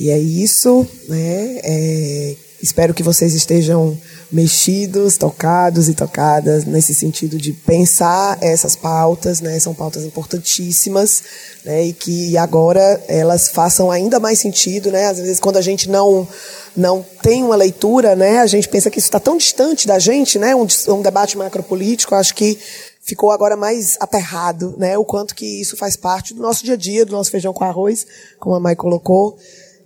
E 0.00 0.10
é 0.10 0.18
isso, 0.18 0.84
né? 1.08 1.60
É, 1.62 2.36
espero 2.64 2.94
que 2.94 3.02
vocês 3.02 3.34
estejam 3.34 3.96
mexidos, 4.32 5.18
tocados 5.18 5.86
e 5.86 5.94
tocadas 5.94 6.64
nesse 6.64 6.94
sentido 6.94 7.36
de 7.36 7.52
pensar 7.52 8.38
essas 8.40 8.74
pautas, 8.74 9.42
né? 9.42 9.60
São 9.60 9.74
pautas 9.74 10.02
importantíssimas, 10.02 11.22
né? 11.62 11.84
E 11.84 11.92
que 11.92 12.38
agora 12.38 13.04
elas 13.06 13.48
façam 13.48 13.90
ainda 13.90 14.18
mais 14.18 14.38
sentido, 14.38 14.90
né? 14.90 15.06
Às 15.06 15.18
vezes 15.18 15.38
quando 15.38 15.58
a 15.58 15.60
gente 15.60 15.90
não 15.90 16.26
não 16.74 17.04
tem 17.22 17.44
uma 17.44 17.54
leitura, 17.54 18.16
né? 18.16 18.40
A 18.40 18.46
gente 18.46 18.66
pensa 18.68 18.90
que 18.90 18.98
isso 18.98 19.08
está 19.08 19.20
tão 19.20 19.36
distante 19.36 19.86
da 19.86 19.98
gente, 19.98 20.38
né? 20.38 20.56
Um, 20.56 20.66
um 20.88 21.02
debate 21.02 21.36
macropolítico, 21.36 22.14
acho 22.14 22.34
que 22.34 22.58
ficou 23.02 23.30
agora 23.30 23.56
mais 23.56 23.98
aterrado, 24.00 24.74
né? 24.78 24.96
O 24.96 25.04
quanto 25.04 25.34
que 25.34 25.60
isso 25.60 25.76
faz 25.76 25.96
parte 25.96 26.32
do 26.32 26.40
nosso 26.40 26.64
dia 26.64 26.74
a 26.74 26.78
dia, 26.78 27.04
do 27.04 27.12
nosso 27.12 27.30
feijão 27.30 27.52
com 27.52 27.62
arroz, 27.62 28.06
como 28.40 28.54
a 28.54 28.60
Mai 28.60 28.74
colocou. 28.74 29.36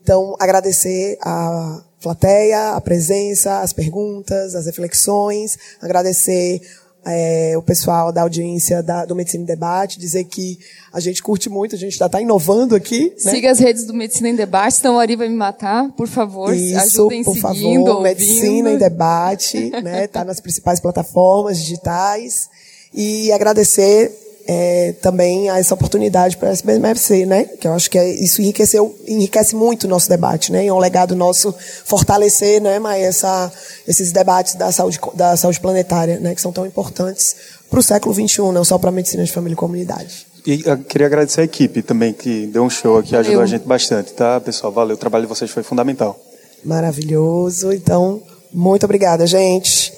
Então, 0.00 0.36
agradecer 0.38 1.18
a 1.20 1.82
plateia, 2.00 2.72
a 2.72 2.80
presença, 2.80 3.60
as 3.60 3.72
perguntas, 3.72 4.54
as 4.54 4.66
reflexões, 4.66 5.58
agradecer 5.80 6.60
é, 7.04 7.56
o 7.56 7.62
pessoal 7.62 8.12
da 8.12 8.22
audiência 8.22 8.82
da, 8.82 9.04
do 9.04 9.14
Medicina 9.14 9.42
em 9.42 9.46
Debate, 9.46 9.98
dizer 9.98 10.24
que 10.24 10.58
a 10.92 11.00
gente 11.00 11.22
curte 11.22 11.48
muito, 11.48 11.74
a 11.74 11.78
gente 11.78 11.96
já 11.96 12.06
está 12.06 12.20
inovando 12.20 12.74
aqui. 12.74 13.14
Né? 13.24 13.30
Siga 13.30 13.50
as 13.50 13.58
redes 13.58 13.84
do 13.84 13.94
Medicina 13.94 14.28
em 14.28 14.36
Debate, 14.36 14.76
senão 14.76 14.96
o 14.96 14.98
Ari 14.98 15.16
vai 15.16 15.28
me 15.28 15.36
matar, 15.36 15.90
por 15.92 16.06
favor. 16.06 16.54
Isso, 16.54 16.78
ajudem 16.78 17.24
por 17.24 17.34
seguindo, 17.34 17.50
favor, 17.50 17.68
ouvindo. 17.70 18.00
Medicina 18.02 18.70
em 18.72 18.78
Debate, 18.78 19.70
né? 19.82 20.04
Está 20.04 20.24
nas 20.24 20.40
principais 20.40 20.80
plataformas 20.80 21.58
digitais. 21.58 22.48
E 22.92 23.30
agradecer 23.32 24.27
é, 24.50 24.94
também 25.02 25.50
a 25.50 25.58
essa 25.58 25.74
oportunidade 25.74 26.38
para 26.38 26.48
a 26.48 26.52
SBMFC, 26.52 27.26
né? 27.26 27.44
Que 27.44 27.68
eu 27.68 27.74
acho 27.74 27.90
que 27.90 27.98
é, 27.98 28.08
isso 28.08 28.40
enriqueceu, 28.40 28.96
enriquece 29.06 29.54
muito 29.54 29.84
o 29.84 29.88
nosso 29.88 30.08
debate, 30.08 30.50
né? 30.50 30.64
E 30.64 30.68
é 30.68 30.72
um 30.72 30.78
legado 30.78 31.14
nosso 31.14 31.54
fortalecer, 31.84 32.62
né, 32.62 32.78
mas 32.78 33.02
essa, 33.02 33.52
esses 33.86 34.10
debates 34.10 34.54
da 34.54 34.72
saúde, 34.72 34.98
da 35.12 35.36
saúde 35.36 35.60
planetária, 35.60 36.18
né? 36.18 36.34
Que 36.34 36.40
são 36.40 36.50
tão 36.50 36.64
importantes 36.64 37.36
para 37.68 37.78
o 37.78 37.82
século 37.82 38.14
XXI, 38.14 38.40
não 38.50 38.64
só 38.64 38.78
para 38.78 38.88
a 38.88 38.92
medicina 38.92 39.22
de 39.22 39.30
família 39.30 39.52
e 39.52 39.56
comunidade. 39.56 40.26
E 40.46 40.62
eu 40.64 40.78
queria 40.78 41.06
agradecer 41.06 41.42
a 41.42 41.44
equipe 41.44 41.82
também, 41.82 42.14
que 42.14 42.46
deu 42.46 42.64
um 42.64 42.70
show 42.70 42.96
aqui, 42.96 43.14
ajudou 43.14 43.42
a 43.42 43.46
gente 43.46 43.66
bastante, 43.66 44.14
tá, 44.14 44.40
pessoal? 44.40 44.72
Valeu, 44.72 44.94
o 44.94 44.98
trabalho 44.98 45.24
de 45.24 45.28
vocês 45.28 45.50
foi 45.50 45.62
fundamental. 45.62 46.18
Maravilhoso. 46.64 47.70
Então, 47.70 48.22
muito 48.50 48.84
obrigada, 48.84 49.26
gente. 49.26 49.92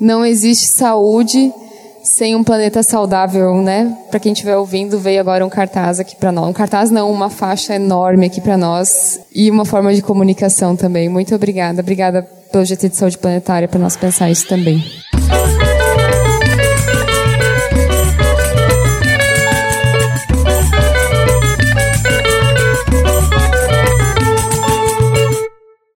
Não 0.00 0.24
existe 0.24 0.66
saúde 0.66 1.52
sem 2.02 2.34
um 2.34 2.42
planeta 2.42 2.82
saudável, 2.82 3.54
né? 3.56 3.96
Para 4.10 4.18
quem 4.18 4.32
estiver 4.32 4.56
ouvindo, 4.56 4.98
veio 4.98 5.20
agora 5.20 5.44
um 5.44 5.50
cartaz 5.50 6.00
aqui 6.00 6.16
para 6.16 6.32
nós. 6.32 6.48
Um 6.48 6.52
cartaz 6.52 6.90
não, 6.90 7.10
uma 7.10 7.28
faixa 7.28 7.74
enorme 7.74 8.26
aqui 8.26 8.40
para 8.40 8.56
nós 8.56 9.20
e 9.34 9.50
uma 9.50 9.64
forma 9.64 9.94
de 9.94 10.00
comunicação 10.00 10.74
também. 10.74 11.08
Muito 11.08 11.34
obrigada. 11.34 11.80
Obrigada 11.82 12.22
pelo 12.50 12.64
GT 12.64 12.88
de 12.88 12.96
Saúde 12.96 13.18
Planetária 13.18 13.68
para 13.68 13.78
nós 13.78 13.96
pensar 13.96 14.30
isso 14.30 14.48
também. 14.48 14.82